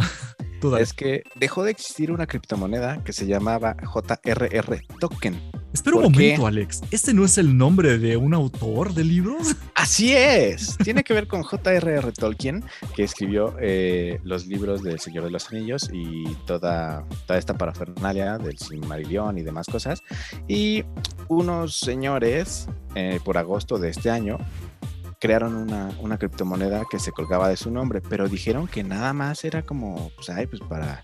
es 0.77 0.93
que 0.93 1.23
dejó 1.35 1.63
de 1.63 1.71
existir 1.71 2.11
una 2.11 2.27
criptomoneda 2.27 3.03
que 3.03 3.13
se 3.13 3.25
llamaba 3.25 3.75
JRR 3.81 4.81
Token. 4.99 5.62
Espera 5.73 5.97
un 5.97 6.03
momento, 6.03 6.45
Alex. 6.45 6.83
¿Este 6.91 7.15
no 7.15 7.25
es 7.25 7.39
el 7.39 7.57
nombre 7.57 7.97
de 7.97 8.15
un 8.15 8.35
autor 8.35 8.93
de 8.93 9.03
libros? 9.03 9.55
Así 9.75 10.13
es. 10.13 10.77
Tiene 10.77 11.03
que 11.03 11.15
ver 11.15 11.27
con 11.27 11.41
J.R.R. 11.41 12.11
Tolkien, 12.11 12.63
que 12.95 13.03
escribió 13.03 13.55
eh, 13.59 14.19
los 14.23 14.45
libros 14.45 14.83
del 14.83 14.99
Señor 14.99 15.23
de 15.23 15.31
los 15.31 15.49
Anillos 15.49 15.89
y 15.91 16.25
toda, 16.45 17.03
toda 17.25 17.39
esta 17.39 17.57
parafernalia 17.57 18.37
del 18.37 18.59
Silmarillion 18.59 19.35
y 19.39 19.41
demás 19.41 19.65
cosas. 19.65 20.03
Y 20.47 20.83
unos 21.27 21.79
señores, 21.79 22.67
eh, 22.93 23.19
por 23.25 23.39
agosto 23.39 23.79
de 23.79 23.89
este 23.89 24.11
año, 24.11 24.37
crearon 25.19 25.55
una, 25.55 25.89
una, 26.01 26.19
criptomoneda 26.19 26.83
que 26.89 26.99
se 26.99 27.11
colgaba 27.11 27.49
de 27.49 27.57
su 27.57 27.71
nombre, 27.71 27.99
pero 28.07 28.29
dijeron 28.29 28.67
que 28.67 28.83
nada 28.83 29.13
más 29.13 29.43
era 29.43 29.63
como, 29.63 30.11
pues, 30.17 30.29
ay, 30.29 30.45
pues 30.45 30.61
para 30.61 31.01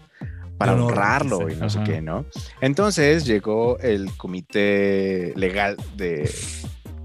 para 0.59 0.73
honrarlo 0.73 1.49
y 1.49 1.55
no 1.55 1.69
sé 1.69 1.79
qué, 1.85 2.01
¿no? 2.01 2.25
Entonces 2.59 3.25
llegó 3.25 3.79
el 3.79 4.11
comité 4.17 5.31
legal 5.37 5.77
de 5.95 6.29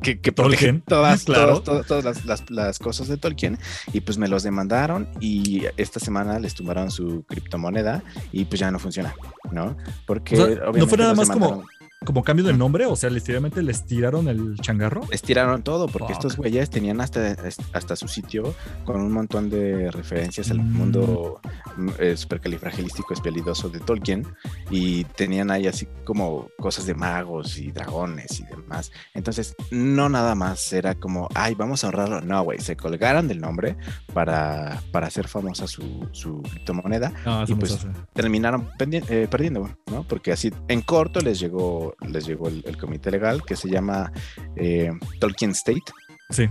que, 0.03 0.21
que 0.21 0.33
protege 0.33 0.73
todas, 0.87 1.23
claro. 1.25 1.63
todas, 1.63 2.51
las, 2.51 2.79
cosas 2.81 3.07
de 3.07 3.17
Tolkien 3.17 3.59
y 3.93 4.01
pues 4.01 4.19
me 4.19 4.27
los 4.27 4.43
demandaron 4.43 5.09
y 5.21 5.67
esta 5.77 6.01
semana 6.01 6.41
les 6.41 6.55
tumbaron 6.55 6.91
su 6.91 7.23
criptomoneda 7.29 8.03
y 8.33 8.45
pues 8.45 8.59
ya 8.59 8.73
no 8.73 8.81
funciona, 8.81 9.15
¿no? 9.53 9.77
Porque 10.05 10.37
no 10.75 10.87
fue 10.89 10.99
nada 10.99 11.15
más 11.15 11.31
como 11.31 11.65
como 12.05 12.23
cambio 12.23 12.45
de 12.45 12.53
nombre, 12.53 12.87
o 12.87 12.97
sea, 12.97 13.11
literalmente 13.11 13.63
les 13.63 13.85
tiraron 13.85 14.29
el 14.29 14.57
changarro. 14.61 15.03
Les 15.11 15.23
tiraron 15.23 15.63
todo, 15.63 15.89
porque 15.89 16.13
estos 16.13 16.37
güeyes 16.37 16.71
tenían 16.71 17.01
hasta, 17.01 17.37
hasta 17.73 17.97
su 17.97 18.09
sitio 18.09 18.55
con 18.85 19.01
un 19.01 19.13
montón 19.13 19.51
de 19.51 19.91
referencias 19.91 20.51
al 20.51 20.61
mm. 20.61 20.73
mundo 20.73 21.41
mm, 21.77 21.89
eh, 21.99 22.17
supercalifragilístico 22.17 23.15
espelidoso 23.15 23.69
de 23.69 23.81
Tolkien 23.81 24.27
y 24.71 25.05
tenían 25.05 25.51
ahí 25.51 25.67
así 25.67 25.87
como 26.05 26.49
cosas 26.59 26.87
de 26.87 26.95
magos 26.95 27.59
y 27.59 27.73
dragones 27.73 28.41
y 28.41 28.45
demás. 28.45 28.93
Entonces, 29.15 29.55
no 29.71 30.09
nada 30.09 30.35
más 30.35 30.73
era 30.73 30.95
como, 30.95 31.29
ay, 31.35 31.55
vamos 31.55 31.85
a 31.85 31.89
ahorrarlo. 31.89 32.21
No, 32.21 32.43
güey, 32.43 32.61
se 32.61 32.77
colgaron 32.77 33.29
del 33.29 33.41
nombre 33.41 33.77
para, 34.13 34.83
para 34.93 35.07
hacer 35.07 35.29
famosa 35.29 35.67
su, 35.67 36.09
su 36.13 36.43
criptomoneda 36.43 37.13
y 37.47 37.55
pues 37.55 37.87
terminaron 38.13 38.69
eh, 38.79 39.29
perdiendo, 39.31 39.69
¿no? 39.91 40.05
Porque 40.07 40.33
así 40.33 40.53
en 40.69 40.83
corto 40.83 41.21
les 41.21 41.39
llegó 41.39 41.94
les 42.09 42.27
llegó 42.27 42.49
el, 42.49 42.77
comité 42.79 43.11
legal 43.11 43.43
que 43.45 43.57
se 43.57 43.69
llama 43.69 44.13
eh, 44.57 44.91
Tolkien 45.21 45.51
State. 45.53 45.83
Sí. 46.31 46.49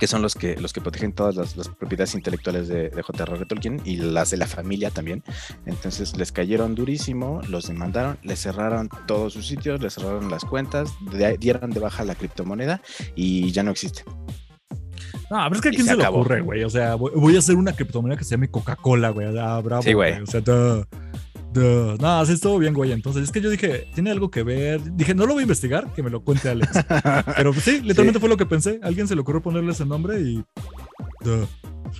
que 0.00 0.08
son 0.08 0.20
los 0.20 0.34
que, 0.34 0.56
los 0.60 0.72
que 0.72 0.80
protegen 0.80 1.12
todas 1.12 1.36
las, 1.36 1.56
las 1.56 1.68
propiedades 1.68 2.14
intelectuales 2.16 2.66
de, 2.66 2.90
de 2.90 3.02
J.R.R. 3.02 3.46
Tolkien 3.46 3.80
y 3.84 3.96
las 3.96 4.30
de 4.32 4.36
la 4.36 4.48
familia 4.48 4.90
también. 4.90 5.22
Entonces 5.64 6.16
les 6.16 6.32
cayeron 6.32 6.74
durísimo, 6.74 7.40
los 7.48 7.68
demandaron, 7.68 8.18
les 8.24 8.40
cerraron 8.42 8.88
todos 9.06 9.32
sus 9.32 9.46
sitios, 9.46 9.80
les 9.80 9.94
cerraron 9.94 10.28
las 10.28 10.44
cuentas, 10.44 10.92
de- 11.12 11.38
dieron 11.38 11.70
de 11.70 11.78
baja 11.78 12.04
la 12.04 12.16
criptomoneda 12.16 12.82
y 13.14 13.52
ya 13.52 13.62
no 13.62 13.70
existe. 13.70 14.02
No, 15.30 15.38
pero 15.44 15.54
es 15.54 15.60
que 15.62 15.68
a 15.68 15.72
quién 15.72 15.84
se 15.84 15.92
se, 15.92 15.96
le 15.96 16.06
ocurre, 16.06 16.40
güey. 16.42 16.64
O 16.64 16.68
sea, 16.70 16.94
voy, 16.96 17.12
voy 17.14 17.36
a 17.36 17.38
hacer 17.38 17.54
una 17.56 17.72
criptomoneda 17.72 18.18
que 18.18 18.24
se 18.24 18.32
llame 18.32 18.50
Coca-Cola, 18.50 19.10
güey. 19.10 19.38
Ah, 19.38 19.60
bravo. 19.60 19.82
Sí, 19.82 19.92
güey. 19.92 20.20
O 20.20 20.26
sea, 20.26 20.40
duh, 20.40 20.84
duh. 21.52 21.96
No, 22.00 22.24
sí 22.26 22.32
estuvo 22.32 22.58
bien, 22.58 22.74
güey. 22.74 22.92
Entonces, 22.92 23.24
es 23.24 23.32
que 23.32 23.40
yo 23.40 23.50
dije, 23.50 23.88
tiene 23.94 24.10
algo 24.10 24.30
que 24.30 24.42
ver. 24.42 24.80
Dije, 24.94 25.14
no 25.14 25.26
lo 25.26 25.34
voy 25.34 25.40
a 25.40 25.42
investigar, 25.42 25.92
que 25.94 26.02
me 26.02 26.10
lo 26.10 26.22
cuente 26.22 26.48
Alex. 26.48 26.70
Pero 27.36 27.52
pues, 27.52 27.64
sí, 27.64 27.80
literalmente 27.82 28.20
fue 28.20 28.28
lo 28.28 28.36
que 28.36 28.46
pensé. 28.46 28.80
Alguien 28.82 29.08
se 29.08 29.14
le 29.14 29.20
ocurrió 29.20 29.42
ponerle 29.42 29.72
ese 29.72 29.84
nombre 29.86 30.20
y. 30.20 30.44
duh. 31.24 31.46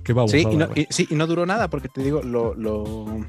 Qué 0.04 0.12
babosada, 0.14 0.42
Sí 0.42 0.48
y, 0.50 0.56
no, 0.56 0.68
y- 0.74 0.86
sí, 0.90 1.06
y 1.10 1.14
no 1.14 1.26
duró 1.26 1.44
nada, 1.44 1.68
porque 1.68 1.88
te 1.88 2.02
digo, 2.02 2.22
lo, 2.22 2.54
lo 2.54 3.24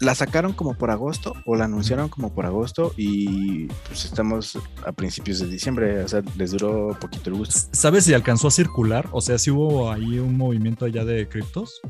la 0.00 0.16
sacaron 0.16 0.52
como 0.52 0.74
por 0.74 0.90
agosto 0.90 1.34
o 1.46 1.54
la 1.54 1.66
anunciaron 1.66 2.08
como 2.08 2.34
por 2.34 2.44
agosto 2.44 2.92
y 2.96 3.66
pues 3.86 4.04
estamos 4.04 4.58
a 4.84 4.90
principios 4.90 5.38
de 5.38 5.46
diciembre, 5.46 6.02
o 6.02 6.08
sea, 6.08 6.22
les 6.36 6.50
duró 6.50 6.98
poquito 7.00 7.30
el 7.30 7.36
gusto. 7.36 7.68
¿Sabes 7.72 8.04
si 8.04 8.12
alcanzó 8.12 8.48
a 8.48 8.50
circular? 8.50 9.08
O 9.12 9.20
sea, 9.20 9.38
si 9.38 9.52
hubo 9.52 9.92
ahí 9.92 10.18
un 10.18 10.36
movimiento 10.36 10.84
allá 10.86 11.04
de 11.04 11.28
criptos. 11.28 11.80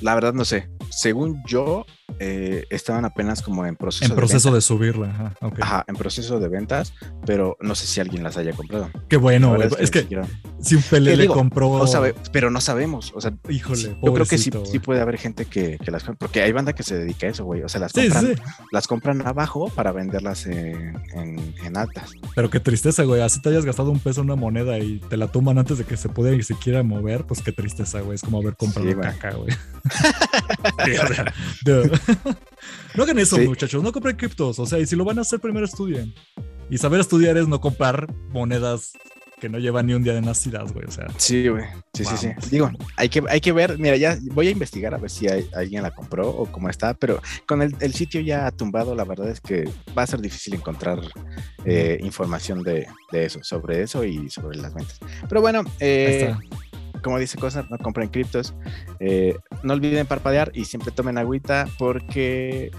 La 0.00 0.14
verdad 0.14 0.32
no 0.34 0.44
sé, 0.44 0.68
según 0.90 1.42
yo, 1.46 1.84
eh, 2.18 2.64
estaban 2.70 3.04
apenas 3.04 3.42
como 3.42 3.64
en 3.66 3.76
proceso 3.76 4.04
En 4.04 4.10
de 4.10 4.16
proceso 4.16 4.48
venta. 4.48 4.56
de 4.56 4.60
subirla. 4.62 5.34
Ajá, 5.60 5.84
en 5.86 5.94
proceso 5.96 6.40
de 6.40 6.48
ventas, 6.48 6.92
pero 7.26 7.56
no 7.60 7.74
sé 7.74 7.86
si 7.86 8.00
alguien 8.00 8.22
las 8.22 8.36
haya 8.36 8.52
comprado. 8.52 8.90
Qué 9.08 9.16
bueno, 9.16 9.54
Es 9.56 9.78
ni 9.78 9.88
que 9.90 10.22
si 10.60 10.74
un 10.76 10.82
Pele 10.82 11.10
¿Qué 11.12 11.16
le 11.16 11.22
digo? 11.24 11.34
compró. 11.34 11.78
no 11.78 11.86
sabe, 11.86 12.14
pero 12.32 12.50
no 12.50 12.60
sabemos, 12.60 13.12
o 13.14 13.20
sea, 13.20 13.32
Híjole, 13.48 13.76
sí, 13.76 13.96
yo 14.02 14.12
creo 14.12 14.26
que 14.26 14.38
sí, 14.38 14.50
sí 14.70 14.78
puede 14.78 15.00
haber 15.00 15.16
gente 15.18 15.44
que, 15.46 15.78
que 15.78 15.90
las 15.90 16.02
compra, 16.04 16.26
porque 16.26 16.42
hay 16.42 16.52
banda 16.52 16.72
que 16.74 16.82
se 16.82 16.98
dedica 16.98 17.26
a 17.26 17.30
eso, 17.30 17.44
güey, 17.44 17.62
o 17.62 17.68
sea, 17.68 17.80
las 17.80 17.92
compran, 17.92 18.26
sí, 18.26 18.32
las 18.72 18.86
compran 18.86 19.26
abajo 19.26 19.68
para 19.74 19.92
venderlas 19.92 20.46
en, 20.46 20.96
en- 21.14 21.54
en 21.64 21.76
altas. 21.76 22.10
Pero 22.34 22.50
qué 22.50 22.60
tristeza, 22.60 23.04
güey. 23.04 23.22
Así 23.22 23.40
te 23.40 23.48
hayas 23.50 23.64
gastado 23.64 23.90
un 23.90 24.00
peso 24.00 24.20
en 24.20 24.26
una 24.26 24.36
moneda 24.36 24.78
y 24.78 24.98
te 25.08 25.16
la 25.16 25.28
toman 25.28 25.58
antes 25.58 25.78
de 25.78 25.84
que 25.84 25.96
se 25.96 26.08
pueda 26.08 26.30
ni 26.32 26.42
siquiera 26.42 26.82
mover, 26.82 27.24
pues 27.24 27.40
qué 27.42 27.52
tristeza, 27.52 28.00
güey. 28.00 28.16
Es 28.16 28.22
como 28.22 28.38
haber 28.38 28.56
comprado 28.56 29.00
caca, 29.00 29.34
güey. 29.34 29.54
Sí, 30.84 30.92
o 30.92 31.06
sea, 31.14 31.34
duh. 31.64 31.90
no 32.94 33.02
hagan 33.04 33.18
eso, 33.18 33.36
Sí. 33.36 33.46
muchachos. 33.48 33.82
No 33.82 33.92
compren 33.92 34.16
criptos. 34.16 34.58
O 34.58 34.66
sea, 34.66 34.78
y 34.78 34.86
si 34.86 34.96
lo 34.96 35.04
van 35.04 35.18
a 35.18 35.22
hacer, 35.22 35.40
primero 35.40 35.64
estudien. 35.66 36.14
Y 36.70 36.78
saber 36.78 37.00
estudiar 37.00 37.36
es 37.36 37.48
no 37.48 37.60
comprar 37.60 38.12
monedas 38.30 38.92
que 39.40 39.48
no 39.48 39.58
llevan 39.58 39.86
ni 39.86 39.94
un 39.94 40.02
día 40.04 40.12
de 40.12 40.20
nacidas, 40.20 40.70
güey. 40.72 40.84
O 40.86 40.90
sea, 40.90 41.06
Sí, 41.16 41.48
güey. 41.48 41.64
Sí, 41.94 42.04
sí, 42.04 42.14
sí. 42.18 42.26
Vamos. 42.28 42.50
Digo, 42.50 42.70
hay 42.96 43.08
que, 43.08 43.22
hay 43.26 43.40
que 43.40 43.52
ver, 43.52 43.78
mira, 43.78 43.96
ya 43.96 44.18
voy 44.32 44.48
a 44.48 44.50
investigar 44.50 44.92
a 44.94 44.98
ver 44.98 45.08
si 45.10 45.28
hay- 45.28 45.48
alguien 45.54 45.82
la 45.82 45.92
compró 45.92 46.28
o 46.28 46.44
cómo 46.52 46.68
está, 46.68 46.92
pero 46.92 47.22
con 47.46 47.62
el, 47.62 47.74
el 47.80 47.94
sitio 47.94 48.20
ya 48.20 48.50
tumbado, 48.50 48.94
la 48.94 49.04
verdad 49.04 49.30
es 49.30 49.40
que 49.40 49.64
va 49.96 50.02
a 50.02 50.06
ser 50.06 50.20
difícil 50.20 50.52
encontrar 50.54 51.00
eh, 51.64 51.98
información 52.02 52.62
de, 52.62 52.86
de 53.12 53.24
eso, 53.24 53.40
sobre 53.42 53.82
eso 53.82 54.04
y 54.04 54.28
sobre 54.28 54.58
las 54.58 54.74
ventas. 54.74 54.98
Pero 55.26 55.40
bueno, 55.40 55.60
ahí 55.60 55.66
eh, 55.80 56.20
está. 56.36 56.40
Como 57.00 57.18
dice 57.18 57.38
Cosar, 57.38 57.70
no 57.70 57.78
compren 57.78 58.08
criptos. 58.08 58.54
Eh, 58.98 59.36
no 59.62 59.74
olviden 59.74 60.06
parpadear 60.06 60.50
y 60.54 60.64
siempre 60.64 60.92
tomen 60.92 61.18
agüita 61.18 61.66
porque 61.78 62.70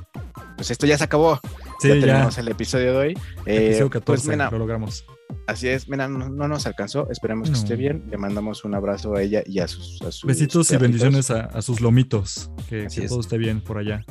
pues 0.56 0.72
esto 0.72 0.86
ya 0.86 0.98
se 0.98 1.04
acabó. 1.04 1.40
Sí, 1.80 1.88
ya 1.90 1.96
ya. 1.96 2.02
terminamos 2.02 2.38
el 2.38 2.48
episodio 2.48 2.92
de 2.94 2.98
hoy. 2.98 3.14
Eh, 3.46 3.68
Episodio 3.68 3.90
14, 3.90 4.06
pues 4.06 4.28
mira, 4.28 4.52
lo 4.52 4.60
logramos. 4.60 5.06
Así 5.48 5.68
es, 5.68 5.88
mira, 5.90 6.08
no, 6.08 6.30
no 6.30 6.48
nos 6.48 6.66
alcanzó, 6.68 7.10
esperemos 7.10 7.50
que 7.50 7.56
esté 7.56 7.76
bien. 7.76 8.06
Le 8.10 8.18
mandamos 8.18 8.64
un 8.66 8.74
abrazo 8.76 9.16
a 9.16 9.22
ella 9.22 9.44
y 9.46 9.60
a 9.60 9.68
sus, 9.68 10.02
a 10.02 10.12
sus 10.12 10.26
Besitos 10.28 10.72
y 10.72 10.78
bendiciones 10.78 11.32
a, 11.32 11.42
a 11.46 11.62
sus 11.62 11.82
lomitos. 11.82 12.52
Que, 12.70 12.86
Así 12.86 13.00
que 13.00 13.06
es. 13.06 13.10
todo 13.12 13.22
esté 13.22 13.38
bien 13.38 13.62
por 13.62 13.78
allá. 13.78 14.04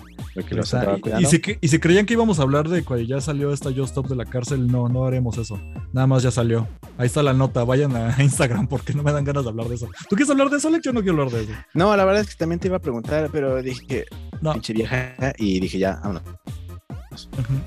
Y, 1.20 1.56
y 1.60 1.68
si 1.68 1.78
creían 1.78 2.06
que 2.06 2.14
íbamos 2.14 2.38
a 2.38 2.42
hablar 2.42 2.68
de 2.68 2.84
cuando 2.84 3.05
ya 3.05 3.20
salió 3.20 3.52
esta 3.52 3.70
Just 3.70 3.88
Stop 3.90 4.09
de 4.09 4.16
la 4.16 4.24
cárcel, 4.24 4.66
no, 4.66 4.88
no 4.88 5.06
haremos 5.06 5.38
eso. 5.38 5.60
Nada 5.92 6.06
más 6.06 6.22
ya 6.22 6.30
salió. 6.30 6.68
Ahí 6.98 7.06
está 7.06 7.22
la 7.22 7.32
nota. 7.32 7.64
Vayan 7.64 7.97
a 7.97 8.14
Instagram 8.22 8.68
porque 8.68 8.92
no 8.94 9.02
me 9.02 9.12
dan 9.12 9.24
ganas 9.24 9.44
de 9.44 9.51
hablar 9.51 9.68
de 9.68 9.74
eso. 9.74 9.86
¿Tú 10.09 10.16
quieres 10.16 10.30
hablar 10.30 10.51
de 10.51 10.59
eso, 10.59 10.68
Alex? 10.68 10.84
Yo 10.84 10.92
no 10.92 11.02
quiero 11.02 11.22
hablar 11.22 11.34
de 11.34 11.42
eso. 11.44 11.52
No, 11.74 11.97
la 11.97 12.05
verdad 12.05 12.22
es 12.22 12.28
que 12.28 12.36
también 12.36 12.59
te 12.60 12.68
iba 12.68 12.76
a 12.76 12.80
preguntar, 12.80 13.28
pero 13.32 13.60
dije 13.62 13.86
que 13.86 14.05
No. 14.40 14.52
pinche 14.52 14.72
vieja 14.72 15.14
y 15.38 15.59
dije 15.60 15.78
ya, 15.78 15.97
vámonos. 16.02 16.22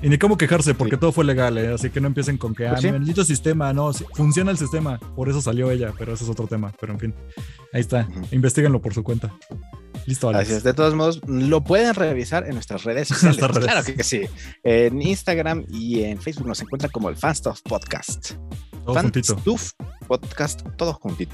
Y 0.02 0.10
ni 0.10 0.18
cómo 0.18 0.38
quejarse 0.38 0.74
porque 0.74 0.96
Sí. 0.96 1.00
todo 1.00 1.12
fue 1.12 1.26
legal, 1.26 1.58
¿eh? 1.58 1.74
así 1.74 1.90
que 1.90 2.00
no 2.02 2.08
empiecen 2.08 2.38
con 2.38 2.56
que, 2.56 2.66
ah, 2.68 2.72
Pues 2.72 2.82
sí. 2.82 2.92
bendito 2.92 3.24
sistema, 3.24 3.74
no, 3.74 3.92
funciona 3.94 4.52
el 4.52 4.58
sistema, 4.58 4.98
por 5.16 5.30
eso 5.30 5.42
salió 5.42 5.70
ella, 5.72 5.94
pero 5.98 6.14
eso 6.14 6.24
es 6.24 6.30
otro 6.30 6.48
tema, 6.48 6.72
pero 6.80 6.94
en 6.94 7.00
fin, 7.00 7.16
ahí 7.74 7.82
está, 7.82 8.08
investiguenlo 8.32 8.82
por 8.82 8.94
su 8.94 9.04
cuenta. 9.04 9.34
Listo, 10.06 10.28
Alex. 10.30 10.44
Así 10.50 10.54
es, 10.58 10.64
de 10.64 10.74
todos 10.74 10.96
modos, 10.96 11.22
lo 11.28 11.64
pueden 11.64 11.94
revisar 11.96 12.46
en 12.46 12.56
nuestras 12.56 12.84
redes 12.84 13.08
sociales. 13.10 13.40
Nuestras 13.40 13.56
redes. 13.56 13.72
Claro 13.84 13.98
que 13.98 14.04
sí. 14.04 14.22
En 14.64 15.02
Instagram 15.02 15.66
y 15.70 16.04
en 16.04 16.20
Facebook 16.22 16.48
nos 16.48 16.62
encuentran 16.62 16.92
como 16.92 17.10
el 17.10 17.16
Fanstuff 17.16 17.62
Podcast. 17.62 18.32
Todo 18.86 18.96
juntito. 19.00 19.34
Fanstuff 19.36 19.72
Podcast, 20.08 20.62
todo 20.78 20.94
juntito. 20.96 21.34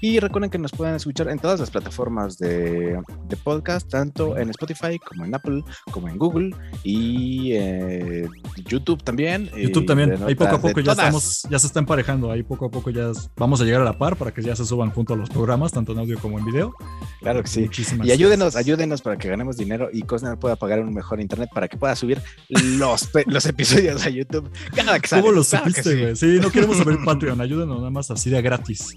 Y 0.00 0.18
recuerden 0.20 0.50
que 0.50 0.58
nos 0.58 0.72
pueden 0.72 0.94
escuchar 0.94 1.28
en 1.28 1.38
todas 1.38 1.60
las 1.60 1.70
plataformas 1.70 2.38
de, 2.38 3.00
de 3.28 3.36
podcast, 3.36 3.88
tanto 3.90 4.36
en 4.36 4.50
Spotify 4.50 4.98
como 4.98 5.24
en 5.24 5.34
Apple, 5.34 5.62
como 5.90 6.08
en 6.08 6.18
Google 6.18 6.50
y 6.84 7.52
eh, 7.52 8.28
YouTube 8.66 9.02
también. 9.02 9.50
YouTube 9.56 9.84
y 9.84 9.86
también, 9.86 10.22
ahí 10.22 10.34
poco 10.34 10.56
a 10.56 10.60
poco 10.60 10.80
ya 10.80 10.92
todas. 10.92 10.98
estamos, 10.98 11.42
ya 11.50 11.58
se 11.58 11.66
está 11.66 11.80
emparejando, 11.80 12.30
ahí 12.30 12.42
poco 12.42 12.66
a 12.66 12.70
poco 12.70 12.90
ya 12.90 13.10
vamos 13.36 13.60
a 13.60 13.64
llegar 13.64 13.80
a 13.80 13.84
la 13.84 13.98
par 13.98 14.16
para 14.16 14.32
que 14.32 14.42
ya 14.42 14.54
se 14.54 14.64
suban 14.64 14.90
junto 14.90 15.14
a 15.14 15.16
los 15.16 15.30
programas, 15.30 15.72
tanto 15.72 15.92
en 15.92 15.98
audio 15.98 16.18
como 16.18 16.38
en 16.38 16.44
video. 16.44 16.74
Claro 17.20 17.42
que 17.42 17.48
sí. 17.48 17.60
Muchísimas 17.62 18.06
Y 18.06 18.12
ayúdenos, 18.12 18.54
gracias. 18.54 18.64
ayúdenos 18.66 19.02
para 19.02 19.16
que 19.16 19.28
ganemos 19.28 19.56
dinero 19.56 19.88
y 19.92 20.02
Cosner 20.02 20.38
pueda 20.38 20.56
pagar 20.56 20.80
un 20.80 20.92
mejor 20.92 21.20
internet 21.20 21.48
para 21.52 21.68
que 21.68 21.76
pueda 21.76 21.96
subir 21.96 22.20
los, 22.48 23.08
los 23.26 23.46
episodios 23.46 24.04
a 24.06 24.10
YouTube 24.10 24.50
cada 24.74 24.98
que 25.00 25.08
sale. 25.08 25.22
¿Cómo 25.22 25.32
lo 25.32 25.42
Claro 25.42 25.64
que 25.64 25.70
supiste, 25.70 25.96
sí. 25.96 26.00
güey? 26.00 26.16
Sí. 26.16 26.40
no 26.40 26.50
queremos 26.50 26.76
saber 26.76 26.98
Patreon, 27.04 27.40
ayúdenos 27.40 27.78
nada 27.78 27.90
más 27.90 28.10
así 28.10 28.30
de 28.30 28.40
gratis, 28.42 28.96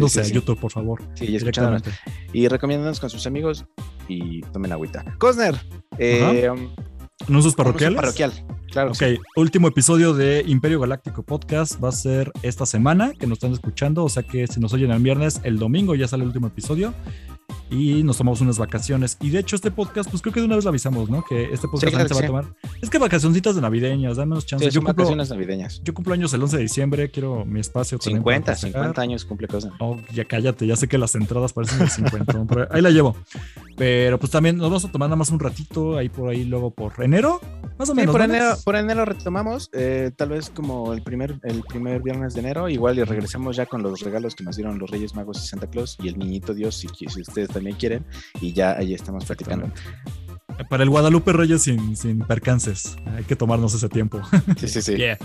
suscribiéndose 0.00 0.22
Sí, 0.22 0.26
sí, 0.26 0.32
a. 0.32 0.34
YouTube, 0.34 0.60
por 0.60 0.70
favor. 0.72 1.02
Sí, 1.14 1.26
y 1.26 1.36
escuchándonos. 1.36 1.82
Y 2.32 2.48
recomiéndanos 2.48 3.00
con 3.00 3.10
sus 3.10 3.26
amigos 3.26 3.64
y 4.08 4.40
tomen 4.52 4.72
agüita. 4.72 5.04
Cosner, 5.18 5.54
eh, 5.98 6.48
um, 6.50 6.68
Anuncios 7.28 7.28
anuncio 7.28 7.52
parroquiales. 7.52 7.96
parroquial. 7.96 8.32
Claro. 8.70 8.90
Ok, 8.90 8.96
sí. 8.96 9.18
último 9.36 9.68
episodio 9.68 10.14
de 10.14 10.42
Imperio 10.48 10.80
Galáctico 10.80 11.22
Podcast 11.22 11.82
va 11.82 11.90
a 11.90 11.92
ser 11.92 12.32
esta 12.42 12.66
semana 12.66 13.12
que 13.18 13.26
nos 13.28 13.36
están 13.36 13.52
escuchando, 13.52 14.02
o 14.04 14.08
sea 14.08 14.24
que 14.24 14.48
si 14.48 14.58
nos 14.58 14.72
oyen 14.72 14.90
el 14.90 15.00
viernes, 15.00 15.40
el 15.44 15.58
domingo 15.58 15.94
ya 15.94 16.08
sale 16.08 16.24
el 16.24 16.28
último 16.28 16.48
episodio 16.48 16.92
y 17.70 18.02
nos 18.02 18.18
tomamos 18.18 18.40
unas 18.40 18.58
vacaciones. 18.58 19.16
Y 19.20 19.30
de 19.30 19.40
hecho 19.40 19.56
este 19.56 19.70
podcast, 19.70 20.10
pues 20.10 20.22
creo 20.22 20.32
que 20.32 20.40
de 20.40 20.46
una 20.46 20.56
vez 20.56 20.64
lo 20.64 20.70
avisamos, 20.70 21.10
¿no? 21.10 21.24
Que 21.24 21.44
este 21.44 21.68
podcast 21.68 21.92
claro 21.92 22.08
también 22.08 22.08
se 22.08 22.32
va 22.32 22.38
a 22.38 22.42
tomar. 22.42 22.56
Es 22.82 22.90
que 22.90 22.98
vacacioncitas 22.98 23.54
de 23.54 23.60
navideñas, 23.60 24.16
danos 24.16 24.46
chance. 24.46 24.64
Sí, 24.64 24.70
yo, 24.70 24.80
son 24.80 24.84
cumplo, 24.84 25.04
vacaciones 25.04 25.30
navideñas. 25.30 25.80
yo 25.84 25.94
cumplo 25.94 26.14
años 26.14 26.32
el 26.34 26.42
11 26.42 26.56
de 26.56 26.62
diciembre, 26.62 27.10
quiero 27.10 27.44
mi 27.44 27.60
espacio. 27.60 27.98
también 27.98 28.22
para 28.22 28.36
50, 28.36 28.52
festejar. 28.52 28.82
50 28.82 29.02
años 29.02 29.24
cumple 29.24 29.48
Cosner. 29.48 29.72
Oh, 29.80 29.98
ya 30.12 30.24
cállate, 30.24 30.66
ya 30.66 30.76
sé 30.76 30.88
que 30.88 30.98
las 30.98 31.14
entradas 31.14 31.52
parecen 31.52 31.78
de 31.80 31.88
50, 31.88 32.44
pero 32.48 32.68
ahí 32.70 32.82
la 32.82 32.90
llevo. 32.90 33.16
Pero 33.76 34.18
pues 34.18 34.30
también 34.30 34.56
nos 34.56 34.68
vamos 34.68 34.84
a 34.84 34.92
tomar 34.92 35.08
nada 35.08 35.16
más 35.16 35.30
un 35.30 35.40
ratito, 35.40 35.96
ahí 35.96 36.08
por 36.08 36.30
ahí, 36.30 36.44
luego 36.44 36.70
por 36.70 37.02
enero, 37.02 37.40
más 37.78 37.88
o 37.90 37.92
Sí, 37.92 37.96
menos. 38.00 38.12
por 38.12 38.20
¿no? 38.20 38.34
enero, 38.34 38.54
por 38.64 38.76
enero 38.76 39.04
retomamos, 39.04 39.68
eh, 39.72 40.10
tal 40.16 40.30
vez 40.30 40.50
como 40.50 40.92
el 40.92 41.02
primer, 41.02 41.38
el 41.42 41.62
primer 41.62 42.02
viernes 42.02 42.34
de 42.34 42.40
enero, 42.40 42.68
igual 42.68 42.98
y 42.98 43.04
regresamos 43.04 43.56
ya 43.56 43.66
con 43.66 43.82
los 43.82 44.00
regalos 44.00 44.34
que 44.34 44.44
nos 44.44 44.56
dieron 44.56 44.78
los 44.78 44.90
Reyes 44.90 45.14
Magos 45.14 45.42
y 45.42 45.46
Santa 45.46 45.66
Claus 45.68 45.96
y 46.02 46.08
el 46.08 46.18
Niñito 46.18 46.54
Dios, 46.54 46.76
si, 46.76 46.88
si 46.88 47.20
ustedes 47.20 47.48
también 47.48 47.76
quieren, 47.76 48.04
y 48.40 48.52
ya 48.52 48.76
ahí 48.76 48.94
estamos 48.94 49.24
platicando. 49.24 49.70
Para 50.68 50.82
el 50.82 50.90
Guadalupe 50.90 51.32
Reyes 51.32 51.62
sin, 51.62 51.96
sin 51.96 52.20
percances. 52.20 52.96
Hay 53.16 53.24
que 53.24 53.36
tomarnos 53.36 53.74
ese 53.74 53.88
tiempo. 53.88 54.20
Sí, 54.58 54.68
sí, 54.68 54.82
sí. 54.82 54.94
Yeah. 55.04 55.18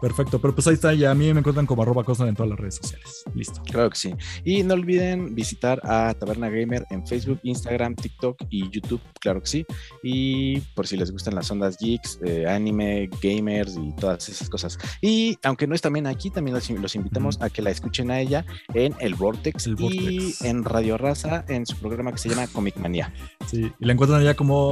Perfecto. 0.00 0.38
Pero 0.40 0.54
pues 0.54 0.66
ahí 0.66 0.74
está. 0.74 0.92
Ya 0.92 1.10
a 1.10 1.14
mí 1.14 1.32
me 1.32 1.38
encuentran 1.38 1.64
como 1.64 1.82
arroba 1.82 2.04
Cosner 2.04 2.28
en 2.28 2.34
todas 2.34 2.50
las 2.50 2.58
redes 2.58 2.74
sociales. 2.74 3.24
Listo. 3.34 3.62
Claro 3.62 3.88
que 3.88 3.96
sí. 3.96 4.14
Y 4.44 4.62
no 4.62 4.74
olviden 4.74 5.34
visitar 5.34 5.80
a 5.84 6.12
Taberna 6.14 6.50
Gamer 6.50 6.84
en 6.90 7.06
Facebook, 7.06 7.40
Instagram, 7.42 7.94
TikTok 7.94 8.36
y 8.50 8.68
YouTube, 8.70 9.00
claro 9.20 9.40
que 9.40 9.46
sí. 9.46 9.66
Y 10.02 10.60
por 10.74 10.86
si 10.86 10.96
les 10.96 11.10
gustan 11.10 11.34
las 11.34 11.50
ondas 11.50 11.78
geeks, 11.78 12.18
eh, 12.24 12.44
anime, 12.46 13.08
gamers 13.22 13.76
y 13.76 13.94
todas 13.96 14.28
esas 14.28 14.50
cosas. 14.50 14.78
Y 15.00 15.38
aunque 15.42 15.66
no 15.66 15.74
es 15.74 15.80
también 15.80 16.06
aquí, 16.06 16.30
también 16.30 16.54
los, 16.54 16.68
los 16.68 16.94
invitamos 16.96 17.40
a 17.40 17.48
que 17.48 17.62
la 17.62 17.70
escuchen 17.70 18.10
a 18.10 18.20
ella 18.20 18.44
en 18.74 18.94
el 19.00 19.14
Vortex, 19.14 19.66
El 19.66 19.76
y 19.78 19.82
Vortex. 19.82 20.42
en 20.42 20.64
Radio 20.64 20.98
Raza 20.98 21.44
en 21.48 21.64
su 21.64 21.76
programa 21.76 22.12
que 22.12 22.18
se 22.18 22.28
llama 22.28 22.46
Comic 22.48 22.76
Manía. 22.76 23.12
Sí. 23.46 23.72
Y 23.80 23.84
la 23.86 23.92
encuentran 23.92 24.20
allá 24.20 24.34
como 24.34 24.63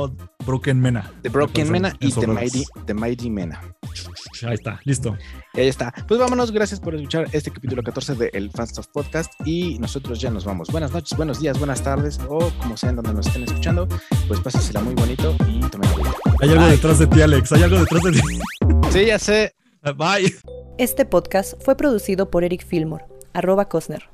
Broken 0.47 0.81
Mena. 0.81 1.11
The 1.23 1.29
Broken 1.29 1.67
Me 1.67 1.73
Mena 1.73 1.97
y 2.01 2.13
The. 2.13 2.27
Mighty, 2.27 2.65
The 2.87 2.95
Mighty 2.95 3.31
Mena. 3.31 3.61
Ahí 4.47 4.55
está. 4.55 4.81
Listo. 4.85 5.17
Y 5.55 5.61
ahí 5.61 5.69
está. 5.69 5.93
Pues 6.09 6.19
vámonos, 6.19 6.51
gracias 6.51 6.81
por 6.81 6.95
escuchar 6.95 7.29
este 7.33 7.51
capítulo 7.51 7.83
14 7.83 8.15
de 8.15 8.31
El 8.33 8.51
Fanstuff 8.51 8.87
Podcast 8.89 9.33
y 9.45 9.79
nosotros 9.79 10.21
ya 10.21 10.31
nos 10.31 10.45
vamos. 10.45 10.69
Buenas 10.71 10.93
noches, 10.93 11.17
buenos 11.17 11.41
días, 11.41 11.59
buenas 11.59 11.83
tardes 11.83 12.19
o 12.29 12.51
como 12.61 12.77
sean 12.77 12.97
donde 12.97 13.15
nos 13.15 13.27
estén 13.27 13.45
escuchando, 13.45 13.87
pues 14.29 14.41
pásasela 14.41 14.81
muy 14.81 14.95
bonito 14.95 15.37
y 15.47 15.61
tomen 15.61 15.89
agua. 15.91 16.15
Hay 16.41 16.49
algo 16.51 16.65
Bye. 16.65 16.73
detrás 16.73 16.99
de 16.99 17.07
ti, 17.07 17.23
Alex. 17.23 17.53
Hay 17.53 17.63
algo 17.63 17.79
detrás 17.79 18.03
de 18.03 18.13
ti. 18.13 18.21
Sí, 18.91 19.07
ya 19.07 19.19
sé. 19.19 19.55
Bye. 19.97 20.35
Este 20.79 21.05
podcast 21.05 21.55
fue 21.63 21.77
producido 21.77 22.31
por 22.31 22.45
Eric 22.45 22.67
Fillmore, 22.67 23.05
arroba 23.33 23.69
Cosner. 23.69 24.12